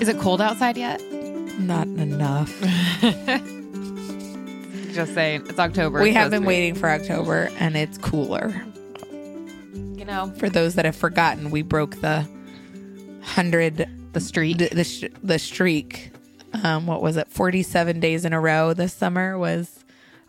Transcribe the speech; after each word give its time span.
Is 0.00 0.08
it 0.08 0.18
cold 0.18 0.40
outside 0.42 0.76
yet? 0.76 1.00
Not 1.58 1.86
enough. 1.86 2.50
Just 4.92 5.14
saying. 5.14 5.46
It's 5.48 5.58
October. 5.58 6.00
we 6.02 6.10
It's 6.10 6.16
have 6.18 6.30
been 6.30 6.42
be. 6.42 6.48
waiting 6.48 6.74
for 6.74 6.88
October 6.90 7.48
and 7.58 7.76
it's 7.76 7.96
cooler. 7.98 8.52
You 9.72 10.04
know, 10.04 10.32
For 10.38 10.48
those 10.50 10.74
that 10.74 10.84
have 10.84 10.96
forgotten, 10.96 11.50
we 11.50 11.62
broke 11.62 12.00
the 12.00 12.20
100 12.22 13.88
the 14.12 14.20
street. 14.20 14.58
the 14.58 14.68
the, 14.68 14.84
sh- 14.84 15.04
the 15.22 15.38
streak. 15.38 16.10
Um, 16.62 16.86
what 16.86 17.02
was 17.02 17.16
it? 17.16 17.28
47 17.28 18.00
days 18.00 18.24
in 18.24 18.32
a 18.32 18.40
row 18.40 18.74
this 18.74 18.92
summer 18.92 19.38
was 19.38 19.84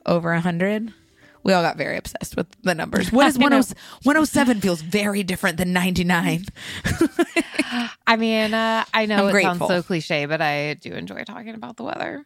over 0.06 0.32
100. 0.32 0.94
We 1.44 1.54
all 1.54 1.62
got 1.62 1.78
very 1.78 1.98
obsessed 1.98 2.36
with 2.36 2.48
the 2.64 2.74
numbers. 2.74 3.12
What 3.12 3.28
is 3.28 3.38
I 3.40 3.50
10 3.50 3.52
107 4.04 4.62
feels 4.62 4.82
very 4.82 5.22
different 5.22 5.58
than 5.58 5.74
99. 5.74 6.46
I 8.08 8.16
mean, 8.16 8.54
uh, 8.54 8.84
I 8.94 9.06
know 9.06 9.28
I'm 9.28 9.36
it 9.36 9.42
sounds 9.44 9.68
so 9.68 9.84
cliche, 9.84 10.26
but 10.26 10.42
I 10.42 10.74
do 10.76 10.92
enjoy 10.94 11.24
talking 11.24 11.54
about 11.54 11.78
the 11.78 11.84
weather. 11.84 12.26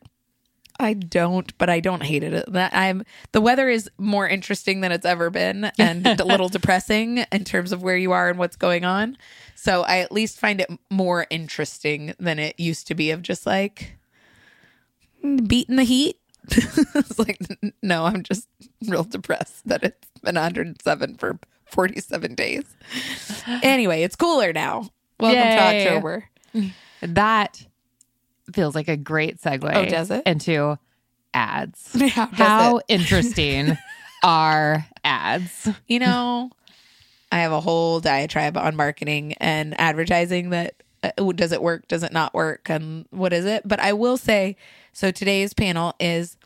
I 0.79 0.93
don't, 0.93 1.55
but 1.57 1.69
I 1.69 1.81
don't 1.81 2.03
hate 2.03 2.23
it. 2.23 2.51
That 2.51 2.73
I'm 2.73 3.03
the 3.33 3.41
weather 3.41 3.67
is 3.67 3.89
more 3.97 4.27
interesting 4.27 4.79
than 4.81 4.93
it's 4.93 5.05
ever 5.05 5.29
been 5.29 5.71
and 5.77 6.07
a 6.19 6.23
little 6.23 6.47
depressing 6.47 7.25
in 7.31 7.43
terms 7.43 7.73
of 7.73 7.83
where 7.83 7.97
you 7.97 8.13
are 8.13 8.29
and 8.29 8.39
what's 8.39 8.55
going 8.55 8.85
on. 8.85 9.17
So 9.61 9.81
I 9.81 9.99
at 9.99 10.13
least 10.13 10.39
find 10.39 10.61
it 10.61 10.69
more 10.89 11.27
interesting 11.29 12.13
than 12.17 12.39
it 12.39 12.57
used 12.57 12.87
to 12.87 12.95
be 12.95 13.11
of 13.11 13.21
just 13.21 13.45
like 13.45 13.97
beating 15.21 15.75
the 15.75 15.83
heat. 15.83 16.17
it's 16.49 17.19
like 17.19 17.37
no, 17.83 18.05
I'm 18.05 18.23
just 18.23 18.47
real 18.87 19.03
depressed 19.03 19.67
that 19.67 19.83
it's 19.83 20.07
been 20.23 20.35
107 20.35 21.15
for 21.15 21.39
47 21.65 22.35
days. 22.35 22.63
Anyway, 23.61 24.03
it's 24.03 24.15
cooler 24.15 24.53
now. 24.53 24.89
Welcome 25.19 25.39
Yay. 25.39 25.55
to 25.55 25.87
October. 25.87 26.29
That 27.01 27.65
feels 28.53 28.75
like 28.75 28.89
a 28.89 28.97
great 28.97 29.39
segue. 29.39 29.73
Oh, 29.73 29.85
does 29.85 30.11
it? 30.11 30.23
Into 30.25 30.77
ads. 31.33 31.97
How 32.11 32.25
How 32.27 32.81
interesting 32.89 33.77
are 34.21 34.85
ads? 35.05 35.69
You 35.87 35.99
know, 35.99 36.49
I 37.31 37.39
have 37.39 37.51
a 37.51 37.61
whole 37.61 37.99
diatribe 37.99 38.57
on 38.57 38.75
marketing 38.75 39.33
and 39.33 39.79
advertising 39.79 40.49
that 40.49 40.75
uh, 41.03 41.11
does 41.33 41.51
it 41.51 41.61
work, 41.61 41.87
does 41.87 42.03
it 42.03 42.11
not 42.11 42.33
work, 42.33 42.69
and 42.69 43.05
what 43.11 43.33
is 43.33 43.45
it? 43.45 43.67
But 43.67 43.79
I 43.79 43.93
will 43.93 44.17
say 44.17 44.55
so 44.91 45.11
today's 45.11 45.53
panel 45.53 45.93
is 45.99 46.37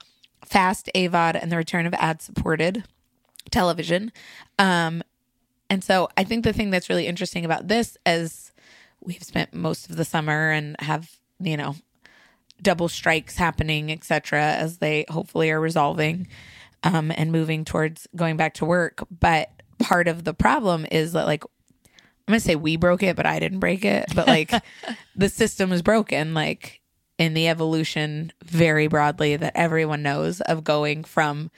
fast 0.45 0.89
AVOD 0.93 1.41
and 1.41 1.51
the 1.51 1.57
return 1.57 1.85
of 1.85 1.93
ad 1.95 2.21
supported 2.21 2.83
television. 3.49 4.11
Um, 4.59 5.01
and 5.69 5.83
so 5.83 6.09
I 6.17 6.23
think 6.23 6.43
the 6.43 6.53
thing 6.53 6.69
that's 6.69 6.89
really 6.89 7.07
interesting 7.07 7.45
about 7.45 7.67
this 7.67 7.97
as 8.05 8.51
we've 8.99 9.23
spent 9.23 9.53
most 9.53 9.89
of 9.89 9.95
the 9.95 10.05
summer 10.05 10.51
and 10.51 10.75
have, 10.79 11.09
you 11.39 11.57
know, 11.57 11.75
double 12.61 12.87
strikes 12.87 13.37
happening, 13.37 13.91
etc., 13.91 14.41
as 14.41 14.77
they 14.77 15.05
hopefully 15.09 15.51
are 15.51 15.59
resolving 15.59 16.27
um, 16.83 17.11
and 17.15 17.31
moving 17.31 17.65
towards 17.65 18.07
going 18.15 18.37
back 18.37 18.53
to 18.55 18.65
work. 18.65 19.03
But 19.19 19.51
part 19.83 20.07
of 20.07 20.23
the 20.23 20.33
problem 20.33 20.85
is 20.91 21.13
that, 21.13 21.25
like, 21.25 21.43
I'm 22.27 22.31
gonna 22.31 22.39
say 22.39 22.55
we 22.55 22.77
broke 22.77 23.03
it, 23.03 23.15
but 23.15 23.25
I 23.25 23.39
didn't 23.39 23.59
break 23.59 23.83
it. 23.83 24.05
But 24.15 24.27
like, 24.27 24.51
the 25.15 25.29
system 25.29 25.71
is 25.73 25.81
broken. 25.81 26.33
Like 26.33 26.81
in 27.17 27.33
the 27.33 27.49
evolution, 27.49 28.31
very 28.43 28.87
broadly, 28.87 29.35
that 29.35 29.53
everyone 29.55 30.03
knows 30.03 30.39
of 30.41 30.63
going 30.63 31.03
from 31.03 31.51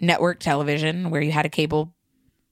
network 0.00 0.38
television, 0.38 1.10
where 1.10 1.20
you 1.20 1.32
had 1.32 1.46
a 1.46 1.50
cable 1.50 1.92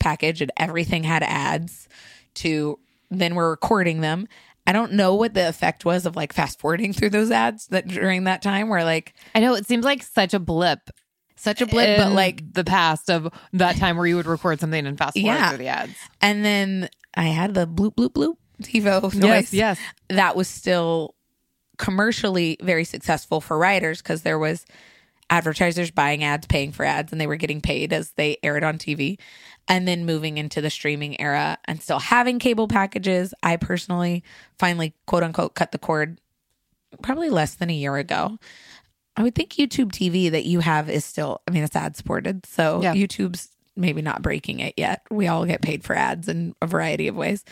package 0.00 0.42
and 0.42 0.50
everything 0.56 1.04
had 1.04 1.22
ads, 1.22 1.88
to 2.34 2.78
then 3.10 3.34
we're 3.34 3.50
recording 3.50 4.00
them. 4.00 4.26
I 4.66 4.72
don't 4.72 4.92
know 4.92 5.14
what 5.14 5.34
the 5.34 5.48
effect 5.48 5.84
was 5.84 6.06
of 6.06 6.16
like 6.16 6.32
fast 6.32 6.58
forwarding 6.58 6.92
through 6.94 7.10
those 7.10 7.30
ads 7.30 7.68
that 7.68 7.86
during 7.86 8.24
that 8.24 8.42
time 8.42 8.68
where 8.68 8.84
like 8.84 9.14
I 9.34 9.40
know 9.40 9.54
it 9.54 9.66
seems 9.66 9.84
like 9.84 10.02
such 10.02 10.34
a 10.34 10.40
blip. 10.40 10.90
Such 11.36 11.60
a 11.60 11.66
blip, 11.66 11.98
but 11.98 12.12
like 12.12 12.52
the 12.54 12.64
past 12.64 13.10
of 13.10 13.28
that 13.52 13.76
time 13.76 13.96
where 13.96 14.06
you 14.06 14.16
would 14.16 14.26
record 14.26 14.58
something 14.60 14.86
and 14.86 14.96
fast 14.98 15.14
forward 15.14 15.26
Yeah. 15.26 15.48
through 15.50 15.58
the 15.58 15.68
ads. 15.68 15.94
and 16.20 16.44
then 16.44 16.88
I 17.14 17.24
had 17.28 17.54
the 17.54 17.66
bloop 17.66 17.94
bloop 17.94 18.10
bloop 18.12 18.36
TiVo 18.62 19.14
noise. 19.14 19.52
yes. 19.52 19.78
That 20.08 20.34
was 20.36 20.48
still 20.48 21.14
commercially 21.78 22.56
very 22.62 22.84
successful 22.84 23.40
for 23.40 23.58
writers 23.58 24.00
because 24.02 24.22
there 24.22 24.38
was 24.38 24.64
advertisers 25.28 25.90
buying 25.90 26.22
ads, 26.24 26.46
paying 26.46 26.72
for 26.72 26.84
ads, 26.84 27.12
and 27.12 27.20
they 27.20 27.26
were 27.26 27.36
getting 27.36 27.60
paid 27.60 27.92
as 27.92 28.12
they 28.12 28.38
aired 28.42 28.64
on 28.64 28.78
TV. 28.78 29.18
And 29.68 29.86
then 29.88 30.06
moving 30.06 30.38
into 30.38 30.60
the 30.60 30.70
streaming 30.70 31.20
era 31.20 31.58
and 31.64 31.82
still 31.82 31.98
having 31.98 32.38
cable 32.38 32.68
packages. 32.68 33.34
I 33.42 33.56
personally 33.56 34.22
finally, 34.60 34.94
quote 35.06 35.24
unquote, 35.24 35.54
cut 35.56 35.72
the 35.72 35.78
cord 35.78 36.20
probably 37.02 37.30
less 37.30 37.56
than 37.56 37.68
a 37.68 37.74
year 37.74 37.96
ago. 37.96 38.38
I 39.16 39.22
would 39.22 39.34
think 39.34 39.50
YouTube 39.50 39.92
TV 39.92 40.30
that 40.30 40.44
you 40.44 40.60
have 40.60 40.90
is 40.90 41.04
still, 41.04 41.40
I 41.48 41.50
mean, 41.50 41.64
it's 41.64 41.76
ad 41.76 41.96
supported. 41.96 42.46
So 42.46 42.82
Yeah. 42.82 42.94
YouTube's 42.94 43.48
maybe 43.76 44.02
not 44.02 44.22
breaking 44.22 44.60
it 44.60 44.74
yet. 44.76 45.02
We 45.10 45.26
all 45.26 45.44
get 45.44 45.62
paid 45.62 45.84
for 45.84 45.94
ads 45.94 46.28
in 46.28 46.54
a 46.62 46.66
variety 46.66 47.08
of 47.08 47.16
ways 47.16 47.44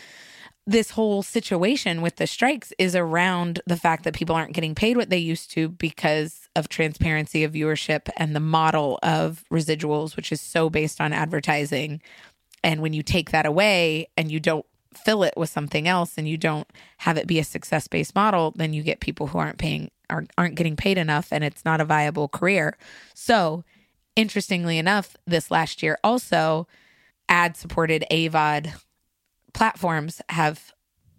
this 0.66 0.90
whole 0.90 1.22
situation 1.22 2.00
with 2.00 2.16
the 2.16 2.26
strikes 2.26 2.72
is 2.78 2.96
around 2.96 3.60
the 3.66 3.76
fact 3.76 4.04
that 4.04 4.14
people 4.14 4.34
aren't 4.34 4.54
getting 4.54 4.74
paid 4.74 4.96
what 4.96 5.10
they 5.10 5.18
used 5.18 5.50
to 5.50 5.68
because 5.68 6.48
of 6.56 6.68
transparency 6.68 7.44
of 7.44 7.52
viewership 7.52 8.08
and 8.16 8.34
the 8.34 8.40
model 8.40 8.98
of 9.02 9.44
residuals, 9.52 10.16
which 10.16 10.32
is 10.32 10.40
so 10.40 10.70
based 10.70 11.00
on 11.00 11.12
advertising. 11.12 12.00
And 12.62 12.80
when 12.80 12.94
you 12.94 13.02
take 13.02 13.30
that 13.30 13.44
away 13.44 14.08
and 14.16 14.32
you 14.32 14.40
don't 14.40 14.64
fill 14.94 15.22
it 15.22 15.34
with 15.36 15.50
something 15.50 15.86
else 15.86 16.16
and 16.16 16.26
you 16.26 16.38
don't 16.38 16.68
have 16.98 17.18
it 17.18 17.26
be 17.26 17.38
a 17.38 17.44
success 17.44 17.86
based 17.86 18.14
model, 18.14 18.52
then 18.56 18.72
you 18.72 18.82
get 18.82 19.00
people 19.00 19.26
who 19.26 19.38
aren't 19.38 19.58
paying 19.58 19.90
aren't, 20.10 20.30
aren't 20.36 20.54
getting 20.54 20.76
paid 20.76 20.98
enough 20.98 21.32
and 21.32 21.44
it's 21.44 21.64
not 21.64 21.80
a 21.80 21.84
viable 21.84 22.28
career. 22.28 22.76
So, 23.14 23.64
interestingly 24.16 24.78
enough, 24.78 25.16
this 25.26 25.50
last 25.50 25.82
year 25.82 25.98
also 26.04 26.66
ad 27.28 27.56
supported 27.56 28.04
AVOD 28.10 28.74
platforms 29.52 30.20
have 30.28 30.72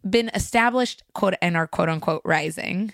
been 0.07 0.29
established 0.34 1.03
quote 1.13 1.34
and 1.41 1.57
are 1.57 1.68
quote 1.68 1.90
unquote 1.90 2.22
rising. 2.23 2.94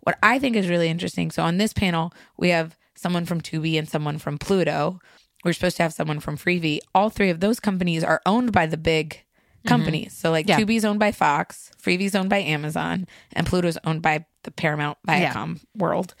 What 0.00 0.18
I 0.22 0.38
think 0.38 0.56
is 0.56 0.68
really 0.68 0.88
interesting. 0.88 1.30
So 1.30 1.42
on 1.42 1.58
this 1.58 1.72
panel, 1.72 2.12
we 2.36 2.50
have 2.50 2.76
someone 2.94 3.26
from 3.26 3.40
Tubi 3.40 3.78
and 3.78 3.88
someone 3.88 4.18
from 4.18 4.38
Pluto. 4.38 5.00
We're 5.44 5.52
supposed 5.52 5.76
to 5.76 5.82
have 5.82 5.92
someone 5.92 6.20
from 6.20 6.38
Freevee. 6.38 6.78
All 6.94 7.10
three 7.10 7.30
of 7.30 7.40
those 7.40 7.60
companies 7.60 8.02
are 8.02 8.22
owned 8.24 8.52
by 8.52 8.66
the 8.66 8.76
big 8.76 9.25
Mm-hmm. 9.66 9.74
companies. 9.74 10.12
So 10.16 10.30
like 10.30 10.48
Yeah. 10.48 10.58
Tubi's 10.58 10.84
owned 10.84 10.98
by 11.00 11.12
Fox, 11.12 11.70
Freevee's 11.82 12.14
owned 12.14 12.30
by 12.30 12.38
Amazon, 12.38 13.06
and 13.32 13.46
Pluto's 13.46 13.78
owned 13.84 14.02
by 14.02 14.24
the 14.44 14.50
Paramount 14.50 14.98
Yeah. 15.06 15.32
Viacom 15.32 15.60
world. 15.76 16.14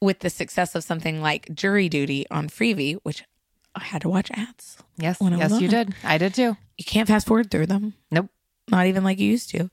With 0.00 0.20
the 0.20 0.30
success 0.30 0.74
of 0.74 0.84
something 0.84 1.22
like 1.22 1.52
Jury 1.54 1.88
Duty 1.88 2.26
on 2.30 2.48
Freevee, 2.48 2.98
which 3.02 3.24
I 3.74 3.82
had 3.82 4.02
to 4.02 4.08
watch 4.08 4.30
ads. 4.32 4.76
Yes. 4.98 5.18
When 5.20 5.32
I 5.32 5.36
was 5.38 5.52
yes, 5.52 5.60
you 5.60 5.68
it. 5.68 5.70
did. 5.70 5.94
I 6.04 6.18
did 6.18 6.34
too. 6.34 6.56
You 6.78 6.84
can't 6.84 7.08
fast 7.08 7.26
forward 7.26 7.50
through 7.50 7.66
them 7.66 7.94
Nope. 8.10 8.28
not 8.68 8.86
even 8.86 9.04
like 9.04 9.18
you 9.18 9.30
used 9.30 9.50
to. 9.50 9.70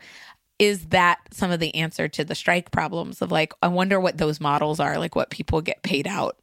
Is 0.59 0.87
that 0.87 1.17
some 1.31 1.51
of 1.51 1.59
the 1.59 1.75
answer 1.75 2.07
to 2.07 2.23
the 2.23 2.35
strike 2.35 2.71
problems 2.71 3.21
of 3.21 3.31
like, 3.31 3.53
I 3.61 3.67
wonder 3.67 3.99
what 3.99 4.17
those 4.17 4.39
models 4.39 4.79
are, 4.79 4.97
like 4.97 5.15
what 5.15 5.29
people 5.29 5.61
get 5.61 5.83
paid 5.83 6.07
out? 6.07 6.37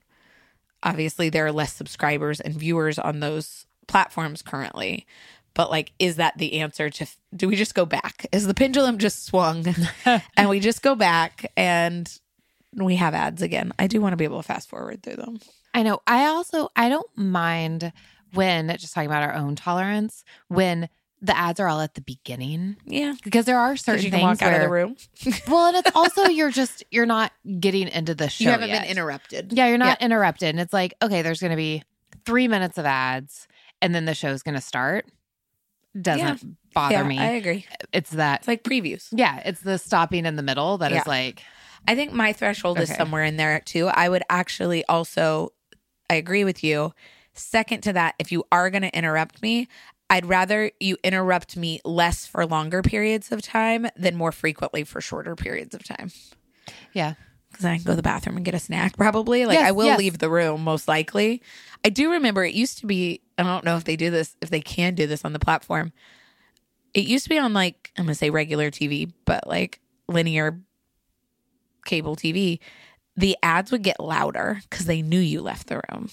Obviously, 0.83 1.29
there 1.29 1.47
are 1.47 1.53
less 1.53 1.73
subscribers 1.75 2.41
and 2.41 2.55
viewers 2.55 2.99
on 2.99 3.21
those 3.21 3.67
platforms 3.87 4.43
currently. 4.43 5.07
But 5.55 5.71
like, 5.71 5.93
is 5.99 6.17
that 6.17 6.39
the 6.39 6.61
answer 6.61 6.91
to 6.91 7.07
do 7.35 7.49
we 7.49 7.57
just 7.57 7.75
go 7.75 7.85
back? 7.85 8.27
Is 8.33 8.47
the 8.47 8.55
pendulum 8.55 8.99
just 8.99 9.27
swung 9.27 9.65
and 10.37 10.49
we 10.49 10.61
just 10.61 10.83
go 10.83 10.95
back 10.95 11.51
and 11.57 12.11
we 12.75 12.97
have 12.97 13.15
ads 13.15 13.43
again? 13.43 13.73
I 13.79 13.87
do 13.87 14.01
want 14.01 14.13
to 14.13 14.17
be 14.17 14.25
able 14.25 14.39
to 14.41 14.47
fast 14.47 14.69
forward 14.69 15.03
through 15.03 15.17
them. 15.17 15.39
I 15.75 15.83
know. 15.83 16.01
I 16.07 16.27
also 16.27 16.69
I 16.77 16.89
don't 16.89 17.09
mind 17.17 17.93
when 18.33 18.69
just 18.79 18.95
talking 18.95 19.11
about 19.11 19.23
our 19.25 19.35
own 19.35 19.57
tolerance 19.57 20.25
when 20.49 20.89
the 21.23 21.37
ads 21.37 21.61
are 21.61 21.69
all 21.69 21.81
at 21.81 21.95
the 21.95 22.01
beginning 22.01 22.77
Yeah. 22.87 23.15
because 23.23 23.45
there 23.45 23.59
are 23.59 23.77
certain 23.77 24.05
you 24.05 24.11
can 24.11 24.21
things 24.21 24.41
walk 24.41 24.43
out 24.43 24.55
of 24.55 24.63
the 24.63 24.71
room. 24.71 24.97
well, 25.49 25.67
and 25.67 25.77
it's 25.77 25.91
also 25.95 26.25
you're 26.27 26.51
just 26.51 26.83
you're 26.91 27.07
not 27.07 27.33
getting 27.59 27.89
into 27.89 28.15
the 28.15 28.29
show. 28.29 28.45
you 28.45 28.51
haven't 28.51 28.69
yet. 28.71 28.83
been 28.83 28.91
interrupted. 28.91 29.53
Yeah, 29.53 29.67
you're 29.67 29.79
not 29.79 30.01
interrupted. 30.01 30.49
And 30.51 30.61
it's 30.61 30.73
like, 30.73 30.95
okay, 31.03 31.23
there's 31.23 31.41
going 31.41 31.51
to 31.51 31.57
be 31.57 31.83
three 32.25 32.49
minutes 32.49 32.79
of 32.79 32.87
ads 32.87 33.47
and 33.83 33.95
then 33.95 34.05
the 34.07 34.15
show's 34.15 34.43
going 34.43 34.55
to 34.55 34.61
start. 34.61 35.07
Doesn't 36.01 36.57
bother 36.75 36.97
Yeah, 36.97 37.03
me. 37.03 37.19
I 37.19 37.31
agree. 37.33 37.67
it's 37.93 38.11
that, 38.11 38.41
It's 38.41 38.49
like 38.49 38.63
previews. 38.63 39.09
yeah, 39.13 39.43
it's 39.45 39.61
the 39.63 39.79
stopping 39.79 40.27
in 40.27 40.37
the 40.37 40.43
middle 40.43 40.79
that 40.79 40.93
is 40.93 40.97
Yeah. 40.97 41.03
like, 41.07 41.43
I 41.89 41.95
think 41.95 42.13
my 42.13 42.33
threshold 42.33 42.79
is 42.79 42.95
somewhere 42.95 43.25
in 43.25 43.37
there 43.37 43.61
too. 43.61 43.89
I 43.89 44.09
would 44.09 44.23
actually 44.31 44.85
also, 44.85 45.53
I 46.09 46.15
agree 46.15 46.45
with 46.45 46.63
you. 46.63 46.93
Second 47.35 47.83
to 47.83 47.93
that, 47.95 48.15
if 48.19 48.31
you 48.31 48.45
are 48.53 48.71
going 48.71 48.83
to 48.83 48.97
interrupt 48.97 49.41
me, 49.43 49.67
I'd 50.11 50.27
rather 50.27 50.71
you 50.81 50.97
interrupt 51.05 51.57
me 51.57 51.81
less 51.85 52.27
for 52.27 52.45
longer 52.45 52.83
periods 52.83 53.31
of 53.33 53.43
time 53.43 53.87
than 53.97 54.17
more 54.17 54.33
frequently 54.33 54.85
for 54.85 55.01
shorter 55.01 55.35
periods 55.37 55.75
of 55.75 55.85
time. 55.85 56.11
yeah. 56.93 57.15
Because 57.61 57.73
I 57.73 57.77
can 57.77 57.85
go 57.85 57.93
to 57.93 57.97
the 57.97 58.03
bathroom 58.03 58.37
and 58.37 58.45
get 58.45 58.55
a 58.55 58.59
snack 58.59 58.97
probably. 58.97 59.45
Like 59.47 59.59
Yes, 59.59 59.69
I 59.69 59.73
will 59.73 59.87
yes. 59.87 59.99
leave 59.99 60.19
the 60.19 60.31
room 60.31 60.65
most 60.65 60.89
likely. 60.89 61.43
I 61.85 61.91
do 61.91 62.11
remember 62.13 62.45
it 62.45 62.55
used 62.55 62.79
to 62.79 62.87
be, 62.87 63.21
I 63.39 63.43
don't 63.43 63.65
know 63.65 63.77
if 63.77 63.85
they 63.85 63.97
do 63.97 64.11
this, 64.11 64.37
if 64.41 64.51
they 64.51 64.61
can 64.61 64.95
do 64.95 65.07
this 65.07 65.25
on 65.25 65.33
the 65.33 65.39
platform. 65.39 65.93
It 66.95 67.05
used 67.05 67.25
to 67.25 67.31
be 67.31 67.39
on 67.39 67.53
like, 67.53 67.93
I'm 67.97 68.05
going 68.07 68.15
to 68.15 68.19
say 68.19 68.31
regular 68.31 68.71
TV, 68.71 69.13
but 69.25 69.47
like 69.47 69.81
linear 70.09 70.61
cable 71.85 72.17
TV. 72.17 72.59
The 73.17 73.37
ads 73.43 73.71
would 73.73 73.83
get 73.83 74.01
louder 74.01 74.61
because 74.69 74.87
they 74.87 75.03
knew 75.03 75.21
you 75.21 75.43
left 75.43 75.67
the 75.69 75.81
room. 75.91 76.09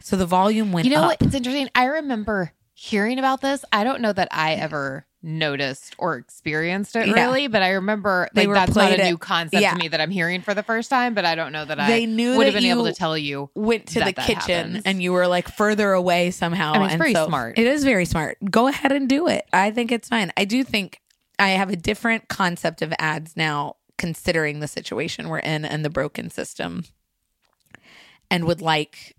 So 0.00 0.16
the 0.16 0.26
volume 0.26 0.72
went 0.72 0.86
You 0.86 0.94
know 0.94 1.02
up. 1.02 1.08
what? 1.08 1.22
It's 1.22 1.34
interesting. 1.34 1.68
I 1.74 1.84
remember 1.84 2.52
hearing 2.74 3.18
about 3.18 3.40
this. 3.40 3.64
I 3.72 3.84
don't 3.84 4.00
know 4.00 4.12
that 4.12 4.28
I 4.30 4.54
ever 4.54 5.06
noticed 5.22 5.94
or 5.98 6.16
experienced 6.16 6.96
it 6.96 7.06
Yeah. 7.06 7.14
really, 7.14 7.46
but 7.46 7.62
I 7.62 7.70
remember 7.70 8.28
They 8.34 8.42
like 8.42 8.48
were 8.48 8.54
that's 8.54 8.74
not 8.74 8.90
a 8.92 9.00
it- 9.00 9.08
new 9.08 9.18
concept 9.18 9.62
yeah. 9.62 9.72
to 9.72 9.78
me 9.78 9.88
that 9.88 10.00
I'm 10.00 10.10
hearing 10.10 10.42
for 10.42 10.52
the 10.54 10.62
first 10.62 10.90
time. 10.90 11.14
But 11.14 11.24
I 11.24 11.34
don't 11.34 11.52
know 11.52 11.64
that 11.64 11.78
I 11.78 12.04
knew 12.06 12.36
would 12.36 12.46
have 12.46 12.54
been 12.54 12.64
able 12.64 12.84
to 12.86 12.92
tell 12.92 13.16
you. 13.16 13.48
went 13.54 13.86
to 13.88 14.00
the 14.00 14.12
kitchen 14.12 14.66
happens. 14.74 14.82
and 14.84 15.02
you 15.02 15.12
were 15.12 15.26
like 15.28 15.48
further 15.48 15.92
away 15.92 16.30
somehow. 16.32 16.72
I 16.72 16.78
mean, 16.78 16.84
it's 16.86 16.92
and 16.94 16.98
very 17.00 17.14
so- 17.14 17.26
smart. 17.28 17.58
It 17.58 17.66
is 17.66 17.84
very 17.84 18.04
smart. 18.04 18.38
Go 18.50 18.66
ahead 18.68 18.90
and 18.92 19.08
do 19.08 19.28
it. 19.28 19.46
I 19.52 19.70
think 19.70 19.92
it's 19.92 20.08
fine. 20.08 20.32
I 20.36 20.44
do 20.44 20.64
think 20.64 21.00
I 21.38 21.50
have 21.50 21.70
a 21.70 21.76
different 21.76 22.28
concept 22.28 22.82
of 22.82 22.92
ads 22.98 23.36
now, 23.36 23.76
considering 23.98 24.60
the 24.60 24.68
situation 24.68 25.28
we're 25.28 25.38
in 25.38 25.64
and 25.64 25.84
the 25.84 25.90
broken 25.90 26.30
system, 26.30 26.84
and 28.30 28.44
would 28.44 28.60
like 28.60 29.14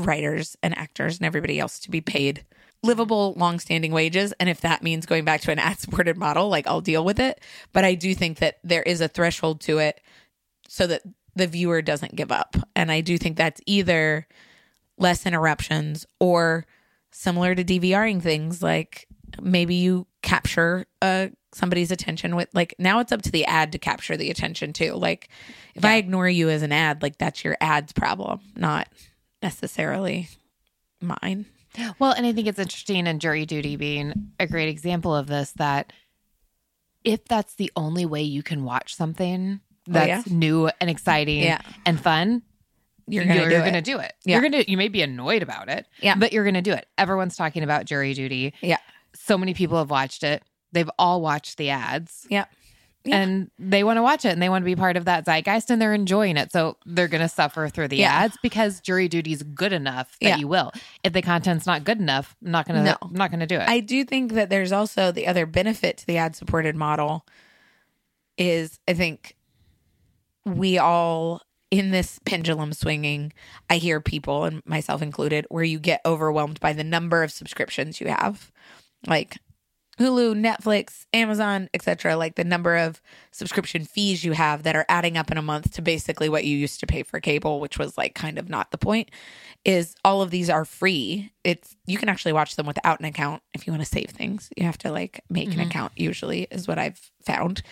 writers 0.00 0.56
and 0.62 0.76
actors 0.76 1.18
and 1.18 1.26
everybody 1.26 1.58
else 1.60 1.78
to 1.80 1.90
be 1.90 2.00
paid 2.00 2.44
livable 2.84 3.34
long-standing 3.36 3.92
wages. 3.92 4.32
And 4.38 4.48
if 4.48 4.60
that 4.60 4.82
means 4.82 5.06
going 5.06 5.24
back 5.24 5.40
to 5.42 5.50
an 5.50 5.58
ad 5.60 5.78
supported 5.78 6.16
model 6.16 6.48
like 6.48 6.66
I'll 6.66 6.80
deal 6.80 7.04
with 7.04 7.18
it. 7.18 7.40
But 7.72 7.84
I 7.84 7.94
do 7.94 8.14
think 8.14 8.38
that 8.38 8.58
there 8.62 8.82
is 8.82 9.00
a 9.00 9.08
threshold 9.08 9.60
to 9.62 9.78
it 9.78 10.00
so 10.68 10.86
that 10.86 11.02
the 11.34 11.46
viewer 11.46 11.82
doesn't 11.82 12.16
give 12.16 12.30
up. 12.30 12.56
And 12.76 12.92
I 12.92 13.00
do 13.00 13.18
think 13.18 13.36
that's 13.36 13.60
either 13.66 14.26
less 14.96 15.26
interruptions 15.26 16.06
or 16.20 16.66
similar 17.10 17.54
to 17.54 17.64
DVRing 17.64 18.20
things 18.22 18.62
like 18.62 19.06
maybe 19.40 19.74
you 19.74 20.06
capture 20.22 20.86
uh 21.02 21.28
somebody's 21.52 21.90
attention 21.92 22.34
with 22.34 22.48
like 22.52 22.74
now 22.78 22.98
it's 22.98 23.12
up 23.12 23.22
to 23.22 23.30
the 23.30 23.44
ad 23.44 23.70
to 23.72 23.78
capture 23.78 24.16
the 24.16 24.30
attention 24.30 24.72
too. 24.72 24.94
Like 24.94 25.28
if 25.74 25.84
I 25.84 25.96
ignore 25.96 26.28
you 26.28 26.48
as 26.50 26.62
an 26.62 26.72
ad 26.72 27.02
like 27.02 27.18
that's 27.18 27.44
your 27.44 27.56
ad's 27.60 27.92
problem 27.92 28.40
not 28.56 28.88
necessarily 29.42 30.28
mine 31.00 31.46
Well, 31.98 32.12
and 32.12 32.26
I 32.26 32.32
think 32.32 32.46
it's 32.46 32.58
interesting, 32.58 33.06
and 33.06 33.20
jury 33.20 33.46
duty 33.46 33.76
being 33.76 34.30
a 34.38 34.46
great 34.46 34.68
example 34.68 35.14
of 35.14 35.26
this. 35.26 35.52
That 35.52 35.92
if 37.04 37.24
that's 37.26 37.54
the 37.56 37.70
only 37.76 38.06
way 38.06 38.22
you 38.22 38.42
can 38.42 38.64
watch 38.64 38.94
something 38.94 39.60
oh, 39.88 39.92
that's 39.92 40.30
new 40.30 40.70
and 40.80 40.88
exciting 40.88 41.42
Oh, 41.42 41.46
Yeah. 41.46 41.60
and 41.84 42.00
fun, 42.00 42.42
you're 43.06 43.24
gonna 43.24 43.44
do 43.44 43.50
you're 43.50 43.60
it. 43.60 43.64
gonna 43.64 43.82
do 43.82 43.98
it. 43.98 44.12
Yeah. 44.24 44.40
You're 44.40 44.50
gonna 44.50 44.64
you 44.66 44.76
may 44.76 44.88
be 44.88 45.02
annoyed 45.02 45.42
about 45.42 45.68
it, 45.68 45.86
Yeah. 46.00 46.14
but 46.16 46.32
you're 46.32 46.44
gonna 46.44 46.62
do 46.62 46.72
it. 46.72 46.86
Everyone's 46.96 47.36
talking 47.36 47.62
about 47.62 47.84
jury 47.84 48.14
duty. 48.14 48.54
Yeah. 48.62 48.78
So 49.14 49.36
many 49.36 49.52
people 49.54 49.78
have 49.78 49.90
watched 49.90 50.22
it. 50.22 50.42
They've 50.72 50.90
all 50.98 51.20
watched 51.20 51.56
the 51.58 51.70
ads. 51.70 52.26
Yeah. 52.30 52.46
Yeah. 53.06 53.16
And 53.20 53.50
they 53.58 53.84
want 53.84 53.98
to 53.98 54.02
watch 54.02 54.24
it 54.24 54.30
and 54.30 54.40
they 54.40 54.48
want 54.48 54.62
to 54.62 54.66
be 54.66 54.76
part 54.76 54.96
of 54.96 55.04
that 55.04 55.26
zeitgeist 55.26 55.70
and 55.70 55.80
they're 55.80 55.92
enjoying 55.92 56.38
it. 56.38 56.50
So 56.52 56.78
they're 56.86 57.08
going 57.08 57.20
to 57.20 57.28
suffer 57.28 57.68
through 57.68 57.88
the 57.88 57.98
Yeah. 57.98 58.12
ads 58.12 58.38
because 58.42 58.80
jury 58.80 59.08
duty 59.08 59.32
is 59.32 59.42
good 59.42 59.74
enough 59.74 60.16
that 60.22 60.28
Yeah. 60.28 60.36
you 60.38 60.48
will. 60.48 60.72
If 61.02 61.12
the 61.12 61.20
content's 61.20 61.66
not 61.66 61.84
good 61.84 61.98
enough, 62.00 62.34
I'm 62.42 62.50
not 62.52 62.66
going 62.66 62.82
to 62.82 62.90
No. 62.92 62.96
I'm 63.02 63.12
not 63.12 63.30
going 63.30 63.40
to 63.40 63.46
do 63.46 63.56
it. 63.56 63.68
I 63.68 63.80
do 63.80 64.04
think 64.04 64.32
that 64.32 64.48
there's 64.48 64.72
also 64.72 65.12
the 65.12 65.26
other 65.26 65.44
benefit 65.44 65.98
to 65.98 66.06
the 66.06 66.16
ad 66.16 66.34
supported 66.34 66.76
model 66.76 67.26
is 68.38 68.80
I 68.88 68.94
think 68.94 69.36
we 70.46 70.78
all 70.78 71.42
in 71.70 71.90
this 71.90 72.20
pendulum 72.24 72.72
swinging, 72.72 73.32
I 73.68 73.76
hear 73.78 74.00
people 74.00 74.44
and 74.44 74.62
myself 74.64 75.02
included 75.02 75.44
where 75.48 75.64
you 75.64 75.80
get 75.80 76.00
overwhelmed 76.06 76.60
by 76.60 76.72
the 76.72 76.84
number 76.84 77.22
of 77.22 77.32
subscriptions 77.32 78.00
you 78.00 78.08
have. 78.08 78.52
Like 79.06 79.38
Hulu, 79.98 80.34
Netflix, 80.34 81.06
Amazon, 81.12 81.68
etc. 81.72 82.16
like 82.16 82.34
the 82.34 82.44
number 82.44 82.76
of 82.76 83.00
subscription 83.30 83.84
fees 83.84 84.24
you 84.24 84.32
have 84.32 84.64
that 84.64 84.74
are 84.74 84.86
adding 84.88 85.16
up 85.16 85.30
in 85.30 85.38
a 85.38 85.42
month 85.42 85.72
to 85.72 85.82
basically 85.82 86.28
what 86.28 86.44
you 86.44 86.56
used 86.56 86.80
to 86.80 86.86
pay 86.86 87.02
for 87.02 87.20
cable, 87.20 87.60
which 87.60 87.78
was 87.78 87.96
like 87.96 88.14
kind 88.14 88.38
of 88.38 88.48
not 88.48 88.70
the 88.70 88.78
point. 88.78 89.10
Is 89.64 89.94
all 90.04 90.20
of 90.20 90.30
these 90.30 90.50
are 90.50 90.64
free. 90.64 91.32
It's 91.44 91.76
you 91.86 91.96
can 91.96 92.08
actually 92.08 92.32
watch 92.32 92.56
them 92.56 92.66
without 92.66 92.98
an 92.98 93.06
account 93.06 93.42
if 93.54 93.66
you 93.66 93.72
want 93.72 93.82
to 93.82 93.88
save 93.88 94.10
things. 94.10 94.50
You 94.56 94.64
have 94.64 94.78
to 94.78 94.90
like 94.90 95.22
make 95.30 95.48
an 95.48 95.54
mm-hmm. 95.54 95.68
account 95.68 95.92
usually 95.96 96.48
is 96.50 96.68
what 96.68 96.78
I've 96.78 97.00
found. 97.22 97.62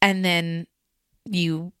And 0.00 0.24
then 0.24 0.66
you 1.24 1.72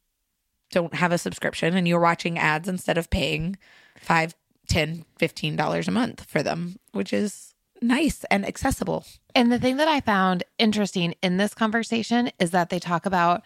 don't 0.70 0.94
have 0.94 1.12
a 1.12 1.18
subscription 1.18 1.76
and 1.76 1.86
you're 1.86 2.00
watching 2.00 2.38
ads 2.38 2.68
instead 2.68 2.96
of 2.96 3.10
paying 3.10 3.56
five, 4.00 4.34
ten, 4.68 5.04
fifteen 5.18 5.54
dollars 5.54 5.86
a 5.86 5.92
month 5.92 6.24
for 6.24 6.42
them, 6.42 6.76
which 6.92 7.12
is 7.12 7.51
nice 7.82 8.24
and 8.30 8.46
accessible. 8.46 9.04
And 9.34 9.50
the 9.52 9.58
thing 9.58 9.76
that 9.78 9.88
I 9.88 10.00
found 10.00 10.44
interesting 10.58 11.14
in 11.22 11.36
this 11.36 11.54
conversation 11.54 12.30
is 12.38 12.50
that 12.52 12.70
they 12.70 12.78
talk 12.78 13.06
about 13.06 13.42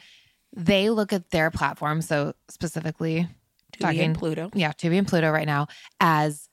they 0.54 0.88
look 0.90 1.12
at 1.12 1.30
their 1.30 1.50
platform, 1.50 2.00
so 2.00 2.32
specifically 2.48 3.28
Tubi 3.72 3.98
and 3.98 4.16
Pluto. 4.16 4.50
yeah, 4.54 4.72
Tubi 4.72 4.96
and 4.98 5.06
Pluto 5.06 5.30
right 5.30 5.46
now 5.46 5.66
as 6.00 6.48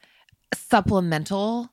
supplemental, 0.53 1.69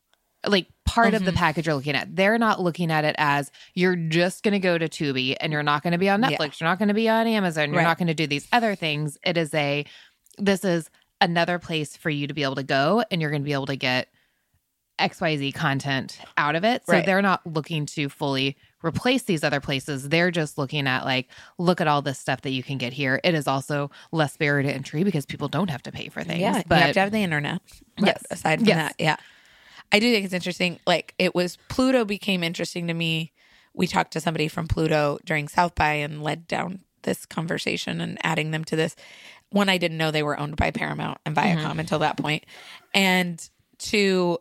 like 0.46 0.66
part 0.84 1.14
of 1.14 1.24
the 1.24 1.32
Mhm. 1.32 1.36
package 1.36 1.66
you're 1.66 1.74
looking 1.74 1.94
at. 1.96 2.14
They're 2.14 2.38
not 2.38 2.60
looking 2.60 2.90
at 2.90 3.04
it 3.04 3.14
as 3.18 3.50
you're 3.74 3.96
just 3.96 4.42
going 4.42 4.52
to 4.52 4.58
go 4.58 4.78
to 4.78 4.88
Tubi 4.88 5.36
and 5.40 5.52
you're 5.52 5.62
not 5.62 5.82
going 5.82 5.92
to 5.92 5.98
be 5.98 6.08
on 6.08 6.22
Yeah. 6.22 6.30
Netflix, 6.30 6.60
you're 6.60 6.68
not 6.68 6.78
going 6.78 6.88
to 6.88 6.94
be 6.94 7.08
on 7.08 7.26
Amazon, 7.26 7.70
you're 7.70 7.78
Right. 7.78 7.84
not 7.84 7.98
going 7.98 8.08
to 8.08 8.14
do 8.14 8.26
these 8.26 8.46
other 8.52 8.74
things. 8.74 9.18
It 9.24 9.36
is 9.36 9.52
a 9.54 9.84
this 10.38 10.64
is 10.64 10.88
another 11.20 11.58
place 11.58 11.96
for 11.96 12.08
you 12.10 12.26
to 12.26 12.32
be 12.34 12.42
able 12.42 12.54
to 12.54 12.62
go 12.62 13.04
and 13.10 13.20
you're 13.20 13.30
going 13.30 13.42
to 13.42 13.46
be 13.46 13.52
able 13.52 13.66
to 13.66 13.76
get 13.76 14.08
XYZ 15.00 15.52
content 15.54 16.18
out 16.36 16.54
of 16.54 16.64
it. 16.64 16.84
So 16.86 16.92
Right. 16.92 17.04
they're 17.06 17.22
not 17.22 17.44
looking 17.46 17.86
to 17.86 18.08
fully 18.08 18.56
replace 18.84 19.22
these 19.24 19.42
other 19.44 19.60
places. 19.60 20.08
They're 20.08 20.30
just 20.30 20.56
looking 20.58 20.86
at 20.86 21.04
like, 21.04 21.28
look 21.58 21.80
at 21.80 21.88
all 21.88 22.00
this 22.02 22.18
stuff 22.18 22.42
that 22.42 22.50
you 22.50 22.62
can 22.62 22.78
get 22.78 22.92
here. 22.92 23.20
It 23.24 23.34
is 23.34 23.46
also 23.46 23.90
less 24.12 24.36
barrier 24.36 24.62
to 24.68 24.74
entry 24.74 25.02
because 25.04 25.26
people 25.26 25.48
don't 25.48 25.68
have 25.70 25.82
to 25.84 25.92
pay 25.92 26.08
for 26.08 26.22
things. 26.22 26.40
Yeah, 26.40 26.62
but 26.66 26.76
you 26.76 26.82
have 26.82 26.92
to 26.94 27.00
have 27.00 27.12
the 27.12 27.22
internet. 27.22 27.60
But 27.96 28.06
Yes. 28.06 28.24
aside 28.30 28.60
from 28.60 28.68
Yes. 28.68 28.76
that, 28.76 28.94
yeah, 28.98 29.16
I 29.92 29.98
do 29.98 30.10
think 30.12 30.24
it's 30.24 30.34
interesting. 30.34 30.78
Like 30.86 31.14
it 31.18 31.34
was 31.34 31.58
Pluto 31.68 32.04
became 32.04 32.42
interesting 32.42 32.86
to 32.86 32.94
me. 32.94 33.32
We 33.74 33.86
talked 33.86 34.12
to 34.12 34.20
somebody 34.20 34.48
from 34.48 34.66
Pluto 34.68 35.18
during 35.24 35.48
South 35.48 35.74
by 35.74 35.94
and 35.94 36.22
led 36.22 36.46
down 36.48 36.80
this 37.02 37.24
conversation 37.26 38.00
and 38.00 38.18
adding 38.22 38.50
them 38.50 38.64
to 38.66 38.76
this. 38.76 38.94
One, 39.50 39.68
I 39.68 39.78
didn't 39.78 39.96
know 39.98 40.10
they 40.10 40.22
were 40.22 40.38
owned 40.38 40.56
by 40.56 40.70
Paramount 40.70 41.18
and 41.26 41.34
Viacom 41.36 41.56
Mm-hmm. 41.64 41.80
until 41.80 41.98
that 42.00 42.16
point, 42.16 42.44
and 42.94 43.46
two. 43.78 44.38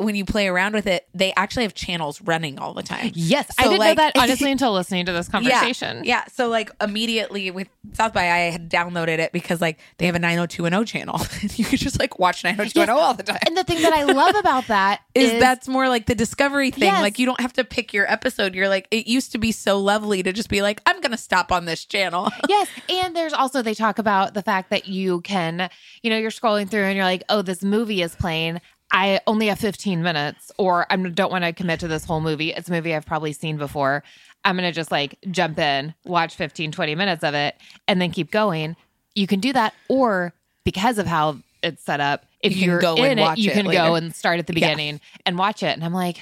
When 0.00 0.14
you 0.14 0.24
play 0.24 0.48
around 0.48 0.74
with 0.74 0.86
it, 0.86 1.06
they 1.14 1.32
actually 1.36 1.64
have 1.64 1.74
channels 1.74 2.20
running 2.22 2.58
all 2.58 2.74
the 2.74 2.82
time. 2.82 3.10
yes, 3.14 3.50
I 3.58 3.64
So, 3.64 3.70
didn't 3.70 3.80
like- 3.80 3.96
know 3.98 4.02
that 4.04 4.16
honestly 4.18 4.50
until 4.50 4.72
listening 4.72 5.06
to 5.06 5.12
this 5.12 5.28
conversation. 5.28 5.98
Yeah, 6.04 6.22
yeah. 6.22 6.24
So 6.32 6.48
like 6.48 6.70
immediately 6.80 7.50
with 7.50 7.68
South 7.92 8.12
by, 8.12 8.22
I 8.30 8.38
had 8.50 8.70
downloaded 8.70 9.18
it 9.18 9.32
because 9.32 9.60
like 9.60 9.78
they 9.98 10.06
have 10.06 10.14
a 10.14 10.18
90210 10.18 10.84
channel. 10.86 11.20
you 11.56 11.64
could 11.64 11.78
just 11.78 11.98
like 11.98 12.18
watch 12.18 12.44
90210 12.44 12.90
all 13.04 13.14
the 13.14 13.22
time. 13.22 13.38
And 13.46 13.56
the 13.56 13.64
thing 13.64 13.82
that 13.82 13.92
I 13.92 14.04
love 14.04 14.34
about 14.36 14.66
that 14.68 15.00
Is, 15.14 15.32
is, 15.32 15.40
that's 15.40 15.68
more 15.68 15.88
like 15.88 16.06
the 16.06 16.14
discovery 16.14 16.70
thing. 16.70 16.84
Yes. 16.84 17.02
Like 17.02 17.18
you 17.18 17.26
don't 17.26 17.40
have 17.40 17.52
to 17.54 17.64
pick 17.64 17.92
your 17.92 18.10
episode. 18.10 18.54
You're 18.54 18.68
like 18.68 18.86
it 18.90 19.06
used 19.06 19.32
to 19.32 19.38
be 19.38 19.52
so 19.52 19.78
lovely 19.80 20.22
to 20.22 20.32
just 20.32 20.48
be 20.48 20.62
like 20.62 20.80
I'm 20.86 21.00
gonna 21.00 21.16
stop 21.18 21.50
on 21.52 21.64
this 21.64 21.84
channel. 21.84 22.30
Yes. 22.48 22.68
And 22.88 23.14
there's 23.16 23.32
also, 23.32 23.62
they 23.62 23.74
talk 23.74 23.98
about 23.98 24.34
the 24.34 24.42
fact 24.42 24.70
that 24.70 24.88
you 24.88 25.20
can, 25.22 25.68
you 26.02 26.10
know, 26.10 26.16
you're 26.18 26.30
scrolling 26.30 26.68
through 26.68 26.82
and 26.84 26.96
you're 26.96 27.04
like, 27.04 27.22
oh, 27.28 27.42
this 27.42 27.62
movie 27.62 28.02
is 28.02 28.14
playing. 28.14 28.60
I 28.92 29.20
only 29.26 29.46
have 29.46 29.58
15 29.58 30.02
minutes, 30.02 30.50
or 30.58 30.86
I 30.90 30.96
don't 30.96 31.30
want 31.30 31.44
to 31.44 31.52
commit 31.52 31.80
to 31.80 31.88
this 31.88 32.04
whole 32.04 32.20
movie. 32.20 32.52
It's 32.52 32.68
a 32.68 32.72
movie 32.72 32.94
I've 32.94 33.06
probably 33.06 33.32
seen 33.32 33.56
before. 33.56 34.02
I'm 34.44 34.56
going 34.56 34.68
to 34.68 34.74
just 34.74 34.90
like 34.90 35.16
jump 35.30 35.58
in, 35.58 35.94
watch 36.04 36.34
15, 36.34 36.72
20 36.72 36.94
minutes 36.94 37.22
of 37.22 37.34
it, 37.34 37.54
and 37.86 38.00
then 38.00 38.10
keep 38.10 38.30
going. 38.30 38.74
You 39.14 39.26
can 39.26 39.38
do 39.40 39.52
that. 39.52 39.74
Or 39.88 40.32
because 40.64 40.98
of 40.98 41.06
how 41.06 41.38
it's 41.62 41.82
set 41.84 42.00
up, 42.00 42.24
if 42.40 42.56
You 42.56 42.74
are 42.74 42.78
go 42.80 42.96
in 43.04 43.18
it, 43.18 43.38
you 43.38 43.50
can 43.52 43.66
later. 43.66 43.78
go 43.82 43.94
and 43.94 44.14
start 44.14 44.38
at 44.40 44.46
the 44.46 44.54
Yeah. 44.54 44.68
beginning 44.68 45.00
and 45.26 45.38
watch 45.38 45.62
it. 45.62 45.66
And 45.76 45.84
I'm 45.84 45.92
like, 45.92 46.16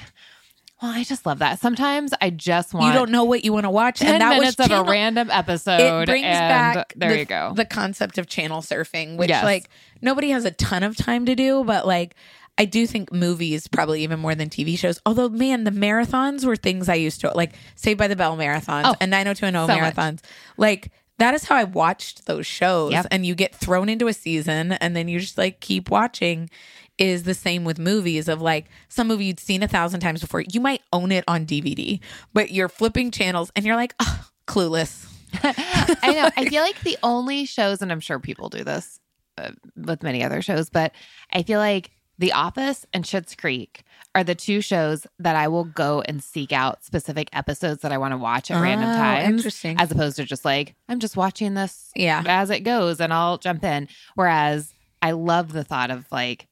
well, 0.82 0.90
I 0.92 1.04
just 1.04 1.24
love 1.26 1.38
that. 1.38 1.58
Sometimes 1.60 2.12
I 2.20 2.30
just 2.30 2.74
want 2.74 2.86
You 2.86 2.92
don't 2.92 3.10
know 3.10 3.24
what 3.24 3.44
you 3.44 3.52
want 3.52 3.64
to 3.64 3.70
watch, 3.70 4.00
10 4.00 4.14
and 4.14 4.20
that 4.20 4.38
minutes 4.38 4.58
was 4.58 4.66
of 4.70 4.86
a 4.86 4.90
random 4.90 5.30
episode. 5.30 5.80
it 5.80 6.06
brings 6.06 6.24
and 6.26 6.74
back 6.74 6.92
there 6.96 7.10
the, 7.12 7.18
you 7.20 7.24
go. 7.24 7.52
the 7.54 7.64
concept 7.64 8.18
of 8.18 8.26
channel 8.28 8.60
surfing 8.62 9.16
which 9.16 9.28
Yes. 9.30 9.42
like 9.44 9.70
nobody 10.02 10.30
has 10.30 10.44
a 10.44 10.50
ton 10.52 10.82
of 10.82 10.96
time 10.96 11.24
to 11.26 11.34
do 11.34 11.64
but 11.64 11.84
like 11.86 12.14
i 12.58 12.64
do 12.64 12.86
think 12.86 13.12
movies 13.12 13.66
probably 13.68 14.02
even 14.02 14.18
more 14.20 14.34
than 14.34 14.48
tv 14.50 14.78
shows 14.78 15.00
although 15.06 15.28
man 15.28 15.64
the 15.64 15.70
marathons 15.70 16.44
were 16.44 16.56
things 16.56 16.88
i 16.88 16.94
used 16.94 17.20
to 17.20 17.30
like 17.34 17.52
saved 17.76 17.98
by 17.98 18.08
the 18.08 18.16
bell 18.16 18.36
marathons 18.36 18.82
Oh, 18.84 18.94
and 19.00 19.10
90210 19.10 19.66
so 19.66 19.80
much. 19.80 19.94
marathons 19.94 20.20
like 20.56 20.90
that 21.18 21.34
is 21.34 21.44
how 21.44 21.56
i 21.56 21.64
watched 21.64 22.26
those 22.26 22.46
shows 22.46 22.92
Yep. 22.92 23.06
and 23.10 23.24
you 23.24 23.34
get 23.34 23.54
thrown 23.54 23.88
into 23.88 24.06
a 24.08 24.12
season 24.12 24.72
and 24.72 24.94
then 24.94 25.08
you 25.08 25.18
just 25.20 25.38
like 25.38 25.60
keep 25.60 25.90
watching 25.90 26.50
is 26.98 27.22
the 27.22 27.34
same 27.34 27.64
with 27.64 27.78
movies 27.78 28.26
of 28.28 28.42
like 28.42 28.66
some 28.88 29.06
movie 29.08 29.26
you'd 29.26 29.38
seen 29.40 29.62
a 29.62 29.68
thousand 29.68 30.00
times 30.00 30.20
before 30.20 30.42
you 30.52 30.60
might 30.60 30.82
own 30.92 31.12
it 31.12 31.24
on 31.28 31.46
dvd 31.46 32.00
but 32.32 32.50
you're 32.50 32.68
flipping 32.68 33.10
channels 33.10 33.52
and 33.54 33.64
you're 33.64 33.76
like 33.76 33.94
oh, 34.00 34.26
clueless 34.46 35.06
I 35.42 36.12
know. 36.12 36.30
I 36.38 36.46
feel 36.46 36.62
like 36.62 36.80
the 36.80 36.96
only 37.02 37.44
shows, 37.44 37.82
and 37.82 37.92
I'm 37.92 38.00
sure 38.00 38.18
people 38.18 38.48
do 38.48 38.64
this 38.64 38.98
uh, 39.36 39.50
with 39.76 40.02
many 40.02 40.24
other 40.24 40.40
shows, 40.40 40.70
but 40.70 40.92
I 41.30 41.42
feel 41.42 41.58
like 41.58 41.90
The 42.18 42.32
Office 42.32 42.84
and 42.92 43.04
Schitt's 43.04 43.34
Creek 43.36 43.82
are 44.14 44.24
the 44.24 44.34
two 44.34 44.60
shows 44.60 45.06
that 45.18 45.36
I 45.36 45.46
will 45.48 45.64
go 45.64 46.00
and 46.02 46.22
seek 46.22 46.52
out 46.52 46.84
specific 46.84 47.28
episodes 47.32 47.82
that 47.82 47.92
I 47.92 47.98
want 47.98 48.12
to 48.12 48.18
watch 48.18 48.50
at 48.50 48.56
oh, 48.56 48.60
random 48.62 48.90
Oh, 48.90 48.94
times. 48.96 49.28
interesting. 49.36 49.76
As 49.78 49.90
opposed 49.92 50.16
to 50.16 50.24
just 50.24 50.44
like, 50.44 50.74
I'm 50.88 50.98
just 50.98 51.16
watching 51.16 51.54
this 51.54 51.90
Yeah. 51.94 52.22
as 52.26 52.50
it 52.50 52.60
goes 52.60 53.00
and 53.00 53.12
I'll 53.12 53.38
jump 53.38 53.62
in. 53.62 53.86
Whereas 54.16 54.72
I 55.00 55.12
love 55.12 55.52
the 55.52 55.62
thought 55.62 55.90
of 55.92 56.06
like 56.10 56.48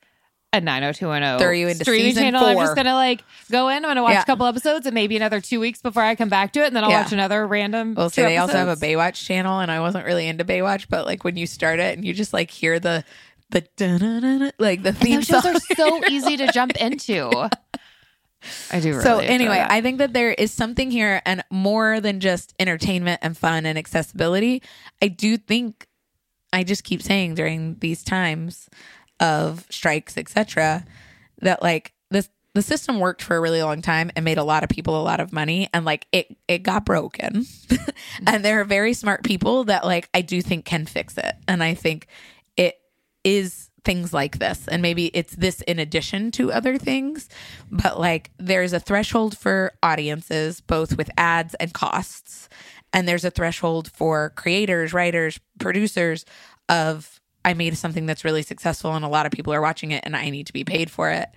a 0.52 0.60
90210 0.60 1.38
Throw 1.40 1.50
you 1.50 1.66
into 1.68 1.84
streaming 1.84 2.10
season 2.10 2.22
channel. 2.22 2.44
I'm 2.46 2.56
just 2.58 2.76
gonna 2.76 2.94
like 2.94 3.24
go 3.50 3.68
in. 3.68 3.76
I'm 3.78 3.82
gonna 3.90 4.02
watch 4.04 4.14
Yeah. 4.14 4.22
a 4.22 4.24
couple 4.26 4.46
episodes 4.46 4.86
and 4.86 4.94
maybe 4.94 5.16
another 5.16 5.40
two 5.40 5.58
weeks 5.58 5.82
before 5.82 6.02
I 6.04 6.14
come 6.14 6.28
back 6.28 6.52
to 6.52 6.60
it, 6.62 6.68
and 6.68 6.76
then 6.76 6.84
I'll 6.84 6.90
Yeah. 6.90 7.02
watch 7.02 7.12
another 7.12 7.44
random. 7.46 7.94
Well, 7.94 8.08
see, 8.08 8.22
two 8.22 8.28
they 8.28 8.36
also 8.38 8.54
have 8.56 8.68
a. 8.68 8.76
Baywatch 8.76 9.24
channel, 9.26 9.58
and 9.58 9.70
I 9.70 9.80
wasn't 9.80 10.06
really 10.06 10.28
into 10.28 10.44
Baywatch, 10.44 10.86
but 10.88 11.04
like 11.04 11.24
when 11.24 11.36
you 11.36 11.46
start 11.46 11.80
it 11.80 11.96
and 11.98 12.06
you 12.06 12.14
just 12.14 12.32
like 12.32 12.50
hear 12.52 12.78
the 12.78 13.04
the 13.50 14.52
like 14.58 14.82
the 14.82 14.92
theme 14.92 15.16
Those 15.16 15.26
shows 15.26 15.42
song. 15.42 15.56
are 15.56 15.74
so 15.76 16.04
easy 16.10 16.36
to 16.38 16.52
jump 16.52 16.76
into. 16.80 17.30
I 18.70 18.80
do. 18.80 18.90
Really 18.90 19.02
so 19.02 19.18
anyway, 19.18 19.56
that. 19.56 19.70
I 19.70 19.80
think 19.80 19.98
that 19.98 20.12
there 20.12 20.32
is 20.32 20.52
something 20.52 20.90
here, 20.90 21.22
and 21.24 21.42
more 21.50 22.00
than 22.00 22.20
just 22.20 22.54
entertainment 22.58 23.20
and 23.22 23.36
fun 23.36 23.66
and 23.66 23.78
accessibility. 23.78 24.62
I 25.02 25.08
do 25.08 25.36
think 25.36 25.86
I 26.52 26.64
just 26.64 26.84
keep 26.84 27.02
saying 27.02 27.34
during 27.34 27.76
these 27.80 28.02
times 28.02 28.68
of 29.20 29.66
strikes, 29.70 30.16
etc., 30.16 30.84
that 31.40 31.62
like 31.62 31.92
this 32.10 32.28
the 32.54 32.62
system 32.62 33.00
worked 33.00 33.22
for 33.22 33.36
a 33.36 33.40
really 33.40 33.62
long 33.62 33.82
time 33.82 34.10
and 34.16 34.24
made 34.24 34.38
a 34.38 34.44
lot 34.44 34.62
of 34.62 34.70
people 34.70 35.00
a 35.00 35.04
lot 35.04 35.20
of 35.20 35.32
money 35.32 35.68
and 35.74 35.84
like 35.84 36.06
it 36.10 36.34
it 36.48 36.62
got 36.62 36.86
broken 36.86 37.44
and 38.26 38.42
there 38.44 38.60
are 38.60 38.64
very 38.64 38.94
smart 38.94 39.22
people 39.22 39.64
that 39.64 39.84
like 39.84 40.08
i 40.14 40.22
do 40.22 40.40
think 40.40 40.64
can 40.64 40.86
fix 40.86 41.18
it 41.18 41.34
and 41.46 41.62
i 41.62 41.74
think 41.74 42.06
is 43.26 43.70
things 43.84 44.12
like 44.12 44.38
this. 44.38 44.68
And 44.68 44.80
maybe 44.80 45.06
it's 45.06 45.34
this 45.34 45.60
in 45.62 45.78
addition 45.78 46.30
to 46.32 46.52
other 46.52 46.78
things 46.78 47.28
but 47.70 47.98
like 47.98 48.30
there's 48.38 48.72
a 48.72 48.80
threshold 48.80 49.36
for 49.36 49.72
audiences 49.82 50.60
both 50.60 50.96
with 50.96 51.10
ads 51.18 51.54
and 51.54 51.74
costs. 51.74 52.48
And 52.92 53.06
there's 53.06 53.24
a 53.24 53.30
threshold 53.30 53.90
for 53.90 54.30
creators 54.30 54.92
writers 54.94 55.40
producers 55.58 56.24
of 56.68 57.20
i 57.44 57.52
made 57.54 57.76
something 57.76 58.06
that's 58.06 58.24
really 58.24 58.42
successful 58.42 58.94
and 58.94 59.04
a 59.04 59.08
lot 59.08 59.26
of 59.26 59.32
people 59.32 59.52
are 59.52 59.60
watching 59.60 59.92
it 59.92 60.02
and 60.04 60.16
i 60.16 60.30
need 60.30 60.46
to 60.46 60.52
be 60.52 60.64
paid 60.64 60.90
for 60.90 61.10
it 61.10 61.28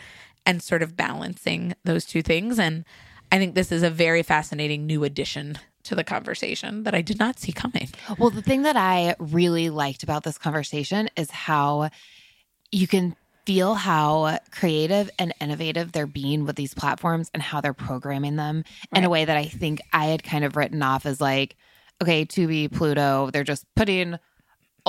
and 0.45 0.63
sort 0.63 0.81
of 0.81 0.95
balancing 0.97 1.75
those 1.83 2.05
two 2.05 2.21
things. 2.21 2.59
And 2.59 2.85
i 3.31 3.37
think 3.37 3.55
this 3.55 3.71
is 3.71 3.83
a 3.83 3.89
very 3.89 4.23
fascinating 4.23 4.85
new 4.85 5.03
addition 5.03 5.57
to 5.83 5.95
the 5.95 6.03
conversation 6.03 6.83
that 6.83 6.93
i 6.93 7.01
did 7.01 7.19
not 7.19 7.39
see 7.39 7.51
coming. 7.51 7.89
Well, 8.17 8.29
the 8.29 8.41
thing 8.41 8.63
that 8.63 8.75
I 8.75 9.15
really 9.19 9.69
liked 9.69 10.03
about 10.03 10.23
this 10.23 10.37
conversation 10.37 11.09
is 11.15 11.31
how 11.31 11.89
you 12.71 12.87
can 12.87 13.15
feel 13.45 13.73
how 13.73 14.37
creative 14.51 15.09
and 15.17 15.33
innovative 15.41 15.91
they're 15.91 16.05
being 16.05 16.45
with 16.45 16.55
these 16.55 16.73
platforms 16.73 17.31
and 17.33 17.41
how 17.41 17.61
they're 17.61 17.73
programming 17.73 18.35
them 18.35 18.63
in 18.93 19.03
a 19.03 19.09
way 19.09 19.25
that 19.25 19.37
I 19.37 19.45
think 19.45 19.81
I 19.91 20.05
had 20.05 20.23
kind 20.23 20.45
of 20.45 20.55
written 20.55 20.83
off 20.83 21.05
as 21.05 21.19
like, 21.19 21.55
okay, 22.01 22.25
Tubi, 22.25 22.71
Pluto, 22.71 23.29
they're 23.31 23.43
just 23.43 23.65
putting 23.75 24.19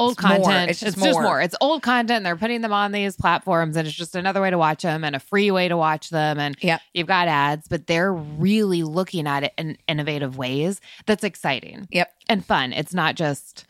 old 0.00 0.12
It's 0.12 0.22
more. 0.22 0.36
content. 0.36 0.70
It's 0.70 0.82
It's 0.82 0.94
just 0.96 1.04
just, 1.04 1.14
more. 1.14 1.22
more. 1.22 1.40
It's 1.40 1.54
old 1.60 1.82
content. 1.82 2.24
They're 2.24 2.36
putting 2.36 2.60
them 2.62 2.72
on 2.72 2.92
these 2.92 3.16
platforms, 3.16 3.76
and 3.76 3.86
it's 3.86 3.96
just 3.96 4.14
another 4.16 4.40
way 4.40 4.50
to 4.50 4.58
watch 4.58 4.82
them 4.82 5.04
and 5.04 5.14
a 5.14 5.20
free 5.20 5.50
way 5.50 5.68
to 5.68 5.76
watch 5.76 6.10
them. 6.10 6.38
And 6.38 6.56
Yep. 6.60 6.80
you've 6.94 7.06
got 7.06 7.28
ads, 7.28 7.68
but 7.68 7.86
they're 7.86 8.12
really 8.12 8.82
looking 8.82 9.26
at 9.26 9.44
it 9.44 9.52
in 9.58 9.76
innovative 9.86 10.36
ways. 10.36 10.80
That's 11.06 11.24
exciting 11.24 11.86
yep 11.90 12.12
and 12.28 12.44
fun. 12.44 12.72
It's 12.72 12.94
not 12.94 13.14
just 13.14 13.66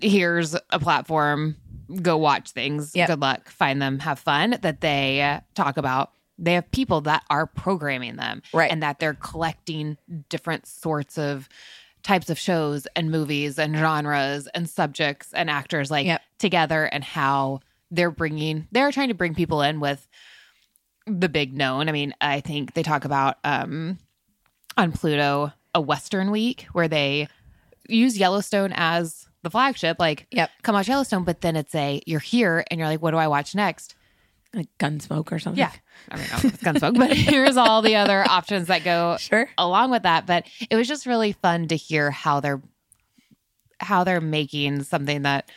here's 0.00 0.54
a 0.70 0.78
platform, 0.80 1.56
go 2.02 2.16
watch 2.16 2.50
things. 2.50 2.94
Yep. 2.94 3.08
Good 3.08 3.20
luck, 3.20 3.48
find 3.48 3.80
them, 3.80 3.98
have 4.00 4.18
fun. 4.18 4.56
That 4.62 4.80
they 4.80 5.22
uh, 5.22 5.40
talk 5.54 5.76
about. 5.76 6.10
They 6.40 6.52
have 6.54 6.70
people 6.70 7.00
that 7.02 7.24
are 7.30 7.46
programming 7.46 8.14
them, 8.16 8.42
Right. 8.52 8.70
And 8.70 8.80
that 8.84 9.00
they're 9.00 9.14
collecting 9.14 9.96
different 10.28 10.66
sorts 10.68 11.18
of 11.18 11.48
types 12.02 12.30
of 12.30 12.38
shows 12.38 12.86
and 12.96 13.10
movies 13.10 13.58
and 13.58 13.76
genres 13.76 14.46
and 14.54 14.68
subjects 14.68 15.32
and 15.34 15.50
actors 15.50 15.90
like 15.90 16.06
Yep. 16.06 16.22
together 16.38 16.84
and 16.84 17.02
how 17.04 17.60
they're 17.90 18.10
bringing 18.10 18.66
they're 18.72 18.92
trying 18.92 19.08
to 19.08 19.14
bring 19.14 19.34
people 19.34 19.62
in 19.62 19.80
with 19.80 20.06
the 21.06 21.28
big 21.28 21.54
known. 21.56 21.88
I 21.88 21.92
mean, 21.92 22.14
I 22.20 22.40
think 22.40 22.74
they 22.74 22.82
talk 22.82 23.04
about 23.04 23.36
um 23.44 23.98
on 24.76 24.92
Pluto 24.92 25.52
a 25.74 25.80
Western 25.80 26.30
week 26.30 26.66
where 26.72 26.88
they 26.88 27.28
use 27.88 28.18
Yellowstone 28.18 28.72
as 28.74 29.26
the 29.42 29.50
flagship. 29.50 29.96
Like, 29.98 30.26
Yep. 30.30 30.50
come 30.62 30.74
watch 30.74 30.88
Yellowstone, 30.88 31.24
but 31.24 31.40
then 31.40 31.56
it's 31.56 31.74
a 31.74 32.00
you're 32.06 32.20
here 32.20 32.64
and 32.70 32.78
you're 32.78 32.88
like, 32.88 33.00
what 33.02 33.12
do 33.12 33.16
I 33.16 33.28
watch 33.28 33.54
next? 33.54 33.94
Like 34.54 34.68
gunsmoke 34.78 35.30
or 35.30 35.38
something 35.38 35.58
Yeah, 35.58 35.72
I 36.10 36.16
mean, 36.16 36.24
I 36.24 36.28
don't 36.30 36.44
know 36.44 36.48
if 36.48 36.54
it's 36.54 36.62
Gunsmoke, 36.62 36.96
but 36.96 37.12
here's 37.16 37.56
all 37.58 37.82
the 37.82 37.96
other 37.96 38.24
options 38.28 38.68
that 38.68 38.82
go 38.82 39.16
sure 39.18 39.50
along 39.58 39.90
with 39.90 40.04
that. 40.04 40.26
But 40.26 40.46
it 40.70 40.76
was 40.76 40.88
just 40.88 41.04
really 41.06 41.32
fun 41.32 41.68
to 41.68 41.76
hear 41.76 42.10
how 42.10 42.40
they're 42.40 42.62
how 43.80 44.04
they're 44.04 44.20
making 44.20 44.82
something 44.84 45.22
that 45.22 45.50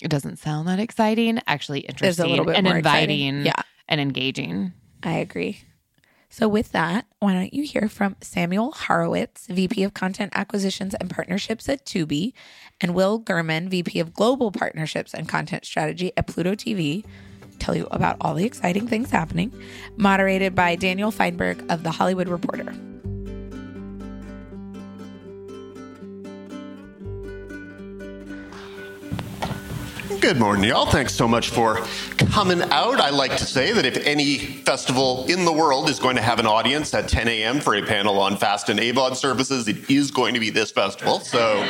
it 0.00 0.08
doesn't 0.08 0.38
sound 0.38 0.68
that 0.68 0.78
exciting 0.78 1.40
actually 1.46 1.80
interesting 1.80 2.38
and 2.38 2.46
more 2.46 2.78
exciting. 2.78 2.78
inviting 2.78 3.46
Yeah. 3.46 3.62
and 3.88 4.00
engaging. 4.00 4.72
I 5.02 5.12
agree. 5.18 5.62
So, 6.32 6.46
with 6.46 6.70
that, 6.70 7.06
why 7.18 7.32
don't 7.32 7.52
you 7.52 7.64
hear 7.64 7.88
from 7.88 8.14
Samuel 8.20 8.70
Harowitz, 8.70 9.48
VP 9.48 9.82
of 9.82 9.94
Content 9.94 10.30
Acquisitions 10.36 10.94
and 10.94 11.10
Partnerships 11.10 11.68
at 11.68 11.84
Tubi, 11.84 12.34
and 12.80 12.94
Will 12.94 13.20
Gurman, 13.20 13.68
VP 13.68 13.98
of 13.98 14.14
Global 14.14 14.52
Partnerships 14.52 15.12
and 15.12 15.28
Content 15.28 15.64
Strategy 15.64 16.12
at 16.16 16.28
Pluto 16.28 16.54
TV, 16.54 17.04
tell 17.60 17.76
you 17.76 17.86
about 17.90 18.16
all 18.20 18.34
the 18.34 18.44
exciting 18.44 18.88
things 18.88 19.10
happening, 19.10 19.52
moderated 19.96 20.54
by 20.54 20.74
Daniel 20.76 21.12
Fienberg 21.12 21.70
of 21.70 21.82
The 21.82 21.90
Hollywood 21.90 22.28
Reporter. 22.28 22.74
Good 30.20 30.38
morning, 30.38 30.64
y'all. 30.64 30.84
Thanks 30.84 31.14
so 31.14 31.26
much 31.26 31.48
for 31.48 31.76
coming 32.18 32.60
out. 32.60 33.00
I 33.00 33.08
like 33.08 33.38
to 33.38 33.46
say 33.46 33.72
that 33.72 33.86
if 33.86 33.96
any 34.06 34.36
festival 34.36 35.24
in 35.26 35.46
the 35.46 35.52
world 35.52 35.88
is 35.88 35.98
going 35.98 36.16
to 36.16 36.22
have 36.22 36.38
an 36.38 36.46
audience 36.46 36.92
at 36.92 37.08
10 37.08 37.26
a.m. 37.26 37.58
for 37.58 37.74
a 37.74 37.82
panel 37.82 38.20
on 38.20 38.36
fast 38.36 38.68
and 38.68 38.78
AVOD 38.78 39.16
services, 39.16 39.66
it 39.66 39.90
is 39.90 40.10
going 40.10 40.34
to 40.34 40.40
be 40.40 40.50
this 40.50 40.70
festival. 40.70 41.20
So, 41.20 41.66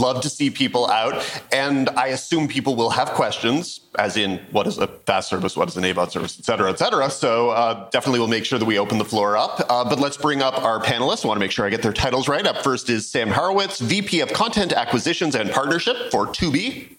love 0.00 0.22
to 0.22 0.30
see 0.30 0.50
people 0.50 0.88
out. 0.90 1.24
And 1.52 1.88
I 1.90 2.08
assume 2.08 2.48
people 2.48 2.76
will 2.76 2.90
have 2.90 3.10
questions, 3.10 3.80
as 3.98 4.16
in, 4.16 4.38
what 4.50 4.66
is 4.66 4.78
a 4.78 4.86
fast 4.86 5.28
service, 5.28 5.56
what 5.56 5.68
is 5.68 5.76
an 5.76 5.84
AVOD 5.84 6.10
service, 6.10 6.38
et 6.38 6.44
cetera, 6.44 6.70
et 6.70 6.78
cetera. 6.78 7.10
So, 7.10 7.50
uh, 7.50 7.88
definitely 7.90 8.20
we'll 8.20 8.28
make 8.28 8.44
sure 8.44 8.58
that 8.58 8.64
we 8.64 8.78
open 8.78 8.98
the 8.98 9.04
floor 9.04 9.36
up. 9.36 9.64
Uh, 9.68 9.88
but 9.88 9.98
let's 9.98 10.16
bring 10.16 10.42
up 10.42 10.62
our 10.62 10.80
panelists. 10.80 11.24
I 11.24 11.28
want 11.28 11.36
to 11.36 11.40
make 11.40 11.50
sure 11.50 11.66
I 11.66 11.70
get 11.70 11.82
their 11.82 11.92
titles 11.92 12.28
right. 12.28 12.46
Up 12.46 12.62
first 12.64 12.90
is 12.90 13.08
Sam 13.08 13.28
Harowitz, 13.28 13.80
VP 13.80 14.20
of 14.20 14.32
Content 14.32 14.72
Acquisitions 14.72 15.34
and 15.34 15.50
Partnership 15.50 16.10
for 16.10 16.26
Tubi. 16.26 16.96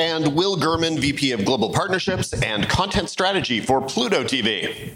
and 0.00 0.34
Will 0.34 0.56
Gurman, 0.56 0.98
VP 0.98 1.32
of 1.32 1.44
Global 1.44 1.72
Partnerships 1.72 2.32
and 2.42 2.66
Content 2.68 3.10
Strategy 3.10 3.60
for 3.60 3.82
Pluto 3.82 4.24
TV. 4.24 4.94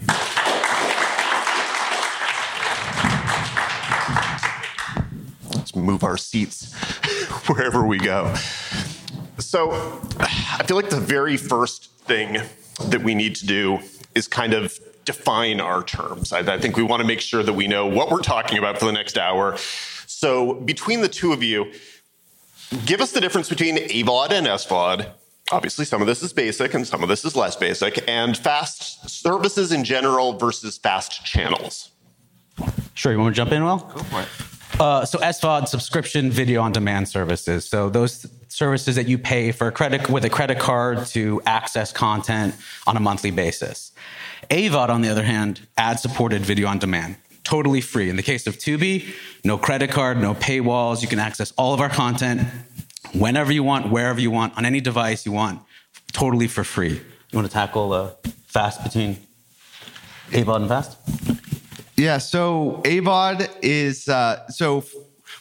Let's 5.74 5.86
move 5.86 6.04
our 6.04 6.16
seats 6.16 6.72
wherever 7.48 7.86
we 7.86 7.98
go. 7.98 8.34
So, 9.38 9.72
I 10.20 10.62
feel 10.66 10.76
like 10.76 10.90
the 10.90 11.00
very 11.00 11.36
first 11.36 11.90
thing 12.02 12.38
that 12.88 13.02
we 13.02 13.14
need 13.14 13.34
to 13.36 13.46
do 13.46 13.80
is 14.14 14.28
kind 14.28 14.54
of 14.54 14.78
define 15.04 15.60
our 15.60 15.82
terms. 15.82 16.32
I, 16.32 16.40
I 16.40 16.58
think 16.58 16.76
we 16.76 16.82
want 16.82 17.00
to 17.02 17.06
make 17.06 17.20
sure 17.20 17.42
that 17.42 17.52
we 17.52 17.66
know 17.66 17.86
what 17.86 18.10
we're 18.10 18.22
talking 18.22 18.58
about 18.58 18.78
for 18.78 18.86
the 18.86 18.92
next 18.92 19.18
hour. 19.18 19.56
So, 20.06 20.54
between 20.54 21.00
the 21.00 21.08
two 21.08 21.32
of 21.32 21.42
you, 21.42 21.72
give 22.86 23.00
us 23.00 23.12
the 23.12 23.20
difference 23.20 23.48
between 23.48 23.76
AVOD 23.76 24.30
and 24.30 24.46
SVOD. 24.46 25.10
Obviously, 25.50 25.84
some 25.84 26.00
of 26.00 26.06
this 26.06 26.22
is 26.22 26.32
basic 26.32 26.72
and 26.74 26.86
some 26.86 27.02
of 27.02 27.08
this 27.08 27.24
is 27.24 27.36
less 27.36 27.56
basic, 27.56 28.08
and 28.08 28.36
fast 28.36 29.10
services 29.10 29.72
in 29.72 29.84
general 29.84 30.38
versus 30.38 30.78
fast 30.78 31.24
channels. 31.24 31.90
Sure, 32.94 33.12
you 33.12 33.18
want 33.18 33.34
to 33.34 33.36
jump 33.36 33.50
in, 33.50 33.64
Will? 33.64 33.78
Go 33.78 34.02
for 34.04 34.22
it. 34.22 34.28
Uh, 34.80 35.04
so 35.04 35.18
SVOD, 35.18 35.68
subscription 35.68 36.30
video 36.30 36.60
on 36.60 36.72
demand 36.72 37.08
services. 37.08 37.64
So 37.64 37.88
those 37.88 38.26
services 38.48 38.96
that 38.96 39.06
you 39.06 39.18
pay 39.18 39.52
for 39.52 39.68
a 39.68 39.72
credit 39.72 40.08
with 40.10 40.24
a 40.24 40.30
credit 40.30 40.58
card 40.58 41.06
to 41.06 41.40
access 41.46 41.92
content 41.92 42.56
on 42.86 42.96
a 42.96 43.00
monthly 43.00 43.30
basis. 43.30 43.92
AVOD, 44.50 44.88
on 44.88 45.00
the 45.00 45.08
other 45.08 45.22
hand, 45.22 45.66
ad 45.76 46.00
supported 46.00 46.42
video 46.42 46.66
on 46.66 46.78
demand. 46.78 47.16
Totally 47.44 47.80
free. 47.80 48.10
In 48.10 48.16
the 48.16 48.22
case 48.22 48.46
of 48.46 48.56
Tubi, 48.56 49.14
no 49.44 49.58
credit 49.58 49.90
card, 49.90 50.20
no 50.20 50.34
paywalls. 50.34 51.02
You 51.02 51.08
can 51.08 51.20
access 51.20 51.52
all 51.52 51.72
of 51.72 51.80
our 51.80 51.88
content 51.88 52.42
whenever 53.12 53.52
you 53.52 53.62
want, 53.62 53.90
wherever 53.90 54.20
you 54.20 54.30
want, 54.30 54.56
on 54.56 54.64
any 54.64 54.80
device 54.80 55.24
you 55.24 55.32
want, 55.32 55.60
totally 56.12 56.48
for 56.48 56.64
free. 56.64 56.94
You 56.94 57.36
want 57.38 57.46
to 57.46 57.52
tackle 57.52 57.92
uh, 57.92 58.10
fast 58.46 58.82
between 58.82 59.18
AVOD 60.30 60.56
and 60.56 60.68
Fast? 60.68 61.53
Yeah, 61.96 62.18
so 62.18 62.80
AVOD 62.84 63.48
is 63.62 64.08
uh, 64.08 64.48
so 64.48 64.84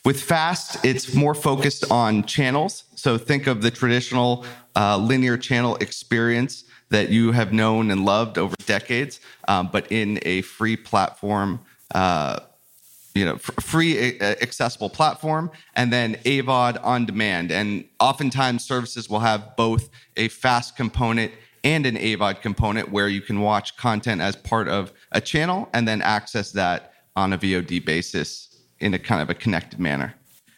with 0.05 0.21
Fast, 0.21 0.85
it's 0.85 1.15
more 1.15 1.33
focused 1.33 1.89
on 1.89 2.25
channels. 2.25 2.83
So 2.95 3.17
think 3.17 3.47
of 3.47 3.63
the 3.63 3.71
traditional 3.71 4.45
uh, 4.75 4.97
linear 4.97 5.35
channel 5.37 5.77
experience 5.77 6.65
that 6.89 7.09
you 7.09 7.31
have 7.31 7.53
known 7.53 7.89
and 7.89 8.05
loved 8.05 8.37
over 8.37 8.55
decades, 8.67 9.19
um, 9.47 9.69
but 9.71 9.91
in 9.91 10.19
a 10.23 10.41
free 10.41 10.75
platform. 10.77 11.59
Uh, 11.93 12.39
you 13.15 13.25
know, 13.25 13.37
free 13.37 14.19
accessible 14.19 14.89
platform, 14.89 15.51
and 15.75 15.93
then 15.93 16.15
AVOD 16.25 16.83
on 16.83 17.05
demand. 17.05 17.51
And 17.51 17.85
oftentimes, 17.99 18.63
services 18.65 19.07
will 19.07 19.19
have 19.19 19.55
both 19.55 19.91
a 20.17 20.29
fast 20.29 20.75
component 20.75 21.31
and 21.63 21.85
an 21.85 21.95
AVOD 21.95 22.41
component 22.41 22.91
where 22.91 23.07
you 23.07 23.21
can 23.21 23.41
watch 23.41 23.77
content 23.77 24.21
as 24.21 24.35
part 24.35 24.67
of 24.67 24.91
a 25.11 25.21
channel 25.21 25.69
and 25.73 25.87
then 25.87 26.01
access 26.01 26.51
that 26.51 26.93
on 27.15 27.33
a 27.33 27.37
VOD 27.37 27.85
basis 27.85 28.61
in 28.79 28.93
a 28.93 28.99
kind 28.99 29.21
of 29.21 29.29
a 29.29 29.33
connected 29.33 29.79
manner. 29.79 30.15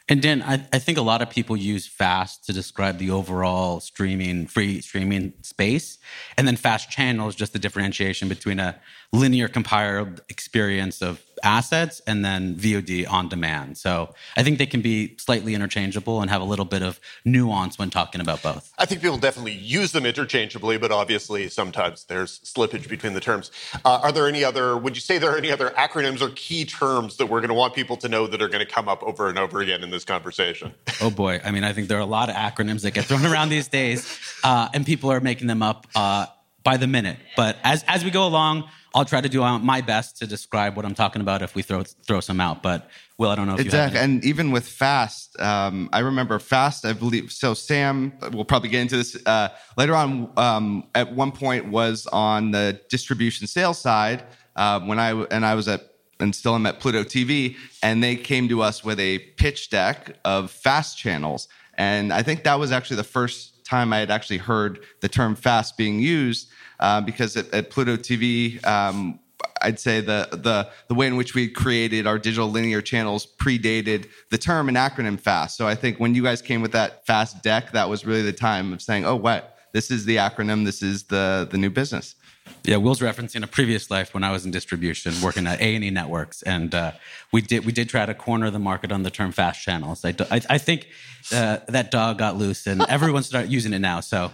And 0.07 0.21
Dan, 0.21 0.43
I, 0.43 0.65
I, 0.71 0.77
think 0.77 0.99
a 0.99 1.01
lot 1.01 1.23
of 1.23 1.31
people 1.31 1.57
use 1.57 1.87
fast 1.87 2.45
to 2.45 2.53
describe 2.53 2.99
the 2.99 3.09
overall 3.09 3.79
streaming, 3.79 4.45
free 4.45 4.79
streaming 4.81 5.33
space. 5.41 5.97
And 6.37 6.47
then 6.47 6.57
fast 6.57 6.91
channel 6.91 7.27
is 7.27 7.33
just 7.33 7.53
the 7.53 7.59
differentiation 7.59 8.29
between 8.29 8.59
a 8.59 8.79
linear 9.11 9.47
compiled 9.47 10.21
experience 10.29 11.01
of 11.01 11.24
assets 11.43 12.01
and 12.07 12.23
then 12.23 12.55
VOD 12.55 13.09
on 13.09 13.29
demand. 13.29 13.77
So 13.77 14.13
I 14.37 14.43
think 14.43 14.57
they 14.57 14.65
can 14.65 14.81
be 14.81 15.15
slightly 15.17 15.53
interchangeable 15.53 16.21
and 16.21 16.29
have 16.29 16.41
a 16.41 16.45
little 16.45 16.65
bit 16.65 16.81
of 16.81 16.99
nuance 17.23 17.77
when 17.77 17.89
talking 17.89 18.21
about 18.21 18.41
both. 18.41 18.71
I 18.77 18.85
think 18.85 19.01
people 19.01 19.17
definitely 19.17 19.53
use 19.53 19.91
them 19.91 20.05
interchangeably, 20.05 20.77
but 20.77 20.91
obviously 20.91 21.47
sometimes 21.49 22.05
there's 22.05 22.39
slippage 22.39 22.87
between 22.89 23.13
the 23.13 23.19
terms. 23.19 23.51
Uh, 23.83 23.99
are 24.03 24.11
there 24.11 24.27
any 24.27 24.43
other, 24.43 24.77
would 24.77 24.95
you 24.95 25.01
say 25.01 25.17
there 25.17 25.31
are 25.31 25.37
any 25.37 25.51
other 25.51 25.71
acronyms 25.71 26.21
or 26.21 26.29
key 26.35 26.65
terms 26.65 27.17
that 27.17 27.27
we're 27.27 27.41
going 27.41 27.49
to 27.49 27.55
want 27.55 27.73
people 27.73 27.97
to 27.97 28.07
know 28.09 28.27
that 28.27 28.41
are 28.41 28.49
going 28.49 28.65
to 28.65 28.71
come 28.71 28.87
up 28.87 29.03
over 29.03 29.29
and 29.29 29.37
over 29.37 29.61
again 29.61 29.83
in 29.83 29.89
this 29.89 30.05
conversation? 30.05 30.73
Oh 31.01 31.09
boy. 31.11 31.41
I 31.43 31.51
mean, 31.51 31.65
I 31.65 31.73
think 31.73 31.89
there 31.89 31.97
are 31.97 32.01
a 32.01 32.05
lot 32.05 32.29
of 32.29 32.35
acronyms 32.35 32.81
that 32.83 32.91
get 32.91 33.05
thrown 33.05 33.25
around 33.25 33.49
these 33.49 33.67
days, 33.67 34.17
uh, 34.43 34.69
and 34.73 34.85
people 34.85 35.11
are 35.11 35.19
making 35.19 35.47
them 35.47 35.61
up 35.61 35.85
uh, 35.93 36.25
by 36.63 36.77
the 36.77 36.87
minute. 36.87 37.17
But 37.35 37.57
as, 37.63 37.83
as 37.87 38.03
we 38.03 38.11
go 38.11 38.25
along, 38.25 38.69
I'll 38.95 39.03
try 39.03 39.19
to 39.19 39.27
do 39.27 39.41
my 39.41 39.81
best 39.81 40.17
to 40.19 40.27
describe 40.27 40.77
what 40.77 40.85
I'm 40.85 40.95
talking 40.95 41.21
about 41.21 41.41
if 41.41 41.53
we 41.53 41.61
throw 41.61 41.83
throw 41.83 42.21
some 42.21 42.39
out. 42.39 42.63
But 42.63 42.89
Will, 43.17 43.29
I 43.29 43.35
don't 43.35 43.45
know 43.45 43.55
if 43.55 43.59
exactly. 43.59 43.99
and 43.99 44.23
even 44.23 44.51
with 44.51 44.65
Fast, 44.65 45.37
um, 45.39 45.89
I 45.91 45.99
remember 45.99 46.39
Fast. 46.39 46.85
I 46.85 46.93
believe 46.93 47.29
so. 47.29 47.53
Sam, 47.53 48.13
we'll 48.31 48.45
probably 48.45 48.69
get 48.69 48.79
into 48.79 48.95
this 48.95 49.17
uh, 49.25 49.49
later 49.77 49.93
on. 49.95 50.31
Um, 50.37 50.87
at 50.95 51.13
one 51.13 51.33
point, 51.33 51.67
was 51.67 52.07
on 52.07 52.51
the 52.51 52.79
distribution 52.89 53.47
sales 53.47 53.79
side 53.79 54.23
uh, 54.55 54.79
when 54.79 54.97
I 54.97 55.11
and 55.25 55.45
I 55.45 55.55
was 55.55 55.67
at 55.67 55.91
and 56.21 56.33
still 56.33 56.55
am 56.55 56.65
at 56.65 56.79
Pluto 56.79 57.03
TV, 57.03 57.57
and 57.83 58.01
they 58.01 58.15
came 58.15 58.47
to 58.47 58.61
us 58.61 58.81
with 58.81 59.01
a 59.01 59.19
pitch 59.35 59.69
deck 59.69 60.15
of 60.23 60.51
fast 60.51 60.97
channels, 60.97 61.49
and 61.73 62.13
I 62.13 62.23
think 62.23 62.45
that 62.45 62.57
was 62.57 62.71
actually 62.71 62.95
the 62.95 63.03
first 63.03 63.65
time 63.65 63.91
I 63.91 63.99
had 63.99 64.09
actually 64.09 64.37
heard 64.37 64.79
the 65.01 65.09
term 65.09 65.35
fast 65.35 65.75
being 65.75 65.99
used 65.99 66.49
uh, 66.79 67.01
because 67.01 67.37
at, 67.37 67.53
at, 67.53 67.69
Pluto 67.69 67.95
TV, 67.97 68.65
um, 68.65 69.19
I'd 69.61 69.79
say 69.79 70.01
the 70.01 70.27
the 70.31 70.69
the 70.87 70.95
way 70.95 71.07
in 71.07 71.15
which 71.15 71.33
we 71.33 71.47
created 71.47 72.07
our 72.07 72.17
digital 72.17 72.49
linear 72.49 72.81
channels 72.81 73.25
predated 73.25 74.07
the 74.29 74.37
term 74.37 74.67
and 74.67 74.77
acronym 74.77 75.19
FAST. 75.19 75.57
So 75.57 75.67
I 75.67 75.75
think 75.75 75.99
when 75.99 76.15
you 76.15 76.23
guys 76.23 76.41
came 76.41 76.61
with 76.61 76.71
that 76.71 77.05
FAST 77.05 77.43
deck, 77.43 77.71
that 77.71 77.89
was 77.89 78.05
really 78.05 78.21
the 78.21 78.33
time 78.33 78.73
of 78.73 78.81
saying, 78.81 79.05
"Oh, 79.05 79.15
what? 79.15 79.57
This 79.73 79.91
is 79.91 80.05
the 80.05 80.17
acronym. 80.17 80.65
This 80.65 80.81
is 80.81 81.03
the 81.03 81.47
the 81.49 81.57
new 81.57 81.69
business." 81.69 82.15
Yeah, 82.63 82.77
Will's 82.77 82.99
referencing 82.99 83.43
a 83.43 83.47
previous 83.47 83.91
life 83.91 84.13
when 84.13 84.23
I 84.23 84.31
was 84.31 84.45
in 84.45 84.51
distribution, 84.51 85.13
working 85.21 85.45
at 85.45 85.59
A 85.59 85.75
and 85.75 85.83
E 85.83 85.89
Networks, 85.91 86.41
and 86.43 86.73
uh, 86.73 86.91
we 87.31 87.41
did 87.41 87.65
we 87.65 87.71
did 87.71 87.89
try 87.89 88.05
to 88.05 88.13
corner 88.13 88.49
the 88.49 88.59
market 88.59 88.91
on 88.91 89.03
the 89.03 89.11
term 89.11 89.31
fast 89.31 89.61
channels. 89.61 90.03
I, 90.03 90.15
I, 90.31 90.41
I 90.49 90.57
think 90.57 90.87
uh, 91.31 91.57
that 91.67 91.91
dog 91.91 92.17
got 92.17 92.37
loose, 92.37 92.65
and 92.65 92.81
everyone 92.83 93.23
started 93.23 93.51
using 93.51 93.73
it 93.73 93.79
now. 93.79 93.99
So 93.99 94.31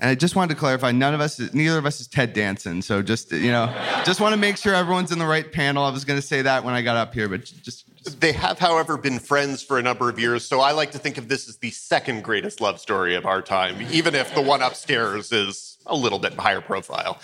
and 0.00 0.08
I 0.08 0.14
just 0.14 0.34
wanted 0.34 0.54
to 0.54 0.58
clarify, 0.58 0.92
none 0.92 1.12
of 1.12 1.20
us, 1.20 1.38
neither 1.52 1.76
of 1.76 1.84
us 1.84 2.00
is 2.00 2.06
Ted 2.06 2.32
Danson. 2.32 2.80
So 2.80 3.02
just, 3.02 3.32
you 3.32 3.50
know, 3.50 3.66
just 4.04 4.18
want 4.18 4.32
to 4.32 4.38
make 4.38 4.56
sure 4.56 4.74
everyone's 4.74 5.12
in 5.12 5.18
the 5.18 5.26
right 5.26 5.50
panel. 5.52 5.84
I 5.84 5.90
was 5.90 6.06
going 6.06 6.18
to 6.18 6.26
say 6.26 6.40
that 6.42 6.64
when 6.64 6.72
I 6.72 6.80
got 6.80 6.96
up 6.96 7.12
here, 7.12 7.28
but 7.28 7.44
just, 7.44 7.86
just. 7.94 8.20
They 8.20 8.32
have, 8.32 8.58
however, 8.58 8.96
been 8.96 9.18
friends 9.18 9.62
for 9.62 9.78
a 9.78 9.82
number 9.82 10.08
of 10.08 10.18
years. 10.18 10.46
So 10.46 10.60
I 10.60 10.72
like 10.72 10.92
to 10.92 10.98
think 10.98 11.18
of 11.18 11.28
this 11.28 11.48
as 11.50 11.58
the 11.58 11.70
second 11.70 12.24
greatest 12.24 12.62
love 12.62 12.80
story 12.80 13.14
of 13.14 13.26
our 13.26 13.42
time, 13.42 13.76
even 13.90 14.14
if 14.14 14.34
the 14.34 14.40
one 14.40 14.62
upstairs 14.62 15.32
is 15.32 15.76
a 15.84 15.94
little 15.94 16.18
bit 16.18 16.32
higher 16.32 16.62
profile. 16.62 17.20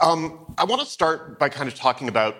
Um, 0.00 0.54
I 0.56 0.64
want 0.64 0.80
to 0.80 0.86
start 0.86 1.38
by 1.38 1.50
kind 1.50 1.68
of 1.68 1.74
talking 1.74 2.08
about 2.08 2.36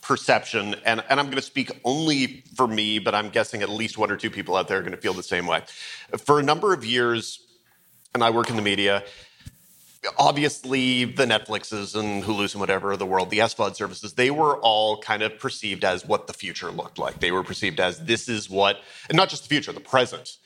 perception, 0.00 0.76
and, 0.86 1.04
and 1.10 1.20
I'm 1.20 1.26
going 1.26 1.36
to 1.36 1.42
speak 1.42 1.70
only 1.84 2.42
for 2.54 2.66
me, 2.66 2.98
but 2.98 3.14
I'm 3.14 3.28
guessing 3.28 3.60
at 3.60 3.68
least 3.68 3.98
one 3.98 4.10
or 4.10 4.16
two 4.16 4.30
people 4.30 4.56
out 4.56 4.66
there 4.66 4.78
are 4.78 4.82
going 4.82 4.92
to 4.92 4.98
feel 4.98 5.12
the 5.12 5.22
same 5.22 5.46
way. 5.46 5.62
For 6.24 6.38
a 6.38 6.42
number 6.42 6.72
of 6.72 6.86
years, 6.86 7.46
and 8.14 8.22
I 8.22 8.30
work 8.30 8.50
in 8.50 8.56
the 8.56 8.62
media. 8.62 9.04
Obviously, 10.18 11.04
the 11.04 11.26
Netflixes 11.26 11.94
and 11.94 12.24
Hulu's 12.24 12.54
and 12.54 12.60
whatever 12.60 12.96
the 12.96 13.04
world, 13.04 13.30
the 13.30 13.38
SVOD 13.38 13.76
services, 13.76 14.14
they 14.14 14.30
were 14.30 14.56
all 14.58 14.98
kind 14.98 15.22
of 15.22 15.38
perceived 15.38 15.84
as 15.84 16.06
what 16.06 16.26
the 16.26 16.32
future 16.32 16.70
looked 16.70 16.98
like. 16.98 17.20
They 17.20 17.32
were 17.32 17.42
perceived 17.42 17.80
as 17.80 18.04
this 18.04 18.28
is 18.28 18.48
what, 18.48 18.80
and 19.08 19.16
not 19.16 19.28
just 19.28 19.42
the 19.42 19.48
future, 19.48 19.72
the 19.72 19.80
present. 19.80 20.38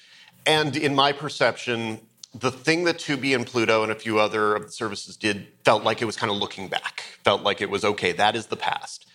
And 0.44 0.76
in 0.76 0.94
my 0.94 1.12
perception, 1.12 2.00
the 2.34 2.50
thing 2.50 2.84
that 2.84 2.98
Tubi 2.98 3.34
and 3.34 3.46
Pluto 3.46 3.84
and 3.84 3.92
a 3.92 3.94
few 3.94 4.18
other 4.18 4.56
of 4.56 4.66
the 4.66 4.72
services 4.72 5.16
did 5.16 5.46
felt 5.64 5.84
like 5.84 6.02
it 6.02 6.04
was 6.04 6.16
kind 6.16 6.32
of 6.32 6.38
looking 6.38 6.68
back, 6.68 7.04
felt 7.22 7.42
like 7.42 7.60
it 7.60 7.70
was 7.70 7.84
okay, 7.84 8.10
that 8.12 8.34
is 8.34 8.46
the 8.46 8.56
past. 8.56 9.06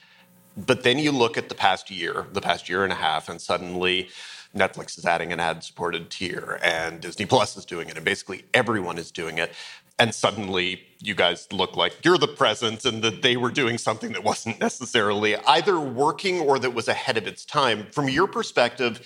But 0.56 0.84
then 0.84 1.00
you 1.00 1.12
look 1.12 1.38
at 1.38 1.50
the 1.50 1.56
past 1.56 1.92
year, 1.92 2.28
the 2.32 2.42
past 2.42 2.70
year 2.70 2.84
and 2.84 2.94
a 2.94 2.96
half, 2.96 3.28
and 3.28 3.42
suddenly 3.42 4.10
Netflix 4.56 4.98
is 4.98 5.06
adding 5.06 5.32
an 5.32 5.40
ad 5.40 5.64
supported 5.64 6.10
tier 6.10 6.60
and 6.64 7.02
Disney 7.02 7.26
Plus 7.26 7.56
is 7.56 7.66
doing 7.66 7.90
it, 7.90 7.96
and 7.96 8.06
basically 8.06 8.46
everyone 8.54 8.98
is 8.98 9.12
doing 9.12 9.38
it. 9.38 9.54
And 10.00 10.16
suddenly 10.16 10.82
you 11.02 11.14
guys 11.14 11.48
look 11.52 11.76
like 11.76 12.04
you're 12.04 12.18
the 12.18 12.28
present 12.28 12.86
and 12.86 13.04
that 13.04 13.22
they 13.22 13.36
were 13.36 13.52
doing 13.52 13.78
something 13.78 14.14
that 14.14 14.24
wasn't 14.24 14.60
necessarily 14.60 15.36
either 15.36 15.80
working 15.80 16.40
or 16.40 16.58
that 16.60 16.74
was 16.74 16.88
ahead 16.88 17.18
of 17.18 17.28
its 17.28 17.44
time. 17.46 17.88
From 17.92 18.08
your 18.08 18.26
perspective, 18.26 19.06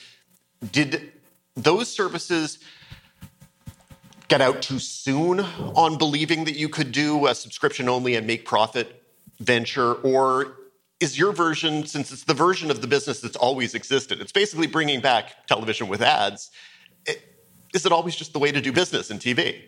did 0.72 1.12
those 1.56 1.90
services 1.90 2.60
get 4.28 4.40
out 4.40 4.62
too 4.62 4.80
soon 4.80 5.40
on 5.40 5.98
believing 5.98 6.46
that 6.46 6.56
you 6.56 6.70
could 6.70 6.92
do 6.92 7.28
a 7.28 7.36
subscription 7.36 7.90
only 7.90 8.16
and 8.16 8.26
make 8.28 8.46
profit 8.46 9.04
venture? 9.40 9.94
Or 9.94 10.58
is 11.04 11.20
your 11.20 11.34
version, 11.34 11.86
since 11.86 12.12
it's 12.12 12.24
the 12.24 12.34
version 12.34 12.72
of 12.72 12.82
the 12.82 12.88
business 12.88 13.20
that's 13.20 13.36
always 13.36 13.76
existed, 13.76 14.22
it's 14.22 14.32
basically 14.32 14.68
bringing 14.68 15.02
back 15.02 15.46
television 15.46 15.88
with 15.90 16.02
ads. 16.02 16.50
It, 17.06 17.22
is 17.74 17.86
it 17.86 17.92
always 17.92 18.16
just 18.16 18.32
the 18.34 18.40
way 18.40 18.52
to 18.52 18.62
do 18.62 18.72
business 18.72 19.12
in 19.12 19.20
TV? 19.20 19.62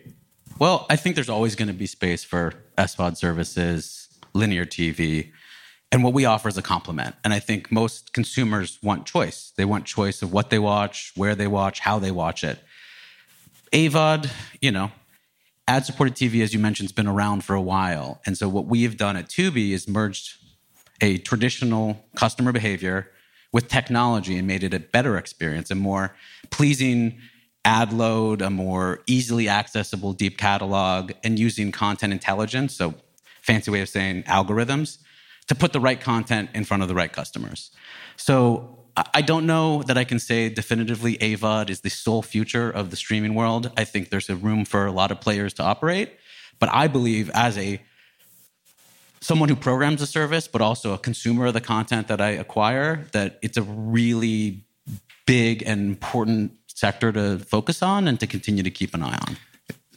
Well, 0.58 0.86
I 0.88 0.96
think 0.96 1.14
there's 1.14 1.28
always 1.28 1.54
going 1.54 1.68
to 1.68 1.74
be 1.74 1.86
space 1.86 2.24
for 2.24 2.54
SVOD 2.78 3.18
services, 3.18 4.08
linear 4.32 4.64
TV, 4.64 5.32
and 5.92 6.02
what 6.02 6.14
we 6.14 6.24
offer 6.24 6.48
is 6.48 6.56
a 6.56 6.62
complement. 6.62 7.14
And 7.22 7.32
I 7.32 7.38
think 7.38 7.70
most 7.70 8.12
consumers 8.12 8.78
want 8.82 9.06
choice. 9.06 9.52
They 9.56 9.64
want 9.64 9.84
choice 9.84 10.22
of 10.22 10.32
what 10.32 10.50
they 10.50 10.58
watch, 10.58 11.12
where 11.14 11.34
they 11.34 11.46
watch, 11.46 11.80
how 11.80 11.98
they 11.98 12.10
watch 12.10 12.42
it. 12.42 12.58
AVOD, 13.72 14.30
you 14.62 14.72
know, 14.72 14.90
ad 15.68 15.84
supported 15.84 16.14
TV, 16.14 16.42
as 16.42 16.54
you 16.54 16.58
mentioned, 16.58 16.88
has 16.88 16.92
been 16.92 17.06
around 17.06 17.44
for 17.44 17.54
a 17.54 17.60
while. 17.60 18.20
And 18.24 18.38
so 18.38 18.48
what 18.48 18.66
we 18.66 18.82
have 18.84 18.96
done 18.96 19.16
at 19.16 19.28
Tubi 19.28 19.70
is 19.70 19.86
merged 19.86 20.34
a 21.00 21.18
traditional 21.18 22.04
customer 22.16 22.52
behavior 22.52 23.10
with 23.52 23.68
technology 23.68 24.36
and 24.36 24.46
made 24.46 24.62
it 24.62 24.74
a 24.74 24.80
better 24.80 25.16
experience, 25.16 25.70
a 25.70 25.74
more 25.74 26.14
pleasing 26.50 27.18
ad 27.64 27.92
load, 27.92 28.42
a 28.42 28.50
more 28.50 29.00
easily 29.06 29.48
accessible 29.48 30.12
deep 30.12 30.38
catalog, 30.38 31.12
and 31.24 31.38
using 31.38 31.72
content 31.72 32.12
intelligence, 32.12 32.74
so 32.74 32.94
fancy 33.42 33.70
way 33.70 33.80
of 33.80 33.88
saying 33.88 34.22
algorithms, 34.24 34.98
to 35.48 35.54
put 35.54 35.72
the 35.72 35.80
right 35.80 36.00
content 36.00 36.50
in 36.54 36.64
front 36.64 36.82
of 36.82 36.88
the 36.88 36.94
right 36.94 37.12
customers. 37.12 37.70
So 38.16 38.78
I 39.14 39.20
don't 39.20 39.46
know 39.46 39.82
that 39.82 39.98
I 39.98 40.04
can 40.04 40.18
say 40.18 40.48
definitively 40.48 41.18
AVOD 41.18 41.68
is 41.68 41.80
the 41.80 41.90
sole 41.90 42.22
future 42.22 42.70
of 42.70 42.90
the 42.90 42.96
streaming 42.96 43.34
world. 43.34 43.70
I 43.76 43.84
think 43.84 44.08
there's 44.08 44.30
a 44.30 44.36
room 44.36 44.64
for 44.64 44.86
a 44.86 44.92
lot 44.92 45.10
of 45.10 45.20
players 45.20 45.52
to 45.54 45.62
operate. 45.62 46.12
But 46.58 46.70
I 46.72 46.88
believe 46.88 47.30
as 47.34 47.58
a 47.58 47.82
someone 49.26 49.48
who 49.48 49.56
programs 49.56 50.00
a 50.00 50.06
service, 50.06 50.46
but 50.46 50.60
also 50.60 50.94
a 50.94 50.98
consumer 50.98 51.46
of 51.46 51.54
the 51.54 51.60
content 51.60 52.06
that 52.08 52.20
I 52.20 52.30
acquire, 52.30 53.06
that 53.12 53.38
it's 53.42 53.56
a 53.56 53.62
really 53.62 54.64
big 55.26 55.64
and 55.66 55.80
important 55.80 56.52
sector 56.68 57.10
to 57.10 57.38
focus 57.40 57.82
on 57.82 58.06
and 58.06 58.20
to 58.20 58.26
continue 58.26 58.62
to 58.62 58.70
keep 58.70 58.94
an 58.94 59.02
eye 59.02 59.18
on. 59.26 59.36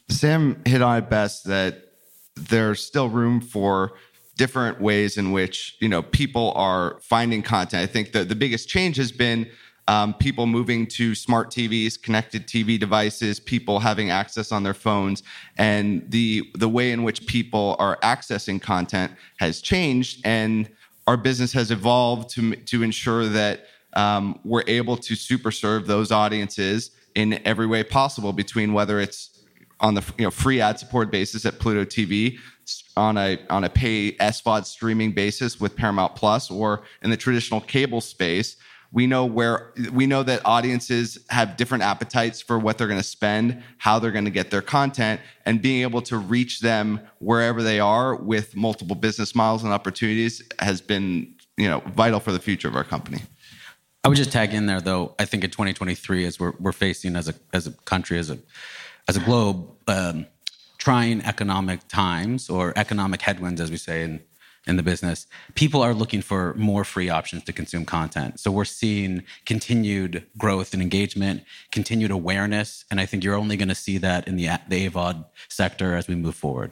Sam 0.10 0.60
hit 0.66 0.82
on 0.82 0.98
it 0.98 1.10
best 1.10 1.44
that 1.46 1.84
there's 2.36 2.84
still 2.84 3.08
room 3.08 3.40
for 3.40 3.94
different 4.36 4.82
ways 4.82 5.18
in 5.18 5.32
which 5.32 5.76
you 5.80 5.90
know 5.90 6.02
people 6.02 6.54
are 6.56 6.98
finding 7.02 7.44
content. 7.44 7.84
I 7.84 7.86
think 7.86 8.14
that 8.14 8.30
the 8.30 8.36
biggest 8.36 8.68
change 8.68 8.98
has 8.98 9.12
been 9.12 9.48
um, 9.90 10.14
people 10.14 10.46
moving 10.46 10.86
to 10.86 11.16
smart 11.16 11.50
TVs, 11.50 12.00
connected 12.00 12.46
TV 12.46 12.80
devices, 12.80 13.40
people 13.40 13.80
having 13.80 14.12
access 14.12 14.52
on 14.52 14.62
their 14.62 14.76
phones, 14.76 15.24
and 15.58 16.10
the 16.12 16.48
the 16.54 16.70
way 16.70 16.92
in 16.92 17.02
which 17.02 17.26
people 17.26 17.76
are 17.80 17.98
accessing 18.04 18.62
content 18.62 19.12
has 19.38 19.62
changed, 19.62 20.22
and 20.24 20.70
our 21.08 21.18
business 21.18 21.52
has 21.54 21.72
evolved 21.72 22.30
to 22.30 22.56
to 22.56 22.84
ensure 22.84 23.26
that 23.26 23.66
um, 23.94 24.40
we're 24.44 24.64
able 24.68 24.96
to 24.96 25.16
super 25.16 25.50
serve 25.50 25.88
those 25.88 26.12
audiences 26.12 26.92
in 27.16 27.42
every 27.44 27.66
way 27.66 27.84
possible. 27.84 28.32
Between 28.32 28.74
whether 28.74 29.00
it's 29.00 29.44
on 29.80 29.96
the 29.96 30.04
you 30.20 30.26
know 30.26 30.32
free 30.32 30.62
ad 30.62 30.78
support 30.78 31.12
basis 31.12 31.48
at 31.48 31.58
Pluto 31.58 31.84
TV, 31.84 32.38
on 32.96 33.18
a 33.18 33.40
on 33.50 33.64
a 33.64 33.70
pay 33.70 34.12
SVOD 34.18 34.66
streaming 34.66 35.14
basis 35.14 35.60
with 35.60 35.76
Paramount 35.76 36.16
Plus, 36.16 36.52
or 36.52 36.84
in 37.02 37.10
the 37.10 37.18
traditional 37.18 37.60
cable 37.60 38.02
space 38.02 38.56
we 38.92 39.06
know 39.06 39.26
where 39.26 39.72
we 39.92 40.08
know 40.08 40.24
that 40.24 40.42
audiences 40.46 41.20
have 41.30 41.58
different 41.58 41.84
appetites 41.84 42.42
for 42.42 42.58
what 42.58 42.78
they're 42.78 42.88
going 42.88 43.00
to 43.00 43.04
spend 43.04 43.62
how 43.78 44.00
they're 44.00 44.12
going 44.12 44.26
to 44.26 44.32
get 44.32 44.52
their 44.52 44.62
content 44.62 45.22
and 45.46 45.62
being 45.62 45.82
able 45.82 46.02
to 46.02 46.18
reach 46.18 46.60
them 46.60 47.00
wherever 47.20 47.62
they 47.62 47.80
are 47.80 48.16
with 48.16 48.56
multiple 48.56 48.96
business 48.96 49.36
models 49.36 49.64
and 49.64 49.72
opportunities 49.72 50.42
has 50.60 50.82
been 50.82 51.34
you 51.58 51.70
know 51.70 51.80
vital 51.88 52.20
for 52.20 52.32
the 52.32 52.40
future 52.40 52.68
of 52.68 52.76
our 52.76 52.84
company. 52.84 53.22
I 54.04 54.08
would 54.08 54.18
just 54.18 54.32
tag 54.32 54.54
in 54.54 54.66
there 54.66 54.82
though. 54.82 55.14
I 55.20 55.26
think 55.26 55.44
in 55.44 55.52
2023 55.52 56.26
as 56.26 56.40
we're, 56.40 56.54
we're 56.60 56.72
facing 56.72 57.16
as 57.16 57.28
a 57.28 57.34
as 57.54 57.68
a 57.68 57.72
country 57.72 58.18
as 58.18 58.30
a 58.30 58.40
as 59.08 59.18
a 59.18 59.20
globe 59.20 59.70
um, 59.88 60.26
trying 60.78 61.22
economic 61.24 61.88
times 61.88 62.50
or 62.50 62.74
economic 62.76 63.22
headwinds 63.22 63.60
as 63.60 63.70
we 63.70 63.78
say 63.78 64.04
in 64.04 64.22
in 64.68 64.76
the 64.76 64.84
business, 64.84 65.28
people 65.56 65.82
are 65.82 65.94
looking 65.94 66.22
for 66.22 66.54
more 66.56 66.84
free 66.84 67.10
options 67.10 67.44
to 67.46 67.54
consume 67.54 67.86
content. 67.86 68.40
So 68.40 68.52
we're 68.52 68.66
seeing 68.66 69.24
continued 69.46 70.26
growth 70.38 70.74
and 70.74 70.82
engagement, 70.82 71.44
continued 71.72 72.12
awareness, 72.12 72.86
and 72.92 73.00
I 73.00 73.06
think 73.06 73.24
you're 73.24 73.36
only 73.36 73.58
going 73.58 73.70
to 73.70 73.76
see 73.76 73.98
that 74.00 74.28
in 74.28 74.36
the 74.36 74.50
the 74.68 74.90
AVOD 74.90 75.26
sector 75.48 75.96
as 75.96 76.08
we 76.08 76.16
move 76.16 76.36
forward. 76.36 76.72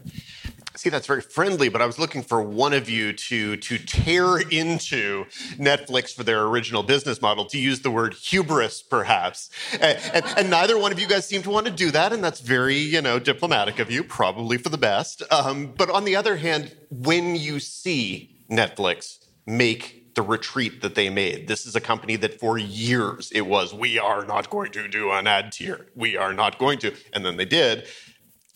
See, 0.78 0.90
that's 0.90 1.08
very 1.08 1.22
friendly, 1.22 1.70
but 1.70 1.82
I 1.82 1.88
was 1.88 1.98
looking 1.98 2.22
for 2.22 2.40
one 2.40 2.72
of 2.72 2.88
you 2.88 3.12
to 3.12 3.58
to 3.58 3.78
tear 3.80 4.38
into 4.38 5.26
Netflix 5.58 6.14
for 6.14 6.24
their 6.24 6.44
original 6.44 6.84
business 6.84 7.20
model, 7.20 7.46
to 7.46 7.58
use 7.58 7.82
the 7.82 7.90
word 7.90 8.14
hubris, 8.14 8.84
perhaps. 8.84 9.50
And, 9.74 9.98
and, 10.14 10.26
and 10.38 10.50
neither 10.52 10.78
one 10.78 10.92
of 10.92 11.00
you 11.00 11.08
guys 11.08 11.28
seem 11.28 11.42
to 11.44 11.50
want 11.50 11.66
to 11.66 11.72
do 11.72 11.90
that, 11.92 12.14
and 12.14 12.24
that's 12.24 12.42
very, 12.42 12.78
you 12.78 13.02
know, 13.02 13.18
diplomatic 13.18 13.80
of 13.80 13.90
you, 13.90 14.04
probably 14.04 14.58
for 14.58 14.70
the 14.70 14.78
best. 14.78 15.24
Um, 15.32 15.74
but 15.76 15.90
on 15.90 16.06
the 16.06 16.16
other 16.16 16.38
hand, 16.38 16.76
when 16.92 17.36
you 17.36 17.60
see 17.60 18.46
Netflix 18.50 19.18
make 19.48 20.14
the 20.14 20.22
retreat 20.22 20.82
that 20.82 20.96
they 20.96 21.10
made. 21.10 21.48
This 21.48 21.66
is 21.66 21.76
a 21.76 21.82
company 21.82 22.16
that 22.18 22.40
for 22.40 22.58
years 22.58 23.32
it 23.32 23.42
was, 23.42 23.72
we 23.74 24.00
are 24.00 24.26
not 24.26 24.50
going 24.50 24.72
to 24.72 24.88
do 24.88 25.12
an 25.12 25.28
ad 25.28 25.52
tier. 25.52 25.88
We 25.96 26.18
are 26.18 26.34
not 26.34 26.58
going 26.58 26.80
to. 26.80 26.94
And 27.14 27.24
then 27.24 27.38
they 27.38 27.46
did. 27.46 27.88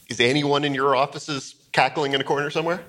Is 0.10 0.20
anyone 0.20 0.64
in 0.64 0.74
your 0.74 0.96
offices 0.96 1.61
cackling 1.72 2.14
in 2.14 2.22
a 2.22 2.24
corner 2.24 2.50
somewhere? 2.50 2.84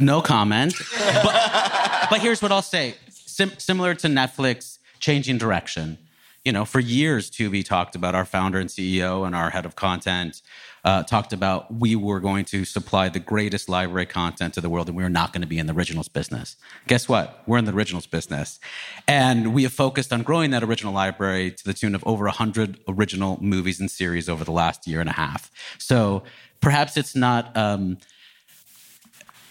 No 0.00 0.20
comment. 0.20 0.74
but, 0.98 2.06
but 2.10 2.20
here's 2.20 2.42
what 2.42 2.52
I'll 2.52 2.62
say 2.62 2.94
Sim- 3.08 3.58
similar 3.58 3.94
to 3.94 4.08
Netflix 4.08 4.78
changing 5.00 5.38
direction. 5.38 5.98
You 6.44 6.52
know, 6.52 6.64
for 6.64 6.78
years, 6.78 7.30
Tubi 7.30 7.64
talked 7.64 7.94
about 7.94 8.14
our 8.14 8.24
founder 8.24 8.58
and 8.58 8.68
CEO 8.68 9.26
and 9.26 9.34
our 9.34 9.50
head 9.50 9.64
of 9.64 9.76
content 9.76 10.42
uh, 10.84 11.02
talked 11.02 11.32
about 11.32 11.72
we 11.72 11.96
were 11.96 12.20
going 12.20 12.44
to 12.44 12.64
supply 12.64 13.08
the 13.08 13.18
greatest 13.18 13.68
library 13.68 14.04
content 14.04 14.52
to 14.54 14.60
the 14.60 14.68
world 14.68 14.88
and 14.88 14.96
we 14.96 15.02
were 15.02 15.08
not 15.08 15.32
going 15.32 15.40
to 15.40 15.48
be 15.48 15.58
in 15.58 15.66
the 15.66 15.72
originals 15.72 16.08
business. 16.08 16.56
Guess 16.86 17.08
what? 17.08 17.42
We're 17.46 17.58
in 17.58 17.64
the 17.64 17.72
originals 17.72 18.06
business. 18.06 18.60
And 19.08 19.54
we 19.54 19.62
have 19.62 19.72
focused 19.72 20.12
on 20.12 20.22
growing 20.22 20.50
that 20.50 20.62
original 20.62 20.92
library 20.92 21.50
to 21.50 21.64
the 21.64 21.72
tune 21.72 21.94
of 21.94 22.04
over 22.06 22.24
100 22.26 22.80
original 22.86 23.42
movies 23.42 23.80
and 23.80 23.90
series 23.90 24.28
over 24.28 24.44
the 24.44 24.52
last 24.52 24.86
year 24.86 25.00
and 25.00 25.08
a 25.08 25.14
half. 25.14 25.50
So 25.78 26.22
perhaps 26.64 26.96
it's 26.96 27.14
not. 27.14 27.56
Um, 27.56 27.98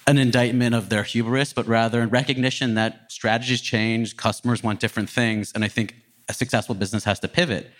an 0.05 0.17
indictment 0.17 0.75
of 0.75 0.89
their 0.89 1.03
hubris, 1.03 1.53
but 1.53 1.65
rather 1.65 2.01
in 2.01 2.09
recognition 2.09 2.73
that 2.73 3.09
strategies 3.09 3.61
change, 3.61 4.17
customers 4.17 4.61
want 4.61 4.81
different 4.81 5.09
things, 5.09 5.53
and 5.55 5.63
I 5.63 5.69
think 5.69 5.95
a 6.27 6.33
successful 6.33 6.75
business 6.75 7.05
has 7.05 7.21
to 7.21 7.29
pivot 7.29 7.71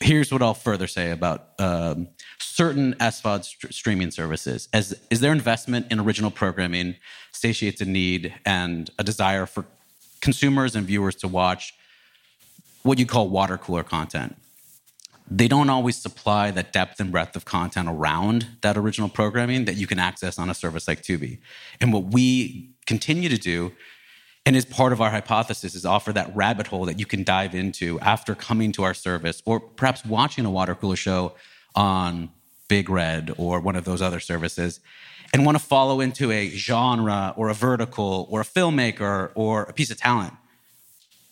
here's 0.00 0.32
what 0.32 0.42
I'll 0.42 0.54
further 0.54 0.86
say 0.86 1.10
about 1.10 1.50
um, 1.58 2.08
certain 2.38 2.94
SVOD 2.94 3.44
st- 3.44 3.74
streaming 3.74 4.10
services. 4.10 4.68
As 4.72 4.98
is 5.10 5.20
their 5.20 5.32
investment 5.32 5.86
in 5.90 6.00
original 6.00 6.30
programming 6.30 6.96
satiates 7.32 7.80
a 7.80 7.84
need 7.84 8.34
and 8.44 8.90
a 8.98 9.04
desire 9.04 9.46
for 9.46 9.66
consumers 10.20 10.74
and 10.74 10.86
viewers 10.86 11.14
to 11.16 11.28
watch 11.28 11.74
what 12.82 12.98
you 12.98 13.06
call 13.06 13.28
water 13.28 13.58
cooler 13.58 13.82
content. 13.82 14.36
They 15.30 15.46
don't 15.46 15.70
always 15.70 15.96
supply 15.96 16.50
that 16.50 16.72
depth 16.72 16.98
and 16.98 17.12
breadth 17.12 17.36
of 17.36 17.44
content 17.44 17.88
around 17.88 18.48
that 18.62 18.76
original 18.76 19.08
programming 19.08 19.64
that 19.66 19.76
you 19.76 19.86
can 19.86 20.00
access 20.00 20.38
on 20.38 20.50
a 20.50 20.54
service 20.54 20.88
like 20.88 21.02
Tubi. 21.02 21.38
And 21.80 21.92
what 21.92 22.06
we 22.06 22.70
continue 22.86 23.28
to 23.28 23.38
do 23.38 23.72
and 24.44 24.56
is 24.56 24.64
part 24.64 24.92
of 24.92 25.00
our 25.00 25.10
hypothesis 25.10 25.74
is 25.74 25.86
offer 25.86 26.12
that 26.12 26.34
rabbit 26.34 26.66
hole 26.66 26.84
that 26.86 26.98
you 26.98 27.06
can 27.06 27.22
dive 27.22 27.54
into 27.54 28.00
after 28.00 28.34
coming 28.34 28.72
to 28.72 28.82
our 28.82 28.94
service 28.94 29.42
or 29.44 29.60
perhaps 29.60 30.04
watching 30.04 30.44
a 30.44 30.50
water 30.50 30.74
cooler 30.74 30.96
show 30.96 31.34
on 31.76 32.30
Big 32.68 32.88
Red 32.88 33.32
or 33.36 33.60
one 33.60 33.76
of 33.76 33.84
those 33.84 34.02
other 34.02 34.18
services 34.18 34.80
and 35.32 35.44
want 35.46 35.56
to 35.56 35.62
follow 35.62 36.00
into 36.00 36.32
a 36.32 36.48
genre 36.50 37.34
or 37.36 37.48
a 37.48 37.54
vertical 37.54 38.26
or 38.30 38.40
a 38.40 38.44
filmmaker 38.44 39.30
or 39.34 39.64
a 39.64 39.72
piece 39.72 39.90
of 39.90 39.98
talent. 39.98 40.32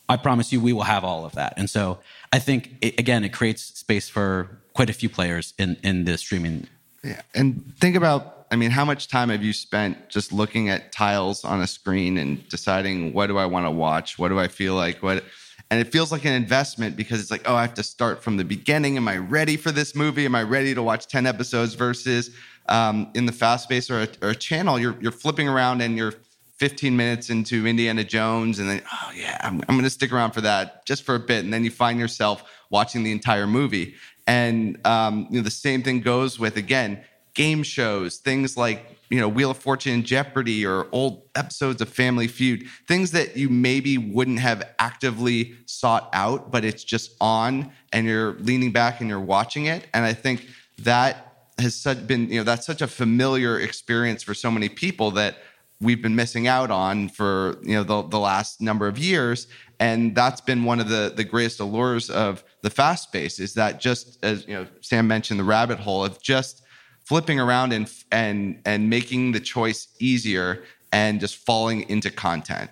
I 0.08 0.16
promise 0.16 0.52
you, 0.52 0.60
we 0.60 0.72
will 0.72 0.82
have 0.82 1.04
all 1.04 1.24
of 1.24 1.32
that. 1.32 1.54
And 1.56 1.68
so 1.68 1.98
I 2.32 2.38
think, 2.38 2.76
it, 2.80 2.98
again, 2.98 3.24
it 3.24 3.32
creates 3.32 3.62
space 3.62 4.08
for 4.08 4.60
quite 4.74 4.90
a 4.90 4.92
few 4.92 5.08
players 5.08 5.54
in, 5.58 5.76
in 5.82 6.04
the 6.04 6.18
streaming. 6.18 6.66
Yeah. 7.02 7.22
And 7.34 7.74
think 7.78 7.96
about 7.96 8.34
I 8.50 8.56
mean, 8.56 8.70
how 8.70 8.84
much 8.86 9.08
time 9.08 9.28
have 9.28 9.42
you 9.42 9.52
spent 9.52 10.08
just 10.08 10.32
looking 10.32 10.70
at 10.70 10.90
tiles 10.90 11.44
on 11.44 11.60
a 11.60 11.66
screen 11.66 12.16
and 12.16 12.48
deciding 12.48 13.12
what 13.12 13.26
do 13.26 13.36
I 13.36 13.44
want 13.44 13.66
to 13.66 13.70
watch? 13.70 14.18
What 14.18 14.28
do 14.28 14.38
I 14.38 14.48
feel 14.48 14.74
like? 14.74 15.02
What 15.02 15.22
and 15.70 15.80
it 15.80 15.92
feels 15.92 16.10
like 16.10 16.24
an 16.24 16.32
investment 16.32 16.96
because 16.96 17.20
it's 17.20 17.30
like, 17.30 17.42
oh, 17.44 17.54
I 17.54 17.60
have 17.60 17.74
to 17.74 17.82
start 17.82 18.22
from 18.22 18.38
the 18.38 18.44
beginning. 18.44 18.96
Am 18.96 19.06
I 19.06 19.18
ready 19.18 19.58
for 19.58 19.70
this 19.70 19.94
movie? 19.94 20.24
Am 20.24 20.34
I 20.34 20.42
ready 20.42 20.74
to 20.74 20.82
watch 20.82 21.08
10 21.08 21.26
episodes 21.26 21.74
versus 21.74 22.30
um, 22.68 23.10
in 23.14 23.26
the 23.26 23.32
fast 23.32 23.64
space 23.64 23.90
or 23.90 24.02
a, 24.02 24.08
or 24.22 24.30
a 24.30 24.34
channel, 24.34 24.78
you're, 24.78 24.96
you're 25.00 25.12
flipping 25.12 25.48
around 25.48 25.82
and 25.82 25.96
you're 25.96 26.14
15 26.58 26.96
minutes 26.96 27.30
into 27.30 27.66
Indiana 27.66 28.04
Jones, 28.04 28.58
and 28.58 28.68
then, 28.68 28.82
oh, 28.92 29.12
yeah, 29.14 29.38
I'm, 29.42 29.60
I'm 29.68 29.76
going 29.76 29.84
to 29.84 29.90
stick 29.90 30.12
around 30.12 30.32
for 30.32 30.40
that 30.40 30.84
just 30.84 31.04
for 31.04 31.14
a 31.14 31.20
bit. 31.20 31.44
And 31.44 31.52
then 31.52 31.64
you 31.64 31.70
find 31.70 31.98
yourself 31.98 32.44
watching 32.70 33.04
the 33.04 33.12
entire 33.12 33.46
movie. 33.46 33.94
And 34.26 34.84
um, 34.86 35.26
you 35.30 35.38
know, 35.38 35.44
the 35.44 35.50
same 35.50 35.82
thing 35.82 36.00
goes 36.00 36.38
with, 36.38 36.56
again, 36.56 37.04
game 37.38 37.62
shows, 37.62 38.18
things 38.18 38.56
like 38.56 38.98
you 39.10 39.20
know 39.20 39.28
Wheel 39.28 39.52
of 39.52 39.56
Fortune, 39.56 40.02
Jeopardy, 40.02 40.66
or 40.66 40.88
old 40.92 41.22
episodes 41.34 41.80
of 41.80 41.88
Family 41.88 42.26
Feud, 42.26 42.66
things 42.86 43.12
that 43.12 43.36
you 43.36 43.48
maybe 43.48 43.96
wouldn't 43.96 44.40
have 44.40 44.68
actively 44.78 45.54
sought 45.64 46.10
out, 46.12 46.50
but 46.50 46.64
it's 46.64 46.84
just 46.84 47.12
on, 47.20 47.72
and 47.92 48.06
you're 48.06 48.32
leaning 48.40 48.72
back 48.72 49.00
and 49.00 49.08
you're 49.08 49.20
watching 49.20 49.66
it. 49.66 49.86
And 49.94 50.04
I 50.04 50.12
think 50.12 50.46
that 50.80 51.24
has 51.58 51.82
been 52.06 52.28
you 52.28 52.40
know 52.40 52.44
that's 52.44 52.66
such 52.66 52.82
a 52.82 52.86
familiar 52.88 53.58
experience 53.58 54.22
for 54.22 54.34
so 54.34 54.50
many 54.50 54.68
people 54.68 55.12
that 55.12 55.38
we've 55.80 56.02
been 56.02 56.16
missing 56.16 56.46
out 56.46 56.70
on 56.70 57.08
for 57.08 57.58
you 57.62 57.74
know 57.74 57.84
the, 57.84 58.02
the 58.08 58.18
last 58.18 58.60
number 58.60 58.88
of 58.88 58.98
years 58.98 59.46
and 59.80 60.14
that's 60.14 60.40
been 60.40 60.64
one 60.64 60.80
of 60.80 60.88
the 60.88 61.12
the 61.14 61.24
greatest 61.24 61.60
allures 61.60 62.10
of 62.10 62.42
the 62.62 62.70
fast 62.70 63.04
space 63.04 63.38
is 63.38 63.54
that 63.54 63.80
just 63.80 64.18
as 64.24 64.46
you 64.46 64.54
know 64.54 64.66
sam 64.80 65.06
mentioned 65.06 65.38
the 65.38 65.44
rabbit 65.44 65.78
hole 65.78 66.04
of 66.04 66.20
just 66.20 66.62
flipping 67.04 67.40
around 67.40 67.72
and 67.72 67.90
and 68.12 68.60
and 68.66 68.90
making 68.90 69.32
the 69.32 69.40
choice 69.40 69.88
easier 69.98 70.62
and 70.92 71.20
just 71.20 71.36
falling 71.36 71.88
into 71.88 72.10
content. 72.10 72.70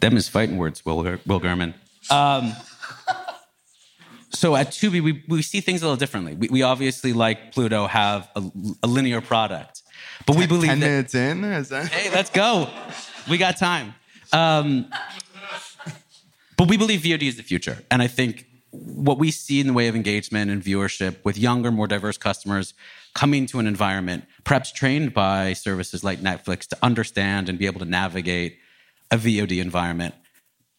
Them 0.00 0.16
is 0.16 0.28
fighting 0.28 0.56
words, 0.56 0.84
Will, 0.84 1.02
Will 1.02 1.40
Gurman. 1.40 1.74
Um, 2.10 2.54
so 4.30 4.56
at 4.56 4.68
Tubi, 4.68 5.02
we, 5.02 5.22
we 5.28 5.42
see 5.42 5.60
things 5.60 5.82
a 5.82 5.84
little 5.84 5.96
differently. 5.96 6.34
We, 6.34 6.48
we 6.48 6.62
obviously, 6.62 7.12
like 7.12 7.52
Pluto, 7.52 7.86
have 7.86 8.28
a, 8.34 8.42
a 8.82 8.86
linear 8.86 9.20
product, 9.20 9.81
but 10.26 10.36
we 10.36 10.46
believe 10.46 10.70
ten 10.70 10.80
that, 10.80 10.86
minutes 10.86 11.14
in. 11.14 11.44
Is 11.44 11.68
that? 11.70 11.88
Hey, 11.88 12.10
let's 12.14 12.30
go. 12.30 12.68
We 13.28 13.38
got 13.38 13.56
time. 13.56 13.94
Um, 14.32 14.86
but 16.56 16.68
we 16.68 16.76
believe 16.76 17.00
VOD 17.00 17.22
is 17.22 17.36
the 17.36 17.42
future, 17.42 17.78
and 17.90 18.02
I 18.02 18.06
think 18.06 18.46
what 18.72 19.18
we 19.18 19.30
see 19.30 19.60
in 19.60 19.66
the 19.66 19.72
way 19.72 19.88
of 19.88 19.94
engagement 19.94 20.50
and 20.50 20.62
viewership 20.62 21.16
with 21.24 21.36
younger, 21.36 21.70
more 21.70 21.86
diverse 21.86 22.16
customers 22.16 22.72
coming 23.14 23.44
to 23.46 23.58
an 23.58 23.66
environment, 23.66 24.24
perhaps 24.44 24.72
trained 24.72 25.12
by 25.12 25.52
services 25.52 26.02
like 26.02 26.20
Netflix 26.20 26.66
to 26.68 26.76
understand 26.82 27.48
and 27.48 27.58
be 27.58 27.66
able 27.66 27.80
to 27.80 27.84
navigate 27.84 28.58
a 29.10 29.18
VOD 29.18 29.60
environment. 29.60 30.14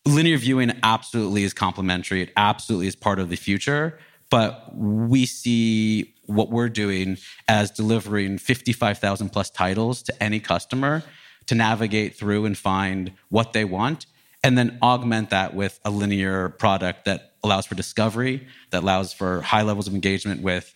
Linear 0.06 0.38
viewing 0.38 0.72
absolutely 0.82 1.44
is 1.44 1.54
complementary. 1.54 2.22
It 2.24 2.32
absolutely 2.36 2.88
is 2.88 2.96
part 2.96 3.20
of 3.20 3.30
the 3.30 3.36
future. 3.36 4.00
But 4.30 4.76
we 4.76 5.28
see 5.28 6.13
what 6.26 6.50
we're 6.50 6.70
doing 6.70 7.18
as 7.48 7.72
delivering 7.72 8.38
55,000 8.38 9.30
plus 9.30 9.50
titles 9.50 10.02
to 10.04 10.24
any 10.24 10.40
customer 10.40 11.04
to 11.48 11.56
navigate 11.56 12.16
through 12.16 12.46
and 12.46 12.58
find 12.58 13.12
what 13.30 13.54
they 13.54 13.66
want 13.66 14.06
and 14.44 14.58
then 14.58 14.78
augment 14.82 15.30
that 15.30 15.54
with 15.54 15.80
a 15.86 15.90
linear 15.90 16.50
product 16.50 17.06
that 17.06 17.34
allows 17.44 17.66
for 17.66 17.76
discovery, 17.76 18.46
that 18.72 18.84
allows 18.84 19.14
for 19.14 19.42
high 19.42 19.62
levels 19.62 19.88
of 19.88 19.94
engagement 19.94 20.42
with 20.42 20.76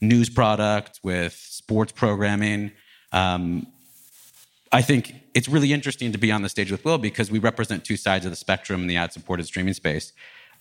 news 0.00 0.30
product, 0.30 0.98
with 1.02 1.34
sports 1.34 1.92
programming. 1.92 2.72
Um, 3.12 3.66
I 4.72 4.80
think 4.80 5.14
it's 5.34 5.48
really 5.48 5.72
interesting 5.72 6.12
to 6.12 6.18
be 6.18 6.32
on 6.32 6.40
the 6.42 6.48
stage 6.48 6.70
with 6.70 6.84
Will 6.84 6.98
because 6.98 7.30
we 7.30 7.38
represent 7.38 7.84
two 7.84 7.98
sides 7.98 8.24
of 8.24 8.32
the 8.32 8.36
spectrum 8.36 8.80
in 8.80 8.86
the 8.86 8.96
ad 8.96 9.12
supported 9.12 9.46
streaming 9.46 9.74
space. 9.74 10.12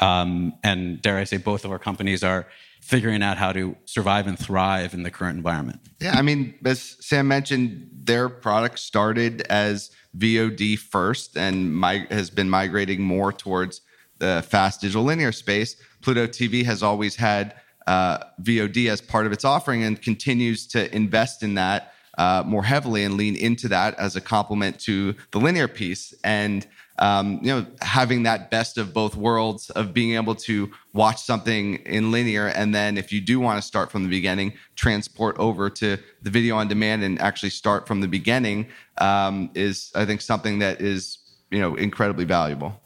Um, 0.02 0.54
and 0.64 1.02
dare 1.02 1.18
I 1.18 1.24
say, 1.24 1.38
both 1.38 1.64
of 1.64 1.72
our 1.72 1.80
companies 1.80 2.24
are 2.24 2.48
figuring 2.82 3.24
out 3.24 3.38
how 3.38 3.52
to 3.54 3.76
survive 3.86 4.28
and 4.28 4.38
thrive 4.38 4.94
in 4.94 5.04
the 5.04 5.12
current 5.12 5.38
environment. 5.38 5.80
Yeah, 6.00 6.18
I 6.18 6.22
mean, 6.22 6.56
as 6.66 6.98
Sam 7.00 7.28
mentioned, 7.28 7.90
their 7.94 8.28
product 8.28 8.80
started 8.80 9.42
as 9.50 9.92
VOD 10.18 10.78
first 10.78 11.38
and 11.38 11.84
has 12.10 12.30
been 12.30 12.50
migrating 12.50 13.02
more 13.02 13.32
towards 13.32 13.82
the 14.18 14.44
fast 14.48 14.82
digital 14.82 15.04
linear 15.04 15.32
space. 15.32 15.76
Pluto 16.02 16.28
TV 16.28 16.66
has 16.66 16.84
always 16.84 17.16
had 17.16 17.56
uh, 17.88 18.20
VOD 18.42 18.90
as 18.90 19.02
part 19.02 19.26
of 19.26 19.32
its 19.32 19.46
offering 19.46 19.84
and 19.84 20.02
continues 20.02 20.68
to 20.68 20.94
invest 20.96 21.44
in 21.44 21.56
that 21.56 21.94
uh, 22.18 22.44
more 22.46 22.64
heavily 22.64 23.04
and 23.04 23.16
lean 23.16 23.36
into 23.36 23.68
that 23.70 23.98
as 23.98 24.16
a 24.16 24.22
complement 24.22 24.80
to 24.80 25.16
the 25.32 25.40
linear 25.40 25.68
piece. 25.68 26.14
And 26.24 26.68
um, 27.02 27.40
you 27.42 27.48
know, 27.48 27.66
having 27.82 28.24
that 28.24 28.52
best 28.52 28.78
of 28.78 28.94
both 28.94 29.16
worlds 29.16 29.72
of 29.72 29.92
being 29.92 30.16
able 30.16 30.36
to 30.36 30.72
watch 30.94 31.20
something 31.20 31.76
in 31.78 32.12
linear, 32.12 32.48
and 32.48 32.76
then 32.76 32.96
if 32.96 33.12
you 33.12 33.20
do 33.20 33.40
want 33.40 33.58
to 33.58 33.68
start 33.68 33.92
from 33.92 34.04
the 34.04 34.10
beginning, 34.10 34.54
transport 34.76 35.36
over 35.40 35.68
to 35.72 35.98
the 36.22 36.30
video 36.30 36.56
on 36.56 36.68
demand 36.68 37.04
and 37.04 37.20
actually 37.20 37.50
start 37.50 37.88
from 37.88 38.02
the 38.02 38.08
beginning 38.08 38.68
um, 39.00 39.50
is, 39.56 39.92
I 39.96 40.06
think, 40.06 40.22
something 40.22 40.60
that 40.60 40.80
is 40.80 41.18
you 41.50 41.60
know 41.60 41.76
incredibly 41.76 42.26
valuable. 42.26 42.80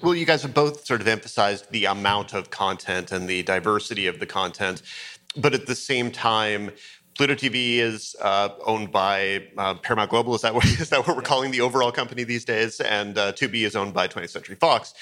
Well, 0.00 0.14
you 0.14 0.24
guys 0.24 0.42
have 0.42 0.54
both 0.54 0.86
sort 0.86 1.00
of 1.00 1.08
emphasized 1.08 1.72
the 1.72 1.86
amount 1.86 2.34
of 2.34 2.50
content 2.50 3.10
and 3.10 3.28
the 3.28 3.42
diversity 3.42 4.06
of 4.06 4.20
the 4.20 4.26
content, 4.26 4.82
but 5.36 5.54
at 5.54 5.66
the 5.66 5.74
same 5.74 6.12
time, 6.12 6.70
Pluto 7.18 7.34
TV 7.34 7.78
is 7.78 8.14
uh, 8.22 8.50
owned 8.64 8.92
by 8.92 9.42
uh, 9.58 9.74
Paramount 9.74 10.08
Global. 10.08 10.36
Is 10.36 10.42
that 10.42 10.54
what 10.54 10.64
is 10.80 10.88
that 10.90 11.06
what 11.06 11.16
we're 11.16 11.22
calling 11.22 11.50
the 11.50 11.60
overall 11.60 11.90
company 11.90 12.22
these 12.22 12.44
days? 12.44 12.80
And 12.80 13.18
uh, 13.18 13.32
Tubi 13.32 13.66
is 13.66 13.74
owned 13.74 13.92
by 13.92 14.06
20th 14.06 14.30
Century 14.30 14.54
Fox. 14.54 14.94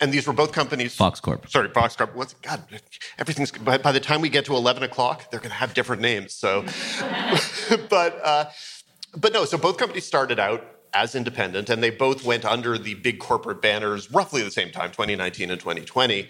And 0.00 0.12
these 0.12 0.26
were 0.26 0.32
both 0.32 0.50
companies. 0.50 0.96
Fox 0.96 1.20
Corp. 1.20 1.48
Sorry, 1.48 1.68
Fox 1.68 1.94
Corp. 1.94 2.16
What's 2.16 2.34
God? 2.34 2.64
Everything's 3.16 3.52
by, 3.52 3.78
by 3.78 3.92
the 3.92 4.00
time 4.00 4.20
we 4.20 4.28
get 4.28 4.44
to 4.46 4.56
11 4.56 4.82
o'clock, 4.82 5.30
they're 5.30 5.38
going 5.38 5.50
to 5.50 5.56
have 5.56 5.72
different 5.72 6.02
names. 6.02 6.34
So, 6.34 6.62
but 7.88 8.20
uh, 8.24 8.46
but 9.16 9.32
no. 9.32 9.44
So 9.44 9.56
both 9.56 9.76
companies 9.76 10.04
started 10.04 10.40
out 10.40 10.64
as 10.92 11.14
independent, 11.14 11.70
and 11.70 11.80
they 11.80 11.90
both 11.90 12.24
went 12.24 12.44
under 12.44 12.76
the 12.76 12.94
big 12.94 13.20
corporate 13.20 13.62
banners 13.62 14.10
roughly 14.10 14.42
the 14.42 14.50
same 14.50 14.72
time, 14.72 14.90
2019 14.90 15.52
and 15.52 15.60
2020. 15.60 16.28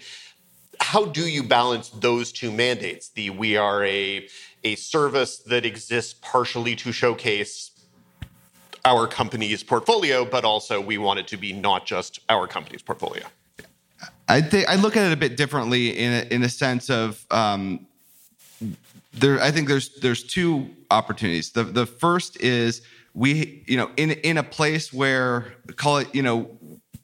How 0.79 1.05
do 1.05 1.27
you 1.27 1.41
balance 1.41 1.89
those 1.89 2.31
two 2.31 2.51
mandates? 2.51 3.09
The 3.09 3.31
we 3.31 3.57
are 3.57 3.83
a 3.83 4.27
a 4.63 4.75
service 4.75 5.39
that 5.39 5.65
exists 5.65 6.13
partially 6.21 6.75
to 6.77 6.91
showcase 6.91 7.71
our 8.85 9.07
company's 9.07 9.63
portfolio, 9.63 10.25
but 10.25 10.43
also 10.43 10.81
we 10.81 10.97
want 10.97 11.19
it 11.19 11.27
to 11.27 11.37
be 11.37 11.53
not 11.53 11.85
just 11.85 12.19
our 12.29 12.47
company's 12.47 12.81
portfolio. 12.81 13.23
I 14.27 14.41
think 14.41 14.67
I 14.67 14.75
look 14.75 14.97
at 14.97 15.05
it 15.05 15.13
a 15.13 15.17
bit 15.17 15.37
differently 15.37 15.97
in 15.97 16.11
a, 16.13 16.33
in 16.33 16.43
a 16.43 16.49
sense 16.49 16.89
of 16.89 17.25
um, 17.31 17.85
there. 19.13 19.39
I 19.41 19.51
think 19.51 19.67
there's 19.67 19.95
there's 19.99 20.23
two 20.23 20.69
opportunities. 20.91 21.51
The 21.51 21.63
the 21.63 21.85
first 21.85 22.41
is 22.41 22.81
we 23.13 23.63
you 23.67 23.77
know 23.77 23.91
in 23.97 24.11
in 24.11 24.37
a 24.37 24.43
place 24.43 24.91
where 24.93 25.53
call 25.75 25.97
it 25.97 26.13
you 26.15 26.21
know 26.21 26.49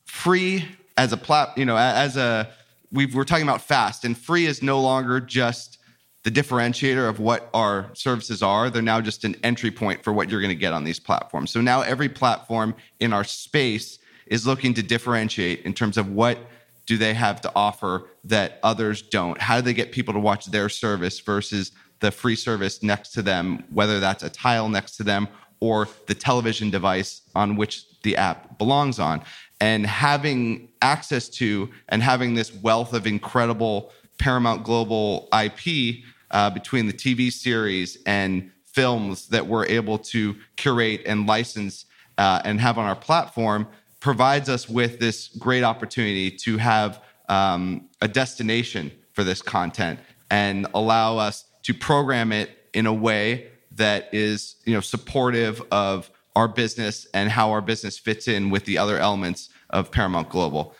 free 0.06 0.66
as 0.98 1.14
a 1.14 1.18
plat 1.18 1.58
you 1.58 1.66
know 1.66 1.78
as 1.78 2.18
a 2.18 2.50
we 2.92 3.06
are 3.16 3.26
talking 3.26 3.44
about 3.44 3.62
fast 3.62 4.06
and 4.06 4.18
free 4.18 4.46
is 4.46 4.64
no 4.64 4.82
longer 4.82 5.20
just 5.20 5.79
the 6.24 6.32
differentiator 6.32 7.08
of 7.08 7.20
what 7.20 7.50
our 7.54 7.90
services 7.94 8.44
are. 8.44 8.70
They're 8.70 8.82
now 8.82 9.02
just 9.02 9.24
an 9.24 9.36
entry 9.44 9.72
point 9.72 10.04
for 10.04 10.12
what 10.12 10.30
you're 10.30 10.42
going 10.42 10.50
to 10.50 10.56
get 10.56 10.74
on 10.74 10.84
these 10.84 11.00
platforms. 11.00 11.52
So 11.52 11.62
now 11.62 11.82
every 11.82 12.10
platform 12.10 12.76
in 13.00 13.14
our 13.14 13.24
space 13.24 14.00
is 14.28 14.46
looking 14.46 14.74
to 14.76 14.84
differentiate 14.84 15.62
in 15.62 15.74
terms 15.74 15.98
of 15.98 16.12
what 16.12 16.38
do 16.86 16.98
they 16.98 17.14
have 17.14 17.40
to 17.42 17.52
offer 17.56 18.10
that 18.24 18.60
others 18.64 19.02
don't? 19.02 19.40
How 19.40 19.58
do 19.58 19.62
they 19.62 19.74
get 19.74 19.92
people 19.92 20.14
to 20.14 20.20
watch 20.20 20.48
their 20.48 20.70
service 20.70 21.20
versus 21.20 21.72
the 22.00 22.12
free 22.12 22.36
service 22.36 22.82
next 22.82 23.10
to 23.10 23.22
them, 23.22 23.64
whether 23.72 24.00
that's 24.00 24.24
a 24.24 24.30
tile 24.30 24.70
next 24.70 24.98
to 24.98 25.04
them 25.04 25.28
or 25.60 25.88
the 26.08 26.16
television 26.16 26.70
device 26.70 27.22
on 27.36 27.56
which 27.56 27.86
the 28.02 28.16
app 28.18 28.58
belongs 28.58 29.00
on? 29.00 29.22
And 29.62 29.86
having 29.86 30.70
access 30.82 31.30
to 31.30 31.70
and 31.90 32.02
having 32.02 32.34
this 32.34 32.54
wealth 32.54 32.94
of 32.94 33.06
incredible 33.06 33.92
Paramount 34.20 34.64
Global 34.64 35.28
IP 35.34 36.04
uh, 36.32 36.50
between 36.50 36.86
the 36.86 36.94
TV 36.94 37.32
series 37.32 37.98
and 38.06 38.52
films 38.66 39.28
that 39.30 39.46
we're 39.48 39.66
able 39.66 39.98
to 39.98 40.36
curate 40.56 41.02
and 41.06 41.26
license 41.26 41.86
uh, 42.18 42.42
and 42.46 42.62
have 42.62 42.78
on 42.78 42.86
our 42.86 42.96
platform 42.96 43.68
provides 44.00 44.48
us 44.50 44.70
with 44.70 45.00
this 45.00 45.30
great 45.30 45.64
opportunity 45.64 46.30
to 46.30 46.58
have 46.58 47.02
um, 47.28 47.90
a 48.02 48.08
destination 48.08 48.92
for 49.14 49.24
this 49.24 49.42
content 49.42 50.00
and 50.32 50.68
allow 50.74 51.18
us 51.18 51.46
to 51.64 51.74
program 51.74 52.32
it 52.32 52.52
in 52.74 52.86
a 52.86 52.94
way 52.94 53.48
that 53.72 54.14
is 54.14 54.56
you 54.66 54.74
know 54.74 54.82
supportive 54.82 55.62
of 55.72 56.10
our 56.36 56.48
business 56.48 57.08
and 57.14 57.30
how 57.30 57.52
our 57.52 57.62
business 57.62 57.98
fits 57.98 58.28
in 58.28 58.50
with 58.50 58.66
the 58.66 58.78
other 58.78 58.98
elements 58.98 59.50
of 59.72 59.92
Paramount 59.92 60.30
Global. 60.30 60.76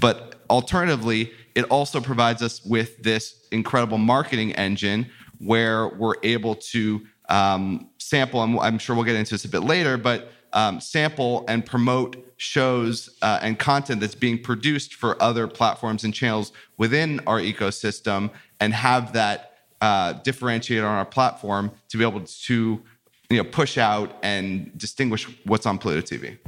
But 0.00 0.42
alternatively, 0.48 1.32
it 1.54 1.64
also 1.64 2.00
provides 2.00 2.42
us 2.42 2.64
with 2.64 3.02
this 3.02 3.46
incredible 3.50 3.98
marketing 3.98 4.52
engine 4.52 5.06
where 5.38 5.88
we're 5.88 6.14
able 6.22 6.54
to 6.54 7.02
um, 7.28 7.90
sample, 7.98 8.42
and 8.42 8.58
I'm 8.60 8.78
sure 8.78 8.94
we'll 8.94 9.04
get 9.04 9.16
into 9.16 9.34
this 9.34 9.44
a 9.44 9.48
bit 9.48 9.62
later, 9.62 9.96
but 9.96 10.30
um, 10.52 10.80
sample 10.80 11.44
and 11.48 11.64
promote 11.64 12.16
shows 12.36 13.08
uh, 13.22 13.38
and 13.42 13.58
content 13.58 14.00
that's 14.00 14.14
being 14.14 14.42
produced 14.42 14.94
for 14.94 15.20
other 15.22 15.46
platforms 15.46 16.04
and 16.04 16.12
channels 16.12 16.52
within 16.76 17.20
our 17.26 17.38
ecosystem 17.40 18.30
and 18.60 18.74
have 18.74 19.12
that 19.12 19.52
uh, 19.80 20.12
differentiate 20.14 20.82
on 20.82 20.94
our 20.94 21.04
platform 21.04 21.70
to 21.88 21.98
be 21.98 22.04
able 22.04 22.20
to 22.20 22.82
you 23.30 23.36
know 23.36 23.44
push 23.44 23.78
out 23.78 24.16
and 24.22 24.76
distinguish 24.76 25.26
what's 25.44 25.66
on 25.66 25.78
Pluto 25.78 26.00
TV. 26.00 26.38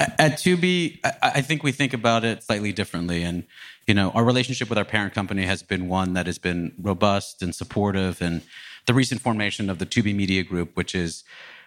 At 0.00 0.38
Tubi, 0.38 0.98
I 1.22 1.42
think 1.42 1.62
we 1.62 1.72
think 1.72 1.92
about 1.92 2.24
it 2.24 2.42
slightly 2.42 2.72
differently. 2.72 3.22
And, 3.22 3.44
you 3.86 3.92
know, 3.92 4.10
our 4.12 4.24
relationship 4.24 4.70
with 4.70 4.78
our 4.78 4.84
parent 4.84 5.12
company 5.12 5.44
has 5.44 5.62
been 5.62 5.88
one 5.88 6.14
that 6.14 6.26
has 6.26 6.38
been 6.38 6.72
robust 6.80 7.42
and 7.42 7.54
supportive. 7.54 8.22
And 8.22 8.40
the 8.86 8.94
recent 8.94 9.20
formation 9.20 9.68
of 9.68 9.78
the 9.78 9.84
Tubi 9.84 10.14
Media 10.14 10.42
Group, 10.42 10.74
which 10.74 10.94
is 10.94 11.22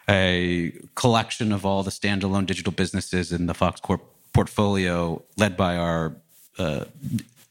a 0.10 0.74
collection 0.96 1.52
of 1.52 1.64
all 1.64 1.84
the 1.84 1.92
standalone 1.92 2.48
digital 2.48 2.72
businesses 2.72 3.32
in 3.32 3.46
the 3.46 3.54
Fox 3.54 3.80
Corp 3.80 4.02
portfolio, 4.34 5.22
led 5.38 5.56
by 5.56 5.78
our 5.78 6.16
uh, 6.58 6.86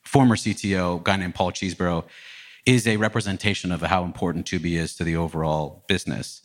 former 0.03 0.35
CTO, 0.35 1.03
guy 1.05 1.17
named 1.17 1.37
Paul 1.37 1.53
Cheesbrough, 1.53 2.05
is 2.67 2.89
a 2.89 2.97
representation 2.97 3.71
of 3.71 3.83
how 3.83 4.03
important 4.03 4.47
Tubi 4.47 4.73
is 4.73 4.97
to 4.97 5.05
the 5.05 5.17
overall 5.17 5.85
business 5.87 6.43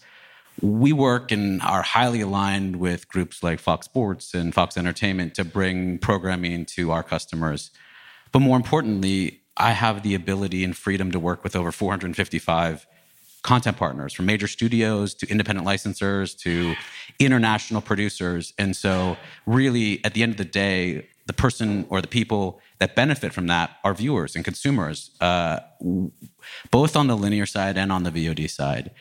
we 0.61 0.91
work 0.91 1.31
and 1.31 1.61
are 1.61 1.83
highly 1.83 2.21
aligned 2.21 2.77
with 2.77 3.07
groups 3.07 3.43
like 3.43 3.59
Fox 3.59 3.85
Sports 3.85 4.33
and 4.33 4.53
Fox 4.53 4.77
Entertainment 4.77 5.35
to 5.35 5.45
bring 5.45 5.99
programming 5.99 6.65
to 6.65 6.91
our 6.91 7.03
customers. 7.03 7.71
But 8.31 8.39
more 8.39 8.57
importantly, 8.57 9.41
I 9.55 9.71
have 9.71 10.03
the 10.03 10.15
ability 10.15 10.63
and 10.63 10.75
freedom 10.75 11.11
to 11.11 11.19
work 11.19 11.43
with 11.43 11.55
over 11.55 11.71
455 11.71 12.87
content 13.43 13.77
partners 13.77 14.13
from 14.13 14.25
major 14.25 14.47
studios 14.47 15.13
to 15.13 15.27
independent 15.29 15.65
licensors 15.65 16.37
to 16.39 16.75
international 17.19 17.81
producers. 17.81 18.53
And 18.57 18.75
so, 18.75 19.15
really, 19.45 20.03
at 20.03 20.13
the 20.13 20.23
end 20.23 20.33
of 20.33 20.37
the 20.37 20.45
day, 20.45 21.07
the 21.27 21.33
person 21.33 21.85
or 21.89 22.01
the 22.01 22.07
people 22.07 22.59
that 22.79 22.95
benefit 22.95 23.33
from 23.33 23.47
that 23.47 23.77
are 23.83 23.93
viewers 23.93 24.35
and 24.35 24.43
consumers, 24.43 25.11
uh, 25.21 25.59
both 26.71 26.95
on 26.95 27.07
the 27.07 27.17
linear 27.17 27.45
side 27.45 27.77
and 27.77 27.91
on 27.91 28.03
the 28.03 28.11
VOD 28.11 28.49
side 28.49 28.91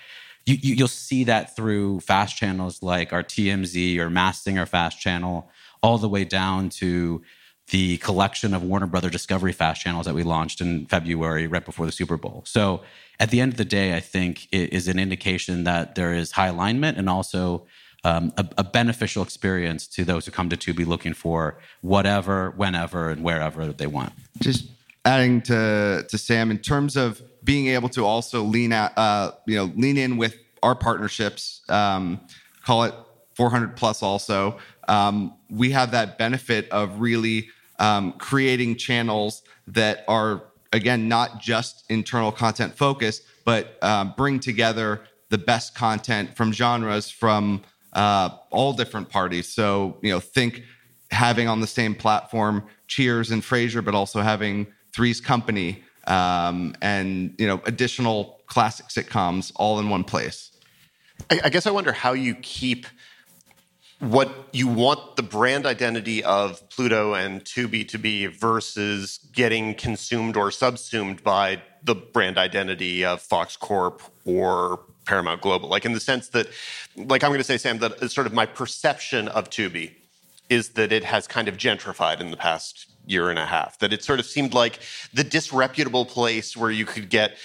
you, 0.47 0.57
you, 0.61 0.85
will 0.85 0.89
see 0.89 1.25
that 1.25 1.57
through 1.57 2.01
fast 2.01 2.37
channels 2.37 2.83
like 2.83 3.13
our 3.13 3.23
TMZ 3.23 3.99
or 3.99 4.09
Masked 4.09 4.45
Singer 4.45 4.65
fast 4.65 5.01
channel, 5.01 5.51
all 5.83 5.99
the 5.99 6.09
way 6.09 6.25
down 6.25 6.69
to 6.71 7.23
the 7.71 7.97
collection 7.99 8.55
of 8.55 8.63
Warner 8.63 8.87
Brother 8.87 9.11
Discovery 9.11 9.53
fast 9.53 9.81
channels 9.81 10.07
that 10.07 10.15
we 10.15 10.23
launched 10.23 10.61
in 10.61 10.87
February, 10.87 11.49
right 11.49 11.65
before 11.65 11.85
the 11.85 11.93
Super 11.93 12.17
Bowl. 12.17 12.43
So 12.47 12.83
at 13.19 13.31
the 13.31 13.41
end 13.41 13.53
of 13.53 13.59
the 13.59 13.65
day, 13.65 13.95
I 13.97 14.01
think 14.01 14.47
it 14.53 14.73
is 14.73 14.87
an 14.87 15.01
indication 15.01 15.65
that 15.65 15.97
there 15.97 16.15
is 16.15 16.33
high 16.33 16.47
alignment 16.47 16.97
and 16.97 17.11
also 17.11 17.67
um, 18.05 18.33
a, 18.37 18.47
a, 18.59 18.63
beneficial 18.63 19.25
experience 19.25 19.89
to 19.89 20.05
those 20.05 20.27
who 20.27 20.31
come 20.31 20.49
to 20.51 20.57
Tubi 20.57 20.87
looking 20.87 21.13
for 21.13 21.59
whatever, 21.81 22.53
whenever, 22.53 23.11
and 23.11 23.25
wherever 23.25 23.73
they 23.73 23.89
want. 23.89 24.13
Just 24.39 24.71
adding 25.05 25.41
to 25.43 26.05
to 26.09 26.19
Sam 26.19 26.53
in 26.53 26.59
terms 26.59 26.97
of 26.97 27.21
being 27.47 27.69
able 27.69 27.89
to 27.89 28.05
also 28.05 28.43
lean 28.43 28.73
out, 28.73 28.93
uh, 28.99 29.31
you 29.47 29.57
know, 29.57 29.73
lean 29.77 29.97
in 29.97 30.17
with 30.17 30.37
our 30.63 30.75
partnerships. 30.75 31.63
Um, 31.69 32.21
call 32.65 32.83
it 32.85 32.95
400 33.35 33.77
plus 33.77 34.03
also. 34.03 34.59
Um, 34.89 35.35
we 35.49 35.71
have 35.71 35.93
that 35.93 36.19
benefit 36.19 36.69
of 36.71 37.01
really 37.01 37.49
um, 37.79 38.13
creating 38.13 38.77
channels 38.77 39.43
that 39.69 40.05
are, 40.09 40.43
again, 40.73 41.09
not 41.09 41.41
just 41.41 41.85
internal 41.89 42.33
content 42.33 42.77
focused, 42.77 43.23
but 43.45 43.79
um, 43.83 44.13
bring 44.17 44.41
together 44.41 45.03
the 45.29 45.39
best 45.39 45.75
content 45.75 46.37
from 46.37 46.53
genres 46.53 47.09
from 47.09 47.63
uh, 47.93 48.31
all 48.51 48.73
different 48.73 49.09
parties. 49.09 49.49
So, 49.49 49.99
you 50.03 50.11
know, 50.11 50.21
think 50.21 50.63
having 51.13 51.47
on 51.47 51.61
the 51.61 51.67
same 51.67 51.95
platform 51.95 52.65
Cheers 52.89 53.31
and 53.31 53.43
Frasier, 53.43 53.85
but 53.85 53.95
also 53.95 54.21
having 54.21 54.67
Three's 54.93 55.21
Company 55.21 55.85
um, 56.07 56.75
and, 56.81 57.35
you 57.39 57.47
know, 57.47 57.61
additional 57.65 58.41
classic 58.47 58.87
sitcoms 58.87 59.53
all 59.57 59.79
in 59.79 59.89
one 59.89 60.05
place. 60.05 60.53
I, 61.31 61.41
I 61.45 61.49
guess 61.49 61.67
I 61.67 61.71
wonder 61.71 61.93
how 61.93 62.13
you 62.13 62.35
keep 62.35 62.87
what 63.99 64.31
you 64.53 64.69
want 64.69 65.17
the 65.17 65.23
brand 65.23 65.65
identity 65.65 66.23
of 66.23 66.69
Pluto 66.69 67.15
and 67.15 67.43
Tubi 67.43 67.89
to 67.89 67.99
be 67.99 68.27
versus 68.27 69.19
getting 69.33 69.75
consumed 69.75 70.37
or 70.37 70.51
subsumed 70.51 71.25
by 71.25 71.63
the 71.83 71.95
brand 71.95 72.37
identity 72.37 73.05
of 73.05 73.23
Fox 73.23 73.57
Corp 73.57 74.03
or 74.27 74.81
Paramount 75.07 75.41
Global. 75.41 75.69
Like 75.69 75.87
in 75.87 75.93
the 75.93 76.01
sense 76.01 76.29
that, 76.29 76.49
like 76.97 77.25
I'm 77.25 77.31
going 77.31 77.41
to 77.41 77.45
say, 77.45 77.57
Sam, 77.57 77.79
that 77.79 78.11
sort 78.11 78.27
of 78.27 78.35
my 78.35 78.45
perception 78.45 79.29
of 79.29 79.49
Tubi 79.49 79.93
is 80.49 80.71
that 80.71 80.93
it 80.93 81.05
has 81.05 81.27
kind 81.27 81.49
of 81.49 81.57
gentrified 81.57 82.21
in 82.21 82.31
the 82.31 82.37
past 82.37 82.87
year 83.07 83.31
and 83.31 83.39
a 83.39 83.47
half. 83.47 83.79
That 83.79 83.93
it 83.93 84.03
sort 84.03 84.21
of 84.21 84.27
seemed 84.27 84.55
like 84.55 84.81
the 85.13 85.25
disreputable 85.25 86.05
place 86.05 86.57
where 86.57 86.71
you 86.71 86.85
could 86.85 87.09
get 87.09 87.37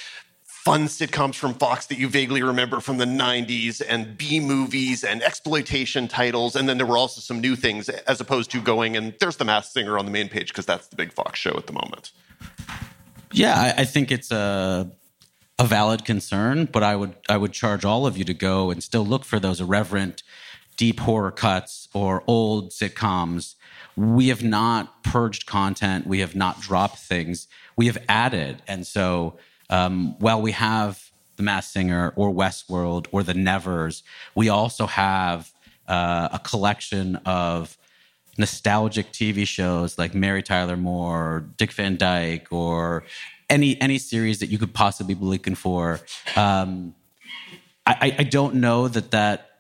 fun 0.44 0.84
sitcoms 0.84 1.34
from 1.34 1.56
Fox 1.56 1.88
that 1.88 1.98
you 1.98 2.08
vaguely 2.08 2.44
remember 2.44 2.80
from 2.80 2.98
the 2.98 3.06
90s 3.06 3.82
and 3.88 4.16
B 4.16 4.40
movies 4.40 5.04
and 5.04 5.24
exploitation 5.24 6.08
titles. 6.08 6.56
And 6.56 6.70
then 6.70 6.78
there 6.78 6.86
were 6.86 6.98
also 6.98 7.20
some 7.20 7.42
new 7.42 7.56
things 7.56 7.90
as 7.90 8.22
opposed 8.22 8.52
to 8.52 8.62
going 8.62 8.96
and 8.96 9.16
there's 9.20 9.38
the 9.38 9.46
Masked 9.46 9.74
Singer 9.74 9.98
on 9.98 10.06
the 10.06 10.12
main 10.12 10.30
page 10.30 10.50
because 10.50 10.68
that's 10.68 10.88
the 10.88 10.96
big 10.96 11.14
Fox 11.14 11.40
show 11.40 11.54
at 11.58 11.66
the 11.66 11.74
moment. 11.74 12.12
Yeah, 13.32 13.56
I, 13.56 13.82
I 13.82 13.86
think 13.86 14.12
it's 14.12 14.32
a 14.32 14.92
a 15.58 15.64
valid 15.64 16.06
concern, 16.06 16.66
but 16.66 16.84
I 16.84 16.96
would 16.96 17.16
I 17.30 17.38
would 17.38 17.54
charge 17.54 17.86
all 17.86 18.06
of 18.06 18.18
you 18.18 18.24
to 18.26 18.34
go 18.34 18.72
and 18.72 18.84
still 18.84 19.06
look 19.06 19.24
for 19.24 19.40
those 19.40 19.62
irreverent, 19.62 20.24
deep 20.82 21.00
horror 21.00 21.30
cuts 21.30 21.88
or 21.94 22.24
old 22.26 22.72
sitcoms. 22.72 23.54
We 23.96 24.30
have 24.30 24.44
not 24.44 25.04
purged 25.04 25.46
content. 25.46 26.08
We 26.08 26.22
have 26.22 26.36
not 26.36 26.60
dropped 26.60 26.98
things. 26.98 27.48
We 27.76 27.86
have 27.86 28.00
added, 28.10 28.64
and 28.68 28.88
so 28.88 29.38
um, 29.70 30.18
while 30.18 30.42
we 30.42 30.54
have 30.54 31.12
The 31.36 31.44
Masked 31.44 31.72
Singer 31.72 32.14
or 32.16 32.34
Westworld 32.34 33.06
or 33.12 33.22
The 33.22 33.36
Nevers, 33.36 34.02
we 34.34 34.50
also 34.50 34.88
have 34.88 35.52
uh, 35.88 36.30
a 36.34 36.40
collection 36.40 37.18
of 37.28 37.78
nostalgic 38.40 39.12
TV 39.12 39.46
shows 39.46 40.00
like 40.00 40.16
Mary 40.16 40.42
Tyler 40.42 40.78
Moore, 40.78 41.36
or 41.36 41.40
Dick 41.58 41.74
Van 41.74 41.96
Dyke, 41.96 42.48
or 42.52 43.04
any 43.52 43.80
any 43.80 44.00
series 44.00 44.40
that 44.40 44.48
you 44.48 44.58
could 44.58 44.74
possibly 44.74 45.14
be 45.14 45.26
looking 45.26 45.54
for. 45.54 46.00
Um, 46.36 46.96
I, 47.86 48.16
I 48.20 48.24
don't 48.24 48.56
know 48.56 48.88
that 48.88 49.12
that 49.12 49.51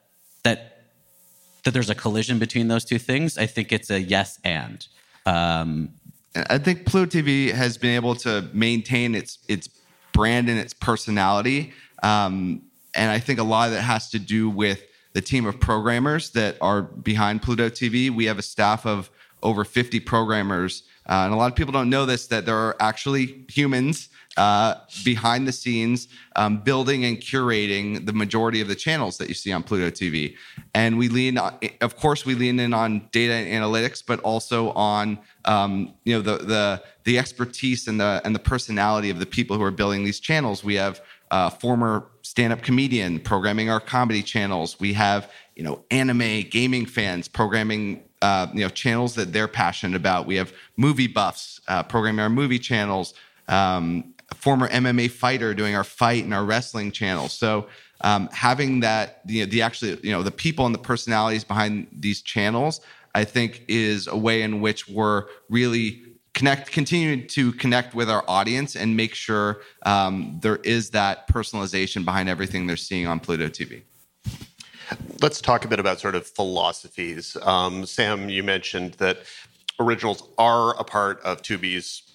that 1.63 1.71
there's 1.71 1.89
a 1.89 1.95
collision 1.95 2.39
between 2.39 2.67
those 2.67 2.85
two 2.85 2.99
things. 2.99 3.37
I 3.37 3.45
think 3.45 3.71
it's 3.71 3.89
a 3.89 4.01
yes 4.01 4.39
and. 4.43 4.85
Um, 5.25 5.89
I 6.35 6.57
think 6.57 6.85
Pluto 6.85 7.19
TV 7.19 7.51
has 7.51 7.77
been 7.77 7.95
able 7.95 8.15
to 8.15 8.47
maintain 8.53 9.15
its 9.15 9.39
its 9.47 9.69
brand 10.13 10.49
and 10.49 10.59
its 10.59 10.73
personality. 10.73 11.73
Um, 12.03 12.63
and 12.95 13.11
I 13.11 13.19
think 13.19 13.39
a 13.39 13.43
lot 13.43 13.67
of 13.67 13.73
that 13.75 13.81
has 13.81 14.09
to 14.11 14.19
do 14.19 14.49
with 14.49 14.83
the 15.13 15.21
team 15.21 15.45
of 15.45 15.59
programmers 15.59 16.31
that 16.31 16.57
are 16.61 16.81
behind 16.81 17.41
Pluto 17.41 17.69
TV. 17.69 18.09
We 18.09 18.25
have 18.25 18.39
a 18.39 18.43
staff 18.43 18.85
of 18.85 19.09
over 19.43 19.63
50 19.63 19.99
programmers. 20.01 20.83
Uh, 21.07 21.23
and 21.25 21.33
a 21.33 21.37
lot 21.37 21.51
of 21.51 21.55
people 21.55 21.73
don't 21.73 21.89
know 21.89 22.05
this 22.05 22.27
that 22.27 22.45
there 22.45 22.55
are 22.55 22.75
actually 22.79 23.45
humans 23.49 24.09
uh, 24.37 24.75
behind 25.03 25.47
the 25.47 25.51
scenes 25.51 26.07
um, 26.37 26.57
building 26.57 27.03
and 27.03 27.17
curating 27.17 28.05
the 28.05 28.13
majority 28.13 28.61
of 28.61 28.67
the 28.67 28.75
channels 28.75 29.17
that 29.17 29.27
you 29.27 29.33
see 29.33 29.51
on 29.51 29.61
Pluto 29.61 29.89
TV. 29.89 30.35
And 30.73 30.97
we 30.97 31.09
lean, 31.09 31.37
on, 31.37 31.57
of 31.81 31.97
course, 31.97 32.25
we 32.25 32.35
lean 32.35 32.59
in 32.59 32.73
on 32.73 33.09
data 33.11 33.33
and 33.33 33.63
analytics, 33.63 34.01
but 34.05 34.19
also 34.21 34.71
on 34.71 35.19
um, 35.45 35.93
you 36.03 36.13
know 36.13 36.21
the 36.21 36.37
the 36.43 36.83
the 37.03 37.17
expertise 37.17 37.87
and 37.87 37.99
the 37.99 38.21
and 38.23 38.33
the 38.33 38.39
personality 38.39 39.09
of 39.09 39.19
the 39.19 39.25
people 39.25 39.57
who 39.57 39.63
are 39.63 39.71
building 39.71 40.03
these 40.03 40.19
channels. 40.19 40.63
We 40.63 40.75
have 40.75 41.01
uh, 41.31 41.49
former 41.49 42.07
stand-up 42.21 42.61
comedian 42.61 43.19
programming 43.19 43.69
our 43.69 43.79
comedy 43.79 44.23
channels. 44.23 44.79
We 44.79 44.93
have 44.93 45.31
you 45.55 45.63
know 45.63 45.83
anime 45.91 46.43
gaming 46.49 46.85
fans 46.85 47.27
programming 47.27 48.03
uh, 48.21 48.47
you 48.53 48.61
know 48.61 48.69
channels 48.69 49.15
that 49.15 49.33
they're 49.33 49.47
passionate 49.47 49.97
about. 49.97 50.25
We 50.25 50.35
have 50.35 50.53
movie 50.77 51.07
buffs 51.07 51.59
uh, 51.67 51.83
programming 51.83 52.21
our 52.21 52.29
movie 52.29 52.59
channels. 52.59 53.13
Um, 53.47 54.13
former 54.35 54.67
MMA 54.69 55.11
fighter 55.11 55.53
doing 55.53 55.75
our 55.75 55.83
fight 55.83 56.23
and 56.23 56.33
our 56.33 56.43
wrestling 56.43 56.91
channel. 56.91 57.27
So 57.29 57.67
um, 58.01 58.29
having 58.31 58.79
that 58.81 59.25
the, 59.27 59.45
the 59.45 59.61
actually 59.61 59.99
you 60.03 60.11
know 60.11 60.23
the 60.23 60.31
people 60.31 60.65
and 60.65 60.73
the 60.73 60.79
personalities 60.79 61.43
behind 61.43 61.87
these 61.91 62.21
channels, 62.21 62.81
I 63.13 63.23
think, 63.23 63.63
is 63.67 64.07
a 64.07 64.17
way 64.17 64.41
in 64.41 64.61
which 64.61 64.87
we're 64.87 65.25
really 65.49 66.01
connect 66.33 66.71
continuing 66.71 67.27
to 67.27 67.51
connect 67.53 67.93
with 67.93 68.09
our 68.09 68.23
audience 68.27 68.75
and 68.75 68.95
make 68.95 69.13
sure 69.13 69.61
um, 69.83 70.39
there 70.41 70.57
is 70.57 70.91
that 70.91 71.27
personalization 71.27 72.05
behind 72.05 72.29
everything 72.29 72.67
they're 72.67 72.77
seeing 72.77 73.07
on 73.07 73.19
Pluto 73.19 73.47
TV. 73.47 73.83
Let's 75.21 75.39
talk 75.39 75.65
a 75.65 75.67
bit 75.67 75.79
about 75.79 75.99
sort 75.99 76.15
of 76.15 76.25
philosophies. 76.25 77.37
Um, 77.43 77.85
Sam, 77.85 78.29
you 78.29 78.43
mentioned 78.43 78.95
that 78.95 79.19
originals 79.79 80.27
are 80.37 80.77
a 80.79 80.83
part 80.83 81.21
of 81.21 81.41
Tubi's 81.41 82.10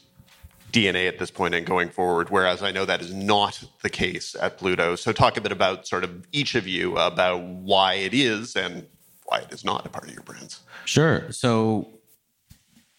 DNA 0.72 1.08
at 1.08 1.18
this 1.18 1.30
point 1.30 1.54
and 1.54 1.66
going 1.66 1.88
forward, 1.88 2.30
whereas 2.30 2.62
I 2.62 2.70
know 2.70 2.84
that 2.84 3.00
is 3.00 3.12
not 3.12 3.62
the 3.82 3.90
case 3.90 4.36
at 4.40 4.58
Pluto. 4.58 4.96
So, 4.96 5.12
talk 5.12 5.36
a 5.36 5.40
bit 5.40 5.52
about 5.52 5.86
sort 5.86 6.04
of 6.04 6.26
each 6.32 6.54
of 6.54 6.66
you 6.66 6.96
about 6.96 7.42
why 7.42 7.94
it 7.94 8.12
is 8.12 8.56
and 8.56 8.86
why 9.24 9.40
it 9.40 9.52
is 9.52 9.64
not 9.64 9.86
a 9.86 9.88
part 9.88 10.06
of 10.08 10.12
your 10.12 10.22
brands. 10.22 10.60
Sure. 10.84 11.30
So, 11.32 11.88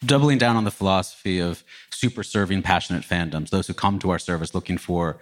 doubling 0.06 0.38
down 0.38 0.56
on 0.56 0.64
the 0.64 0.72
philosophy 0.72 1.40
of 1.40 1.64
super 1.92 2.24
serving 2.24 2.62
passionate 2.62 3.04
fandoms, 3.04 3.50
those 3.50 3.68
who 3.68 3.74
come 3.74 4.00
to 4.00 4.10
our 4.10 4.20
service 4.20 4.54
looking 4.54 4.78
for 4.78 5.20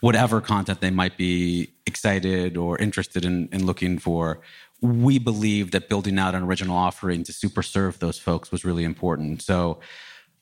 whatever 0.00 0.40
content 0.40 0.80
they 0.80 0.90
might 0.90 1.16
be 1.16 1.72
excited 1.86 2.56
or 2.56 2.78
interested 2.78 3.24
in, 3.24 3.48
in 3.52 3.64
looking 3.64 3.98
for. 3.98 4.40
We 4.80 5.18
believe 5.18 5.70
that 5.70 5.88
building 5.88 6.18
out 6.18 6.34
an 6.34 6.42
original 6.42 6.76
offering 6.76 7.24
to 7.24 7.32
super 7.32 7.62
serve 7.62 7.98
those 8.00 8.18
folks 8.18 8.52
was 8.52 8.64
really 8.64 8.84
important. 8.84 9.40
So, 9.42 9.80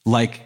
like 0.04 0.42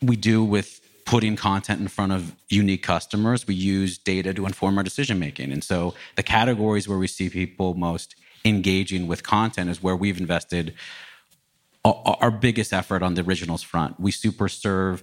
we 0.00 0.16
do 0.16 0.44
with 0.44 0.80
putting 1.04 1.36
content 1.36 1.80
in 1.80 1.88
front 1.88 2.12
of 2.12 2.34
unique 2.48 2.82
customers, 2.82 3.46
we 3.46 3.54
use 3.54 3.96
data 3.96 4.34
to 4.34 4.44
inform 4.44 4.76
our 4.76 4.84
decision 4.84 5.18
making. 5.18 5.50
And 5.52 5.64
so 5.64 5.94
the 6.16 6.22
categories 6.22 6.86
where 6.86 6.98
we 6.98 7.06
see 7.06 7.30
people 7.30 7.74
most 7.74 8.14
engaging 8.44 9.06
with 9.06 9.22
content 9.22 9.70
is 9.70 9.82
where 9.82 9.96
we've 9.96 10.20
invested 10.20 10.74
our 11.84 12.30
biggest 12.30 12.74
effort 12.74 13.02
on 13.02 13.14
the 13.14 13.22
originals 13.22 13.62
front. 13.62 13.98
We 13.98 14.10
super 14.10 14.48
serve 14.48 15.02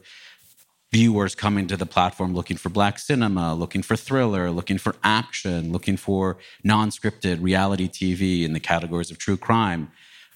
viewers 0.92 1.34
coming 1.34 1.66
to 1.68 1.76
the 1.76 1.88
platform 1.88 2.36
looking 2.36 2.58
for 2.58 2.70
black 2.70 3.00
cinema, 3.00 3.56
looking 3.56 3.82
for 3.82 3.96
thriller, 3.96 4.52
looking 4.52 4.78
for 4.78 4.96
action, 5.04 5.72
looking 5.72 5.98
for 5.98 6.38
non-scripted 6.64 7.42
reality 7.42 7.90
TV 7.90 8.44
in 8.44 8.54
the 8.54 8.60
categories 8.60 9.10
of 9.10 9.18
true 9.18 9.38
crime 9.38 9.92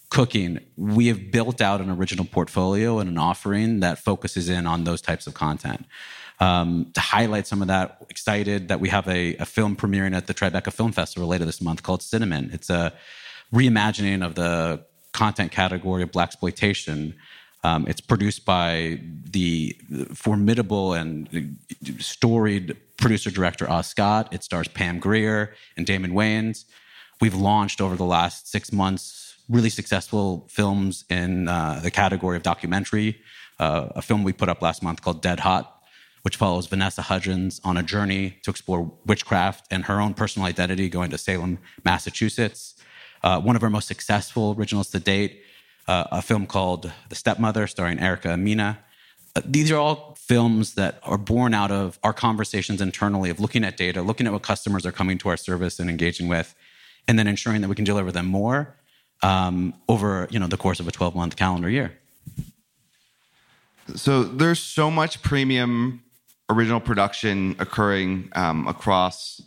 cooking, 0.10 0.60
we 0.76 1.08
have 1.08 1.32
built 1.32 1.62
out 1.62 1.82
an 1.82 1.90
original 1.90 2.26
portfolio 2.26 3.00
and 3.00 3.10
an 3.10 3.18
offering 3.18 3.80
that 3.82 4.00
focuses 4.00 4.50
in 4.50 4.66
on 4.66 4.84
those 4.84 5.02
types 5.02 5.28
of 5.28 5.34
content. 5.34 5.86
Um, 6.40 6.92
to 6.94 7.02
highlight 7.02 7.48
some 7.48 7.62
of 7.62 7.68
that, 7.68 8.06
excited 8.10 8.70
that 8.70 8.80
we 8.80 8.90
have 8.90 9.08
a, 9.08 9.36
a, 9.38 9.46
film 9.46 9.76
premiering 9.76 10.16
at 10.16 10.28
the 10.28 10.34
Tribeca 10.34 10.72
Film 10.72 10.94
Festival 10.94 11.28
later 11.28 11.44
this 11.44 11.62
month 11.62 11.84
called 11.84 12.02
Cinnamon. 12.02 12.50
It's 12.54 12.70
a 12.70 12.94
reimagining 13.54 14.26
of 14.26 14.36
the 14.36 14.86
content 15.12 15.52
category 15.52 16.02
of 16.02 16.12
blaxploitation. 16.12 17.14
Um, 17.66 17.86
it's 17.90 18.00
produced 18.00 18.46
by 18.46 19.02
the 19.32 19.78
formidable 20.14 20.94
and 20.94 21.58
storied 22.00 22.78
producer 22.96 23.32
director 23.32 23.70
Os 23.70 23.90
Scott. 23.90 24.34
It 24.34 24.44
stars 24.44 24.70
Pam 24.70 25.00
Grier 25.00 25.54
and 25.76 25.86
Damon 25.86 26.14
Wayans. 26.14 26.64
We've 27.20 27.36
launched 27.36 27.82
over 27.82 27.98
the 27.98 28.06
last 28.06 28.50
six 28.50 28.72
months 28.72 29.19
really 29.50 29.70
successful 29.70 30.48
films 30.50 31.06
in 31.10 31.48
uh, 31.48 31.80
the 31.82 31.92
category 31.92 32.38
of 32.38 32.44
documentary. 32.44 33.20
Uh, 33.60 33.90
a 33.96 34.02
film 34.02 34.24
we 34.24 34.32
put 34.32 34.48
up 34.48 34.62
last 34.62 34.84
month 34.84 35.02
called 35.02 35.22
Dead 35.22 35.42
Hot, 35.42 35.84
which 36.22 36.36
follows 36.36 36.68
Vanessa 36.68 37.02
Hudgens 37.02 37.60
on 37.64 37.76
a 37.76 37.84
journey 37.84 38.38
to 38.44 38.52
explore 38.52 38.92
witchcraft 39.06 39.66
and 39.72 39.86
her 39.86 40.00
own 40.00 40.14
personal 40.14 40.48
identity 40.48 40.88
going 40.88 41.10
to 41.10 41.18
Salem, 41.18 41.58
Massachusetts. 41.84 42.76
Uh, 43.24 43.42
one 43.42 43.56
of 43.56 43.64
our 43.64 43.70
most 43.70 43.88
successful 43.88 44.56
originals 44.58 44.90
to 44.92 45.00
date, 45.00 45.42
uh, 45.88 46.06
a 46.12 46.22
film 46.22 46.46
called 46.46 46.92
The 47.10 47.16
Stepmother, 47.16 47.68
starring 47.68 48.00
Erica 48.00 48.32
Amina. 48.32 48.80
Uh, 49.36 49.42
these 49.44 49.72
are 49.72 49.78
all 49.78 50.16
films 50.18 50.76
that 50.76 51.00
are 51.04 51.18
born 51.18 51.54
out 51.54 51.72
of 51.72 52.00
our 52.04 52.14
conversations 52.14 52.82
internally 52.82 53.30
of 53.30 53.40
looking 53.40 53.64
at 53.64 53.76
data, 53.76 54.02
looking 54.02 54.28
at 54.28 54.32
what 54.32 54.44
customers 54.44 54.86
are 54.86 54.92
coming 54.92 55.18
to 55.18 55.30
our 55.30 55.38
service 55.38 55.80
and 55.80 55.90
engaging 55.90 56.28
with, 56.28 56.56
and 57.08 57.18
then 57.18 57.28
ensuring 57.28 57.62
that 57.62 57.68
we 57.68 57.76
can 57.76 57.86
deliver 57.86 58.12
them 58.12 58.28
more 58.28 58.79
um, 59.22 59.74
over 59.88 60.28
you 60.30 60.40
know 60.40 60.48
the 60.48 60.58
course 60.58 60.80
of 60.80 60.88
a 60.88 60.92
12 60.92 61.16
month 61.16 61.36
calendar 61.36 61.70
year. 61.70 61.94
So 63.96 64.24
there's 64.24 64.60
so 64.60 64.92
much 64.92 65.22
premium 65.22 66.04
original 66.50 66.80
production 66.80 67.56
occurring 67.60 68.30
um, 68.34 68.68
across 68.68 69.42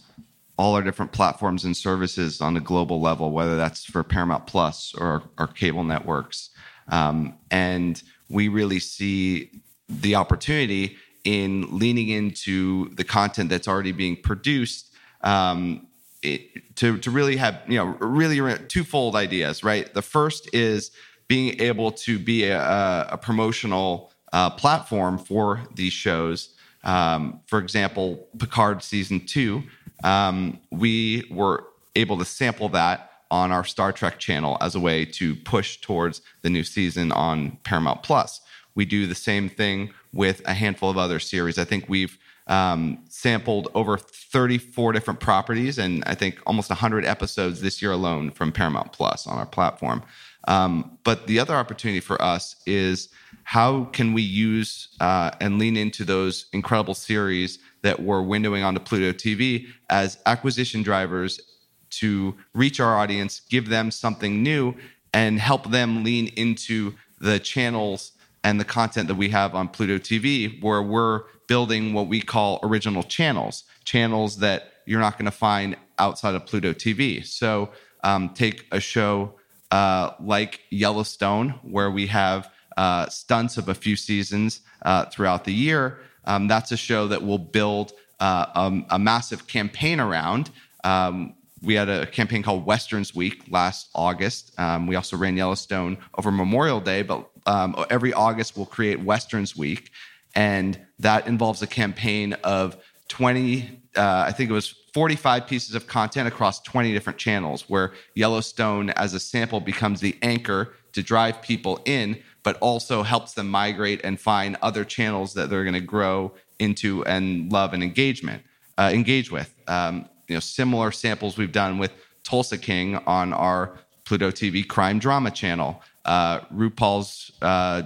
all 0.56 0.74
our 0.74 0.82
different 0.82 1.12
platforms 1.12 1.64
and 1.64 1.76
services 1.76 2.40
on 2.40 2.56
a 2.56 2.60
global 2.60 3.00
level, 3.00 3.32
whether 3.32 3.56
that's 3.56 3.84
for 3.84 4.02
Paramount 4.02 4.46
Plus 4.46 4.94
or 4.96 5.22
our 5.38 5.46
cable 5.46 5.82
networks. 5.82 6.50
Um, 6.88 7.34
and 7.50 8.00
we 8.28 8.48
really 8.48 8.78
see 8.78 9.50
the 9.88 10.14
opportunity 10.14 10.96
in 11.24 11.78
leaning 11.78 12.08
into 12.08 12.94
the 12.94 13.04
content 13.04 13.50
that's 13.50 13.68
already 13.68 13.92
being 13.92 14.16
produced 14.16 14.92
um, 15.22 15.86
it, 16.22 16.76
to, 16.76 16.98
to 16.98 17.10
really 17.10 17.36
have, 17.36 17.60
you 17.68 17.76
know, 17.76 17.96
really 18.00 18.58
twofold 18.68 19.16
ideas, 19.16 19.62
right? 19.64 19.92
The 19.92 20.02
first 20.02 20.48
is 20.54 20.90
being 21.28 21.60
able 21.60 21.92
to 21.92 22.18
be 22.18 22.44
a, 22.44 23.06
a 23.10 23.18
promotional 23.18 24.12
uh, 24.32 24.50
platform 24.50 25.18
for 25.18 25.62
these 25.74 25.92
shows. 25.92 26.54
Um, 26.84 27.40
for 27.46 27.58
example, 27.58 28.26
Picard 28.38 28.82
season 28.82 29.24
two, 29.26 29.62
um, 30.04 30.60
we 30.70 31.24
were 31.30 31.64
able 31.94 32.18
to 32.18 32.24
sample 32.24 32.68
that 32.70 33.10
on 33.30 33.52
our 33.52 33.64
Star 33.64 33.92
Trek 33.92 34.18
channel 34.18 34.58
as 34.60 34.74
a 34.74 34.80
way 34.80 35.04
to 35.04 35.34
push 35.36 35.80
towards 35.80 36.20
the 36.42 36.50
new 36.50 36.64
season 36.64 37.12
on 37.12 37.58
Paramount 37.64 38.02
Plus. 38.02 38.40
We 38.74 38.84
do 38.84 39.06
the 39.06 39.14
same 39.14 39.48
thing 39.48 39.92
with 40.12 40.42
a 40.46 40.54
handful 40.54 40.90
of 40.90 40.98
other 40.98 41.18
series. 41.18 41.58
I 41.58 41.64
think 41.64 41.88
we've 41.88 42.18
um, 42.52 42.98
sampled 43.08 43.68
over 43.74 43.96
34 43.96 44.92
different 44.92 45.20
properties 45.20 45.78
and 45.78 46.04
I 46.04 46.14
think 46.14 46.38
almost 46.46 46.68
100 46.68 47.02
episodes 47.06 47.62
this 47.62 47.80
year 47.80 47.92
alone 47.92 48.30
from 48.30 48.52
Paramount 48.52 48.92
Plus 48.92 49.26
on 49.26 49.38
our 49.38 49.46
platform. 49.46 50.02
Um, 50.48 50.98
but 51.02 51.26
the 51.26 51.38
other 51.38 51.54
opportunity 51.54 52.00
for 52.00 52.20
us 52.20 52.56
is 52.66 53.08
how 53.44 53.84
can 53.86 54.12
we 54.12 54.20
use 54.20 54.88
uh, 55.00 55.30
and 55.40 55.58
lean 55.58 55.78
into 55.78 56.04
those 56.04 56.46
incredible 56.52 56.92
series 56.92 57.58
that 57.80 58.02
we're 58.02 58.20
windowing 58.22 58.62
onto 58.62 58.80
Pluto 58.80 59.16
TV 59.16 59.68
as 59.88 60.18
acquisition 60.26 60.82
drivers 60.82 61.40
to 61.88 62.36
reach 62.52 62.80
our 62.80 62.98
audience, 62.98 63.40
give 63.48 63.70
them 63.70 63.90
something 63.90 64.42
new, 64.42 64.74
and 65.14 65.40
help 65.40 65.70
them 65.70 66.04
lean 66.04 66.26
into 66.36 66.94
the 67.18 67.38
channels 67.38 68.11
and 68.44 68.60
the 68.60 68.64
content 68.64 69.08
that 69.08 69.14
we 69.14 69.28
have 69.28 69.54
on 69.54 69.68
Pluto 69.68 69.98
TV, 69.98 70.60
where 70.62 70.82
we're 70.82 71.22
building 71.46 71.92
what 71.92 72.08
we 72.08 72.20
call 72.20 72.58
original 72.62 73.02
channels, 73.02 73.64
channels 73.84 74.38
that 74.38 74.72
you're 74.86 75.00
not 75.00 75.16
going 75.16 75.26
to 75.26 75.30
find 75.30 75.76
outside 75.98 76.34
of 76.34 76.44
Pluto 76.46 76.72
TV. 76.72 77.24
So 77.24 77.70
um, 78.02 78.30
take 78.30 78.66
a 78.72 78.80
show 78.80 79.34
uh, 79.70 80.12
like 80.20 80.60
Yellowstone, 80.70 81.50
where 81.62 81.90
we 81.90 82.06
have 82.08 82.50
uh, 82.76 83.08
stunts 83.08 83.56
of 83.56 83.68
a 83.68 83.74
few 83.74 83.96
seasons 83.96 84.60
uh, 84.82 85.06
throughout 85.06 85.44
the 85.44 85.52
year. 85.52 86.00
Um, 86.24 86.48
that's 86.48 86.72
a 86.72 86.76
show 86.76 87.06
that 87.08 87.22
will 87.22 87.38
build 87.38 87.92
uh, 88.20 88.46
um, 88.54 88.86
a 88.90 88.98
massive 88.98 89.46
campaign 89.46 90.00
around. 90.00 90.50
Um, 90.84 91.34
we 91.62 91.74
had 91.74 91.88
a 91.88 92.06
campaign 92.06 92.42
called 92.42 92.66
Westerns 92.66 93.14
Week 93.14 93.44
last 93.48 93.88
August. 93.94 94.58
Um, 94.58 94.86
we 94.86 94.96
also 94.96 95.16
ran 95.16 95.36
Yellowstone 95.36 95.96
over 96.18 96.30
Memorial 96.30 96.80
Day, 96.80 97.02
but 97.02 97.28
um, 97.46 97.84
every 97.90 98.12
August 98.12 98.56
we'll 98.56 98.66
create 98.66 99.00
Westerns 99.00 99.56
Week, 99.56 99.90
and 100.34 100.78
that 100.98 101.26
involves 101.26 101.62
a 101.62 101.66
campaign 101.66 102.34
of 102.44 102.76
20. 103.08 103.82
Uh, 103.96 104.24
I 104.26 104.32
think 104.32 104.48
it 104.48 104.54
was 104.54 104.74
45 104.94 105.46
pieces 105.46 105.74
of 105.74 105.86
content 105.86 106.28
across 106.28 106.60
20 106.62 106.92
different 106.92 107.18
channels, 107.18 107.68
where 107.68 107.92
Yellowstone 108.14 108.90
as 108.90 109.14
a 109.14 109.20
sample 109.20 109.60
becomes 109.60 110.00
the 110.00 110.16
anchor 110.22 110.74
to 110.92 111.02
drive 111.02 111.42
people 111.42 111.80
in, 111.84 112.22
but 112.42 112.56
also 112.58 113.02
helps 113.02 113.34
them 113.34 113.48
migrate 113.48 114.00
and 114.04 114.20
find 114.20 114.56
other 114.62 114.84
channels 114.84 115.34
that 115.34 115.50
they're 115.50 115.64
going 115.64 115.74
to 115.74 115.80
grow 115.80 116.32
into 116.58 117.04
and 117.04 117.50
love 117.52 117.74
and 117.74 117.82
engagement 117.82 118.42
uh, 118.78 118.90
engage 118.92 119.30
with. 119.30 119.54
Um, 119.68 120.08
you 120.28 120.36
know, 120.36 120.40
similar 120.40 120.92
samples 120.92 121.36
we've 121.36 121.52
done 121.52 121.78
with 121.78 121.92
Tulsa 122.24 122.58
King 122.58 122.96
on 123.06 123.32
our 123.32 123.78
Pluto 124.04 124.30
TV 124.30 124.66
crime 124.66 124.98
drama 124.98 125.30
channel, 125.30 125.82
uh, 126.04 126.40
RuPaul's 126.54 127.32
uh, 127.42 127.82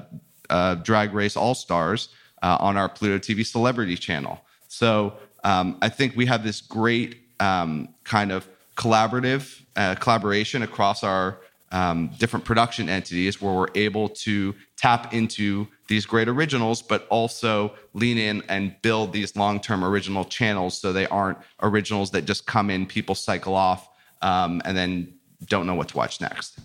uh, 0.51 0.77
Drag 0.77 1.13
Race 1.13 1.37
All 1.37 1.55
Stars 1.55 2.09
uh, 2.43 2.57
on 2.61 2.77
our 2.77 2.89
Pluto 2.89 3.19
TV 3.19 3.45
celebrity 3.45 3.97
channel. 3.97 4.41
So 4.69 5.15
um, 5.45 5.79
I 5.83 5.89
think 5.89 6.17
we 6.17 6.27
have 6.27 6.45
this 6.45 6.61
great 6.61 7.17
um, 7.41 7.89
kind 8.05 8.33
of 8.33 8.49
collaborative 8.77 9.63
uh, 9.75 9.95
collaboration 9.97 10.63
across 10.63 11.03
our 11.03 11.39
um, 11.73 12.11
different 12.19 12.45
production 12.45 12.89
entities 12.89 13.41
where 13.41 13.53
we're 13.53 13.67
able 13.75 14.09
to 14.09 14.55
tap 14.77 15.13
into 15.13 15.67
these 15.89 16.07
great 16.07 16.29
originals, 16.29 16.83
but 16.83 17.07
also 17.09 17.75
lean 17.93 18.19
in 18.19 18.43
and 18.49 18.75
build 18.83 19.13
these 19.13 19.37
long 19.37 19.61
term 19.61 19.85
original 19.85 20.25
channels 20.25 20.79
so 20.79 20.93
they 20.93 21.07
aren't 21.07 21.39
originals 21.63 22.11
that 22.13 22.25
just 22.25 22.47
come 22.47 22.71
in, 22.71 22.87
people 22.87 23.15
cycle 23.15 23.55
off, 23.55 23.89
um, 24.23 24.63
and 24.65 24.77
then 24.77 25.13
don't 25.47 25.67
know 25.67 25.75
what 25.75 25.89
to 25.89 25.97
watch 25.97 26.21
next. 26.21 26.59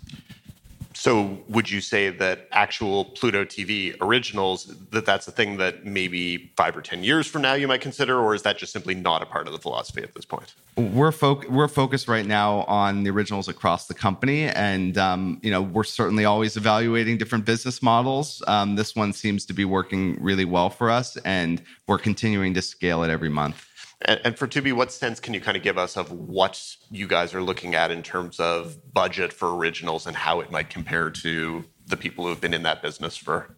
So, 1.01 1.39
would 1.49 1.67
you 1.67 1.81
say 1.81 2.11
that 2.11 2.47
actual 2.51 3.05
Pluto 3.05 3.43
TV 3.43 3.97
originals 4.01 4.65
that 4.91 5.03
that's 5.03 5.27
a 5.27 5.31
thing 5.31 5.57
that 5.57 5.83
maybe 5.83 6.53
five 6.55 6.77
or 6.77 6.83
ten 6.83 7.03
years 7.03 7.25
from 7.25 7.41
now 7.41 7.55
you 7.55 7.67
might 7.67 7.81
consider, 7.81 8.19
or 8.19 8.35
is 8.35 8.43
that 8.43 8.59
just 8.59 8.71
simply 8.71 8.93
not 8.93 9.23
a 9.23 9.25
part 9.25 9.47
of 9.47 9.53
the 9.53 9.57
philosophy 9.57 10.03
at 10.03 10.13
this 10.13 10.25
point? 10.25 10.53
We're 10.75 11.11
we're 11.49 11.67
focused 11.67 12.07
right 12.07 12.27
now 12.27 12.65
on 12.65 13.01
the 13.01 13.09
originals 13.09 13.47
across 13.47 13.87
the 13.87 13.95
company, 13.95 14.43
and 14.43 14.95
um, 14.99 15.39
you 15.41 15.49
know 15.49 15.63
we're 15.63 15.85
certainly 15.85 16.25
always 16.25 16.55
evaluating 16.55 17.17
different 17.17 17.45
business 17.45 17.81
models. 17.81 18.43
Um, 18.45 18.75
this 18.75 18.95
one 18.95 19.11
seems 19.11 19.43
to 19.47 19.53
be 19.53 19.65
working 19.65 20.21
really 20.21 20.45
well 20.45 20.69
for 20.69 20.91
us, 20.91 21.17
and 21.25 21.63
we're 21.87 21.97
continuing 21.97 22.53
to 22.53 22.61
scale 22.61 23.01
it 23.01 23.09
every 23.09 23.29
month. 23.29 23.70
And, 24.05 24.21
and 24.23 24.37
for 24.37 24.47
Tubi, 24.47 24.73
what 24.73 24.91
sense 24.91 25.19
can 25.19 25.33
you 25.33 25.41
kind 25.41 25.55
of 25.55 25.63
give 25.63 25.77
us 25.77 25.97
of 25.97 26.11
what 26.11 26.75
you 26.89 27.07
guys 27.07 27.33
are 27.33 27.41
looking 27.41 27.75
at 27.75 27.91
in 27.91 28.01
terms 28.03 28.39
of 28.39 28.93
budget 28.93 29.31
for 29.31 29.55
originals 29.55 30.07
and 30.07 30.15
how 30.15 30.39
it 30.39 30.51
might 30.51 30.69
compare 30.69 31.09
to 31.09 31.63
the 31.87 31.97
people 31.97 32.23
who 32.23 32.29
have 32.29 32.41
been 32.41 32.53
in 32.53 32.63
that 32.63 32.81
business 32.81 33.15
for 33.15 33.55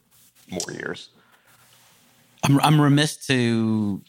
more 0.50 0.72
years? 0.72 1.10
I'm, 2.44 2.60
I'm 2.60 2.82
remiss 2.82 3.16
to 3.28 4.02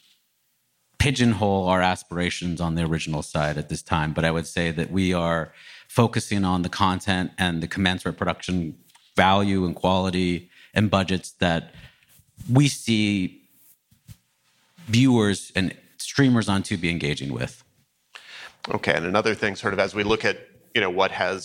pigeonhole 0.99 1.69
our 1.69 1.83
aspirations 1.83 2.61
on 2.61 2.75
the 2.75 2.83
original 2.83 3.23
side 3.23 3.59
at 3.59 3.69
this 3.69 3.83
time, 3.83 4.13
but 4.13 4.25
I 4.25 4.31
would 4.31 4.47
say 4.47 4.71
that 4.71 4.91
we 4.91 5.13
are 5.13 5.53
focusing 5.89 6.45
on 6.45 6.63
the 6.63 6.69
content 6.69 7.31
and 7.39 7.63
the 7.63 7.69
commensurate 7.69 8.17
production 8.17 8.77
value 9.15 9.65
and 9.65 9.77
quality 9.77 10.51
and 10.73 10.91
budgets 10.91 11.33
that 11.33 11.75
we 12.51 12.69
see 12.69 13.43
viewers 14.87 15.53
and 15.55 15.75
streamers 16.15 16.49
on 16.49 16.63
Tubi 16.63 16.89
engaging 16.89 17.33
with. 17.33 17.65
Okay, 18.73 18.95
and 18.95 19.05
another 19.05 19.35
thing, 19.35 19.57
sort 19.57 19.73
of 19.73 19.81
as 19.81 19.97
we 19.97 20.05
look 20.05 20.25
at 20.25 20.39
you 20.73 20.81
know 20.81 20.89
what 20.89 21.11
has 21.11 21.41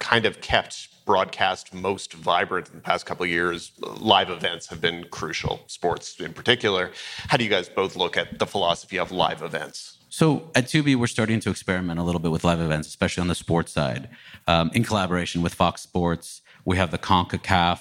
kind 0.00 0.26
of 0.26 0.40
kept 0.40 0.88
broadcast 1.06 1.72
most 1.72 2.12
vibrant 2.14 2.68
in 2.68 2.74
the 2.74 2.80
past 2.80 3.06
couple 3.06 3.22
of 3.22 3.30
years, 3.30 3.70
live 3.78 4.28
events 4.28 4.66
have 4.66 4.80
been 4.80 5.04
crucial. 5.10 5.60
Sports 5.68 6.18
in 6.18 6.32
particular. 6.32 6.90
How 7.28 7.36
do 7.36 7.44
you 7.44 7.50
guys 7.50 7.68
both 7.68 7.94
look 7.94 8.16
at 8.16 8.40
the 8.40 8.46
philosophy 8.46 8.98
of 8.98 9.12
live 9.12 9.40
events? 9.40 9.98
So 10.08 10.50
at 10.56 10.64
Tubi, 10.64 10.96
we're 10.96 11.06
starting 11.06 11.38
to 11.40 11.50
experiment 11.50 12.00
a 12.00 12.02
little 12.02 12.20
bit 12.20 12.32
with 12.32 12.42
live 12.42 12.60
events, 12.60 12.88
especially 12.88 13.20
on 13.20 13.28
the 13.28 13.36
sports 13.36 13.72
side. 13.72 14.08
Um, 14.48 14.70
in 14.74 14.82
collaboration 14.82 15.42
with 15.42 15.54
Fox 15.54 15.82
Sports, 15.82 16.42
we 16.64 16.76
have 16.76 16.90
the 16.90 16.98
CONCACAF 16.98 17.80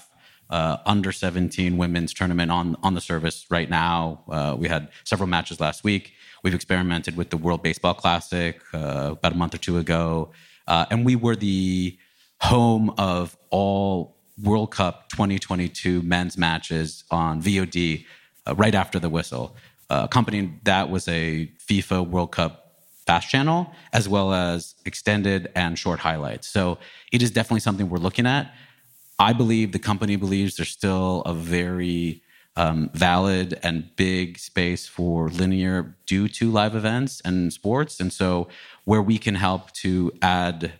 uh, 0.49 0.77
under 0.85 1.11
17 1.11 1.77
women's 1.77 2.13
tournament 2.13 2.51
on 2.51 2.75
on 2.83 2.93
the 2.93 3.01
service 3.01 3.45
right 3.49 3.69
now. 3.69 4.23
Uh, 4.29 4.55
we 4.57 4.67
had 4.67 4.89
several 5.03 5.27
matches 5.27 5.59
last 5.59 5.83
week. 5.83 6.13
We've 6.43 6.55
experimented 6.55 7.17
with 7.17 7.29
the 7.29 7.37
World 7.37 7.63
Baseball 7.63 7.93
Classic 7.93 8.61
uh, 8.73 9.09
about 9.13 9.33
a 9.33 9.35
month 9.35 9.53
or 9.55 9.57
two 9.57 9.77
ago, 9.77 10.31
uh, 10.67 10.85
and 10.91 11.05
we 11.05 11.15
were 11.15 11.35
the 11.35 11.97
home 12.39 12.93
of 12.97 13.35
all 13.49 14.15
World 14.41 14.71
Cup 14.71 15.09
2022 15.09 16.01
men's 16.03 16.37
matches 16.37 17.03
on 17.09 17.41
VOD 17.41 18.05
uh, 18.45 18.55
right 18.55 18.75
after 18.75 18.99
the 18.99 19.09
whistle. 19.09 19.55
Uh, 19.89 20.01
accompanying 20.03 20.59
that 20.63 20.89
was 20.89 21.07
a 21.07 21.49
FIFA 21.67 22.07
World 22.07 22.31
Cup 22.31 22.67
fast 23.07 23.29
channel 23.29 23.71
as 23.93 24.07
well 24.07 24.33
as 24.33 24.75
extended 24.85 25.49
and 25.55 25.79
short 25.79 25.99
highlights. 25.99 26.47
So 26.47 26.77
it 27.11 27.21
is 27.21 27.31
definitely 27.31 27.61
something 27.61 27.89
we're 27.89 27.97
looking 27.97 28.27
at. 28.27 28.53
I 29.19 29.33
believe 29.33 29.71
the 29.71 29.79
company 29.79 30.15
believes 30.15 30.57
there's 30.57 30.69
still 30.69 31.21
a 31.21 31.33
very 31.33 32.21
um, 32.55 32.89
valid 32.93 33.59
and 33.63 33.95
big 33.95 34.39
space 34.39 34.87
for 34.87 35.29
linear 35.29 35.95
due 36.05 36.27
to 36.29 36.51
live 36.51 36.75
events 36.75 37.21
and 37.23 37.53
sports. 37.53 37.99
And 37.99 38.11
so, 38.11 38.47
where 38.85 39.01
we 39.01 39.17
can 39.17 39.35
help 39.35 39.71
to 39.73 40.11
add 40.21 40.73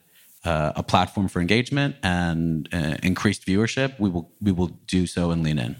uh, 0.44 0.74
a 0.76 0.84
platform 0.84 1.28
for 1.28 1.40
engagement 1.40 1.96
and 2.02 2.70
uh, 2.74 2.96
increased 3.04 3.46
viewership, 3.46 4.00
we 4.00 4.10
will 4.10 4.32
we 4.42 4.52
will 4.52 4.72
do 4.88 5.06
so 5.06 5.32
and 5.32 5.44
lean 5.44 5.60
in. 5.60 5.76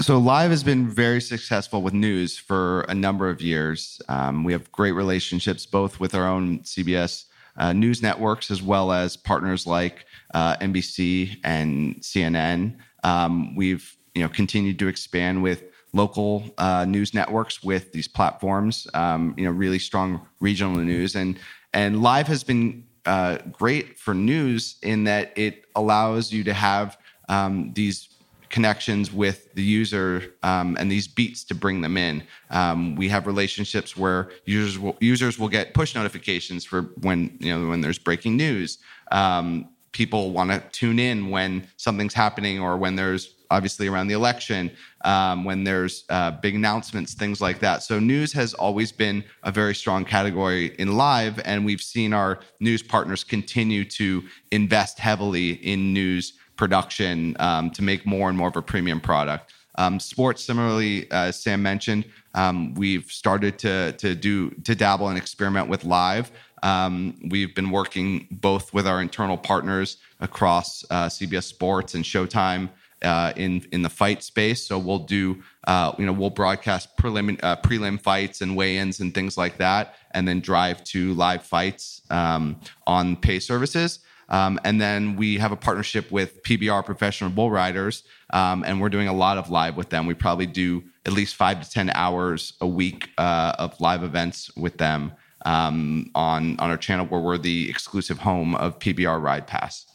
So 0.00 0.18
live 0.18 0.50
has 0.50 0.62
been 0.62 0.90
very 0.90 1.22
successful 1.22 1.80
with 1.80 1.94
news 1.94 2.36
for 2.36 2.82
a 2.82 2.94
number 2.94 3.30
of 3.30 3.40
years. 3.40 4.00
Um, 4.08 4.44
we 4.44 4.52
have 4.52 4.70
great 4.72 4.92
relationships 4.92 5.64
both 5.64 5.98
with 5.98 6.14
our 6.14 6.28
own 6.28 6.60
CBS 6.60 7.24
uh, 7.56 7.72
news 7.72 8.02
networks 8.02 8.50
as 8.50 8.62
well 8.62 8.92
as 8.92 9.16
partners 9.16 9.66
like 9.66 10.04
uh, 10.34 10.56
NBC 10.56 11.38
and 11.44 11.96
CNN. 11.96 12.76
Um, 13.04 13.54
we've 13.56 13.96
you 14.14 14.22
know 14.22 14.28
continued 14.28 14.78
to 14.80 14.88
expand 14.88 15.42
with 15.42 15.64
local 15.92 16.44
uh, 16.58 16.84
news 16.84 17.14
networks 17.14 17.62
with 17.62 17.92
these 17.92 18.08
platforms. 18.08 18.86
Um, 18.94 19.34
you 19.36 19.44
know, 19.44 19.50
really 19.50 19.78
strong 19.78 20.26
regional 20.40 20.76
news 20.76 21.14
and 21.16 21.38
and 21.72 22.02
live 22.02 22.26
has 22.26 22.44
been 22.44 22.84
uh, 23.06 23.38
great 23.52 23.98
for 23.98 24.14
news 24.14 24.76
in 24.82 25.04
that 25.04 25.32
it 25.36 25.64
allows 25.74 26.32
you 26.32 26.44
to 26.44 26.52
have 26.52 26.98
um, 27.28 27.72
these 27.74 28.08
connections 28.50 29.12
with 29.12 29.52
the 29.54 29.62
user 29.62 30.34
um, 30.42 30.76
and 30.78 30.90
these 30.90 31.06
beats 31.06 31.44
to 31.44 31.54
bring 31.54 31.80
them 31.80 31.96
in. 31.96 32.22
Um, 32.50 32.96
we 32.96 33.08
have 33.08 33.26
relationships 33.26 33.96
where 33.96 34.30
users 34.44 34.78
will, 34.78 34.96
users 35.00 35.38
will 35.38 35.48
get 35.48 35.72
push 35.72 35.94
notifications 35.94 36.64
for 36.64 36.82
when 37.00 37.38
you 37.40 37.56
know 37.56 37.68
when 37.68 37.80
there's 37.80 37.98
breaking 37.98 38.36
news. 38.36 38.78
Um, 39.12 39.68
people 39.92 40.32
want 40.32 40.50
to 40.50 40.62
tune 40.70 40.98
in 40.98 41.30
when 41.30 41.66
something's 41.76 42.14
happening 42.14 42.60
or 42.60 42.76
when 42.76 42.96
there's 42.96 43.34
obviously 43.50 43.88
around 43.88 44.06
the 44.06 44.14
election, 44.14 44.70
um, 45.04 45.44
when 45.44 45.64
there's 45.64 46.04
uh, 46.08 46.30
big 46.30 46.54
announcements, 46.54 47.14
things 47.14 47.40
like 47.40 47.58
that. 47.58 47.82
So 47.82 47.98
news 47.98 48.32
has 48.32 48.54
always 48.54 48.92
been 48.92 49.24
a 49.42 49.50
very 49.50 49.74
strong 49.74 50.04
category 50.04 50.74
in 50.78 50.96
live, 50.96 51.40
and 51.44 51.64
we've 51.64 51.80
seen 51.80 52.12
our 52.12 52.38
news 52.60 52.82
partners 52.82 53.24
continue 53.24 53.84
to 53.86 54.22
invest 54.52 54.98
heavily 54.98 55.52
in 55.52 55.92
news 55.92 56.34
production 56.56 57.34
um, 57.40 57.70
to 57.70 57.82
make 57.82 58.06
more 58.06 58.28
and 58.28 58.38
more 58.38 58.48
of 58.48 58.56
a 58.56 58.62
premium 58.62 59.00
product. 59.00 59.52
Um, 59.76 59.98
sports, 59.98 60.44
similarly, 60.44 61.10
uh, 61.10 61.26
as 61.26 61.40
Sam 61.40 61.62
mentioned, 61.62 62.04
um, 62.34 62.74
we've 62.74 63.10
started 63.10 63.58
to 63.60 63.92
to 63.92 64.14
do 64.14 64.50
to 64.64 64.74
dabble 64.74 65.08
and 65.08 65.16
experiment 65.16 65.68
with 65.68 65.84
live. 65.84 66.30
Um, 66.62 67.18
we've 67.28 67.54
been 67.54 67.70
working 67.70 68.28
both 68.30 68.72
with 68.74 68.86
our 68.86 69.00
internal 69.00 69.36
partners 69.36 69.96
across 70.20 70.84
uh, 70.90 71.06
CBS 71.06 71.44
Sports 71.44 71.94
and 71.94 72.04
Showtime 72.04 72.70
uh, 73.02 73.32
in 73.36 73.66
in 73.72 73.82
the 73.82 73.88
fight 73.88 74.22
space. 74.22 74.66
So 74.66 74.78
we'll 74.78 75.00
do 75.00 75.42
uh, 75.64 75.92
you 75.98 76.06
know 76.06 76.12
we'll 76.12 76.30
broadcast 76.30 76.96
prelim 76.96 77.38
uh, 77.42 77.56
prelim 77.56 78.00
fights 78.00 78.40
and 78.40 78.56
weigh-ins 78.56 79.00
and 79.00 79.14
things 79.14 79.36
like 79.36 79.58
that, 79.58 79.94
and 80.12 80.26
then 80.26 80.40
drive 80.40 80.84
to 80.84 81.14
live 81.14 81.42
fights 81.42 82.02
um, 82.10 82.60
on 82.86 83.16
pay 83.16 83.38
services. 83.38 84.00
Um, 84.28 84.60
and 84.64 84.80
then 84.80 85.16
we 85.16 85.38
have 85.38 85.50
a 85.50 85.56
partnership 85.56 86.12
with 86.12 86.44
PBR 86.44 86.84
Professional 86.84 87.30
Bull 87.30 87.50
Riders, 87.50 88.04
um, 88.32 88.62
and 88.64 88.80
we're 88.80 88.88
doing 88.88 89.08
a 89.08 89.12
lot 89.12 89.38
of 89.38 89.50
live 89.50 89.76
with 89.76 89.90
them. 89.90 90.06
We 90.06 90.14
probably 90.14 90.46
do 90.46 90.84
at 91.04 91.12
least 91.12 91.34
five 91.34 91.60
to 91.62 91.68
ten 91.68 91.90
hours 91.90 92.52
a 92.60 92.66
week 92.66 93.10
uh, 93.18 93.54
of 93.58 93.80
live 93.80 94.04
events 94.04 94.54
with 94.56 94.78
them 94.78 95.12
um, 95.44 96.10
on 96.14 96.58
on 96.58 96.70
our 96.70 96.76
channel, 96.76 97.06
where 97.06 97.20
we're 97.20 97.38
the 97.38 97.68
exclusive 97.68 98.18
home 98.18 98.54
of 98.54 98.78
PBR 98.78 99.20
Ride 99.22 99.46
Pass. 99.46 99.86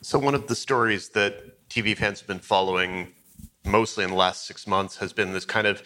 So 0.00 0.18
one 0.18 0.34
of 0.34 0.46
the 0.46 0.54
stories 0.54 1.10
that 1.10 1.68
TV 1.68 1.96
fans 1.96 2.20
have 2.20 2.28
been 2.28 2.38
following 2.38 3.12
mostly 3.64 4.04
in 4.04 4.10
the 4.10 4.16
last 4.16 4.46
six 4.46 4.66
months 4.66 4.96
has 4.96 5.12
been 5.12 5.32
this 5.32 5.44
kind 5.44 5.66
of 5.66 5.82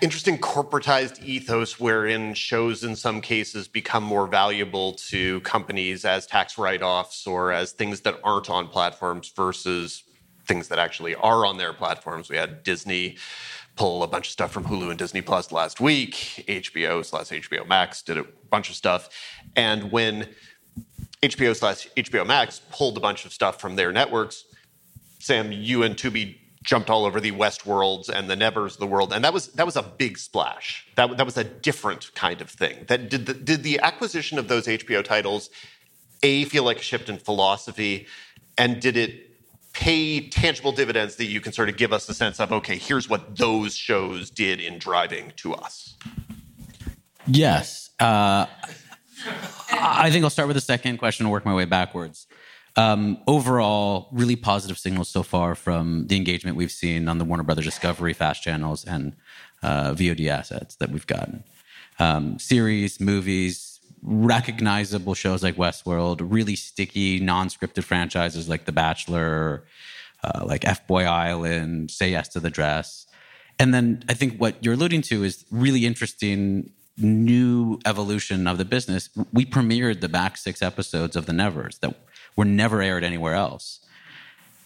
interesting 0.00 0.38
corporatized 0.38 1.22
ethos 1.22 1.78
wherein 1.78 2.34
shows 2.34 2.84
in 2.84 2.96
some 2.96 3.20
cases 3.20 3.68
become 3.68 4.02
more 4.02 4.26
valuable 4.26 4.92
to 4.94 5.40
companies 5.40 6.04
as 6.04 6.26
tax 6.26 6.58
write-offs 6.58 7.26
or 7.26 7.52
as 7.52 7.72
things 7.72 8.00
that 8.02 8.18
aren't 8.24 8.50
on 8.50 8.68
platforms 8.68 9.32
versus 9.34 10.02
things 10.46 10.68
that 10.68 10.78
actually 10.78 11.14
are 11.14 11.46
on 11.46 11.56
their 11.56 11.72
platforms. 11.72 12.28
We 12.28 12.36
had 12.36 12.62
Disney 12.62 13.16
pull 13.76 14.02
a 14.02 14.06
bunch 14.06 14.28
of 14.28 14.32
stuff 14.32 14.52
from 14.52 14.64
Hulu 14.64 14.90
and 14.90 14.98
Disney 14.98 15.20
Plus 15.20 15.50
last 15.50 15.80
week. 15.80 16.44
HBO 16.48 17.04
slash 17.04 17.28
HBO 17.28 17.66
Max 17.66 18.02
did 18.02 18.18
a 18.18 18.24
bunch 18.50 18.70
of 18.70 18.76
stuff. 18.76 19.08
And 19.56 19.90
when 19.90 20.28
HBO 21.22 21.56
slash 21.56 21.88
HBO 21.96 22.26
Max 22.26 22.60
pulled 22.70 22.96
a 22.96 23.00
bunch 23.00 23.24
of 23.24 23.32
stuff 23.32 23.60
from 23.60 23.76
their 23.76 23.92
networks, 23.92 24.44
Sam, 25.18 25.50
you 25.52 25.82
and 25.82 25.96
Tubi 25.96 26.36
jumped 26.62 26.88
all 26.90 27.04
over 27.04 27.20
the 27.20 27.32
Westworlds 27.32 28.08
and 28.08 28.28
the 28.28 28.36
Nevers 28.36 28.74
of 28.74 28.80
the 28.80 28.86
world, 28.86 29.12
and 29.12 29.24
that 29.24 29.32
was 29.32 29.48
that 29.48 29.66
was 29.66 29.76
a 29.76 29.82
big 29.82 30.18
splash. 30.18 30.86
That 30.96 31.16
that 31.16 31.26
was 31.26 31.36
a 31.36 31.44
different 31.44 32.14
kind 32.14 32.40
of 32.40 32.50
thing. 32.50 32.84
That 32.88 33.08
did 33.08 33.26
the, 33.26 33.34
did 33.34 33.62
the 33.62 33.80
acquisition 33.80 34.38
of 34.38 34.48
those 34.48 34.66
HBO 34.66 35.04
titles 35.04 35.50
a 36.22 36.44
feel 36.44 36.64
like 36.64 36.78
a 36.78 36.82
shift 36.82 37.08
in 37.08 37.18
philosophy, 37.18 38.06
and 38.56 38.80
did 38.80 38.96
it 38.96 39.33
pay 39.74 40.28
tangible 40.28 40.72
dividends 40.72 41.16
that 41.16 41.26
you 41.26 41.40
can 41.40 41.52
sort 41.52 41.68
of 41.68 41.76
give 41.76 41.92
us 41.92 42.08
a 42.08 42.14
sense 42.14 42.40
of? 42.40 42.52
Okay, 42.52 42.76
here's 42.76 43.08
what 43.08 43.36
those 43.36 43.76
shows 43.76 44.30
did 44.30 44.60
in 44.60 44.78
driving 44.78 45.32
to 45.36 45.52
us. 45.54 45.96
Yes. 47.26 47.90
Uh, 48.00 48.46
I 49.72 50.10
think 50.10 50.24
I'll 50.24 50.30
start 50.30 50.48
with 50.48 50.56
the 50.56 50.60
second 50.60 50.98
question 50.98 51.26
and 51.26 51.32
work 51.32 51.44
my 51.44 51.54
way 51.54 51.64
backwards. 51.64 52.26
Um, 52.76 53.18
overall, 53.26 54.08
really 54.12 54.36
positive 54.36 54.78
signals 54.78 55.08
so 55.08 55.22
far 55.22 55.54
from 55.54 56.06
the 56.08 56.16
engagement 56.16 56.56
we've 56.56 56.72
seen 56.72 57.08
on 57.08 57.18
the 57.18 57.24
Warner 57.24 57.44
Brothers 57.44 57.66
Discovery 57.66 58.12
fast 58.12 58.42
channels 58.42 58.84
and 58.84 59.14
uh, 59.62 59.92
VOD 59.92 60.28
assets 60.28 60.76
that 60.76 60.90
we've 60.90 61.06
gotten. 61.06 61.44
Um, 61.98 62.38
series, 62.40 63.00
movies, 63.00 63.73
recognizable 64.04 65.14
shows 65.14 65.42
like 65.42 65.56
Westworld, 65.56 66.20
really 66.22 66.56
sticky, 66.56 67.20
non-scripted 67.20 67.84
franchises 67.84 68.48
like 68.48 68.66
The 68.66 68.72
Bachelor, 68.72 69.64
uh, 70.22 70.44
like 70.44 70.64
F 70.64 70.86
Boy 70.86 71.04
Island, 71.04 71.90
Say 71.90 72.10
Yes 72.10 72.28
to 72.28 72.40
the 72.40 72.50
Dress. 72.50 73.06
And 73.58 73.72
then 73.72 74.04
I 74.08 74.14
think 74.14 74.38
what 74.38 74.62
you're 74.62 74.74
alluding 74.74 75.02
to 75.02 75.24
is 75.24 75.44
really 75.50 75.86
interesting 75.86 76.70
new 76.96 77.80
evolution 77.86 78.46
of 78.46 78.58
the 78.58 78.64
business. 78.64 79.08
We 79.32 79.44
premiered 79.44 80.00
the 80.00 80.08
back 80.08 80.36
six 80.36 80.62
episodes 80.62 81.16
of 81.16 81.26
The 81.26 81.32
Nevers 81.32 81.78
that 81.78 81.96
were 82.36 82.44
never 82.44 82.82
aired 82.82 83.04
anywhere 83.04 83.34
else. 83.34 83.80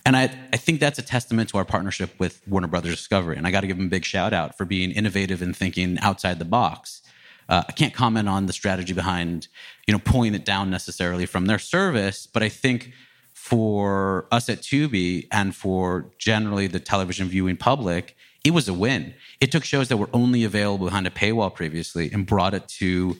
And 0.04 0.16
I, 0.16 0.24
I 0.52 0.56
think 0.56 0.80
that's 0.80 0.98
a 0.98 1.02
testament 1.02 1.50
to 1.50 1.58
our 1.58 1.64
partnership 1.64 2.18
with 2.18 2.40
Warner 2.46 2.66
Brothers 2.66 2.96
Discovery. 2.96 3.36
And 3.36 3.46
I 3.46 3.50
got 3.50 3.60
to 3.60 3.66
give 3.66 3.76
them 3.76 3.86
a 3.86 3.90
big 3.90 4.04
shout 4.04 4.32
out 4.32 4.56
for 4.56 4.64
being 4.64 4.90
innovative 4.90 5.42
and 5.42 5.54
thinking 5.54 5.98
outside 6.00 6.38
the 6.38 6.46
box. 6.46 7.02
Uh, 7.48 7.64
I 7.68 7.72
can't 7.72 7.94
comment 7.94 8.28
on 8.28 8.46
the 8.46 8.52
strategy 8.52 8.92
behind, 8.92 9.48
you 9.86 9.92
know, 9.92 10.00
pulling 10.04 10.34
it 10.34 10.44
down 10.44 10.70
necessarily 10.70 11.26
from 11.26 11.46
their 11.46 11.58
service, 11.58 12.26
but 12.26 12.42
I 12.42 12.48
think 12.48 12.92
for 13.32 14.26
us 14.30 14.48
at 14.48 14.58
Tubi 14.58 15.26
and 15.32 15.54
for 15.54 16.10
generally 16.18 16.66
the 16.66 16.80
television 16.80 17.28
viewing 17.28 17.56
public, 17.56 18.16
it 18.44 18.50
was 18.50 18.68
a 18.68 18.74
win. 18.74 19.14
It 19.40 19.50
took 19.50 19.64
shows 19.64 19.88
that 19.88 19.96
were 19.96 20.10
only 20.12 20.44
available 20.44 20.86
behind 20.86 21.06
a 21.06 21.10
paywall 21.10 21.54
previously 21.54 22.10
and 22.12 22.26
brought 22.26 22.54
it 22.54 22.68
to 22.68 23.16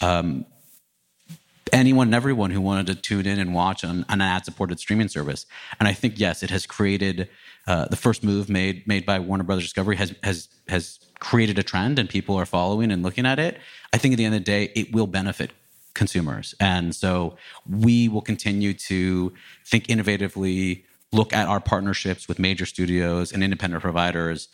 um, 0.00 0.46
anyone 1.72 2.08
and 2.08 2.14
everyone 2.14 2.50
who 2.50 2.60
wanted 2.60 2.86
to 2.86 2.94
tune 2.94 3.26
in 3.26 3.38
and 3.38 3.54
watch 3.54 3.82
on, 3.84 4.04
an 4.08 4.20
ad-supported 4.20 4.78
streaming 4.78 5.08
service. 5.08 5.46
And 5.80 5.88
I 5.88 5.92
think 5.92 6.18
yes, 6.18 6.42
it 6.42 6.50
has 6.50 6.66
created 6.66 7.28
uh, 7.66 7.86
the 7.86 7.96
first 7.96 8.22
move 8.22 8.48
made 8.48 8.86
made 8.86 9.06
by 9.06 9.18
Warner 9.18 9.44
Brothers 9.44 9.64
Discovery 9.64 9.96
has 9.96 10.14
has 10.22 10.48
has 10.68 10.98
created 11.30 11.56
a 11.58 11.62
trend, 11.62 11.98
and 11.98 12.08
people 12.08 12.34
are 12.36 12.46
following 12.46 12.90
and 12.92 13.02
looking 13.02 13.26
at 13.26 13.38
it. 13.38 13.58
I 13.94 13.98
think 13.98 14.12
at 14.14 14.18
the 14.18 14.24
end 14.24 14.34
of 14.34 14.40
the 14.40 14.44
day, 14.44 14.64
it 14.74 14.92
will 14.92 15.06
benefit 15.06 15.50
consumers, 15.94 16.54
and 16.58 16.94
so 16.94 17.36
we 17.68 18.08
will 18.08 18.22
continue 18.22 18.72
to 18.90 19.32
think 19.64 19.86
innovatively, 19.86 20.82
look 21.12 21.32
at 21.32 21.46
our 21.46 21.60
partnerships 21.60 22.26
with 22.28 22.38
major 22.38 22.66
studios 22.66 23.32
and 23.32 23.44
independent 23.44 23.82
providers 23.82 24.48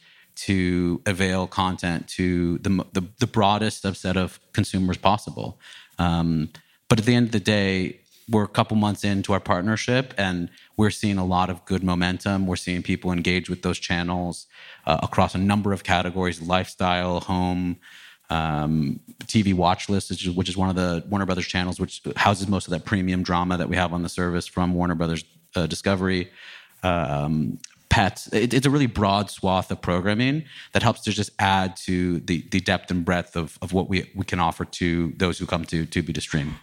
to 0.47 1.01
avail 1.07 1.47
content 1.47 2.07
to 2.07 2.59
the, 2.59 2.85
the, 2.93 3.03
the 3.19 3.27
broadest 3.27 3.83
subset 3.85 4.17
of 4.17 4.39
consumers 4.53 4.99
possible. 4.99 5.59
Um, 5.99 6.51
but 6.89 6.99
at 6.99 7.05
the 7.07 7.15
end 7.15 7.27
of 7.27 7.33
the 7.33 7.41
day, 7.41 8.01
we're 8.29 8.45
a 8.45 8.49
couple 8.49 8.77
months 8.77 9.05
into 9.05 9.33
our 9.33 9.41
partnership 9.41 10.13
and 10.19 10.51
we're 10.77 10.91
seeing 10.91 11.19
a 11.19 11.25
lot 11.25 11.51
of 11.51 11.65
good 11.65 11.83
momentum. 11.83 12.47
We're 12.47 12.57
seeing 12.57 12.83
people 12.83 13.11
engage 13.11 13.49
with 13.49 13.63
those 13.63 13.79
channels 13.79 14.47
uh, 14.87 14.99
across 15.03 15.35
a 15.35 15.39
number 15.39 15.73
of 15.73 15.83
categories 15.83 16.41
lifestyle, 16.43 17.21
home, 17.21 17.79
um, 18.31 19.01
TV 19.25 19.55
watch 19.55 19.89
list, 19.89 20.11
which 20.11 20.27
is, 20.27 20.35
which 20.35 20.49
is 20.49 20.57
one 20.57 20.69
of 20.69 20.77
the 20.77 21.03
Warner 21.09 21.25
Brothers 21.25 21.47
channels, 21.47 21.81
which 21.81 22.03
houses 22.17 22.47
most 22.47 22.67
of 22.67 22.73
that 22.73 22.85
premium 22.85 23.23
drama 23.23 23.57
that 23.57 23.69
we 23.69 23.77
have 23.77 23.93
on 23.93 24.03
the 24.03 24.09
service 24.09 24.47
from 24.47 24.75
Warner 24.75 24.95
Brothers 24.95 25.25
uh, 25.57 25.67
Discovery. 25.67 26.31
Um, 26.83 27.59
pets. 27.89 28.29
It, 28.33 28.53
it's 28.53 28.67
a 28.67 28.71
really 28.71 28.87
broad 28.87 29.31
swath 29.31 29.71
of 29.71 29.81
programming 29.81 30.45
that 30.73 30.83
helps 30.83 31.01
to 31.03 31.11
just 31.11 31.31
add 31.39 31.77
to 31.79 32.21
the, 32.21 32.45
the 32.51 32.61
depth 32.61 32.91
and 32.91 33.05
breadth 33.05 33.35
of, 33.35 33.59
of 33.63 33.73
what 33.73 33.89
we, 33.89 34.11
we 34.15 34.25
can 34.25 34.41
offer 34.41 34.65
to 34.65 35.13
those 35.17 35.39
who 35.39 35.47
come 35.47 35.65
to 35.65 35.87
Tubi 35.87 36.15
to 36.15 36.21
stream. 36.21 36.57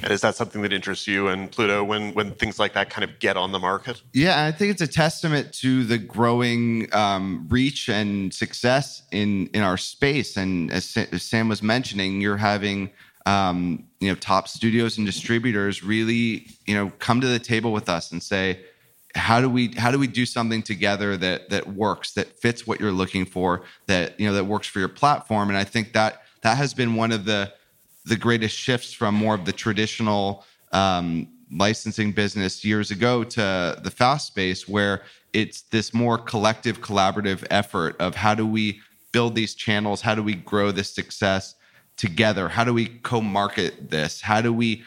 And 0.00 0.12
is 0.12 0.20
that 0.20 0.36
something 0.36 0.62
that 0.62 0.72
interests 0.72 1.08
you 1.08 1.26
and 1.28 1.50
Pluto 1.50 1.82
when 1.82 2.14
when 2.14 2.32
things 2.32 2.58
like 2.58 2.72
that 2.74 2.88
kind 2.88 3.08
of 3.08 3.18
get 3.18 3.36
on 3.36 3.50
the 3.50 3.58
market? 3.58 4.00
Yeah, 4.12 4.44
I 4.44 4.52
think 4.52 4.70
it's 4.70 4.82
a 4.82 4.86
testament 4.86 5.52
to 5.54 5.82
the 5.82 5.98
growing 5.98 6.88
um, 6.94 7.46
reach 7.48 7.88
and 7.88 8.32
success 8.32 9.02
in 9.10 9.48
in 9.48 9.62
our 9.62 9.76
space. 9.76 10.36
And 10.36 10.70
as, 10.70 10.84
Sam 11.18 11.48
was 11.48 11.62
mentioning, 11.64 12.20
you're 12.20 12.36
having 12.36 12.90
um, 13.26 13.88
you 13.98 14.08
know 14.08 14.14
top 14.14 14.46
studios 14.46 14.98
and 14.98 15.06
distributors 15.06 15.82
really 15.82 16.46
you 16.66 16.74
know 16.74 16.92
come 17.00 17.20
to 17.20 17.26
the 17.26 17.40
table 17.40 17.72
with 17.72 17.88
us 17.88 18.12
and 18.12 18.22
say, 18.22 18.60
how 19.16 19.40
do 19.40 19.50
we 19.50 19.74
how 19.76 19.90
do 19.90 19.98
we 19.98 20.06
do 20.06 20.24
something 20.24 20.62
together 20.62 21.16
that 21.16 21.50
that 21.50 21.74
works 21.74 22.12
that 22.12 22.38
fits 22.38 22.68
what 22.68 22.78
you're 22.78 22.92
looking 22.92 23.26
for 23.26 23.64
that 23.88 24.18
you 24.20 24.28
know 24.28 24.34
that 24.34 24.44
works 24.44 24.68
for 24.68 24.78
your 24.78 24.88
platform? 24.88 25.48
And 25.48 25.58
I 25.58 25.64
think 25.64 25.92
that 25.94 26.22
that 26.42 26.56
has 26.56 26.72
been 26.72 26.94
one 26.94 27.10
of 27.10 27.24
the 27.24 27.52
the 28.08 28.16
greatest 28.16 28.56
shifts 28.56 28.92
from 28.92 29.14
more 29.14 29.34
of 29.34 29.44
the 29.44 29.52
traditional 29.52 30.44
um, 30.72 31.28
licensing 31.50 32.12
business 32.12 32.64
years 32.64 32.90
ago 32.90 33.24
to 33.24 33.78
the 33.82 33.90
fast 33.90 34.26
space, 34.26 34.68
where 34.68 35.02
it's 35.32 35.62
this 35.62 35.94
more 35.94 36.18
collective, 36.18 36.80
collaborative 36.80 37.46
effort 37.50 37.96
of 38.00 38.14
how 38.14 38.34
do 38.34 38.46
we 38.46 38.80
build 39.12 39.34
these 39.34 39.54
channels? 39.54 40.00
How 40.00 40.14
do 40.14 40.22
we 40.22 40.34
grow 40.34 40.70
this 40.70 40.90
success 40.90 41.54
together? 41.96 42.48
How 42.48 42.64
do 42.64 42.74
we 42.74 42.86
co 42.86 43.20
market 43.20 43.90
this? 43.90 44.20
How 44.20 44.40
do 44.40 44.52
we 44.52 44.84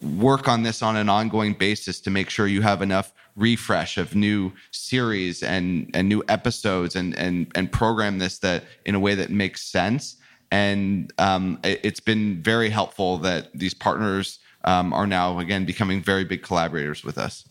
work 0.00 0.48
on 0.48 0.62
this 0.62 0.82
on 0.82 0.96
an 0.96 1.08
ongoing 1.08 1.54
basis 1.54 2.00
to 2.00 2.10
make 2.10 2.30
sure 2.30 2.46
you 2.46 2.62
have 2.62 2.82
enough 2.82 3.12
refresh 3.36 3.96
of 3.96 4.14
new 4.14 4.52
series 4.72 5.42
and 5.42 5.90
and 5.94 6.08
new 6.08 6.22
episodes 6.28 6.96
and 6.96 7.16
and 7.16 7.50
and 7.54 7.72
program 7.72 8.18
this 8.18 8.38
that 8.38 8.64
in 8.84 8.94
a 8.94 9.00
way 9.00 9.14
that 9.14 9.30
makes 9.30 9.62
sense 9.62 10.16
and 10.52 11.10
um, 11.16 11.58
it, 11.64 11.82
has 11.82 11.98
been 11.98 12.42
very 12.42 12.68
helpful 12.68 13.16
that 13.18 13.48
these 13.54 13.72
partners 13.72 14.38
um, 14.64 14.92
are 14.92 15.06
now 15.06 15.38
again 15.38 15.64
becoming 15.64 16.02
very 16.02 16.24
big 16.24 16.42
collaborators 16.42 17.02
with 17.02 17.16
us. 17.16 17.48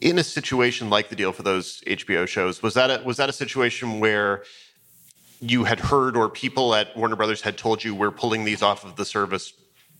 In 0.00 0.18
a 0.18 0.24
situation 0.24 0.88
like 0.88 1.10
the 1.10 1.16
deal 1.16 1.32
for 1.32 1.42
those 1.42 1.82
hbo 1.82 2.26
shows 2.26 2.62
was 2.62 2.74
that 2.74 2.90
a, 2.90 3.04
was 3.04 3.18
that 3.18 3.28
a 3.28 3.32
situation 3.32 4.00
where 4.00 4.42
you 5.40 5.64
had 5.64 5.78
heard 5.78 6.16
or 6.16 6.30
people 6.30 6.74
at 6.74 6.96
warner 6.96 7.14
brothers 7.14 7.42
had 7.42 7.58
told 7.58 7.84
you 7.84 7.94
we're 7.94 8.10
pulling 8.10 8.44
these 8.44 8.62
off 8.62 8.84
of 8.84 8.96
the 8.96 9.04
service. 9.04 9.52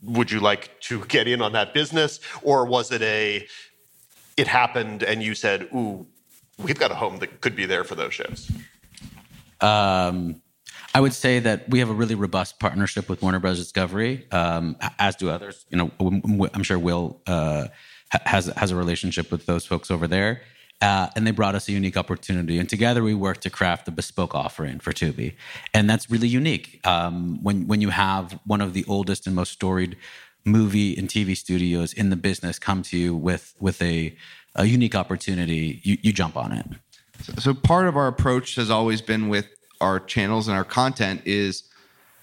Would 0.03 0.31
you 0.31 0.41
like 0.41 0.81
to 0.83 1.05
get 1.05 1.29
in 1.29 1.43
on 1.43 1.53
that 1.53 1.75
business? 1.75 2.21
Or 2.43 2.65
was 2.65 2.91
it 2.91 3.03
a 3.03 3.47
it 4.39 4.47
happened 4.47 5.03
and 5.03 5.23
you 5.23 5.35
said 5.35 5.69
ooh 5.75 6.07
we've 6.57 6.79
got 6.79 6.91
a 6.91 6.95
home 6.95 7.19
that 7.19 7.43
could 7.43 7.55
be 7.55 7.67
there 7.67 7.85
for 7.85 7.97
those 7.97 8.15
shows? 8.15 8.51
Um, 9.61 10.41
i 10.95 11.01
would 11.01 11.13
say 11.13 11.39
that 11.39 11.69
we 11.69 11.79
have 11.79 11.91
a 11.91 11.95
really 11.95 12.15
robust 12.15 12.59
partnership 12.59 13.09
with 13.09 13.23
warner 13.23 13.39
bros 13.39 13.59
discovery 13.59 14.27
um, 14.33 14.77
as 14.99 15.17
do 15.17 15.31
others 15.31 15.67
you 15.71 15.77
know 15.77 15.91
i'm 16.55 16.63
sure 16.63 16.79
will 16.79 17.21
uh, 17.27 17.67
has 18.25 18.47
has 18.57 18.71
a 18.71 18.77
relationship 18.77 19.31
with 19.31 19.47
those 19.47 19.67
folks 19.67 19.91
over 19.91 20.07
there 20.07 20.43
uh, 20.81 21.09
and 21.17 21.27
they 21.27 21.33
brought 21.33 21.55
us 21.55 21.69
a 21.69 21.73
unique 21.73 21.97
opportunity. 21.97 22.59
And 22.59 22.69
together 22.69 23.03
we 23.03 23.15
worked 23.15 23.43
to 23.43 23.51
craft 23.51 23.89
a 23.89 23.91
bespoke 23.91 24.35
offering 24.35 24.79
for 24.79 24.93
Tubi. 24.93 25.35
And 25.75 25.91
that's 25.91 26.11
really 26.11 26.29
unique. 26.29 26.81
Um, 26.87 27.43
when, 27.43 27.67
when 27.67 27.81
you 27.81 27.91
have 27.91 28.39
one 28.47 28.61
of 28.61 28.75
the 28.75 28.85
oldest 28.87 29.27
and 29.27 29.35
most 29.35 29.53
storied 29.53 29.97
movie 30.45 30.97
and 30.97 31.09
TV 31.09 31.37
studios 31.37 31.93
in 31.93 32.11
the 32.11 32.17
business 32.17 32.59
come 32.59 32.83
to 32.83 32.97
you 32.97 33.17
with, 33.17 33.55
with 33.59 33.83
a, 33.83 34.17
a 34.55 34.67
unique 34.67 34.95
opportunity, 34.95 35.81
you, 35.83 35.99
you 36.01 36.13
jump 36.13 36.37
on 36.37 36.53
it. 36.53 36.67
So, 37.23 37.33
so 37.39 37.55
part 37.55 37.89
of 37.89 37.97
our 37.97 38.07
approach 38.07 38.55
has 38.55 38.71
always 38.71 39.03
been 39.03 39.29
with 39.29 39.49
our 39.81 40.01
channels 40.01 40.49
and 40.49 40.57
our 40.57 40.65
content 40.65 41.23
is 41.25 41.65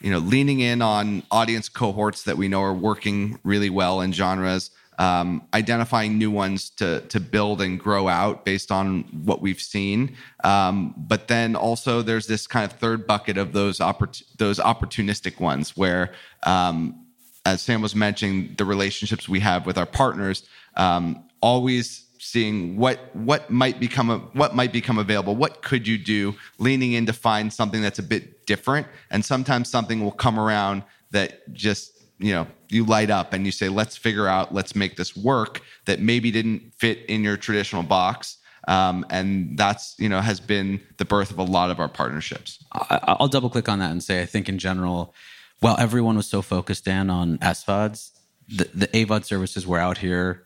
you 0.01 0.11
know 0.11 0.19
leaning 0.19 0.59
in 0.59 0.81
on 0.81 1.23
audience 1.31 1.69
cohorts 1.69 2.23
that 2.23 2.37
we 2.37 2.47
know 2.47 2.61
are 2.61 2.73
working 2.73 3.39
really 3.43 3.69
well 3.69 4.01
in 4.01 4.11
genres 4.11 4.71
um, 4.97 5.47
identifying 5.53 6.17
new 6.17 6.31
ones 6.31 6.69
to 6.71 7.01
to 7.01 7.19
build 7.19 7.61
and 7.61 7.79
grow 7.79 8.07
out 8.07 8.45
based 8.45 8.71
on 8.71 9.01
what 9.25 9.41
we've 9.41 9.61
seen. 9.61 10.15
Um, 10.43 10.93
but 10.97 11.27
then 11.27 11.55
also 11.55 12.01
there's 12.01 12.27
this 12.27 12.47
kind 12.47 12.69
of 12.69 12.77
third 12.77 13.05
bucket 13.05 13.37
of 13.37 13.53
those 13.53 13.79
oppor- 13.79 14.23
those 14.37 14.59
opportunistic 14.59 15.39
ones 15.39 15.75
where, 15.75 16.13
um, 16.43 17.05
as 17.45 17.61
Sam 17.61 17.81
was 17.81 17.95
mentioning, 17.95 18.55
the 18.57 18.65
relationships 18.65 19.27
we 19.27 19.41
have 19.41 19.65
with 19.65 19.77
our 19.77 19.85
partners, 19.85 20.47
um, 20.75 21.25
always 21.41 22.04
seeing 22.25 22.77
what 22.77 23.15
what 23.15 23.49
might 23.49 23.79
become 23.79 24.09
a, 24.09 24.17
what 24.33 24.55
might 24.55 24.73
become 24.73 24.97
available. 24.97 25.35
What 25.35 25.61
could 25.61 25.87
you 25.87 25.97
do? 25.97 26.35
Leaning 26.57 26.93
in 26.93 27.05
to 27.05 27.13
find 27.13 27.53
something 27.53 27.81
that's 27.81 27.99
a 27.99 28.03
bit 28.03 28.45
different. 28.45 28.87
And 29.11 29.23
sometimes 29.23 29.69
something 29.69 30.03
will 30.03 30.11
come 30.11 30.39
around 30.39 30.83
that 31.11 31.53
just 31.53 31.91
you 32.17 32.33
know 32.33 32.47
you 32.69 32.85
light 32.85 33.09
up 33.09 33.33
and 33.33 33.45
you 33.45 33.51
say 33.51 33.69
let's 33.69 33.95
figure 33.95 34.27
out 34.27 34.53
let's 34.53 34.75
make 34.75 34.97
this 34.97 35.15
work 35.15 35.61
that 35.85 35.99
maybe 35.99 36.31
didn't 36.31 36.73
fit 36.73 37.05
in 37.07 37.23
your 37.23 37.37
traditional 37.37 37.83
box. 37.83 38.37
Um, 38.67 39.05
and 39.11 39.57
that's 39.57 39.95
you 39.99 40.09
know 40.09 40.21
has 40.21 40.39
been 40.39 40.81
the 40.97 41.05
birth 41.05 41.29
of 41.29 41.37
a 41.37 41.43
lot 41.43 41.69
of 41.69 41.79
our 41.79 41.89
partnerships. 41.89 42.63
I, 42.71 43.17
will 43.19 43.27
double 43.27 43.49
click 43.49 43.69
on 43.69 43.79
that 43.79 43.91
and 43.91 44.03
say 44.03 44.23
i 44.23 44.25
think 44.25 44.49
in 44.49 44.57
general 44.57 45.13
while 45.59 45.77
everyone 45.79 46.17
was 46.17 46.27
so 46.27 46.41
focused 46.41 46.87
in 46.87 47.09
on 47.09 47.37
SVODs, 47.37 48.11
the, 48.47 48.69
the 48.73 48.87
AVOD 48.87 49.23
services 49.23 49.65
were 49.65 49.79
out 49.79 49.99
here 49.99 50.45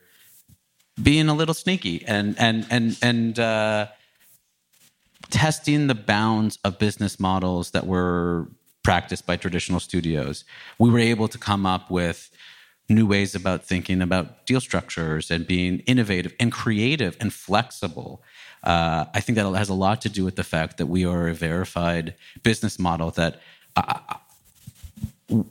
being 1.02 1.28
a 1.28 1.34
little 1.34 1.54
sneaky 1.54 2.04
and 2.06 2.38
and 2.38 2.66
and 2.70 2.96
and 3.02 3.38
uh, 3.38 3.86
testing 5.30 5.86
the 5.86 5.94
bounds 5.94 6.58
of 6.64 6.78
business 6.78 7.18
models 7.18 7.70
that 7.70 7.86
were 7.86 8.48
practiced 8.82 9.26
by 9.26 9.36
traditional 9.36 9.80
studios. 9.80 10.44
We 10.78 10.90
were 10.90 10.98
able 10.98 11.28
to 11.28 11.38
come 11.38 11.66
up 11.66 11.90
with 11.90 12.30
new 12.88 13.06
ways 13.06 13.34
about 13.34 13.64
thinking 13.64 14.02
about 14.02 14.46
deal 14.46 14.60
structures 14.60 15.30
and 15.30 15.46
being 15.46 15.78
innovative 15.80 16.34
and 16.40 16.50
creative 16.50 17.16
and 17.20 17.32
flexible. 17.32 18.22
Uh, 18.64 19.04
I 19.14 19.20
think 19.20 19.36
that 19.36 19.50
has 19.54 19.68
a 19.68 19.74
lot 19.74 20.00
to 20.02 20.08
do 20.08 20.24
with 20.24 20.36
the 20.36 20.44
fact 20.44 20.76
that 20.78 20.86
we 20.86 21.04
are 21.04 21.28
a 21.28 21.34
verified 21.34 22.14
business 22.42 22.78
model 22.78 23.10
that 23.12 23.40
uh, 23.76 23.98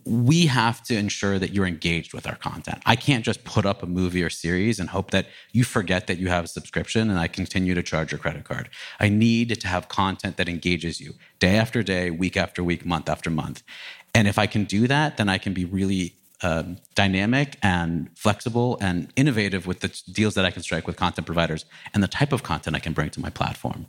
we 0.06 0.48
have 0.48 0.84
to 0.84 0.98
ensure 0.98 1.40
that 1.40 1.52
you're 1.52 1.66
engaged 1.66 2.14
with 2.14 2.28
our 2.28 2.36
content. 2.36 2.80
I 2.86 2.96
can't 2.96 3.24
just 3.24 3.44
put 3.44 3.66
up 3.66 3.82
a 3.82 3.86
movie 3.86 4.22
or 4.22 4.30
series 4.30 4.80
and 4.80 4.90
hope 4.90 5.12
that 5.12 5.28
you 5.52 5.64
forget 5.64 6.08
that 6.08 6.18
you 6.18 6.28
have 6.28 6.46
a 6.46 6.48
subscription 6.48 7.10
and 7.10 7.18
I 7.18 7.28
continue 7.28 7.74
to 7.74 7.84
charge 7.84 8.12
your 8.12 8.20
credit 8.20 8.44
card. 8.44 8.70
I 9.00 9.10
need 9.10 9.60
to 9.62 9.68
have 9.68 9.88
content 9.88 10.38
that 10.38 10.50
engages 10.50 11.00
you 11.00 11.14
day 11.40 11.56
after 11.58 11.82
day, 11.82 12.12
week 12.12 12.36
after 12.36 12.64
week, 12.64 12.86
month 12.86 13.08
after 13.08 13.30
month. 13.30 13.64
And 14.14 14.28
if 14.28 14.38
I 14.38 14.48
can 14.48 14.66
do 14.66 14.88
that, 14.88 15.18
then 15.18 15.30
I 15.30 15.38
can 15.38 15.54
be 15.54 15.66
really 15.66 16.16
um, 16.42 16.78
dynamic 16.96 17.58
and 17.62 18.10
flexible 18.18 18.78
and 18.82 19.12
innovative 19.16 19.68
with 19.68 19.82
the 19.82 20.02
deals 20.12 20.36
that 20.36 20.46
I 20.46 20.52
can 20.52 20.64
strike 20.64 20.88
with 20.88 20.96
content 20.96 21.26
providers 21.26 21.66
and 21.94 22.02
the 22.02 22.08
type 22.08 22.34
of 22.34 22.44
content 22.44 22.76
I 22.76 22.80
can 22.80 22.94
bring 22.94 23.10
to 23.12 23.20
my 23.20 23.30
platform. 23.30 23.88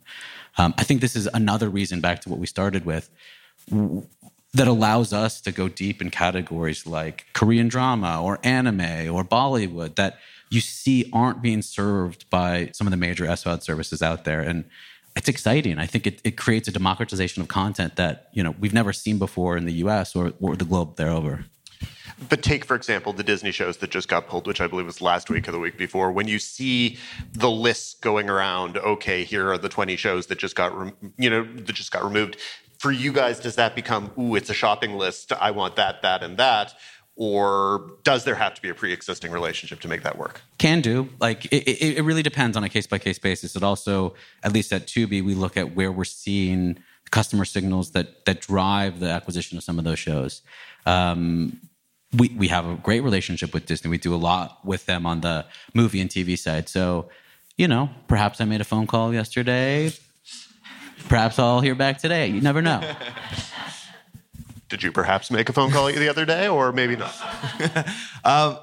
Um, 0.59 0.75
I 0.77 0.85
think 0.85 1.01
this 1.01 1.17
is 1.17 1.29
another 1.33 1.69
reason 1.69 2.01
back 2.01 2.21
to 2.23 2.29
what 2.29 2.39
we 2.39 2.47
started 2.47 2.85
with 2.85 3.11
that 4.53 4.67
allows 4.67 5.13
us 5.13 5.41
to 5.43 5.53
go 5.53 5.69
deep 5.69 6.03
in 6.03 6.11
categories 6.11 6.87
like 6.87 7.27
Korean 7.33 7.69
drama 7.69 8.23
or 8.23 8.39
anime 8.43 9.15
or 9.15 9.25
Bollywood 9.25 9.95
that 9.95 10.19
you 10.51 10.61
see 10.61 11.09
aren't 11.13 11.41
being 11.41 11.63
served 11.63 12.29
by 12.31 12.71
some 12.73 12.87
of 12.87 12.91
the 12.91 12.97
major 12.97 13.25
SVOD 13.27 13.63
services 13.63 14.03
out 14.03 14.25
there. 14.25 14.41
And 14.41 14.65
it's 15.15 15.29
exciting. 15.29 15.79
I 15.79 15.87
think 15.87 16.07
it, 16.07 16.21
it 16.25 16.37
creates 16.37 16.67
a 16.67 16.73
democratization 16.73 17.43
of 17.43 17.49
content 17.49 17.97
that 17.97 18.29
you 18.33 18.43
know 18.43 18.55
we've 18.59 18.75
never 18.75 18.93
seen 18.93 19.19
before 19.19 19.57
in 19.57 19.65
the 19.67 19.75
US 19.85 20.17
or, 20.17 20.33
or 20.41 20.57
the 20.57 20.65
globe 20.65 20.97
thereover. 20.97 21.45
But 22.29 22.43
take, 22.43 22.65
for 22.65 22.75
example, 22.75 23.13
the 23.13 23.23
Disney 23.23 23.51
shows 23.51 23.79
that 23.79 23.91
just 23.91 24.09
got 24.09 24.29
pulled, 24.29 24.47
which 24.47 24.61
I 24.61 24.67
believe 24.67 24.85
was 24.85 25.01
last 25.01 25.31
week 25.31 25.49
or 25.49 25.53
the 25.53 25.59
week 25.59 25.79
before. 25.79 26.13
When 26.13 26.29
you 26.29 26.39
see 26.39 26.99
the 27.33 27.51
lists 27.51 27.95
going 27.95 28.29
around, 28.29 28.77
okay, 28.77 29.25
here 29.25 29.51
are 29.51 29.57
the 29.57 29.71
20 29.71 29.97
shows 29.97 30.27
that 30.27 30.39
just 30.39 30.55
got, 30.55 30.93
you 31.17 31.31
know, 31.31 31.45
that 31.45 31.73
just 31.73 31.93
got 31.93 32.05
removed 32.05 32.37
for 32.81 32.91
you 32.91 33.13
guys, 33.13 33.39
does 33.39 33.57
that 33.57 33.75
become, 33.75 34.11
ooh, 34.19 34.35
it's 34.35 34.49
a 34.49 34.55
shopping 34.55 34.97
list. 34.97 35.33
I 35.33 35.51
want 35.51 35.77
that, 35.77 36.01
that, 36.01 36.23
and 36.23 36.39
that? 36.39 36.73
Or 37.15 37.93
does 38.05 38.25
there 38.25 38.37
have 38.37 38.55
to 38.55 38.63
be 38.63 38.71
a 38.71 38.75
pre 38.75 38.91
existing 38.91 39.33
relationship 39.33 39.81
to 39.81 39.89
make 39.89 40.03
that 40.03 40.17
work? 40.17 40.41
Can 40.57 40.81
do. 40.81 41.11
Like, 41.21 41.45
it, 41.53 41.99
it, 41.99 42.03
really 42.03 42.23
depends 42.23 42.57
on 42.57 42.65
a 42.65 42.71
case 42.71 42.87
by 42.87 42.97
case 42.97 43.19
basis. 43.19 43.55
It 43.55 43.63
also, 43.63 44.15
at 44.43 44.55
least 44.55 44.73
at 44.73 44.87
Tubi, 44.87 45.23
we 45.23 45.35
look 45.35 45.59
at 45.59 45.77
where 45.77 45.93
we're 45.93 46.05
seeing 46.05 46.79
customer 47.11 47.45
signals 47.45 47.91
that, 47.91 48.25
that 48.25 48.41
drive 48.41 48.99
the 48.99 49.11
acquisition 49.11 49.59
of 49.59 49.65
some 49.65 49.79
of 49.79 49.85
those 49.85 49.99
shows. 49.99 50.41
Um, 50.87 51.61
we, 52.17 52.31
we 52.31 52.49
have 52.49 52.67
a 52.67 52.77
great 52.77 53.01
relationship 53.01 53.53
with 53.53 53.67
Disney. 53.67 53.91
We 53.91 53.99
do 53.99 54.15
a 54.15 54.17
lot 54.17 54.65
with 54.65 54.87
them 54.87 55.05
on 55.05 55.21
the 55.21 55.45
movie 55.75 56.01
and 56.01 56.09
TV 56.09 56.39
side. 56.39 56.71
So, 56.71 57.11
you 57.59 57.69
know, 57.69 57.91
perhaps 58.09 58.41
I 58.41 58.47
made 58.47 58.63
a 58.63 58.65
phone 58.65 58.87
call 58.87 59.13
yesterday 59.13 59.93
Perhaps 61.09 61.39
I'll 61.39 61.61
hear 61.61 61.75
back 61.75 61.99
today. 61.99 62.29
You 62.29 62.41
never 62.41 62.63
know. 62.63 62.81
Did 64.69 64.83
you 64.83 64.93
perhaps 64.93 65.31
make 65.31 65.49
a 65.49 65.53
phone 65.53 65.73
call 65.73 65.87
the 65.87 66.09
other 66.09 66.25
day, 66.25 66.47
or 66.47 66.73
maybe 66.73 66.97
not? 66.97 67.15
um, 68.25 68.59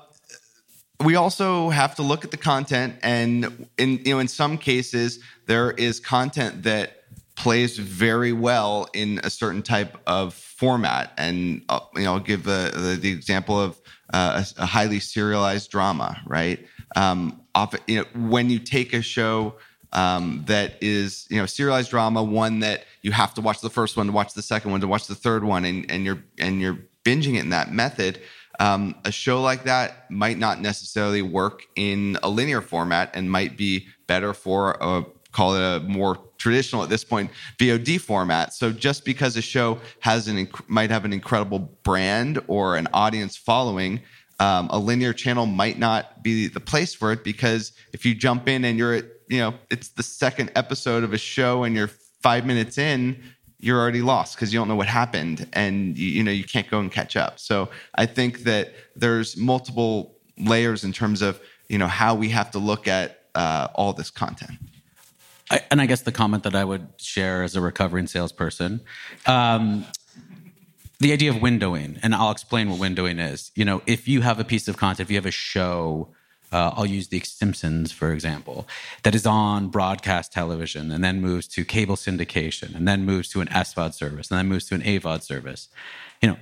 we 1.03 1.15
also 1.15 1.69
have 1.69 1.95
to 1.95 2.01
look 2.01 2.23
at 2.23 2.31
the 2.31 2.38
content, 2.38 2.95
and 3.03 3.67
in 3.77 3.99
you 4.05 4.13
know, 4.13 4.19
in 4.19 4.27
some 4.29 4.57
cases, 4.57 5.19
there 5.47 5.71
is 5.71 5.99
content 5.99 6.63
that 6.63 7.03
plays 7.35 7.77
very 7.77 8.33
well 8.33 8.88
in 8.93 9.19
a 9.23 9.29
certain 9.29 9.61
type 9.61 9.95
of 10.07 10.33
format. 10.33 11.13
And 11.17 11.63
uh, 11.69 11.79
you 11.95 12.03
know, 12.03 12.13
I'll 12.13 12.19
give 12.19 12.43
the, 12.43 12.71
the, 12.73 12.97
the 12.99 13.11
example 13.11 13.59
of 13.59 13.79
uh, 14.13 14.43
a, 14.57 14.63
a, 14.63 14.65
highly 14.65 14.99
serialized 14.99 15.69
drama, 15.69 16.19
right? 16.25 16.65
Um, 16.95 17.41
often, 17.53 17.81
you 17.85 17.99
know, 17.99 18.29
when 18.29 18.49
you 18.49 18.57
take 18.57 18.93
a 18.93 19.01
show 19.01 19.55
um, 19.93 20.43
that 20.47 20.75
is 20.81 21.27
you 21.29 21.38
know 21.38 21.45
serialized 21.45 21.89
drama, 21.89 22.23
one 22.23 22.59
that 22.59 22.85
you 23.01 23.11
have 23.11 23.33
to 23.35 23.41
watch 23.41 23.61
the 23.61 23.69
first 23.69 23.97
one 23.97 24.07
to 24.07 24.11
watch 24.11 24.33
the 24.33 24.41
second 24.41 24.71
one 24.71 24.81
to 24.81 24.88
watch 24.88 25.07
the 25.07 25.15
third 25.15 25.43
one, 25.43 25.65
and, 25.65 25.89
and 25.89 26.05
you're 26.05 26.23
and 26.39 26.61
you're 26.61 26.79
binging 27.03 27.35
it 27.35 27.39
in 27.39 27.49
that 27.49 27.71
method. 27.71 28.19
Um, 28.59 28.95
a 29.05 29.11
show 29.11 29.41
like 29.41 29.65
that 29.65 30.09
might 30.09 30.38
not 30.39 30.61
necessarily 30.61 31.21
work 31.21 31.67
in 31.75 32.17
a 32.23 32.29
linear 32.29 32.61
format 32.61 33.11
and 33.13 33.31
might 33.31 33.55
be 33.55 33.88
better 34.07 34.33
for 34.33 34.77
a 34.81 35.05
call 35.31 35.55
it 35.55 35.61
a 35.61 35.79
more 35.81 36.17
traditional 36.38 36.83
at 36.83 36.89
this 36.89 37.03
point 37.03 37.29
VOD 37.59 37.99
format. 38.01 38.53
So 38.53 38.71
just 38.71 39.05
because 39.05 39.38
a 39.38 39.41
show 39.41 39.79
has 39.99 40.27
an 40.27 40.47
inc- 40.47 40.67
might 40.67 40.89
have 40.89 41.05
an 41.05 41.13
incredible 41.13 41.59
brand 41.83 42.41
or 42.47 42.75
an 42.75 42.88
audience 42.93 43.38
following, 43.38 44.01
um, 44.39 44.67
a 44.71 44.79
linear 44.79 45.13
channel 45.13 45.45
might 45.45 45.77
not 45.77 46.23
be 46.23 46.47
the 46.47 46.59
place 46.59 46.93
for 46.93 47.11
it 47.11 47.23
because 47.23 47.71
if 47.93 48.05
you 48.05 48.15
jump 48.15 48.47
in 48.47 48.65
and 48.65 48.77
you're 48.77 48.93
at 48.93 49.05
you 49.30 49.39
know 49.39 49.53
it's 49.69 49.89
the 49.89 50.03
second 50.03 50.51
episode 50.55 51.03
of 51.03 51.13
a 51.13 51.17
show 51.17 51.63
and 51.63 51.75
you're 51.75 51.89
five 52.21 52.45
minutes 52.45 52.78
in 52.78 53.21
you're 53.59 53.80
already 53.80 54.01
lost 54.01 54.36
because 54.36 54.53
you 54.53 54.59
don't 54.59 54.67
know 54.67 54.75
what 54.75 54.88
happened 54.88 55.47
and 55.53 55.97
you, 55.97 56.07
you 56.07 56.23
know 56.23 56.32
you 56.32 56.43
can't 56.43 56.69
go 56.69 56.80
and 56.80 56.91
catch 56.91 57.15
up 57.15 57.39
so 57.39 57.69
i 57.95 58.05
think 58.05 58.39
that 58.39 58.73
there's 58.95 59.38
multiple 59.38 60.17
layers 60.38 60.84
in 60.84 60.91
terms 60.91 61.21
of 61.21 61.39
you 61.69 61.78
know 61.78 61.88
how 61.88 62.13
we 62.15 62.30
have 62.30 62.51
to 62.51 62.59
look 62.59 62.88
at 62.88 63.23
uh, 63.36 63.67
all 63.75 63.93
this 63.93 64.09
content 64.09 64.57
I, 65.49 65.61
and 65.71 65.80
I 65.82 65.86
guess 65.86 66.01
the 66.01 66.11
comment 66.11 66.43
that 66.43 66.55
I 66.55 66.63
would 66.63 66.88
share 66.97 67.43
as 67.43 67.55
a 67.55 67.61
recovering 67.61 68.07
salesperson, 68.07 68.82
um, 69.25 69.86
the 70.99 71.13
idea 71.13 71.30
of 71.30 71.38
windowing, 71.38 71.99
and 72.03 72.13
I'll 72.13 72.32
explain 72.32 72.69
what 72.69 72.80
windowing 72.80 73.19
is. 73.32 73.51
You 73.55 73.65
know, 73.65 73.82
if 73.86 74.07
you 74.07 74.21
have 74.21 74.39
a 74.39 74.43
piece 74.43 74.67
of 74.67 74.78
content, 74.78 75.01
if 75.01 75.11
you 75.11 75.17
have 75.17 75.25
a 75.25 75.32
show, 75.32 76.09
uh, 76.52 76.72
I'll 76.76 76.86
use 76.86 77.08
The 77.10 77.20
Simpsons, 77.20 77.91
for 77.91 78.12
example, 78.12 78.68
that 79.04 79.16
is 79.16 79.26
on 79.26 79.68
broadcast 79.68 80.32
television 80.32 80.91
and 80.91 81.04
then 81.04 81.22
moves 81.22 81.48
to 81.50 81.66
cable 81.66 81.95
syndication 81.95 82.76
and 82.76 82.88
then 82.88 83.06
moves 83.06 83.30
to 83.30 83.41
an 83.41 83.48
SVOD 83.48 83.93
service 83.93 84.32
and 84.32 84.39
then 84.39 84.48
moves 84.48 84.66
to 84.66 84.76
an 84.76 84.82
AVOD 84.82 85.24
service. 85.24 85.70
You 86.22 86.30
know, 86.30 86.38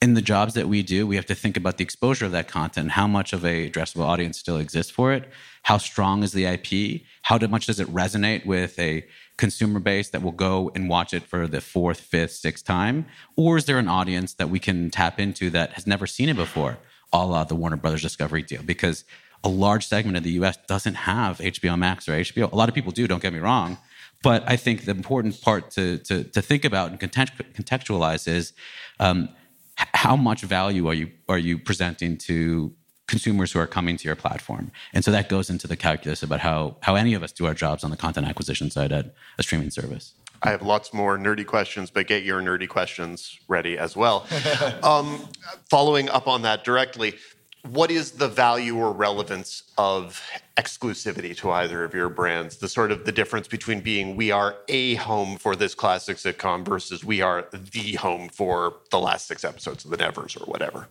in 0.00 0.14
the 0.14 0.22
jobs 0.22 0.54
that 0.54 0.68
we 0.68 0.82
do, 0.82 1.06
we 1.06 1.16
have 1.16 1.26
to 1.26 1.34
think 1.34 1.56
about 1.56 1.76
the 1.76 1.82
exposure 1.84 2.26
of 2.26 2.32
that 2.32 2.46
content, 2.46 2.92
how 2.92 3.06
much 3.06 3.32
of 3.32 3.44
a 3.44 3.68
addressable 3.68 4.04
audience 4.04 4.38
still 4.38 4.58
exists 4.58 4.92
for 4.92 5.12
it, 5.12 5.28
how 5.64 5.78
strong 5.78 6.22
is 6.22 6.32
the 6.32 6.44
IP, 6.44 7.02
how 7.22 7.38
much 7.38 7.66
does 7.66 7.80
it 7.80 7.88
resonate 7.88 8.46
with 8.46 8.78
a 8.78 9.04
consumer 9.36 9.80
base 9.80 10.10
that 10.10 10.22
will 10.22 10.32
go 10.32 10.70
and 10.74 10.88
watch 10.88 11.12
it 11.12 11.24
for 11.24 11.46
the 11.48 11.60
fourth, 11.60 12.00
fifth, 12.00 12.32
sixth 12.32 12.64
time, 12.64 13.06
or 13.34 13.56
is 13.56 13.64
there 13.64 13.78
an 13.78 13.88
audience 13.88 14.34
that 14.34 14.50
we 14.50 14.60
can 14.60 14.90
tap 14.90 15.18
into 15.18 15.50
that 15.50 15.72
has 15.72 15.86
never 15.86 16.06
seen 16.06 16.28
it 16.28 16.36
before, 16.36 16.78
a 17.12 17.26
la 17.26 17.42
the 17.44 17.56
Warner 17.56 17.76
Brothers 17.76 18.02
Discovery 18.02 18.42
deal? 18.42 18.62
Because 18.62 19.04
a 19.44 19.48
large 19.48 19.86
segment 19.86 20.16
of 20.16 20.22
the 20.24 20.32
U.S. 20.32 20.58
doesn't 20.66 20.94
have 20.94 21.38
HBO 21.38 21.78
Max 21.78 22.08
or 22.08 22.12
HBO. 22.12 22.50
A 22.50 22.56
lot 22.56 22.68
of 22.68 22.74
people 22.74 22.92
do. 22.92 23.06
Don't 23.06 23.22
get 23.22 23.32
me 23.32 23.38
wrong. 23.38 23.78
But 24.22 24.42
I 24.46 24.56
think 24.56 24.84
the 24.84 24.90
important 24.90 25.40
part 25.40 25.70
to, 25.72 25.98
to, 25.98 26.24
to 26.24 26.42
think 26.42 26.64
about 26.64 26.90
and 26.90 26.98
contextualize 27.00 28.26
is 28.26 28.52
um, 28.98 29.28
how 29.76 30.16
much 30.16 30.42
value 30.42 30.88
are 30.88 30.94
you 30.94 31.10
are 31.28 31.38
you 31.38 31.58
presenting 31.58 32.16
to 32.18 32.72
consumers 33.06 33.52
who 33.52 33.60
are 33.60 33.66
coming 33.66 33.96
to 33.96 34.04
your 34.04 34.16
platform 34.16 34.70
and 34.92 35.04
so 35.04 35.10
that 35.12 35.28
goes 35.28 35.48
into 35.48 35.68
the 35.68 35.76
calculus 35.76 36.22
about 36.22 36.40
how 36.40 36.76
how 36.80 36.96
any 36.96 37.14
of 37.14 37.22
us 37.22 37.30
do 37.30 37.46
our 37.46 37.54
jobs 37.54 37.84
on 37.84 37.90
the 37.90 37.96
content 37.96 38.26
acquisition 38.26 38.70
side 38.70 38.90
at 38.90 39.14
a 39.38 39.42
streaming 39.42 39.70
service 39.70 40.14
I 40.42 40.50
have 40.50 40.62
lots 40.62 40.94
more 40.94 41.18
nerdy 41.18 41.44
questions, 41.44 41.90
but 41.90 42.06
get 42.06 42.22
your 42.22 42.40
nerdy 42.40 42.68
questions 42.68 43.40
ready 43.48 43.76
as 43.76 43.96
well. 43.96 44.24
um, 44.84 45.28
following 45.68 46.08
up 46.10 46.28
on 46.28 46.42
that 46.42 46.62
directly, 46.62 47.16
what 47.62 47.90
is 47.90 48.12
the 48.12 48.28
value 48.28 48.76
or 48.76 48.92
relevance 48.92 49.64
of 49.76 50.22
exclusivity 50.56 51.36
to 51.38 51.50
either 51.50 51.84
of 51.84 51.92
your 51.92 52.08
brands? 52.08 52.56
The 52.58 52.68
sort 52.68 52.92
of 52.92 53.04
the 53.04 53.12
difference 53.12 53.48
between 53.48 53.80
being 53.80 54.16
we 54.16 54.30
are 54.30 54.56
a 54.68 54.94
home 54.96 55.36
for 55.36 55.56
this 55.56 55.74
classic 55.74 56.18
sitcom 56.18 56.64
versus 56.64 57.04
we 57.04 57.20
are 57.20 57.48
the 57.52 57.94
home 57.94 58.28
for 58.28 58.74
the 58.90 58.98
last 58.98 59.26
six 59.26 59.44
episodes 59.44 59.84
of 59.84 59.90
the 59.90 59.96
nevers 59.96 60.36
or 60.36 60.44
whatever. 60.44 60.88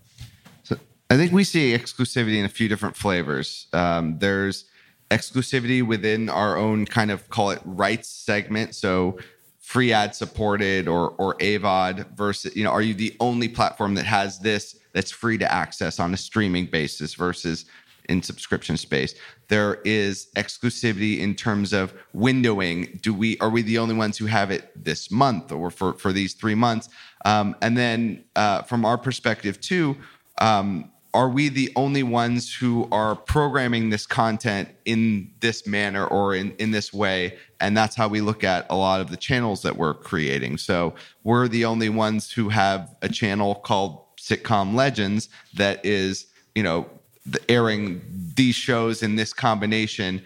So 0.63 0.78
i 1.09 1.15
think 1.15 1.32
we 1.32 1.43
see 1.43 1.76
exclusivity 1.78 2.38
in 2.38 2.45
a 2.45 2.49
few 2.49 2.68
different 2.68 2.95
flavors. 2.95 3.68
Um, 3.74 4.20
there's 4.20 4.65
exclusivity 5.09 5.86
within 5.86 6.30
our 6.30 6.57
own 6.57 6.86
kind 6.86 7.11
of 7.11 7.30
call 7.30 7.51
it 7.51 7.61
rights 7.63 8.09
segment. 8.09 8.76
So 8.76 9.18
free 9.59 9.91
ad 9.91 10.15
supported 10.15 10.88
or 10.88 11.11
or 11.18 11.36
avod 11.36 12.09
versus 12.15 12.55
you 12.55 12.63
know 12.63 12.72
are 12.72 12.82
you 12.82 12.93
the 12.93 13.15
only 13.20 13.49
platform 13.49 13.95
that 13.95 14.05
has 14.05 14.39
this 14.39 14.80
that's 14.97 15.11
free 15.11 15.37
to 15.37 15.51
access 15.53 15.99
on 15.99 16.11
a 16.11 16.17
streaming 16.17 16.65
basis 16.65 17.13
versus 17.13 17.65
in 18.09 18.23
subscription 18.23 18.75
space. 18.77 19.13
There 19.47 19.75
is 19.85 20.29
exclusivity 20.35 21.19
in 21.19 21.35
terms 21.35 21.71
of 21.71 21.93
windowing. 22.15 22.99
Do 23.03 23.13
we 23.13 23.37
are 23.37 23.51
we 23.51 23.61
the 23.61 23.77
only 23.77 23.93
ones 23.93 24.17
who 24.17 24.25
have 24.25 24.49
it 24.49 24.71
this 24.75 25.11
month 25.11 25.51
or 25.51 25.69
for 25.69 25.93
for 25.93 26.11
these 26.11 26.33
three 26.33 26.55
months? 26.55 26.89
Um, 27.25 27.55
and 27.61 27.77
then 27.77 28.23
uh, 28.35 28.63
from 28.63 28.85
our 28.85 28.97
perspective 28.97 29.61
too. 29.61 29.97
Um, 30.39 30.91
are 31.13 31.29
we 31.29 31.49
the 31.49 31.71
only 31.75 32.03
ones 32.03 32.53
who 32.53 32.87
are 32.91 33.15
programming 33.15 33.89
this 33.89 34.05
content 34.05 34.69
in 34.85 35.31
this 35.39 35.65
manner 35.65 36.05
or 36.05 36.35
in, 36.35 36.51
in 36.57 36.69
this 36.69 36.93
way? 36.93 37.37
And 37.59 37.75
that's 37.75 37.95
how 37.95 38.07
we 38.07 38.21
look 38.21 38.43
at 38.43 38.67
a 38.69 38.75
lot 38.75 39.01
of 39.01 39.09
the 39.09 39.17
channels 39.17 39.63
that 39.63 39.77
we're 39.77 39.95
creating. 39.95 40.57
So 40.57 40.93
we're 41.23 41.47
the 41.47 41.65
only 41.65 41.89
ones 41.89 42.31
who 42.31 42.49
have 42.49 42.95
a 43.01 43.09
channel 43.09 43.55
called 43.55 44.07
sitcom 44.28 44.73
legends 44.73 45.30
that 45.53 45.86
is 45.86 46.28
you 46.55 46.63
know 46.63 46.89
airing 47.49 48.01
these 48.36 48.55
shows 48.55 49.03
in 49.03 49.15
this 49.15 49.34
combination. 49.34 50.23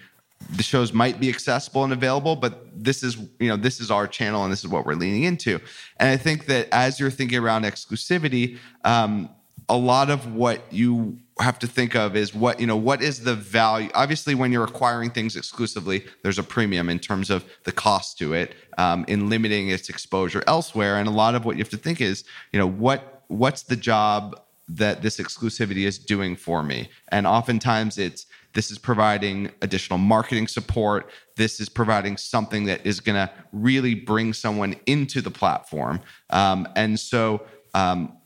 The 0.56 0.64
shows 0.64 0.92
might 0.92 1.20
be 1.20 1.30
accessible 1.30 1.84
and 1.84 1.94
available 1.94 2.36
but 2.36 2.68
this 2.74 3.04
is 3.04 3.18
you 3.40 3.48
know 3.48 3.58
this 3.58 3.80
is 3.80 3.92
our 3.92 4.08
channel 4.08 4.44
and 4.44 4.52
this 4.52 4.60
is 4.60 4.68
what 4.68 4.86
we're 4.86 4.96
leaning 4.96 5.24
into. 5.24 5.60
And 5.98 6.10
i 6.10 6.18
think 6.18 6.46
that 6.48 6.68
as 6.72 7.00
you're 7.00 7.12
thinking 7.12 7.40
around 7.40 7.64
exclusivity 7.64 8.58
um, 8.84 9.30
a 9.70 9.78
lot 9.78 10.10
of 10.10 10.34
what 10.34 10.62
you 10.72 11.18
have 11.40 11.58
to 11.60 11.68
think 11.68 11.96
of 11.96 12.16
is 12.16 12.36
what 12.36 12.60
you 12.60 12.68
know 12.68 12.76
what 12.76 13.02
is 13.02 13.24
the 13.24 13.36
value? 13.36 13.90
Obviously 13.94 14.36
when 14.36 14.52
you're 14.52 14.64
acquiring 14.64 15.12
things 15.12 15.36
exclusively 15.36 16.04
there's 16.24 16.40
a 16.40 16.44
premium 16.44 16.90
in 16.90 17.00
terms 17.00 17.30
of 17.30 17.46
the 17.64 17.72
cost 17.72 18.18
to 18.18 18.34
it 18.34 18.54
um, 18.78 19.06
in 19.08 19.30
limiting 19.30 19.70
its 19.70 19.90
exposure 19.90 20.44
elsewhere. 20.48 20.98
And 20.98 21.08
a 21.08 21.12
lot 21.12 21.36
of 21.36 21.46
what 21.46 21.56
you 21.56 21.64
have 21.64 21.70
to 21.70 21.78
think 21.78 22.02
is 22.02 22.24
you 22.52 22.60
know 22.60 22.68
what 22.68 23.21
what's 23.32 23.64
the 23.64 23.76
job 23.76 24.40
that 24.68 25.02
this 25.02 25.18
exclusivity 25.18 25.86
is 25.86 25.98
doing 25.98 26.36
for 26.36 26.64
me? 26.64 26.90
And 27.10 27.26
oftentimes 27.26 27.98
it's 27.98 28.26
this 28.54 28.70
is 28.70 28.78
providing 28.78 29.50
additional 29.62 29.98
marketing 29.98 30.48
support. 30.48 31.10
This 31.38 31.62
is 31.62 31.70
providing 31.70 32.18
something 32.18 32.66
that 32.66 32.86
is 32.86 33.00
going 33.00 33.16
to 33.16 33.32
really 33.54 33.96
bring 33.96 34.34
someone 34.34 34.76
into 34.86 35.22
the 35.22 35.32
platform. 35.32 36.02
Um, 36.30 36.68
and 36.76 37.00
so 37.00 37.46
um, 37.74 38.18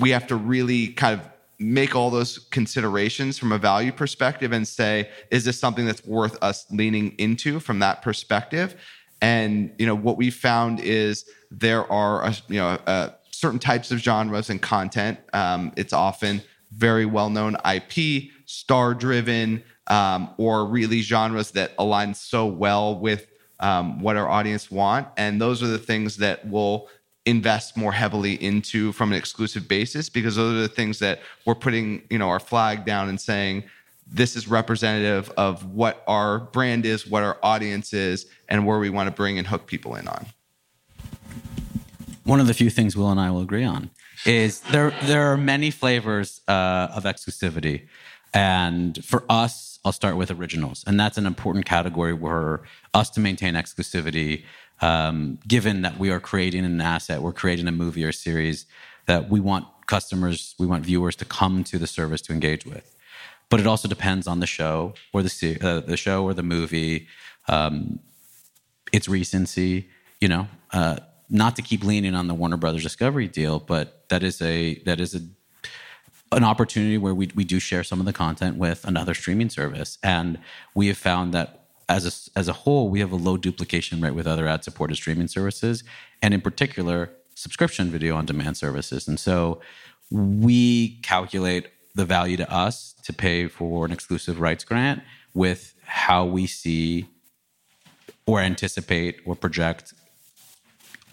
we 0.00 0.10
have 0.10 0.26
to 0.28 0.36
really 0.36 0.88
kind 0.88 1.20
of 1.20 1.28
make 1.58 1.94
all 1.94 2.10
those 2.10 2.38
considerations 2.50 3.38
from 3.38 3.52
a 3.52 3.58
value 3.58 3.92
perspective 3.92 4.52
and 4.52 4.66
say, 4.66 5.10
is 5.30 5.44
this 5.44 5.58
something 5.58 5.84
that's 5.84 6.04
worth 6.04 6.42
us 6.42 6.66
leaning 6.70 7.12
into 7.18 7.60
from 7.60 7.78
that 7.80 8.00
perspective? 8.00 8.74
And 9.20 9.72
you 9.78 9.86
know 9.86 9.94
what 9.94 10.16
we 10.16 10.30
found 10.30 10.80
is 10.80 11.26
there 11.50 11.90
are 11.90 12.24
a, 12.24 12.34
you 12.48 12.58
know 12.58 12.78
a, 12.86 13.12
certain 13.44 13.58
types 13.58 13.90
of 13.90 13.98
genres 13.98 14.48
and 14.48 14.62
content. 14.62 15.18
Um, 15.34 15.70
it's 15.76 15.92
often 15.92 16.40
very 16.72 17.04
well 17.04 17.28
known 17.28 17.58
IP, 17.70 18.30
star 18.46 18.94
driven, 18.94 19.62
um, 19.88 20.30
or 20.38 20.64
really 20.64 21.02
genres 21.02 21.50
that 21.50 21.72
align 21.78 22.14
so 22.14 22.46
well 22.46 22.98
with 22.98 23.26
um, 23.60 24.00
what 24.00 24.16
our 24.16 24.30
audience 24.30 24.70
want. 24.70 25.08
And 25.18 25.38
those 25.38 25.62
are 25.62 25.66
the 25.66 25.78
things 25.78 26.16
that 26.16 26.46
we'll 26.46 26.88
invest 27.26 27.76
more 27.76 27.92
heavily 27.92 28.42
into 28.42 28.92
from 28.92 29.12
an 29.12 29.18
exclusive 29.18 29.68
basis 29.68 30.08
because 30.08 30.36
those 30.36 30.54
are 30.54 30.62
the 30.62 30.68
things 30.68 30.98
that 31.00 31.20
we're 31.44 31.54
putting, 31.54 32.00
you 32.08 32.18
know, 32.18 32.30
our 32.30 32.40
flag 32.40 32.86
down 32.86 33.10
and 33.10 33.20
saying, 33.20 33.62
this 34.06 34.36
is 34.36 34.48
representative 34.48 35.30
of 35.36 35.66
what 35.66 36.02
our 36.06 36.38
brand 36.38 36.86
is, 36.86 37.06
what 37.06 37.22
our 37.22 37.36
audience 37.42 37.92
is, 37.92 38.24
and 38.48 38.66
where 38.66 38.78
we 38.78 38.88
want 38.88 39.06
to 39.06 39.14
bring 39.14 39.36
and 39.36 39.46
hook 39.46 39.66
people 39.66 39.96
in 39.96 40.08
on 40.08 40.24
one 42.24 42.40
of 42.40 42.46
the 42.46 42.54
few 42.54 42.70
things 42.70 42.96
Will 42.96 43.10
and 43.10 43.20
I 43.20 43.30
will 43.30 43.42
agree 43.42 43.64
on 43.64 43.90
is 44.24 44.60
there 44.60 44.92
there 45.02 45.30
are 45.32 45.36
many 45.36 45.70
flavors 45.70 46.40
uh, 46.48 46.88
of 46.94 47.04
exclusivity, 47.04 47.86
and 48.32 49.02
for 49.04 49.24
us, 49.28 49.78
I'll 49.84 49.92
start 49.92 50.16
with 50.16 50.30
originals, 50.30 50.84
and 50.86 50.98
that's 50.98 51.18
an 51.18 51.26
important 51.26 51.66
category 51.66 52.12
where 52.12 52.62
us 52.92 53.10
to 53.10 53.20
maintain 53.20 53.54
exclusivity. 53.54 54.44
Um, 54.80 55.38
given 55.46 55.82
that 55.82 55.98
we 55.98 56.10
are 56.10 56.18
creating 56.18 56.64
an 56.64 56.80
asset, 56.80 57.22
we're 57.22 57.32
creating 57.32 57.68
a 57.68 57.72
movie 57.72 58.04
or 58.04 58.10
series 58.10 58.66
that 59.06 59.30
we 59.30 59.38
want 59.38 59.66
customers, 59.86 60.54
we 60.58 60.66
want 60.66 60.84
viewers 60.84 61.14
to 61.16 61.24
come 61.24 61.62
to 61.64 61.78
the 61.78 61.86
service 61.86 62.20
to 62.22 62.32
engage 62.32 62.66
with. 62.66 62.96
But 63.50 63.60
it 63.60 63.66
also 63.66 63.86
depends 63.86 64.26
on 64.26 64.40
the 64.40 64.46
show 64.46 64.94
or 65.12 65.22
the 65.22 65.58
uh, 65.60 65.80
the 65.80 65.96
show 65.96 66.24
or 66.24 66.34
the 66.34 66.42
movie, 66.42 67.06
um, 67.48 68.00
its 68.92 69.08
recency. 69.08 69.90
You 70.20 70.28
know, 70.28 70.48
uh, 70.72 70.96
not 71.28 71.56
to 71.56 71.62
keep 71.62 71.84
leaning 71.84 72.14
on 72.14 72.28
the 72.28 72.34
Warner 72.34 72.56
Brothers 72.56 72.82
Discovery 72.82 73.28
deal, 73.28 73.58
but 73.58 74.08
that 74.08 74.22
is 74.22 74.40
a 74.42 74.76
that 74.84 75.00
is 75.00 75.14
a 75.14 75.20
an 76.32 76.44
opportunity 76.44 76.98
where 76.98 77.14
we 77.14 77.30
we 77.34 77.44
do 77.44 77.58
share 77.58 77.84
some 77.84 78.00
of 78.00 78.06
the 78.06 78.12
content 78.12 78.56
with 78.56 78.84
another 78.84 79.14
streaming 79.14 79.50
service, 79.50 79.98
and 80.02 80.38
we 80.74 80.88
have 80.88 80.98
found 80.98 81.32
that 81.34 81.66
as 81.88 82.04
a 82.06 82.38
as 82.38 82.48
a 82.48 82.52
whole, 82.52 82.88
we 82.88 83.00
have 83.00 83.12
a 83.12 83.16
low 83.16 83.36
duplication 83.36 84.00
rate 84.00 84.14
with 84.14 84.26
other 84.26 84.46
ad 84.46 84.64
supported 84.64 84.96
streaming 84.96 85.28
services, 85.28 85.84
and 86.22 86.34
in 86.34 86.40
particular, 86.40 87.10
subscription 87.34 87.88
video 87.90 88.16
on 88.16 88.26
demand 88.26 88.56
services. 88.56 89.08
And 89.08 89.18
so, 89.18 89.60
we 90.10 91.00
calculate 91.02 91.68
the 91.94 92.04
value 92.04 92.36
to 92.36 92.52
us 92.52 92.94
to 93.04 93.12
pay 93.12 93.46
for 93.48 93.84
an 93.84 93.92
exclusive 93.92 94.40
rights 94.40 94.64
grant 94.64 95.02
with 95.32 95.74
how 95.84 96.24
we 96.24 96.46
see 96.46 97.06
or 98.26 98.40
anticipate 98.40 99.20
or 99.24 99.34
project 99.34 99.94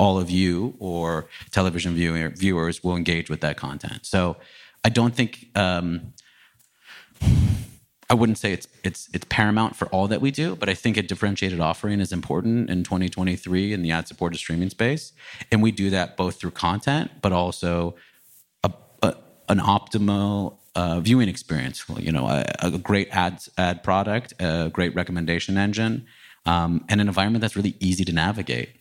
all 0.01 0.17
of 0.17 0.31
you 0.31 0.73
or 0.79 1.27
television 1.51 1.93
viewer, 1.93 2.29
viewers 2.29 2.83
will 2.83 2.95
engage 2.95 3.29
with 3.29 3.41
that 3.41 3.55
content. 3.55 4.03
So 4.03 4.35
I 4.83 4.89
don't 4.89 5.13
think 5.13 5.49
um, 5.53 6.13
I 8.09 8.15
wouldn't 8.15 8.39
say 8.39 8.51
it's 8.51 8.67
it's 8.83 9.09
it's 9.13 9.25
paramount 9.29 9.75
for 9.75 9.87
all 9.89 10.07
that 10.07 10.19
we 10.19 10.31
do, 10.31 10.55
but 10.55 10.69
I 10.69 10.73
think 10.73 10.97
a 10.97 11.03
differentiated 11.03 11.59
offering 11.59 11.99
is 12.01 12.11
important 12.11 12.71
in 12.71 12.83
2023 12.83 13.73
in 13.73 13.83
the 13.83 13.91
ad-supported 13.91 14.39
streaming 14.39 14.71
space, 14.71 15.13
and 15.51 15.61
we 15.61 15.71
do 15.71 15.91
that 15.91 16.17
both 16.17 16.39
through 16.39 16.51
content, 16.51 17.11
but 17.21 17.31
also 17.31 17.95
a, 18.63 18.71
a, 19.03 19.15
an 19.49 19.59
optimal 19.59 20.57
uh, 20.75 20.99
viewing 20.99 21.29
experience. 21.29 21.85
You 21.99 22.11
know, 22.11 22.25
a, 22.25 22.43
a, 22.59 22.71
great 22.71 23.07
ad 23.11 23.43
ad 23.57 23.83
product, 23.83 24.33
a 24.39 24.71
great 24.73 24.95
recommendation 24.95 25.59
engine, 25.59 26.07
um, 26.47 26.83
and 26.89 26.99
an 26.99 27.07
environment 27.07 27.41
that's 27.41 27.55
really 27.55 27.75
easy 27.79 28.03
to 28.03 28.11
navigate. 28.11 28.80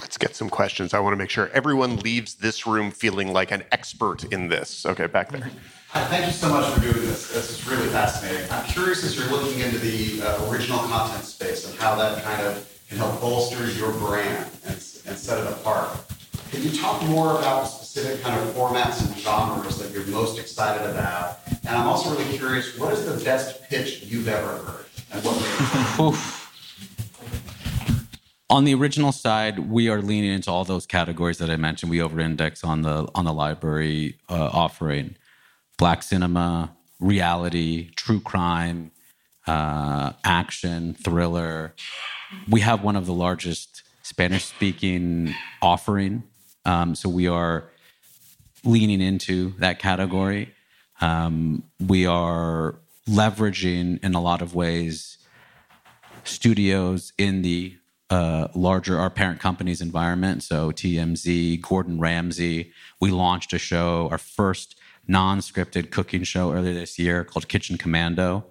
Let's 0.00 0.16
get 0.16 0.36
some 0.36 0.48
questions. 0.48 0.94
I 0.94 1.00
want 1.00 1.12
to 1.12 1.16
make 1.16 1.30
sure 1.30 1.50
everyone 1.52 1.96
leaves 1.96 2.36
this 2.36 2.66
room 2.66 2.90
feeling 2.90 3.32
like 3.32 3.50
an 3.50 3.64
expert 3.72 4.24
in 4.32 4.48
this. 4.48 4.86
Okay, 4.86 5.06
back 5.06 5.30
there. 5.30 5.50
Hi, 5.88 6.04
thank 6.04 6.26
you 6.26 6.32
so 6.32 6.50
much 6.50 6.72
for 6.72 6.80
doing 6.80 7.06
this. 7.06 7.32
This 7.32 7.50
is 7.50 7.66
really 7.66 7.88
fascinating. 7.88 8.46
I'm 8.50 8.64
curious 8.66 9.02
as 9.04 9.16
you're 9.16 9.30
looking 9.30 9.60
into 9.60 9.78
the 9.78 10.22
uh, 10.22 10.50
original 10.50 10.78
content 10.80 11.24
space 11.24 11.68
and 11.68 11.78
how 11.78 11.96
that 11.96 12.22
kind 12.22 12.46
of 12.46 12.84
can 12.88 12.98
help 12.98 13.20
bolster 13.20 13.70
your 13.72 13.92
brand 13.92 14.50
and, 14.64 14.74
and 14.74 15.18
set 15.18 15.38
it 15.44 15.50
apart. 15.50 15.98
Can 16.50 16.62
you 16.62 16.70
talk 16.70 17.02
more 17.04 17.38
about 17.38 17.64
specific 17.64 18.22
kind 18.22 18.38
of 18.40 18.54
formats 18.54 19.06
and 19.06 19.16
genres 19.18 19.78
that 19.78 19.92
you're 19.92 20.06
most 20.06 20.38
excited 20.38 20.88
about? 20.88 21.38
And 21.66 21.76
I'm 21.76 21.86
also 21.86 22.10
really 22.10 22.36
curious, 22.36 22.78
what 22.78 22.92
is 22.92 23.04
the 23.04 23.22
best 23.24 23.62
pitch 23.64 24.02
you've 24.04 24.28
ever 24.28 24.46
heard? 24.64 24.86
And 25.12 25.24
what 25.24 26.14
on 28.50 28.64
the 28.64 28.74
original 28.74 29.12
side, 29.12 29.58
we 29.70 29.88
are 29.88 30.00
leaning 30.00 30.32
into 30.32 30.50
all 30.50 30.64
those 30.64 30.86
categories 30.86 31.38
that 31.38 31.50
I 31.50 31.56
mentioned. 31.56 31.90
We 31.90 32.00
over-index 32.00 32.64
on 32.64 32.82
the 32.82 33.08
on 33.14 33.24
the 33.24 33.32
library 33.32 34.16
uh, 34.28 34.50
offering 34.52 35.16
black 35.76 36.02
cinema, 36.02 36.74
reality, 36.98 37.90
true 37.94 38.20
crime, 38.20 38.90
uh, 39.46 40.12
action, 40.24 40.94
thriller. 40.94 41.74
We 42.48 42.60
have 42.60 42.82
one 42.82 42.96
of 42.96 43.06
the 43.06 43.12
largest 43.12 43.82
Spanish 44.02 44.44
speaking 44.44 45.34
offering. 45.62 46.24
Um, 46.64 46.94
so 46.94 47.08
we 47.08 47.28
are 47.28 47.70
leaning 48.64 49.00
into 49.00 49.54
that 49.58 49.78
category. 49.78 50.54
Um, 51.00 51.62
we 51.78 52.06
are 52.06 52.76
leveraging 53.08 54.02
in 54.02 54.14
a 54.14 54.20
lot 54.20 54.42
of 54.42 54.54
ways 54.54 55.18
studios 56.24 57.12
in 57.16 57.42
the 57.42 57.76
uh, 58.10 58.48
larger 58.54 58.98
our 58.98 59.10
parent 59.10 59.40
company's 59.40 59.80
environment. 59.80 60.42
So 60.42 60.70
TMZ, 60.70 61.60
Gordon 61.60 62.00
Ramsay. 62.00 62.72
We 63.00 63.10
launched 63.10 63.52
a 63.52 63.58
show, 63.58 64.08
our 64.10 64.18
first 64.18 64.76
non-scripted 65.06 65.90
cooking 65.90 66.22
show 66.22 66.52
earlier 66.52 66.74
this 66.74 66.98
year 66.98 67.24
called 67.24 67.48
Kitchen 67.48 67.78
Commando, 67.78 68.44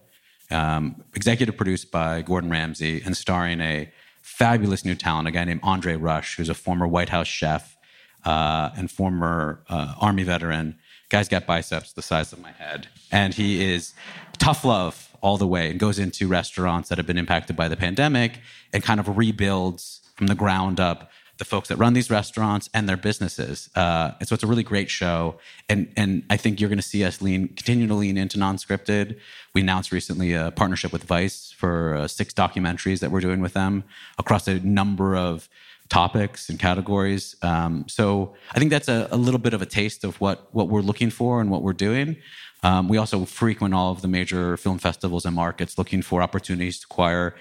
um, 0.50 1.04
executive 1.14 1.56
produced 1.56 1.92
by 1.92 2.22
Gordon 2.22 2.50
Ramsay 2.50 3.02
and 3.04 3.16
starring 3.16 3.62
a 3.62 3.92
fabulous 4.22 4.84
new 4.84 4.96
talent, 4.96 5.28
a 5.28 5.32
guy 5.32 5.44
named 5.44 5.62
Andre 5.64 5.96
Rush, 5.96 6.36
who's 6.38 6.50
a 6.50 6.54
former 6.54 6.88
White 6.88 7.10
House 7.10 7.28
chef 7.28 7.78
uh, 8.26 8.72
and 8.76 8.92
former 8.92 9.64
uh, 9.70 9.94
Army 10.00 10.24
veteran. 10.24 10.78
Guy's 11.10 11.30
got 11.30 11.46
biceps 11.46 11.94
the 11.94 12.02
size 12.02 12.34
of 12.34 12.42
my 12.42 12.52
head, 12.52 12.88
and 13.12 13.34
he 13.34 13.74
is 13.74 13.94
tough 14.38 14.66
love 14.66 15.07
all 15.28 15.38
the 15.38 15.46
way 15.56 15.70
and 15.70 15.78
goes 15.78 16.00
into 16.00 16.26
restaurants 16.26 16.88
that 16.88 16.98
have 16.98 17.06
been 17.06 17.18
impacted 17.18 17.54
by 17.58 17.68
the 17.68 17.76
pandemic 17.76 18.40
and 18.72 18.82
kind 18.82 18.98
of 18.98 19.18
rebuilds 19.18 20.00
from 20.16 20.28
the 20.28 20.36
ground 20.36 20.80
up 20.80 21.12
the 21.38 21.46
folks 21.46 21.68
that 21.68 21.76
run 21.76 21.94
these 21.94 22.10
restaurants 22.10 22.70
and 22.74 22.88
their 22.88 22.98
businesses. 22.98 23.70
Uh, 23.76 24.12
and 24.20 24.28
so 24.28 24.34
it's 24.34 24.44
a 24.44 24.48
really 24.48 24.64
great 24.64 24.90
show. 24.90 25.38
And 25.70 25.92
and 25.98 26.24
I 26.30 26.38
think 26.38 26.60
you're 26.60 26.70
going 26.70 26.86
to 26.86 26.92
see 26.96 27.04
us 27.04 27.22
lean 27.22 27.50
continue 27.50 27.88
to 27.88 27.94
lean 27.94 28.18
into 28.18 28.40
non-scripted. 28.40 29.20
We 29.54 29.62
announced 29.62 29.92
recently 29.92 30.34
a 30.34 30.52
partnership 30.52 30.92
with 30.94 31.04
Vice 31.04 31.52
for 31.52 31.96
uh, 31.96 32.08
six 32.08 32.34
documentaries 32.34 33.00
that 33.02 33.12
we're 33.12 33.26
doing 33.28 33.42
with 33.42 33.54
them 33.54 33.84
across 34.18 34.48
a 34.48 34.60
number 34.62 35.16
of 35.16 35.50
topics 35.90 36.50
and 36.50 36.58
categories. 36.60 37.36
Um, 37.42 37.86
so 37.88 38.34
I 38.56 38.60
think 38.60 38.72
that's 38.72 38.90
a, 38.90 39.08
a, 39.12 39.18
little 39.18 39.40
bit 39.40 39.54
of 39.54 39.62
a 39.62 39.66
taste 39.66 40.04
of 40.04 40.20
what 40.20 40.48
what 40.54 40.68
we're 40.70 40.82
looking 40.82 41.10
for 41.10 41.42
and 41.42 41.50
what 41.52 41.62
we're 41.64 41.74
doing. 41.90 42.18
Um, 42.64 42.88
we 42.90 42.98
also 42.98 43.26
frequent 43.26 43.74
all 43.74 43.92
of 43.92 44.02
the 44.02 44.08
major 44.08 44.58
film 44.58 44.80
festivals 44.80 45.26
and 45.26 45.36
markets, 45.36 45.78
looking 45.78 46.02
for 46.02 46.22
opportunities 46.22 46.80
to 46.80 46.88
acquire 46.90 47.36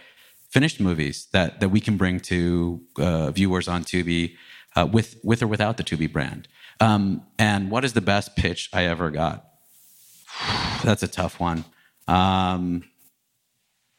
finished 0.50 0.80
movies 0.80 1.28
that 1.32 1.60
that 1.60 1.70
we 1.70 1.80
can 1.80 1.96
bring 1.96 2.20
to 2.20 2.80
uh, 2.98 3.30
viewers 3.30 3.68
on 3.68 3.84
Tubi 3.84 4.36
uh, 4.76 4.86
with 4.90 5.16
with 5.24 5.42
or 5.42 5.46
without 5.46 5.76
the 5.76 5.84
Tubi 5.84 6.10
brand. 6.10 6.48
Um, 6.80 7.22
and 7.38 7.70
what 7.70 7.84
is 7.84 7.94
the 7.94 8.00
best 8.00 8.36
pitch 8.36 8.68
I 8.72 8.84
ever 8.84 9.10
got? 9.10 9.46
That's 10.84 11.02
a 11.02 11.08
tough 11.08 11.40
one. 11.40 11.64
Um, 12.06 12.84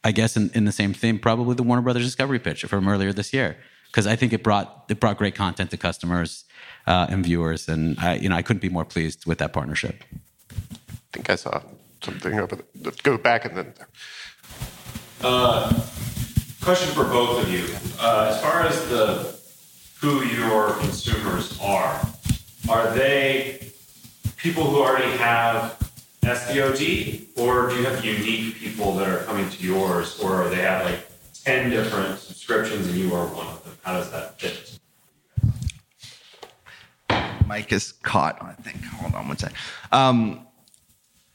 I 0.04 0.12
guess 0.12 0.38
in, 0.38 0.52
in 0.54 0.66
the 0.66 0.72
same 0.72 0.94
theme, 0.94 1.20
probably 1.20 1.56
the 1.56 1.64
Warner 1.64 1.82
Brothers 1.82 2.06
Discovery 2.06 2.40
pitch 2.40 2.64
from 2.64 2.88
earlier 2.88 3.12
this 3.12 3.34
year, 3.34 3.58
because 3.88 4.08
I 4.08 4.16
think 4.16 4.32
it 4.32 4.44
brought 4.44 4.86
it 4.88 5.00
brought 5.00 5.18
great 5.18 5.36
content 5.36 5.72
to 5.72 5.78
customers 5.78 6.46
uh, 6.86 7.08
and 7.10 7.26
viewers, 7.26 7.68
and 7.68 8.00
I 8.00 8.16
you 8.16 8.30
know 8.30 8.36
I 8.36 8.42
couldn't 8.42 8.62
be 8.62 8.70
more 8.70 8.86
pleased 8.86 9.26
with 9.26 9.40
that 9.40 9.52
partnership. 9.52 10.04
I 11.18 11.20
think 11.20 11.30
I 11.32 11.36
saw 11.36 11.62
something 12.04 12.40
over. 12.40 12.58
The, 12.58 12.64
let's 12.84 13.02
go 13.02 13.18
back 13.18 13.46
and 13.46 13.58
then. 13.58 13.74
Uh, 15.24 15.74
question 16.62 16.94
for 16.94 17.06
both 17.06 17.42
of 17.42 17.52
you. 17.52 17.66
Uh, 18.00 18.34
as 18.36 18.40
far 18.40 18.62
as 18.62 18.88
the 18.90 19.36
who 20.00 20.24
your 20.26 20.74
consumers 20.74 21.60
are, 21.60 22.08
are 22.70 22.94
they 22.94 23.72
people 24.38 24.64
who 24.66 24.78
already 24.78 25.18
have 25.18 25.80
SVOD, 26.22 27.30
or 27.36 27.70
do 27.70 27.78
you 27.78 27.86
have 27.86 28.06
unique 28.06 28.58
people 28.58 28.96
that 28.98 29.10
are 29.10 29.24
coming 29.24 29.50
to 29.50 29.64
yours, 29.64 30.20
or 30.20 30.48
they 30.50 30.58
have 30.58 30.86
like 30.86 31.00
ten 31.44 31.72
different 31.72 32.20
subscriptions 32.20 32.90
and 32.90 32.96
you 32.96 33.12
are 33.16 33.26
one 33.26 33.48
of 33.48 33.64
them? 33.64 33.74
How 33.82 33.94
does 33.94 34.12
that 34.12 34.40
fit? 34.40 34.78
Mike 37.48 37.72
is 37.72 37.94
caught. 38.04 38.38
I 38.40 38.54
think. 38.62 38.84
Hold 38.84 39.16
on 39.16 39.28
one 39.30 39.38
sec. 39.40 39.54
Um, 39.92 40.47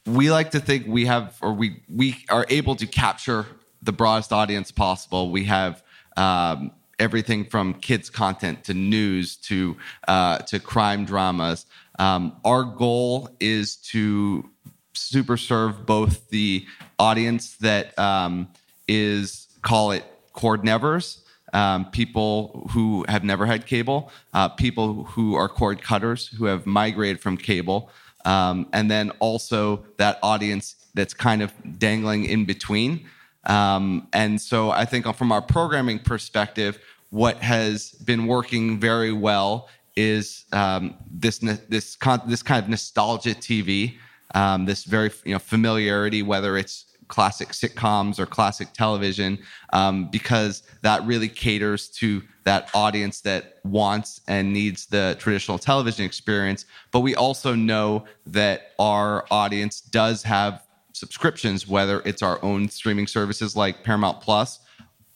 we 0.05 0.31
like 0.31 0.51
to 0.51 0.59
think 0.59 0.85
we 0.87 1.05
have, 1.05 1.37
or 1.41 1.53
we 1.53 1.83
we 1.89 2.25
are 2.29 2.45
able 2.49 2.75
to 2.75 2.87
capture 2.87 3.45
the 3.81 3.91
broadest 3.91 4.33
audience 4.33 4.71
possible. 4.71 5.31
We 5.31 5.45
have 5.45 5.83
um, 6.17 6.71
everything 6.99 7.45
from 7.45 7.75
kids 7.75 8.09
content 8.09 8.63
to 8.65 8.73
news 8.73 9.35
to 9.37 9.77
uh, 10.07 10.39
to 10.39 10.59
crime 10.59 11.05
dramas. 11.05 11.65
Um, 11.99 12.35
our 12.43 12.63
goal 12.63 13.29
is 13.39 13.75
to 13.77 14.49
super 14.93 15.37
serve 15.37 15.85
both 15.85 16.29
the 16.29 16.65
audience 16.99 17.55
that 17.57 17.97
um, 17.97 18.49
is 18.87 19.47
call 19.61 19.91
it 19.91 20.03
cord 20.33 20.63
nevers. 20.63 21.19
Um, 21.53 21.91
people 21.91 22.67
who 22.71 23.05
have 23.07 23.23
never 23.23 23.45
had 23.45 23.67
cable, 23.67 24.11
uh, 24.33 24.49
people 24.49 25.03
who 25.03 25.35
are 25.35 25.47
cord 25.47 25.83
cutters 25.83 26.27
who 26.27 26.45
have 26.45 26.65
migrated 26.65 27.19
from 27.21 27.37
cable, 27.37 27.91
um, 28.25 28.67
and 28.73 28.89
then 28.89 29.11
also 29.19 29.85
that 29.97 30.19
audience 30.23 30.75
that's 30.93 31.13
kind 31.13 31.41
of 31.41 31.51
dangling 31.79 32.25
in 32.25 32.45
between. 32.45 33.05
Um, 33.45 34.07
and 34.13 34.39
so 34.39 34.71
I 34.71 34.85
think 34.85 35.13
from 35.15 35.31
our 35.31 35.41
programming 35.41 35.99
perspective, 35.99 36.79
what 37.09 37.37
has 37.37 37.91
been 37.91 38.25
working 38.25 38.79
very 38.79 39.11
well 39.11 39.69
is 39.95 40.45
um, 40.51 40.95
this 41.11 41.39
this 41.39 41.97
this 42.25 42.43
kind 42.43 42.63
of 42.63 42.69
nostalgia 42.69 43.35
TV, 43.35 43.95
um, 44.33 44.65
this 44.65 44.83
very 44.83 45.11
you 45.23 45.33
know 45.33 45.39
familiarity, 45.39 46.23
whether 46.23 46.57
it's 46.57 46.85
classic 47.07 47.49
sitcoms 47.49 48.19
or 48.19 48.25
classic 48.25 48.73
television, 48.73 49.39
um, 49.71 50.09
because 50.09 50.63
that 50.81 51.03
really 51.05 51.29
caters 51.29 51.89
to 51.89 52.21
that 52.43 52.69
audience 52.73 53.21
that 53.21 53.59
wants 53.63 54.21
and 54.27 54.51
needs 54.51 54.85
the 54.87 55.15
traditional 55.19 55.57
television 55.57 56.05
experience. 56.05 56.65
But 56.91 57.01
we 57.01 57.15
also 57.15 57.55
know 57.55 58.05
that 58.25 58.71
our 58.79 59.25
audience 59.31 59.81
does 59.81 60.23
have 60.23 60.65
subscriptions, 60.93 61.67
whether 61.67 62.01
it's 62.05 62.21
our 62.21 62.43
own 62.43 62.69
streaming 62.69 63.07
services 63.07 63.55
like 63.55 63.83
Paramount 63.83 64.21
Plus, 64.21 64.59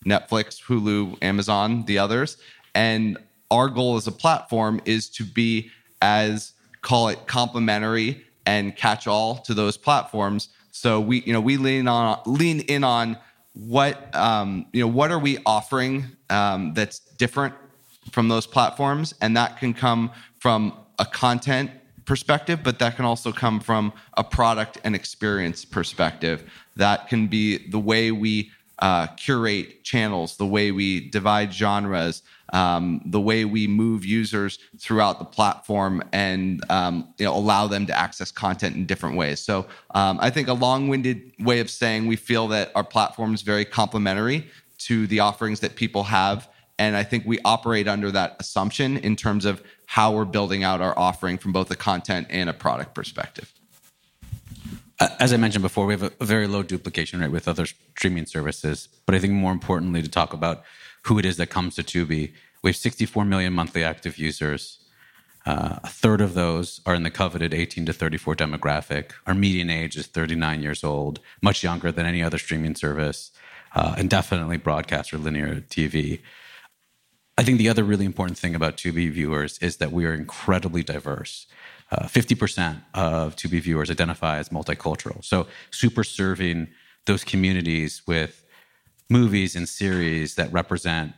Netflix, 0.06 0.62
Hulu, 0.64 1.18
Amazon, 1.22 1.84
the 1.86 2.00
others. 2.00 2.38
And 2.74 3.18
our 3.52 3.68
goal 3.68 3.96
as 3.98 4.08
a 4.08 4.12
platform 4.12 4.82
is 4.86 5.10
to 5.10 5.24
be 5.24 5.70
as 6.02 6.54
call 6.82 7.10
it 7.10 7.28
complementary 7.28 8.24
and 8.46 8.76
catch 8.76 9.08
all 9.08 9.36
to 9.36 9.54
those 9.54 9.78
platforms. 9.78 10.50
So 10.78 11.00
we, 11.00 11.22
you 11.24 11.34
know, 11.34 11.42
we 11.42 11.58
lean 11.58 11.88
on 11.88 12.22
lean 12.28 12.60
in 12.60 12.84
on 12.84 13.18
what 13.54 14.16
um, 14.16 14.68
you 14.74 14.82
know, 14.82 14.88
what 14.88 15.10
are 15.10 15.18
we 15.18 15.40
offering 15.44 16.06
um, 16.30 16.76
that's 16.76 17.00
different 17.00 17.56
from 18.12 18.28
those 18.28 18.46
platforms, 18.46 19.16
and 19.20 19.36
that 19.36 19.58
can 19.58 19.74
come 19.74 20.12
from 20.40 20.74
a 21.00 21.06
content 21.06 21.72
perspective, 22.06 22.60
but 22.64 22.78
that 22.78 22.96
can 22.96 23.06
also 23.06 23.32
come 23.32 23.60
from 23.60 23.92
a 24.18 24.24
product 24.24 24.78
and 24.84 24.96
experience 24.96 25.66
perspective. 25.66 26.50
That 26.76 27.08
can 27.08 27.26
be 27.26 27.68
the 27.70 27.80
way 27.80 28.12
we 28.12 28.52
uh, 28.80 29.08
curate 29.08 29.84
channels, 29.84 30.38
the 30.38 30.46
way 30.46 30.72
we 30.72 31.10
divide 31.10 31.54
genres, 31.54 32.24
um, 32.54 33.02
the 33.06 33.20
way 33.20 33.44
we 33.46 33.68
move 33.68 34.06
users 34.06 34.60
throughout 34.80 35.20
the 35.20 35.26
platform, 35.26 36.02
and 36.14 36.64
um, 36.70 37.14
you 37.18 37.26
know 37.26 37.36
allow 37.36 37.68
them 37.68 37.86
to 37.86 37.98
access 37.98 38.32
content 38.32 38.76
in 38.76 38.86
different 38.86 39.18
ways. 39.18 39.40
So 39.40 39.68
um, 39.96 40.18
I 40.22 40.30
think 40.30 40.48
a 40.48 40.54
long-winded 40.54 41.34
way 41.40 41.60
of 41.60 41.70
saying 41.70 42.08
we 42.08 42.16
feel 42.16 42.48
that 42.50 42.72
our 42.76 42.84
platform 42.84 43.34
is 43.34 43.42
very 43.42 43.66
complementary 43.66 44.48
to 44.80 45.08
the 45.08 45.20
offerings 45.20 45.60
that 45.62 45.76
people 45.76 46.04
have. 46.04 46.50
And 46.80 46.96
I 46.96 47.04
think 47.04 47.26
we 47.26 47.40
operate 47.44 47.88
under 47.88 48.12
that 48.12 48.36
assumption 48.40 48.98
in 48.98 49.16
terms 49.16 49.46
of 49.46 49.64
how 49.88 50.14
we're 50.14 50.26
building 50.26 50.64
out 50.64 50.80
our 50.80 50.98
offering 50.98 51.40
from 51.40 51.52
both 51.52 51.72
a 51.72 51.76
content 51.76 52.28
and 52.30 52.50
a 52.50 52.54
product 52.54 52.94
perspective. 52.94 53.52
As 55.00 55.32
I 55.32 55.38
mentioned 55.38 55.62
before, 55.62 55.86
we 55.86 55.94
have 55.94 56.12
a, 56.20 56.26
very 56.26 56.48
low 56.48 56.64
duplication 56.64 57.20
rate 57.20 57.32
with 57.32 57.48
other 57.48 57.68
streaming 57.68 58.26
services. 58.26 58.90
But 59.06 59.14
I 59.14 59.20
think 59.20 59.34
more 59.34 59.52
importantly, 59.52 60.02
to 60.02 60.10
talk 60.10 60.34
about 60.34 60.64
who 61.04 61.20
it 61.20 61.26
is 61.26 61.38
that 61.38 61.48
comes 61.48 61.76
to 61.76 61.84
Tubi, 61.84 62.34
we 62.64 62.70
have 62.70 62.76
64 62.76 63.24
million 63.24 63.54
monthly 63.54 63.84
active 63.84 64.18
users. 64.18 64.80
Uh, 65.46 65.80
a 65.84 65.88
third 65.88 66.20
of 66.20 66.34
those 66.34 66.82
are 66.86 66.96
in 66.96 67.04
the 67.04 67.12
coveted 67.12 67.54
18 67.54 67.86
to 67.86 67.94
34 67.94 68.36
demographic. 68.36 69.12
Our 69.28 69.36
median 69.36 69.70
age 69.70 69.96
is 69.96 70.08
39 70.08 70.62
years 70.62 70.84
old, 70.84 71.20
much 71.42 71.64
younger 71.64 71.92
than 71.92 72.06
any 72.06 72.24
other 72.24 72.40
streaming 72.40 72.76
service, 72.76 73.32
uh, 73.76 73.96
and 73.98 74.10
definitely 74.10 74.58
broadcast 74.58 75.14
or 75.14 75.20
linear 75.20 75.62
TV. 75.62 76.22
I 77.38 77.44
think 77.44 77.60
the 77.60 77.70
other 77.70 77.84
really 77.84 78.06
important 78.06 78.40
thing 78.40 78.56
about 78.56 78.78
Tubi 78.78 79.12
viewers 79.12 79.60
is 79.60 79.78
that 79.78 79.92
we 79.92 80.06
are 80.06 80.14
incredibly 80.14 80.82
diverse. 80.82 81.46
Uh, 81.90 82.06
50% 82.06 82.82
of 82.94 83.36
Tubi 83.38 83.62
viewers 83.62 83.90
identify 83.90 84.40
as 84.40 84.50
multicultural. 84.50 85.24
So, 85.24 85.48
super 85.72 86.04
serving 86.04 86.68
those 87.06 87.24
communities 87.24 88.02
with 88.06 88.46
movies 89.10 89.56
and 89.56 89.70
series 89.70 90.36
that 90.36 90.52
represent 90.52 91.14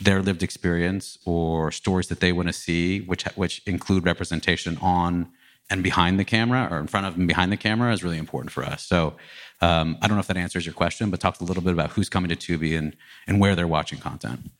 their 0.00 0.20
lived 0.20 0.42
experience 0.42 1.18
or 1.24 1.72
stories 1.72 2.08
that 2.08 2.20
they 2.20 2.32
want 2.32 2.48
to 2.48 2.52
see, 2.52 3.00
which 3.00 3.24
which 3.34 3.62
include 3.66 4.04
representation 4.04 4.76
on 4.82 5.28
and 5.68 5.82
behind 5.82 6.20
the 6.20 6.24
camera 6.24 6.68
or 6.70 6.78
in 6.78 6.86
front 6.86 7.06
of 7.06 7.16
and 7.16 7.26
behind 7.26 7.50
the 7.50 7.56
camera 7.56 7.92
is 7.92 8.04
really 8.04 8.18
important 8.18 8.52
for 8.52 8.64
us. 8.64 8.82
So 8.82 9.14
um, 9.60 9.96
I 10.02 10.06
don't 10.06 10.16
know 10.16 10.20
if 10.20 10.26
that 10.26 10.36
answers 10.36 10.66
your 10.66 10.74
question, 10.74 11.10
but 11.10 11.20
talk 11.20 11.40
a 11.40 11.44
little 11.44 11.62
bit 11.62 11.72
about 11.72 11.90
who's 11.90 12.08
coming 12.08 12.28
to 12.28 12.36
Tubi 12.36 12.76
and 12.78 12.94
and 13.26 13.40
where 13.40 13.56
they're 13.56 13.66
watching 13.66 13.98
content. 13.98 14.50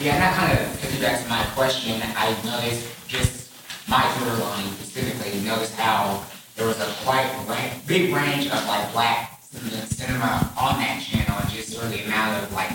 Yeah, 0.00 0.14
and 0.14 0.22
that 0.22 0.36
kind 0.36 0.52
of 0.52 0.80
piggybacks 0.80 1.22
to 1.22 1.28
my 1.28 1.44
question. 1.54 2.02
I 2.16 2.36
noticed 2.44 3.08
just 3.08 3.45
my 3.88 4.02
Twitter 4.16 4.36
line 4.36 4.66
specifically 4.72 5.40
noticed 5.40 5.74
how 5.74 6.24
there 6.56 6.66
was 6.66 6.80
a 6.80 6.92
quite 7.04 7.30
big 7.86 8.12
range 8.12 8.46
of 8.46 8.66
like 8.66 8.92
black 8.92 9.42
cinema 9.42 10.52
on 10.58 10.78
that 10.78 11.02
channel, 11.02 11.38
and 11.40 11.50
just 11.50 11.72
sort 11.72 11.86
of 11.86 11.92
the 11.92 12.04
amount 12.04 12.42
of 12.42 12.52
like 12.52 12.70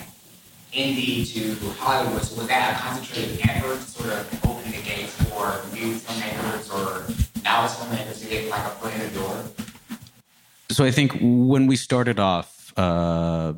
indie 0.73 1.31
to 1.33 1.69
Hollywood. 1.71 2.21
So 2.23 2.37
was 2.37 2.47
that 2.47 2.75
a 2.75 2.79
concentrated 2.81 3.39
effort 3.49 3.79
to 3.79 3.85
sort 3.85 4.09
of 4.09 4.45
open 4.45 4.71
the 4.71 4.81
gates 4.81 5.15
for 5.23 5.61
new 5.73 5.95
filmmakers 5.95 6.71
or 6.73 7.05
novice 7.43 7.75
filmmakers 7.75 8.21
to 8.21 8.29
get 8.29 8.49
like 8.49 8.65
a 8.65 8.69
foot 8.69 8.93
in 8.93 8.99
the 9.01 9.19
door? 9.19 9.43
So 10.69 10.85
I 10.85 10.91
think 10.91 11.17
when 11.21 11.67
we 11.67 11.75
started 11.75 12.19
off 12.19 12.71
uh, 12.77 13.53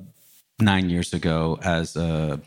nine 0.60 0.89
years 0.89 1.14
ago 1.14 1.60
as 1.62 1.95
a 1.95 2.41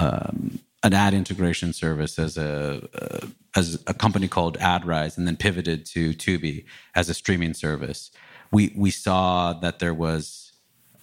um, 0.00 0.58
an 0.82 0.94
ad 0.94 1.14
integration 1.14 1.72
service 1.72 2.18
as 2.18 2.36
a 2.36 2.88
uh, 2.94 3.26
as 3.58 3.82
a 3.86 3.94
company 3.94 4.28
called 4.28 4.56
AdRise, 4.58 5.18
and 5.18 5.26
then 5.26 5.36
pivoted 5.36 5.84
to 5.86 6.12
Tubi 6.14 6.64
as 6.94 7.08
a 7.08 7.14
streaming 7.14 7.54
service. 7.54 8.10
We 8.50 8.72
we 8.76 8.90
saw 8.90 9.52
that 9.64 9.78
there 9.78 9.94
was 9.94 10.52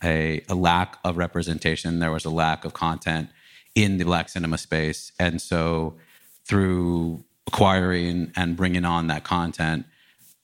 a, 0.04 0.42
a 0.50 0.56
lack 0.56 0.98
of 1.04 1.18
representation. 1.18 2.00
There 2.00 2.12
was 2.12 2.26
a 2.26 2.30
lack 2.30 2.66
of 2.66 2.74
content 2.74 3.30
in 3.76 3.98
the 3.98 4.06
black 4.06 4.30
cinema 4.30 4.58
space, 4.58 5.12
and 5.20 5.42
so 5.42 5.96
through 6.48 7.24
acquiring 7.48 8.32
and 8.36 8.56
bringing 8.56 8.86
on 8.86 9.08
that 9.08 9.24
content, 9.24 9.86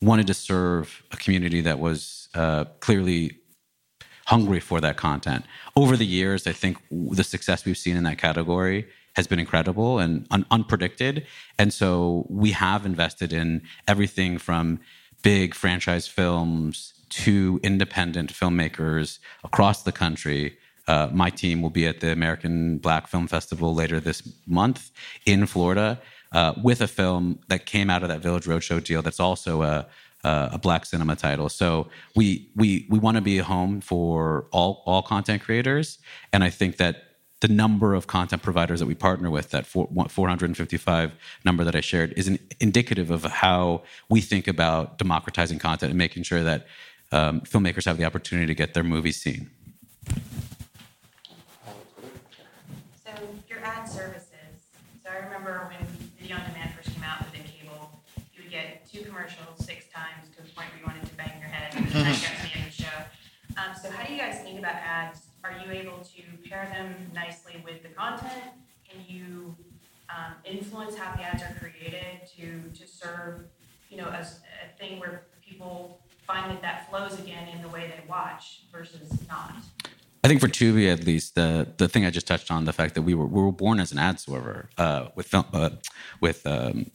wanted 0.01 0.27
to 0.27 0.33
serve 0.33 1.03
a 1.11 1.17
community 1.17 1.61
that 1.61 1.79
was 1.79 2.29
uh, 2.35 2.65
clearly 2.79 3.37
hungry 4.25 4.59
for 4.59 4.79
that 4.81 4.97
content. 4.97 5.45
Over 5.75 5.97
the 5.97 6.05
years, 6.05 6.47
I 6.47 6.53
think 6.53 6.77
the 6.89 7.23
success 7.23 7.65
we've 7.65 7.77
seen 7.77 7.97
in 7.97 8.03
that 8.03 8.17
category 8.17 8.87
has 9.15 9.27
been 9.27 9.39
incredible 9.39 9.99
and 9.99 10.25
un- 10.31 10.45
unpredicted. 10.51 11.25
And 11.57 11.73
so 11.73 12.25
we 12.29 12.51
have 12.51 12.85
invested 12.85 13.33
in 13.33 13.61
everything 13.87 14.37
from 14.37 14.79
big 15.21 15.53
franchise 15.53 16.07
films 16.07 16.93
to 17.09 17.59
independent 17.63 18.31
filmmakers 18.33 19.19
across 19.43 19.83
the 19.83 19.91
country. 19.91 20.57
Uh, 20.87 21.09
my 21.11 21.29
team 21.29 21.61
will 21.61 21.69
be 21.69 21.85
at 21.85 21.99
the 21.99 22.11
American 22.11 22.77
Black 22.77 23.07
Film 23.07 23.27
Festival 23.27 23.73
later 23.73 23.99
this 23.99 24.23
month 24.47 24.91
in 25.25 25.45
Florida 25.45 26.01
uh, 26.31 26.53
with 26.63 26.81
a 26.81 26.87
film 26.87 27.39
that 27.49 27.65
came 27.65 27.89
out 27.89 28.03
of 28.03 28.09
that 28.09 28.21
Village 28.21 28.45
Roadshow 28.45 28.83
deal 28.83 29.01
that's 29.01 29.19
also 29.19 29.61
a, 29.61 29.87
a 30.23 30.57
black 30.57 30.85
cinema 30.85 31.15
title. 31.15 31.49
So 31.49 31.89
we 32.15 32.49
we 32.55 32.87
we 32.89 32.99
want 32.99 33.15
to 33.15 33.21
be 33.21 33.39
a 33.39 33.43
home 33.43 33.81
for 33.81 34.47
all 34.51 34.83
all 34.85 35.01
content 35.01 35.41
creators, 35.41 35.99
and 36.31 36.43
I 36.43 36.49
think 36.49 36.77
that 36.77 37.10
the 37.41 37.47
number 37.47 37.95
of 37.95 38.05
content 38.05 38.43
providers 38.43 38.79
that 38.79 38.85
we 38.85 38.93
partner 38.93 39.29
with, 39.29 39.49
that 39.49 39.65
455 39.65 41.15
number 41.43 41.63
that 41.63 41.75
I 41.75 41.81
shared, 41.81 42.13
is 42.15 42.27
an 42.27 42.37
indicative 42.59 43.09
of 43.09 43.23
how 43.23 43.81
we 44.09 44.21
think 44.21 44.47
about 44.47 44.99
democratizing 44.99 45.57
content 45.57 45.89
and 45.89 45.97
making 45.97 46.23
sure 46.23 46.43
that 46.43 46.67
um, 47.11 47.41
filmmakers 47.41 47.85
have 47.85 47.97
the 47.97 48.05
opportunity 48.05 48.45
to 48.45 48.53
get 48.53 48.75
their 48.75 48.83
movies 48.83 49.19
seen. 49.19 49.49
So 53.03 53.11
your 53.49 53.59
ad 53.65 53.89
services. 53.89 54.27
So 55.03 55.09
I 55.11 55.25
remember 55.25 55.67
when 55.67 55.87
video 56.19 56.37
on 56.37 56.43
demand 56.45 56.75
first 56.75 56.93
came 56.93 57.03
out 57.03 57.25
within 57.25 57.41
cable, 57.43 57.89
you 58.35 58.43
would 58.43 58.51
get 58.51 58.87
two 58.87 59.01
commercials 59.01 59.65
six 59.65 59.85
times 59.91 60.29
to 60.37 60.43
the 60.43 60.49
point 60.49 60.69
where 60.69 60.79
you 60.79 60.85
wanted 60.85 61.09
to 61.09 61.15
bang 61.15 61.39
your 61.39 61.49
head. 61.49 61.73
Got 61.73 61.81
to 61.81 61.91
the 61.91 62.53
end 62.53 62.67
of 62.67 62.77
the 62.77 62.83
show. 62.83 62.97
Um, 63.57 63.75
so 63.81 63.89
how 63.89 64.05
do 64.05 64.13
you 64.13 64.19
guys 64.19 64.41
think 64.43 64.59
about 64.59 64.75
ads 64.75 65.30
are 65.43 65.53
you 65.65 65.71
able 65.71 65.99
to 65.99 66.49
pair 66.49 66.69
them 66.71 67.11
nicely 67.13 67.61
with 67.65 67.83
the 67.83 67.89
content? 67.89 68.53
Can 68.87 69.03
you 69.07 69.55
um, 70.09 70.35
influence 70.45 70.97
how 70.97 71.15
the 71.15 71.23
ads 71.23 71.43
are 71.43 71.55
created 71.59 72.27
to 72.37 72.69
to 72.79 72.87
serve, 72.87 73.45
you 73.89 73.97
know, 73.97 74.09
as 74.09 74.39
a 74.63 74.77
thing 74.77 74.99
where 74.99 75.25
people 75.41 76.01
find 76.27 76.51
that 76.51 76.61
that 76.61 76.89
flows 76.89 77.19
again 77.19 77.47
in 77.49 77.61
the 77.61 77.69
way 77.69 77.87
they 77.87 78.03
watch 78.07 78.63
versus 78.71 79.11
not? 79.27 79.53
I 80.23 80.27
think 80.27 80.39
for 80.39 80.47
Tubi, 80.47 80.91
at 80.91 81.05
least, 81.05 81.35
the 81.35 81.67
the 81.77 81.87
thing 81.87 82.05
I 82.05 82.11
just 82.11 82.27
touched 82.27 82.51
on, 82.51 82.65
the 82.65 82.73
fact 82.73 82.95
that 82.95 83.01
we 83.01 83.13
were 83.13 83.25
we 83.25 83.41
were 83.41 83.51
born 83.51 83.79
as 83.79 83.91
an 83.91 83.99
ad 83.99 84.19
server 84.19 84.69
uh, 84.77 85.07
with 85.15 85.27
film, 85.27 85.45
uh, 85.53 85.71
with 86.19 86.45
um, 86.45 86.91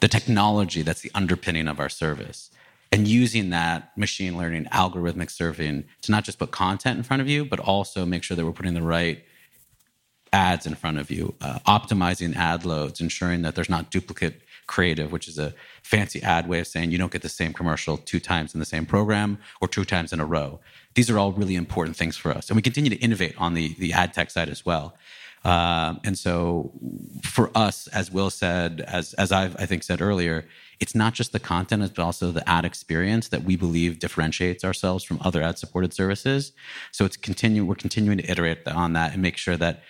the 0.00 0.08
technology 0.08 0.82
that's 0.82 1.02
the 1.02 1.10
underpinning 1.14 1.68
of 1.68 1.78
our 1.78 1.88
service 1.88 2.47
and 2.90 3.06
using 3.06 3.50
that 3.50 3.96
machine 3.96 4.36
learning 4.36 4.64
algorithmic 4.66 5.30
serving 5.30 5.84
to 6.02 6.10
not 6.10 6.24
just 6.24 6.38
put 6.38 6.50
content 6.50 6.96
in 6.96 7.02
front 7.02 7.22
of 7.22 7.28
you 7.28 7.44
but 7.44 7.60
also 7.60 8.04
make 8.06 8.22
sure 8.22 8.36
that 8.36 8.44
we're 8.44 8.52
putting 8.52 8.74
the 8.74 8.82
right 8.82 9.24
ads 10.32 10.66
in 10.66 10.74
front 10.74 10.98
of 10.98 11.10
you 11.10 11.34
uh, 11.40 11.58
optimizing 11.66 12.36
ad 12.36 12.64
loads 12.64 13.00
ensuring 13.00 13.42
that 13.42 13.54
there's 13.54 13.70
not 13.70 13.90
duplicate 13.90 14.42
creative 14.66 15.10
which 15.10 15.26
is 15.26 15.38
a 15.38 15.52
fancy 15.82 16.22
ad 16.22 16.46
way 16.46 16.60
of 16.60 16.66
saying 16.66 16.92
you 16.92 16.98
don't 16.98 17.10
get 17.10 17.22
the 17.22 17.28
same 17.28 17.52
commercial 17.52 17.96
two 17.96 18.20
times 18.20 18.54
in 18.54 18.60
the 18.60 18.66
same 18.66 18.86
program 18.86 19.38
or 19.60 19.66
two 19.66 19.84
times 19.84 20.12
in 20.12 20.20
a 20.20 20.26
row. 20.26 20.60
These 20.94 21.10
are 21.10 21.18
all 21.18 21.32
really 21.32 21.56
important 21.56 21.96
things 21.96 22.16
for 22.16 22.30
us. 22.30 22.50
And 22.50 22.56
we 22.56 22.62
continue 22.62 22.90
to 22.90 22.96
innovate 22.96 23.34
on 23.38 23.54
the, 23.54 23.74
the 23.78 23.94
ad 23.94 24.12
tech 24.12 24.30
side 24.30 24.50
as 24.50 24.64
well 24.66 24.94
um, 25.44 26.00
and 26.04 26.18
so 26.18 26.72
for 27.22 27.50
us 27.56 27.86
as 27.88 28.10
will 28.10 28.30
said 28.30 28.80
as, 28.82 29.14
as 29.14 29.32
i've 29.32 29.56
i 29.58 29.66
think 29.66 29.82
said 29.82 30.00
earlier 30.00 30.44
it's 30.80 30.94
not 30.94 31.14
just 31.14 31.32
the 31.32 31.40
content, 31.40 31.82
but 31.94 32.02
also 32.02 32.30
the 32.30 32.48
ad 32.48 32.64
experience 32.64 33.28
that 33.28 33.42
we 33.42 33.56
believe 33.56 33.98
differentiates 33.98 34.64
ourselves 34.64 35.02
from 35.02 35.18
other 35.22 35.42
ad 35.42 35.58
supported 35.58 35.92
services. 35.92 36.52
So 36.92 37.04
it's 37.04 37.16
continue 37.16 37.64
we're 37.64 37.74
continuing 37.74 38.18
to 38.18 38.30
iterate 38.30 38.66
on 38.68 38.92
that 38.92 39.12
and 39.12 39.22
make 39.22 39.36
sure 39.36 39.56
that 39.56 39.82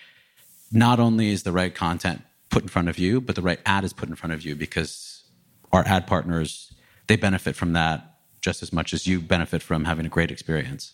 not 0.71 0.99
only 0.99 1.31
is 1.31 1.43
the 1.43 1.51
right 1.51 1.73
content 1.73 2.21
put 2.49 2.63
in 2.63 2.69
front 2.69 2.89
of 2.89 2.97
you, 2.97 3.21
but 3.21 3.35
the 3.35 3.41
right 3.41 3.59
ad 3.65 3.83
is 3.83 3.93
put 3.93 4.09
in 4.09 4.15
front 4.15 4.33
of 4.33 4.43
you 4.43 4.55
because 4.55 5.23
our 5.71 5.85
ad 5.87 6.07
partners 6.07 6.73
they 7.07 7.15
benefit 7.15 7.55
from 7.55 7.73
that 7.73 8.17
just 8.41 8.61
as 8.61 8.71
much 8.71 8.93
as 8.93 9.07
you 9.07 9.19
benefit 9.19 9.61
from 9.61 9.85
having 9.85 10.05
a 10.05 10.09
great 10.09 10.31
experience. 10.31 10.93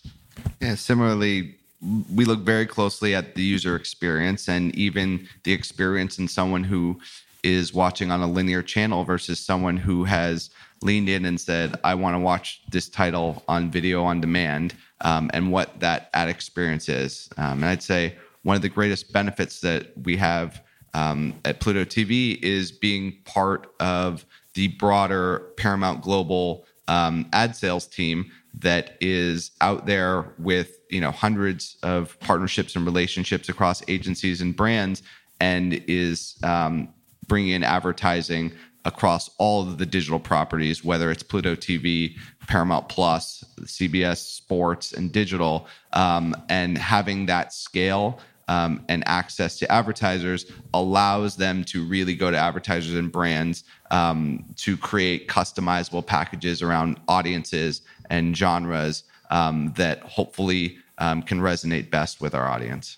Yeah, 0.60 0.74
similarly, 0.74 1.56
we 1.80 2.24
look 2.24 2.40
very 2.40 2.66
closely 2.66 3.14
at 3.14 3.34
the 3.34 3.42
user 3.42 3.76
experience 3.76 4.48
and 4.48 4.74
even 4.74 5.28
the 5.44 5.52
experience 5.52 6.18
in 6.18 6.28
someone 6.28 6.64
who 6.64 6.98
is 7.42 7.72
watching 7.72 8.10
on 8.10 8.20
a 8.22 8.26
linear 8.26 8.62
channel 8.62 9.04
versus 9.04 9.38
someone 9.38 9.76
who 9.76 10.04
has 10.04 10.50
leaned 10.82 11.08
in 11.08 11.24
and 11.24 11.40
said, 11.40 11.78
I 11.84 11.94
want 11.94 12.14
to 12.14 12.18
watch 12.18 12.62
this 12.70 12.88
title 12.88 13.42
on 13.48 13.70
video 13.70 14.04
on 14.04 14.20
demand 14.20 14.74
um, 15.02 15.30
and 15.32 15.52
what 15.52 15.78
that 15.80 16.10
ad 16.14 16.28
experience 16.28 16.88
is. 16.88 17.28
Um, 17.36 17.62
and 17.62 17.66
I'd 17.66 17.82
say 17.82 18.16
one 18.42 18.56
of 18.56 18.62
the 18.62 18.68
greatest 18.68 19.12
benefits 19.12 19.60
that 19.60 19.92
we 20.04 20.16
have 20.16 20.62
um, 20.94 21.34
at 21.44 21.60
Pluto 21.60 21.84
TV 21.84 22.40
is 22.42 22.72
being 22.72 23.18
part 23.24 23.72
of 23.80 24.24
the 24.54 24.68
broader 24.68 25.52
Paramount 25.56 26.02
Global 26.02 26.64
um, 26.88 27.26
ad 27.32 27.54
sales 27.54 27.86
team 27.86 28.30
that 28.58 28.96
is 29.00 29.50
out 29.60 29.86
there 29.86 30.32
with 30.38 30.78
you 30.90 31.00
know 31.00 31.10
hundreds 31.10 31.76
of 31.82 32.18
partnerships 32.20 32.76
and 32.76 32.84
relationships 32.84 33.48
across 33.48 33.82
agencies 33.88 34.40
and 34.40 34.56
brands, 34.56 35.02
and 35.40 35.74
is 35.86 36.36
um, 36.42 36.88
bringing 37.28 37.52
in 37.52 37.62
advertising 37.62 38.52
across 38.84 39.28
all 39.38 39.62
of 39.62 39.78
the 39.78 39.86
digital 39.86 40.20
properties, 40.20 40.84
whether 40.84 41.10
it's 41.10 41.22
Pluto 41.22 41.56
TV, 41.56 42.14
Paramount 42.46 42.88
Plus, 42.88 43.44
CBS 43.62 44.18
Sports, 44.18 44.92
and 44.92 45.10
digital, 45.10 45.66
um, 45.92 46.36
and 46.48 46.78
having 46.78 47.26
that 47.26 47.52
scale 47.52 48.20
um, 48.48 48.84
and 48.88 49.02
access 49.06 49.58
to 49.58 49.70
advertisers 49.72 50.46
allows 50.72 51.36
them 51.36 51.64
to 51.64 51.84
really 51.84 52.14
go 52.14 52.30
to 52.30 52.36
advertisers 52.36 52.94
and 52.94 53.10
brands 53.10 53.64
um, 53.90 54.44
to 54.56 54.76
create 54.76 55.26
customizable 55.28 56.04
packages 56.04 56.62
around 56.62 57.00
audiences 57.08 57.82
and 58.10 58.36
genres 58.36 59.04
um, 59.30 59.72
that 59.76 60.00
hopefully 60.00 60.78
um, 60.98 61.22
can 61.22 61.40
resonate 61.40 61.90
best 61.90 62.20
with 62.20 62.34
our 62.34 62.48
audience. 62.48 62.96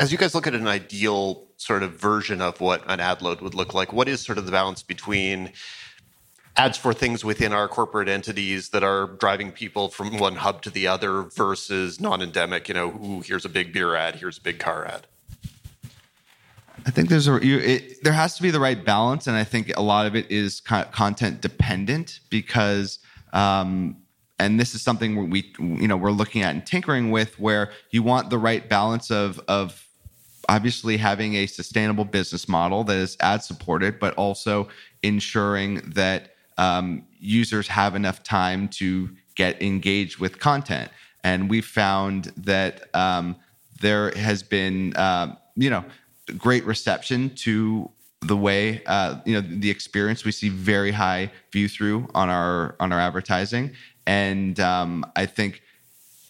As 0.00 0.10
you 0.10 0.18
guys 0.18 0.34
look 0.34 0.46
at 0.46 0.54
an 0.54 0.66
ideal 0.66 1.44
sort 1.56 1.82
of 1.82 1.92
version 1.92 2.40
of 2.40 2.60
what 2.60 2.82
an 2.88 3.00
ad 3.00 3.22
load 3.22 3.40
would 3.40 3.54
look 3.54 3.74
like, 3.74 3.92
what 3.92 4.08
is 4.08 4.20
sort 4.20 4.38
of 4.38 4.46
the 4.46 4.52
balance 4.52 4.82
between 4.82 5.52
ads 6.56 6.76
for 6.76 6.92
things 6.92 7.24
within 7.24 7.52
our 7.52 7.68
corporate 7.68 8.08
entities 8.08 8.70
that 8.70 8.82
are 8.82 9.06
driving 9.06 9.52
people 9.52 9.88
from 9.88 10.18
one 10.18 10.36
hub 10.36 10.60
to 10.62 10.70
the 10.70 10.86
other 10.86 11.22
versus 11.22 12.00
non-endemic, 12.00 12.68
you 12.68 12.74
know, 12.74 12.88
ooh, 12.88 13.20
here's 13.20 13.44
a 13.44 13.48
big 13.48 13.72
beer 13.72 13.94
ad, 13.94 14.16
here's 14.16 14.38
a 14.38 14.40
big 14.40 14.58
car 14.58 14.84
ad? 14.84 15.06
I 16.86 16.90
think 16.90 17.08
there's 17.08 17.28
a 17.28 17.44
you, 17.44 17.58
it, 17.58 18.02
there 18.02 18.12
has 18.12 18.36
to 18.36 18.42
be 18.42 18.50
the 18.50 18.60
right 18.60 18.82
balance, 18.82 19.26
and 19.26 19.36
I 19.36 19.44
think 19.44 19.72
a 19.76 19.82
lot 19.82 20.06
of 20.06 20.16
it 20.16 20.30
is 20.30 20.60
content 20.60 21.40
dependent 21.40 22.20
because, 22.30 22.98
um, 23.32 23.96
and 24.38 24.58
this 24.58 24.74
is 24.74 24.82
something 24.82 25.30
we 25.30 25.52
you 25.58 25.88
know 25.88 25.96
we're 25.96 26.12
looking 26.12 26.42
at 26.42 26.54
and 26.54 26.64
tinkering 26.64 27.10
with, 27.10 27.38
where 27.38 27.70
you 27.90 28.02
want 28.02 28.30
the 28.30 28.38
right 28.38 28.68
balance 28.68 29.10
of 29.10 29.40
of 29.48 29.84
obviously 30.48 30.96
having 30.96 31.34
a 31.34 31.46
sustainable 31.46 32.04
business 32.04 32.48
model 32.48 32.82
that 32.84 32.96
is 32.96 33.16
ad 33.20 33.42
supported, 33.42 33.98
but 33.98 34.14
also 34.14 34.68
ensuring 35.02 35.76
that 35.94 36.34
um, 36.56 37.04
users 37.18 37.68
have 37.68 37.94
enough 37.94 38.22
time 38.22 38.68
to 38.68 39.10
get 39.36 39.60
engaged 39.62 40.18
with 40.18 40.38
content. 40.38 40.90
And 41.22 41.50
we've 41.50 41.66
found 41.66 42.32
that 42.36 42.94
um, 42.94 43.36
there 43.80 44.10
has 44.12 44.42
been, 44.42 44.94
uh, 44.96 45.36
you 45.56 45.70
know, 45.70 45.84
great 46.36 46.64
reception 46.64 47.30
to 47.36 47.90
the 48.22 48.36
way 48.36 48.82
uh, 48.86 49.20
you 49.24 49.34
know 49.34 49.40
the 49.40 49.70
experience. 49.70 50.24
We 50.24 50.32
see 50.32 50.48
very 50.48 50.92
high 50.92 51.30
view 51.52 51.68
through 51.68 52.08
on 52.14 52.28
our 52.28 52.76
on 52.80 52.92
our 52.92 53.00
advertising. 53.00 53.72
And 54.06 54.58
um, 54.58 55.04
i 55.16 55.26
think 55.26 55.62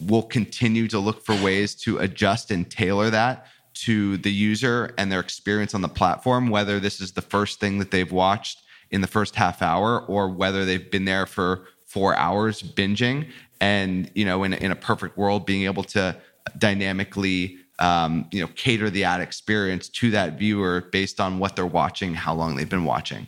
we'll 0.01 0.23
continue 0.23 0.89
to 0.89 0.99
look 0.99 1.25
for 1.25 1.35
ways 1.43 1.75
to 1.75 1.99
adjust 1.99 2.51
and 2.51 2.71
tailor 2.71 3.11
that 3.11 3.47
to 3.75 4.17
the 4.19 4.33
user 4.33 4.95
and 4.99 5.11
their 5.11 5.21
experience 5.21 5.75
on 5.75 5.83
the 5.83 5.89
platform 5.89 6.51
whether 6.51 6.79
this 6.81 7.01
is 7.01 7.13
the 7.13 7.23
first 7.23 7.61
thing 7.61 7.79
that 7.79 7.91
they've 7.91 8.13
watched 8.13 8.63
in 8.91 9.01
the 9.01 9.07
first 9.07 9.35
half 9.35 9.61
hour 9.63 10.01
or 10.07 10.29
whether 10.29 10.65
they've 10.65 10.91
been 10.91 11.05
there 11.05 11.27
for 11.27 11.67
four 11.87 12.17
hours 12.17 12.63
binging. 12.63 13.29
And 13.61 14.11
you 14.15 14.25
know 14.25 14.45
in, 14.45 14.53
in 14.55 14.71
a 14.71 14.77
perfect 14.77 15.17
world 15.17 15.47
being 15.47 15.65
able 15.65 15.85
to 15.85 16.17
dynamically 16.57 17.59
um, 17.79 18.27
you 18.31 18.41
know 18.41 18.49
cater 18.55 18.91
the 18.91 19.05
ad 19.05 19.21
experience 19.21 19.89
to 19.89 20.11
that 20.11 20.39
viewer 20.39 20.81
based 20.93 21.21
on 21.21 21.39
what 21.39 21.57
they're 21.57 21.67
watching 21.67 22.15
how 22.15 22.35
long 22.35 22.57
they've 22.57 22.69
been 22.69 22.85
watching. 22.85 23.27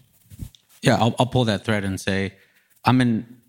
Yeah 0.83 0.97
i'll, 0.97 1.15
I'll 1.19 1.27
pull 1.27 1.45
that 1.45 1.65
thread 1.65 1.85
and 1.85 2.01
say 2.01 2.35
i'm 2.85 3.01
in 3.01 3.41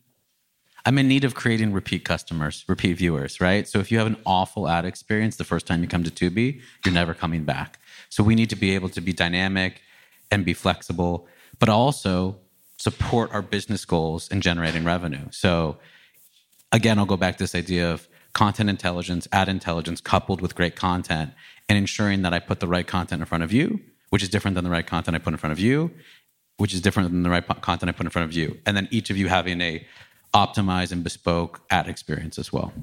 i'm 0.85 0.97
in 0.97 1.07
need 1.07 1.23
of 1.23 1.33
creating 1.33 1.71
repeat 1.71 2.03
customers 2.03 2.65
repeat 2.67 2.93
viewers 2.93 3.39
right? 3.39 3.67
So 3.67 3.79
if 3.79 3.91
you 3.91 3.97
have 3.97 4.07
an 4.07 4.17
awful 4.25 4.67
ad 4.67 4.85
experience 4.85 5.37
the 5.37 5.43
first 5.43 5.65
time 5.65 5.81
you 5.81 5.87
come 5.87 6.03
to 6.03 6.11
tubi 6.11 6.61
you're 6.85 6.93
never 6.93 7.13
coming 7.13 7.43
back. 7.43 7.79
So 8.09 8.23
we 8.23 8.35
need 8.35 8.49
to 8.49 8.57
be 8.57 8.75
able 8.75 8.89
to 8.89 9.01
be 9.01 9.13
dynamic 9.13 9.81
and 10.29 10.43
be 10.43 10.53
flexible 10.53 11.27
but 11.59 11.69
also 11.69 12.37
support 12.81 13.31
our 13.31 13.43
business 13.43 13.85
goals 13.85 14.27
in 14.29 14.41
generating 14.41 14.83
revenue. 14.83 15.27
So 15.29 15.77
again, 16.71 16.97
I'll 16.97 17.05
go 17.05 17.17
back 17.17 17.37
to 17.37 17.43
this 17.43 17.53
idea 17.53 17.91
of 17.93 18.07
content 18.33 18.69
intelligence, 18.69 19.27
ad 19.31 19.49
intelligence 19.49 20.01
coupled 20.01 20.41
with 20.41 20.55
great 20.55 20.75
content 20.75 21.31
and 21.69 21.77
ensuring 21.77 22.21
that 22.21 22.33
I 22.33 22.39
put 22.39 22.59
the 22.59 22.67
right 22.67 22.85
content 22.85 23.21
in 23.21 23.25
front 23.25 23.43
of 23.43 23.51
you, 23.51 23.79
which 24.09 24.23
is 24.23 24.29
different 24.29 24.55
than 24.55 24.63
the 24.63 24.69
right 24.69 24.85
content 24.85 25.15
I 25.15 25.19
put 25.19 25.33
in 25.33 25.37
front 25.37 25.51
of 25.51 25.59
you, 25.59 25.91
which 26.57 26.73
is 26.73 26.81
different 26.81 27.11
than 27.11 27.23
the 27.23 27.29
right 27.29 27.45
content 27.45 27.89
I 27.89 27.91
put 27.93 28.05
in 28.05 28.09
front 28.09 28.29
of 28.29 28.33
you. 28.33 28.57
And 28.65 28.75
then 28.75 28.87
each 28.91 29.09
of 29.09 29.17
you 29.17 29.27
having 29.27 29.61
a 29.61 29.85
optimized 30.33 30.91
and 30.91 31.03
bespoke 31.03 31.61
ad 31.69 31.87
experience 31.87 32.39
as 32.39 32.53
well. 32.53 32.73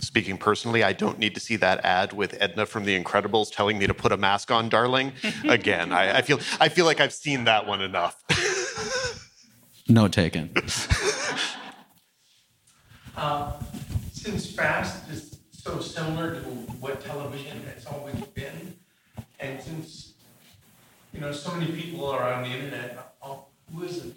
Speaking 0.00 0.38
personally, 0.38 0.82
I 0.84 0.92
don't 0.92 1.18
need 1.18 1.34
to 1.34 1.40
see 1.40 1.56
that 1.56 1.84
ad 1.84 2.12
with 2.12 2.36
Edna 2.40 2.66
from 2.66 2.84
The 2.84 3.02
Incredibles 3.02 3.50
telling 3.50 3.78
me 3.78 3.86
to 3.86 3.94
put 3.94 4.12
a 4.12 4.16
mask 4.16 4.50
on, 4.50 4.68
darling. 4.68 5.12
Again, 5.48 5.92
I, 5.92 6.18
I 6.18 6.22
feel 6.22 6.38
I 6.60 6.68
feel 6.68 6.84
like 6.84 7.00
I've 7.00 7.12
seen 7.12 7.44
that 7.44 7.66
one 7.66 7.80
enough. 7.80 8.22
Note 9.88 10.12
taken. 10.12 10.50
Uh, 13.16 13.52
since 14.22 14.50
fast 14.52 15.08
is 15.10 15.38
so 15.50 15.80
similar 15.80 16.34
to 16.34 16.46
what 16.80 17.00
television 17.00 17.62
has 17.74 17.86
always 17.86 18.16
been, 18.34 18.76
and 19.38 19.62
since 19.62 20.12
you 21.14 21.20
know 21.20 21.32
so 21.32 21.54
many 21.54 21.72
people 21.72 22.06
are 22.06 22.32
on 22.34 22.42
the 22.42 22.50
internet, 22.50 22.98
who 23.72 23.82
is 23.82 24.04
it? 24.04 24.16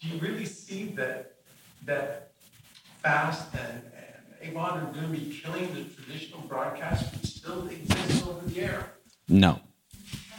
Do 0.00 0.08
you 0.08 0.20
really 0.20 0.44
see 0.44 0.86
that 0.96 1.36
that 1.84 2.30
fast 3.02 3.48
and, 3.54 3.82
and 4.42 4.54
AVOD 4.54 4.88
are 4.88 4.92
going 4.92 5.12
to 5.12 5.18
be 5.18 5.40
killing 5.42 5.74
the 5.74 5.84
traditional 5.84 6.40
broadcast 6.42 7.12
which 7.14 7.26
still 7.26 7.66
exists 7.66 8.26
over 8.26 8.46
the 8.46 8.60
air? 8.60 8.92
No. 9.28 9.60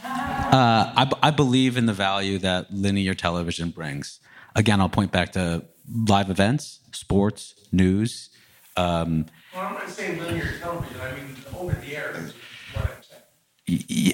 Uh, 0.04 0.92
I, 0.96 1.10
I 1.22 1.30
believe 1.32 1.76
in 1.76 1.86
the 1.86 1.92
value 1.92 2.38
that 2.38 2.72
linear 2.72 3.14
television 3.14 3.70
brings. 3.70 4.20
Again, 4.54 4.80
I'll 4.80 4.88
point 4.88 5.12
back 5.12 5.32
to 5.32 5.64
live 5.92 6.30
events, 6.30 6.80
sports, 6.92 7.54
news. 7.72 8.30
Um, 8.76 9.26
well, 9.54 9.66
I'm 9.66 9.74
not 9.74 9.88
saying 9.88 10.22
linear 10.22 10.58
television. 10.58 11.00
I 11.00 11.14
mean 11.14 11.36
over 11.56 11.72
the 11.72 11.96
air. 11.96 12.14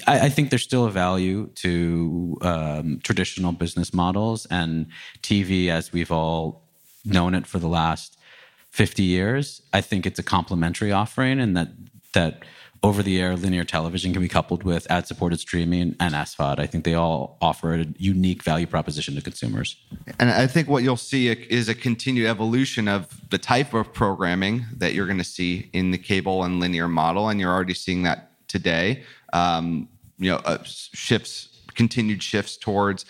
I, 0.07 0.29
think 0.29 0.49
there's 0.49 0.63
still 0.63 0.85
a 0.85 0.91
value 0.91 1.47
to 1.55 2.37
um, 2.41 2.99
traditional 3.03 3.51
business 3.51 3.93
models 3.93 4.47
and 4.47 4.87
TV, 5.21 5.69
as 5.69 5.93
we've 5.93 6.11
all 6.11 6.63
known 7.05 7.35
it 7.35 7.45
for 7.45 7.59
the 7.59 7.67
last 7.67 8.17
50 8.71 9.03
years. 9.03 9.61
I 9.71 9.81
think 9.81 10.07
it's 10.07 10.17
a 10.17 10.23
complementary 10.23 10.91
offering 10.91 11.39
and 11.39 11.55
that 11.55 11.69
that 12.13 12.43
over 12.83 13.01
the 13.01 13.21
air 13.21 13.35
linear 13.37 13.63
television 13.63 14.11
can 14.11 14.21
be 14.21 14.27
coupled 14.27 14.63
with 14.63 14.85
ad 14.91 15.07
supported 15.07 15.39
streaming 15.39 15.95
and 16.01 16.13
SVOD. 16.13 16.59
I 16.59 16.67
think 16.67 16.83
they 16.83 16.93
all 16.93 17.37
offer 17.41 17.73
a 17.73 17.85
unique 17.97 18.43
value 18.43 18.67
proposition 18.67 19.15
to 19.15 19.21
consumers. 19.21 19.77
And 20.19 20.29
I 20.29 20.47
think 20.47 20.67
what 20.67 20.83
you'll 20.83 20.97
see 20.97 21.29
is 21.29 21.69
a 21.69 21.75
continued 21.75 22.27
evolution 22.27 22.89
of 22.89 23.07
the 23.29 23.37
type 23.37 23.73
of 23.73 23.93
programming 23.93 24.65
that 24.75 24.93
you're 24.93 25.07
going 25.07 25.17
to 25.17 25.23
see 25.23 25.69
in 25.71 25.91
the 25.91 25.97
cable 25.97 26.43
and 26.43 26.59
linear 26.59 26.89
model. 26.89 27.29
And 27.29 27.39
you're 27.39 27.53
already 27.53 27.73
seeing 27.73 28.03
that 28.03 28.31
today. 28.49 29.03
Um, 29.31 29.87
you 30.19 30.29
know, 30.29 30.37
uh, 30.37 30.61
shifts, 30.63 31.61
continued 31.73 32.21
shifts 32.21 32.57
towards 32.57 33.05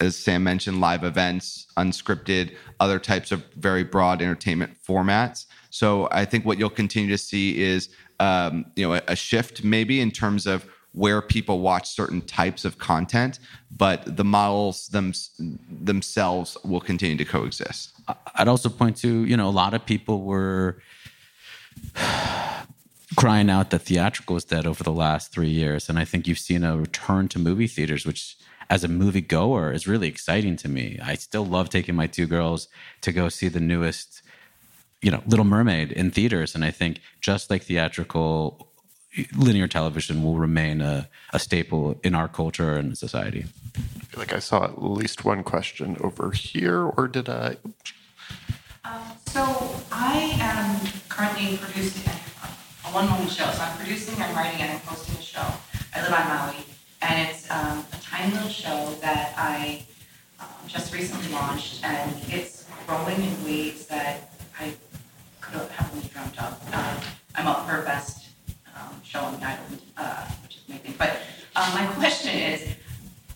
as 0.00 0.16
Sam 0.16 0.44
mentioned, 0.44 0.80
live 0.80 1.02
events, 1.02 1.66
unscripted, 1.76 2.54
other 2.78 2.98
types 2.98 3.32
of 3.32 3.44
very 3.54 3.82
broad 3.82 4.22
entertainment 4.22 4.76
formats. 4.86 5.46
So 5.70 6.08
I 6.12 6.24
think 6.24 6.44
what 6.44 6.58
you'll 6.58 6.70
continue 6.70 7.10
to 7.10 7.18
see 7.18 7.60
is, 7.60 7.88
um, 8.20 8.66
you 8.76 8.86
know, 8.86 8.94
a, 8.94 9.02
a 9.08 9.16
shift 9.16 9.64
maybe 9.64 10.00
in 10.00 10.10
terms 10.10 10.46
of 10.46 10.66
where 10.92 11.22
people 11.22 11.60
watch 11.60 11.88
certain 11.88 12.20
types 12.22 12.64
of 12.64 12.78
content, 12.78 13.38
but 13.76 14.16
the 14.16 14.24
models 14.24 14.88
them, 14.88 15.12
themselves 15.70 16.56
will 16.64 16.80
continue 16.80 17.16
to 17.16 17.24
coexist. 17.24 17.92
I'd 18.34 18.48
also 18.48 18.68
point 18.68 18.96
to, 18.98 19.24
you 19.24 19.36
know, 19.36 19.48
a 19.48 19.50
lot 19.50 19.74
of 19.74 19.84
people 19.84 20.22
were 20.22 20.82
crying 23.16 23.50
out 23.50 23.70
that 23.70 23.80
theatrical 23.80 24.36
is 24.36 24.44
dead 24.44 24.66
over 24.66 24.82
the 24.82 24.92
last 24.92 25.30
three 25.30 25.50
years. 25.50 25.88
And 25.88 25.98
I 25.98 26.04
think 26.04 26.26
you've 26.26 26.38
seen 26.38 26.64
a 26.64 26.76
return 26.76 27.28
to 27.28 27.38
movie 27.38 27.66
theaters, 27.66 28.06
which 28.06 28.36
as 28.70 28.84
a 28.84 28.88
movie 28.88 29.20
goer 29.20 29.72
is 29.72 29.86
really 29.86 30.08
exciting 30.08 30.56
to 30.56 30.68
me. 30.68 30.98
I 31.02 31.14
still 31.14 31.46
love 31.46 31.70
taking 31.70 31.94
my 31.94 32.06
two 32.06 32.26
girls 32.26 32.68
to 33.02 33.12
go 33.12 33.28
see 33.28 33.48
the 33.48 33.60
newest, 33.60 34.22
you 35.02 35.10
know, 35.10 35.22
Little 35.26 35.44
Mermaid 35.44 35.92
in 35.92 36.10
theaters. 36.10 36.54
And 36.54 36.64
I 36.64 36.70
think 36.70 37.00
just 37.20 37.50
like 37.50 37.62
theatrical, 37.62 38.68
linear 39.36 39.68
television 39.68 40.22
will 40.22 40.36
remain 40.36 40.80
a, 40.80 41.08
a 41.32 41.38
staple 41.38 41.98
in 42.02 42.14
our 42.14 42.28
culture 42.28 42.76
and 42.76 42.96
society. 42.96 43.46
I 43.76 44.04
feel 44.04 44.20
like 44.20 44.32
I 44.32 44.38
saw 44.38 44.64
at 44.64 44.82
least 44.82 45.24
one 45.24 45.44
question 45.44 45.96
over 46.00 46.30
here, 46.30 46.82
or 46.84 47.08
did 47.08 47.28
I? 47.28 47.56
Um, 48.84 49.02
so 49.26 49.80
I 49.92 50.36
am 50.40 50.80
currently 51.08 51.58
producing 51.58 52.10
a 52.84 52.88
one 52.88 53.10
woman 53.10 53.28
show. 53.28 53.44
So 53.50 53.62
I'm 53.62 53.76
producing, 53.76 54.20
I'm 54.20 54.34
writing, 54.34 54.60
and 54.62 54.72
I'm 54.72 54.80
hosting 54.80 55.16
a 55.16 55.22
show. 55.22 55.46
I 55.94 56.02
live 56.02 56.12
on 56.12 56.28
Maui 56.28 56.64
and 57.02 57.28
it's 57.28 57.50
um, 57.50 57.84
a 57.92 57.96
tiny 58.02 58.32
little 58.32 58.48
show 58.48 58.94
that 59.00 59.34
I 59.36 59.84
um, 60.40 60.46
just 60.66 60.92
recently 60.92 61.32
launched, 61.32 61.84
and 61.84 62.16
it's 62.28 62.66
growing 62.86 63.22
in 63.22 63.44
ways 63.44 63.86
that 63.86 64.32
I 64.58 64.74
only 65.54 66.08
dreamt 66.08 66.42
of. 66.42 66.60
Uh, 66.72 67.00
I'm 67.34 67.46
up 67.46 67.68
for 67.68 67.82
best 67.82 68.28
um, 68.74 69.00
show 69.04 69.20
on 69.20 69.38
the 69.38 69.46
island, 69.46 69.80
uh, 69.96 70.26
which 70.42 70.56
is 70.56 70.62
amazing. 70.68 70.94
But 70.98 71.20
um, 71.56 71.72
my 71.74 71.86
question 71.94 72.34
is, 72.34 72.74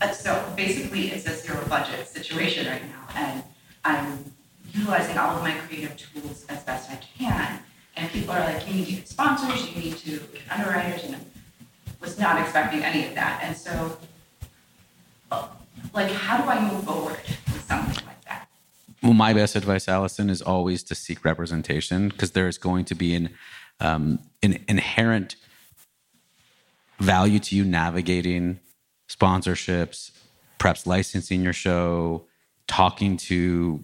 uh, 0.00 0.10
so 0.10 0.52
basically 0.56 1.08
it's 1.08 1.26
a 1.26 1.34
zero 1.34 1.64
budget 1.68 2.06
situation 2.08 2.66
right 2.66 2.82
now, 2.88 3.08
and 3.14 3.42
I'm 3.84 4.32
utilizing 4.72 5.18
all 5.18 5.36
of 5.36 5.42
my 5.42 5.52
creative 5.52 5.96
tools 5.96 6.44
as 6.48 6.62
best 6.64 6.90
I 6.90 6.98
can. 7.18 7.60
And 7.96 8.10
people 8.10 8.32
are 8.32 8.40
like, 8.40 8.66
you 8.66 8.74
need 8.74 8.86
to 8.86 8.92
get 8.92 9.08
sponsors, 9.08 9.68
you 9.68 9.80
need 9.80 9.96
to 9.98 10.10
get 10.10 10.42
underwriters, 10.50 11.04
and 11.04 11.16
I 11.16 11.20
was 12.00 12.18
not 12.18 12.40
expecting 12.40 12.82
any 12.82 13.06
of 13.06 13.14
that. 13.14 13.40
And 13.44 13.56
so, 13.56 13.98
like, 15.92 16.10
how 16.10 16.42
do 16.42 16.48
I 16.48 16.72
move 16.72 16.84
forward 16.84 17.20
with 17.26 17.64
something 17.66 17.94
like? 18.06 18.11
Well, 19.02 19.14
my 19.14 19.32
best 19.32 19.56
advice, 19.56 19.88
Allison, 19.88 20.30
is 20.30 20.40
always 20.40 20.84
to 20.84 20.94
seek 20.94 21.24
representation 21.24 22.08
because 22.08 22.32
there 22.32 22.46
is 22.46 22.56
going 22.56 22.84
to 22.86 22.94
be 22.94 23.14
an 23.14 23.30
um, 23.80 24.20
an 24.42 24.64
inherent 24.68 25.34
value 27.00 27.40
to 27.40 27.56
you 27.56 27.64
navigating 27.64 28.60
sponsorships, 29.08 30.12
perhaps 30.58 30.86
licensing 30.86 31.42
your 31.42 31.52
show, 31.52 32.26
talking 32.68 33.16
to 33.16 33.82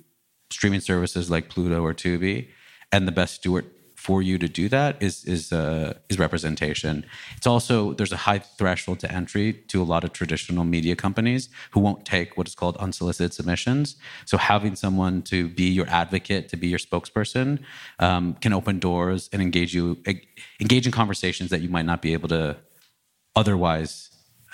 streaming 0.51 0.81
services 0.81 1.31
like 1.31 1.49
Pluto 1.49 1.82
or 1.82 1.95
Tubi, 1.95 2.49
and 2.93 3.09
the 3.09 3.12
best 3.12 3.35
steward 3.35 3.66
for 4.09 4.23
you 4.23 4.39
to 4.39 4.49
do 4.49 4.71
that 4.71 4.93
is 5.03 5.17
is 5.35 5.53
uh, 5.53 5.93
is 6.09 6.19
representation. 6.19 7.05
It's 7.37 7.47
also 7.55 7.93
there's 7.97 8.15
a 8.21 8.23
high 8.29 8.41
threshold 8.59 8.99
to 9.01 9.09
entry 9.21 9.49
to 9.73 9.77
a 9.83 9.87
lot 9.93 10.03
of 10.07 10.11
traditional 10.21 10.65
media 10.65 10.95
companies 10.97 11.43
who 11.73 11.81
won't 11.87 12.03
take 12.07 12.29
what 12.39 12.47
is 12.51 12.55
called 12.61 12.77
unsolicited 12.87 13.35
submissions. 13.35 13.97
So 14.25 14.39
having 14.39 14.77
someone 14.77 15.17
to 15.33 15.39
be 15.61 15.69
your 15.79 15.89
advocate, 16.03 16.49
to 16.53 16.57
be 16.57 16.69
your 16.69 16.83
spokesperson, 16.89 17.49
um, 18.07 18.25
can 18.43 18.55
open 18.55 18.79
doors 18.79 19.29
and 19.31 19.43
engage 19.43 19.75
you 19.75 19.85
engage 20.65 20.85
in 20.89 20.93
conversations 21.03 21.51
that 21.51 21.61
you 21.61 21.69
might 21.77 21.89
not 21.93 22.01
be 22.01 22.15
able 22.17 22.31
to 22.39 22.57
otherwise 23.37 23.91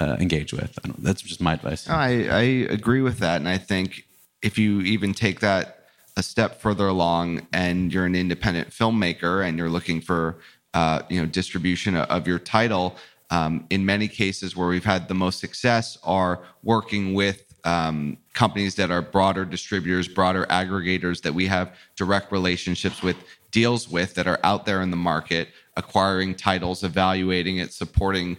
uh, 0.00 0.16
engage 0.18 0.52
with. 0.52 0.70
That's 0.98 1.22
just 1.22 1.40
my 1.40 1.52
advice. 1.58 1.88
I, 1.88 2.08
I 2.42 2.44
agree 2.78 3.02
with 3.08 3.18
that, 3.20 3.36
and 3.42 3.48
I 3.48 3.58
think 3.58 4.04
if 4.42 4.58
you 4.58 4.80
even 4.80 5.14
take 5.14 5.38
that 5.48 5.83
a 6.16 6.22
step 6.22 6.60
further 6.60 6.86
along 6.86 7.46
and 7.52 7.92
you're 7.92 8.06
an 8.06 8.14
independent 8.14 8.70
filmmaker 8.70 9.46
and 9.46 9.58
you're 9.58 9.70
looking 9.70 10.00
for 10.00 10.36
uh, 10.74 11.02
you 11.08 11.20
know 11.20 11.26
distribution 11.26 11.96
of 11.96 12.26
your 12.26 12.38
title 12.38 12.96
um, 13.30 13.66
in 13.70 13.84
many 13.84 14.08
cases 14.08 14.56
where 14.56 14.68
we've 14.68 14.84
had 14.84 15.08
the 15.08 15.14
most 15.14 15.40
success 15.40 15.98
are 16.04 16.40
working 16.62 17.14
with 17.14 17.54
um, 17.64 18.16
companies 18.34 18.74
that 18.74 18.90
are 18.90 19.02
broader 19.02 19.44
distributors 19.44 20.08
broader 20.08 20.46
aggregators 20.46 21.22
that 21.22 21.32
we 21.32 21.46
have 21.46 21.74
direct 21.96 22.30
relationships 22.30 23.02
with 23.02 23.16
deals 23.50 23.88
with 23.88 24.14
that 24.14 24.26
are 24.26 24.40
out 24.44 24.66
there 24.66 24.82
in 24.82 24.90
the 24.90 24.96
market 24.96 25.48
acquiring 25.76 26.34
titles 26.34 26.84
evaluating 26.84 27.58
it 27.58 27.72
supporting 27.72 28.36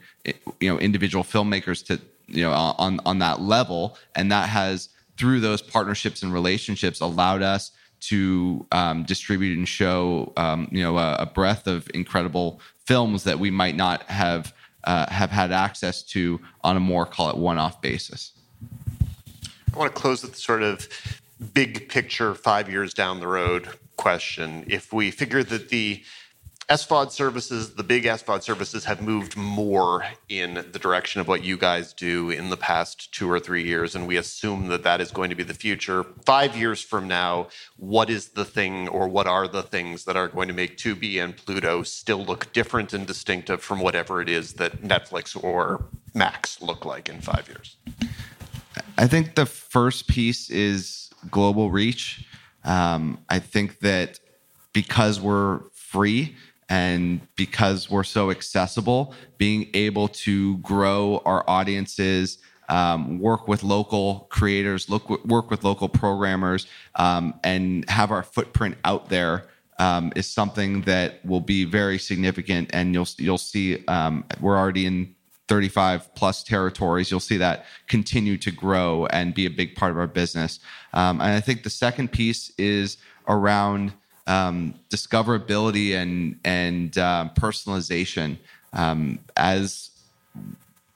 you 0.60 0.70
know 0.70 0.80
individual 0.80 1.24
filmmakers 1.24 1.86
to 1.86 2.00
you 2.28 2.44
know 2.44 2.52
on 2.52 3.00
on 3.06 3.20
that 3.20 3.42
level. 3.42 3.98
And 4.16 4.32
that 4.32 4.50
has 4.50 4.90
through 5.18 5.40
those 5.40 5.62
partnerships 5.62 6.24
and 6.24 6.34
relationships 6.34 7.00
allowed 7.02 7.42
us 7.42 7.72
to 8.02 8.66
um, 8.72 9.04
distribute 9.04 9.58
and 9.58 9.68
show 9.68 10.34
um, 10.38 10.68
you 10.72 10.84
know 10.84 10.98
a, 10.98 11.16
a, 11.20 11.26
breadth 11.26 11.68
of 11.68 11.90
incredible 11.94 12.60
films 12.86 13.24
that 13.24 13.40
we 13.40 13.50
might 13.50 13.76
not 13.76 14.04
have 14.04 14.54
uh, 14.84 15.10
have 15.10 15.32
had 15.32 15.52
access 15.52 16.04
to 16.04 16.40
on 16.64 16.78
a 16.78 16.80
more 16.80 17.06
call 17.06 17.30
it 17.30 17.38
one-off 17.38 17.82
basis. 17.82 18.34
I 19.74 19.78
want 19.78 19.94
to 19.94 20.02
close 20.02 20.22
with 20.22 20.34
the 20.34 20.40
sort 20.40 20.62
of 20.62 20.88
big 21.54 21.90
picture 21.90 22.34
five 22.34 22.70
years 22.70 22.94
down 22.94 23.20
the 23.20 23.28
road 23.28 23.68
question. 23.98 24.64
If 24.68 24.94
we 24.94 25.12
figure 25.12 25.44
that 25.44 25.70
the 25.70 26.04
SVOD 26.70 27.12
services, 27.12 27.76
the 27.76 27.84
big 27.84 28.06
SVOD 28.06 28.42
services 28.42 28.86
have 28.86 29.00
moved 29.00 29.38
more 29.38 30.04
in 30.30 30.66
the 30.72 30.80
direction 30.80 31.22
of 31.22 31.28
what 31.28 31.44
you 31.44 31.58
guys 31.58 31.94
do 31.94 32.32
in 32.32 32.50
the 32.50 32.58
past 32.58 33.14
two 33.14 33.30
or 33.30 33.40
three 33.40 33.64
years, 33.64 33.94
and 33.94 34.08
we 34.08 34.18
assume 34.18 34.68
that 34.70 34.82
that 34.82 35.00
is 35.00 35.12
going 35.12 35.30
to 35.30 35.36
be 35.36 35.44
the 35.44 35.54
future. 35.54 36.04
Five 36.26 36.58
years 36.58 36.82
from 36.82 37.08
now, 37.08 37.50
what 37.78 38.10
is 38.10 38.30
the 38.30 38.46
thing 38.46 38.88
or 38.88 39.08
what 39.08 39.28
are 39.28 39.48
the 39.48 39.62
things 39.62 40.06
that 40.06 40.18
are 40.18 40.28
going 40.28 40.48
to 40.48 40.56
make 40.56 40.76
Tubi 40.76 41.24
and 41.24 41.38
Pluto 41.38 41.84
still 41.84 42.26
look 42.26 42.52
different 42.52 42.94
and 42.94 43.06
distinctive 43.06 43.62
from 43.62 43.80
whatever 43.80 44.20
it 44.20 44.28
is 44.28 44.54
that 44.54 44.82
Netflix 44.82 45.42
or 45.42 45.86
Max 46.16 46.64
look 46.64 46.84
like 46.84 47.10
in 47.10 47.22
five 47.22 47.48
years? 47.48 47.78
I 48.98 49.06
think 49.06 49.36
the 49.36 49.46
first 49.46 50.08
piece 50.08 50.50
is 50.50 51.12
global 51.30 51.70
reach. 51.70 52.26
Um, 52.64 53.20
I 53.30 53.38
think 53.38 53.82
that 53.82 54.20
because 54.74 55.22
we're 55.22 55.60
free, 55.74 56.36
and 56.70 57.22
because 57.36 57.90
we're 57.90 58.04
so 58.04 58.32
accessible, 58.32 59.14
being 59.38 59.70
able 59.74 60.08
to 60.08 60.58
grow 60.58 61.22
our 61.26 61.48
audiences, 61.48 62.40
um, 62.70 63.20
work 63.20 63.48
with 63.48 63.64
local 63.64 64.28
creators, 64.32 64.90
look, 64.90 65.10
work 65.26 65.52
with 65.52 65.64
local 65.64 65.88
programmers, 65.88 66.66
um, 66.96 67.40
and 67.44 67.88
have 67.90 68.12
our 68.12 68.24
footprint 68.24 68.78
out 68.84 69.10
there 69.10 69.48
um, 69.78 70.12
is 70.16 70.28
something 70.28 70.82
that 70.82 71.24
will 71.26 71.42
be 71.42 71.66
very 71.66 72.00
significant. 72.00 72.70
And 72.74 72.94
you'll 72.94 73.08
you'll 73.18 73.38
see 73.38 73.86
um, 73.88 74.26
we're 74.42 74.58
already 74.58 74.86
in 74.86 75.16
35 75.48 76.16
plus 76.16 76.44
territories. 76.44 77.12
You'll 77.12 77.20
see 77.20 77.38
that 77.38 77.66
continue 77.88 78.38
to 78.38 78.52
grow 78.52 79.06
and 79.08 79.34
be 79.34 79.46
a 79.46 79.50
big 79.50 79.76
part 79.76 79.92
of 79.92 79.98
our 79.98 80.08
business. 80.08 80.60
Um, 80.94 81.22
and 81.22 81.32
I 81.32 81.40
think 81.40 81.64
the 81.64 81.70
second 81.70 82.12
piece 82.12 82.52
is 82.58 82.98
around 83.28 83.94
um, 84.28 84.74
discoverability 84.90 85.94
and 85.96 86.40
and 86.44 86.98
uh, 86.98 87.30
personalization 87.36 88.38
um, 88.74 89.20
as 89.38 89.90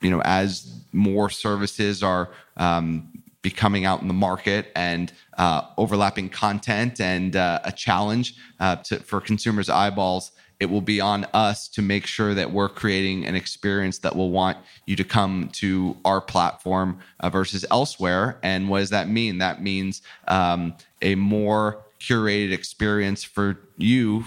you 0.01 0.10
know 0.10 0.22
as 0.23 0.81
more 0.93 1.30
services 1.30 2.03
are 2.03 2.30
um, 2.57 3.07
becoming 3.41 3.85
out 3.85 4.01
in 4.01 4.07
the 4.07 4.14
market 4.14 4.72
and 4.76 5.14
uh, 5.38 5.61
overlapping 5.77 6.30
content 6.30 6.99
and 6.99 7.35
uh, 7.35 7.60
a 7.64 7.72
challenge 7.72 8.35
uh, 8.60 8.76
to, 8.77 8.99
for 8.99 9.22
consumers 9.22 9.69
eyeballs 9.69 10.31
it 10.60 10.69
will 10.69 10.81
be 10.81 10.99
on 10.99 11.26
us 11.34 11.68
to 11.69 11.81
make 11.81 12.06
sure 12.06 12.34
that 12.34 12.51
we're 12.51 12.69
creating 12.69 13.26
an 13.26 13.35
experience 13.35 13.99
that 13.99 14.15
will 14.15 14.30
want 14.30 14.57
you 14.85 14.95
to 14.97 15.06
come 15.06 15.49
to 15.53 15.95
our 16.03 16.19
platform 16.19 16.99
uh, 17.22 17.30
versus 17.30 17.65
elsewhere. 17.72 18.38
And 18.43 18.68
what 18.68 18.80
does 18.80 18.89
that 18.89 19.07
mean? 19.07 19.38
That 19.38 19.61
means 19.61 20.01
um, 20.27 20.76
a 21.01 21.15
more 21.15 21.81
curated 21.99 22.51
experience 22.51 23.23
for 23.23 23.57
you 23.77 24.26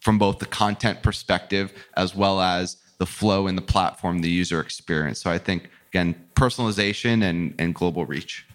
from 0.00 0.18
both 0.18 0.38
the 0.38 0.46
content 0.46 1.02
perspective 1.02 1.72
as 1.96 2.14
well 2.14 2.40
as 2.40 2.76
the 2.98 3.06
flow 3.06 3.46
in 3.46 3.56
the 3.56 3.62
platform, 3.62 4.20
the 4.20 4.30
user 4.30 4.60
experience. 4.60 5.20
So 5.20 5.30
I 5.30 5.38
think 5.38 5.68
again, 5.92 6.14
personalization 6.34 7.22
and, 7.22 7.54
and 7.58 7.74
global 7.74 8.06
reach. 8.06 8.46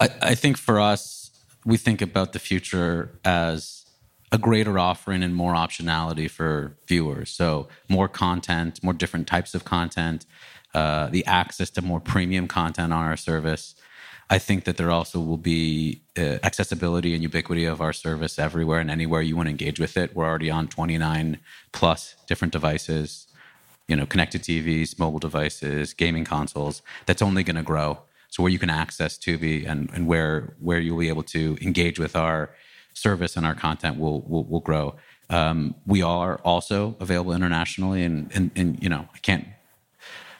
I, 0.00 0.08
I 0.20 0.34
think 0.34 0.56
for 0.56 0.80
us, 0.80 1.30
we 1.64 1.76
think 1.76 2.02
about 2.02 2.32
the 2.32 2.38
future 2.38 3.10
as 3.24 3.86
a 4.32 4.38
greater 4.38 4.78
offering 4.78 5.22
and 5.22 5.34
more 5.34 5.54
optionality 5.54 6.28
for 6.30 6.76
viewers. 6.86 7.30
So 7.30 7.68
more 7.88 8.08
content, 8.08 8.82
more 8.82 8.92
different 8.92 9.26
types 9.26 9.54
of 9.54 9.64
content, 9.64 10.26
uh, 10.74 11.06
the 11.08 11.24
access 11.26 11.70
to 11.70 11.82
more 11.82 12.00
premium 12.00 12.48
content 12.48 12.92
on 12.92 13.04
our 13.04 13.16
service. 13.16 13.74
I 14.30 14.38
think 14.38 14.64
that 14.64 14.76
there 14.76 14.90
also 14.90 15.20
will 15.20 15.38
be 15.38 16.02
uh, 16.18 16.38
accessibility 16.42 17.14
and 17.14 17.22
ubiquity 17.22 17.64
of 17.64 17.80
our 17.80 17.94
service 17.94 18.38
everywhere 18.38 18.78
and 18.78 18.90
anywhere 18.90 19.22
you 19.22 19.36
want 19.36 19.46
to 19.46 19.50
engage 19.50 19.80
with 19.80 19.96
it. 19.96 20.14
We're 20.14 20.26
already 20.26 20.50
on 20.50 20.68
29 20.68 21.38
plus 21.72 22.14
different 22.26 22.52
devices, 22.52 23.26
you 23.86 23.96
know, 23.96 24.04
connected 24.04 24.42
TVs, 24.42 24.98
mobile 24.98 25.18
devices, 25.18 25.94
gaming 25.94 26.24
consoles. 26.24 26.82
That's 27.06 27.22
only 27.22 27.42
going 27.42 27.56
to 27.56 27.62
grow. 27.62 28.00
So 28.28 28.42
where 28.42 28.52
you 28.52 28.58
can 28.58 28.68
access 28.68 29.16
Tubi 29.16 29.66
and, 29.66 29.90
and 29.94 30.06
where 30.06 30.54
where 30.60 30.78
you'll 30.78 30.98
be 30.98 31.08
able 31.08 31.22
to 31.22 31.56
engage 31.62 31.98
with 31.98 32.14
our 32.14 32.50
service 32.92 33.36
and 33.36 33.46
our 33.46 33.54
content 33.54 33.98
will 33.98 34.20
will, 34.22 34.44
will 34.44 34.60
grow. 34.60 34.96
Um, 35.30 35.74
we 35.86 36.02
are 36.02 36.36
also 36.38 36.96
available 37.00 37.32
internationally, 37.32 38.02
and, 38.02 38.30
and 38.34 38.50
and 38.54 38.82
you 38.82 38.90
know 38.90 39.08
I 39.14 39.18
can't 39.18 39.46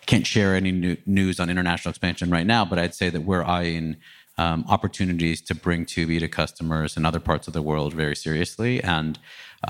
can't 0.08 0.26
share 0.26 0.56
any 0.56 0.72
new 0.72 0.96
news 1.06 1.38
on 1.38 1.50
international 1.50 1.90
expansion 1.90 2.30
right 2.30 2.46
now, 2.46 2.64
but 2.64 2.78
I'd 2.78 2.94
say 2.94 3.10
that 3.10 3.20
we're 3.20 3.44
eyeing 3.44 3.96
um, 4.38 4.64
opportunities 4.66 5.42
to 5.42 5.54
bring 5.54 5.84
Tubi 5.84 6.18
to 6.18 6.28
customers 6.28 6.96
in 6.96 7.04
other 7.04 7.20
parts 7.20 7.46
of 7.46 7.52
the 7.52 7.60
world 7.60 7.92
very 7.92 8.16
seriously 8.16 8.82
and 8.82 9.18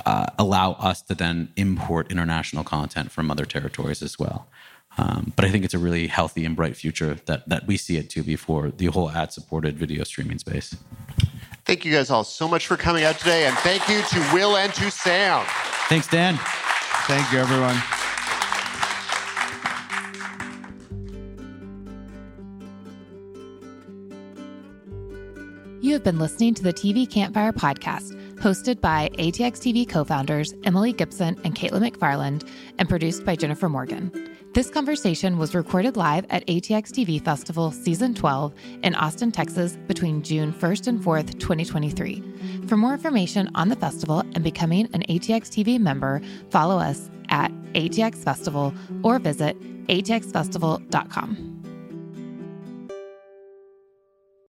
uh, 0.06 0.26
allow 0.38 0.72
us 0.72 1.02
to 1.02 1.14
then 1.14 1.48
import 1.56 2.12
international 2.12 2.62
content 2.62 3.10
from 3.10 3.30
other 3.30 3.44
territories 3.44 4.00
as 4.00 4.18
well. 4.18 4.46
Um, 4.96 5.32
but 5.34 5.44
I 5.44 5.50
think 5.50 5.64
it's 5.64 5.74
a 5.74 5.78
really 5.78 6.06
healthy 6.06 6.44
and 6.44 6.54
bright 6.54 6.76
future 6.76 7.18
that, 7.26 7.48
that 7.48 7.66
we 7.66 7.76
see 7.76 7.98
at 7.98 8.08
Tubi 8.08 8.38
for 8.38 8.70
the 8.70 8.86
whole 8.86 9.10
ad 9.10 9.32
supported 9.32 9.76
video 9.76 10.04
streaming 10.04 10.38
space. 10.38 10.76
Thank 11.64 11.84
you 11.84 11.92
guys 11.92 12.10
all 12.10 12.24
so 12.24 12.46
much 12.46 12.66
for 12.66 12.76
coming 12.76 13.04
out 13.04 13.18
today, 13.18 13.46
and 13.46 13.56
thank 13.58 13.88
you 13.88 14.00
to 14.02 14.30
Will 14.32 14.56
and 14.56 14.72
to 14.74 14.90
Sam. 14.90 15.44
Thanks, 15.88 16.06
Dan. 16.06 16.38
Thank 17.06 17.30
you, 17.32 17.38
everyone. 17.38 17.76
You 25.80 25.92
have 25.92 26.02
been 26.02 26.18
listening 26.18 26.54
to 26.54 26.62
the 26.64 26.72
TV 26.72 27.08
Campfire 27.08 27.52
podcast, 27.52 28.12
hosted 28.40 28.80
by 28.80 29.10
ATX 29.14 29.58
TV 29.60 29.88
co 29.88 30.02
founders 30.02 30.52
Emily 30.64 30.92
Gibson 30.92 31.40
and 31.44 31.54
Caitlin 31.54 31.88
McFarland, 31.88 32.48
and 32.78 32.88
produced 32.88 33.24
by 33.24 33.36
Jennifer 33.36 33.68
Morgan. 33.68 34.10
This 34.54 34.70
conversation 34.70 35.38
was 35.38 35.54
recorded 35.54 35.96
live 35.96 36.26
at 36.30 36.44
ATX 36.48 36.90
TV 36.90 37.24
Festival 37.24 37.70
Season 37.70 38.12
12 38.12 38.54
in 38.82 38.96
Austin, 38.96 39.30
Texas 39.30 39.76
between 39.86 40.22
June 40.22 40.52
1st 40.52 40.88
and 40.88 41.00
4th, 41.00 41.38
2023. 41.38 42.66
For 42.66 42.76
more 42.76 42.94
information 42.94 43.48
on 43.54 43.68
the 43.68 43.76
festival 43.76 44.20
and 44.34 44.42
becoming 44.42 44.88
an 44.94 45.04
ATX 45.08 45.48
TV 45.48 45.78
member, 45.78 46.20
follow 46.50 46.78
us 46.78 47.08
at 47.28 47.52
ATX 47.74 48.24
Festival 48.24 48.74
or 49.04 49.20
visit 49.20 49.56
atxfestival.com. 49.86 51.47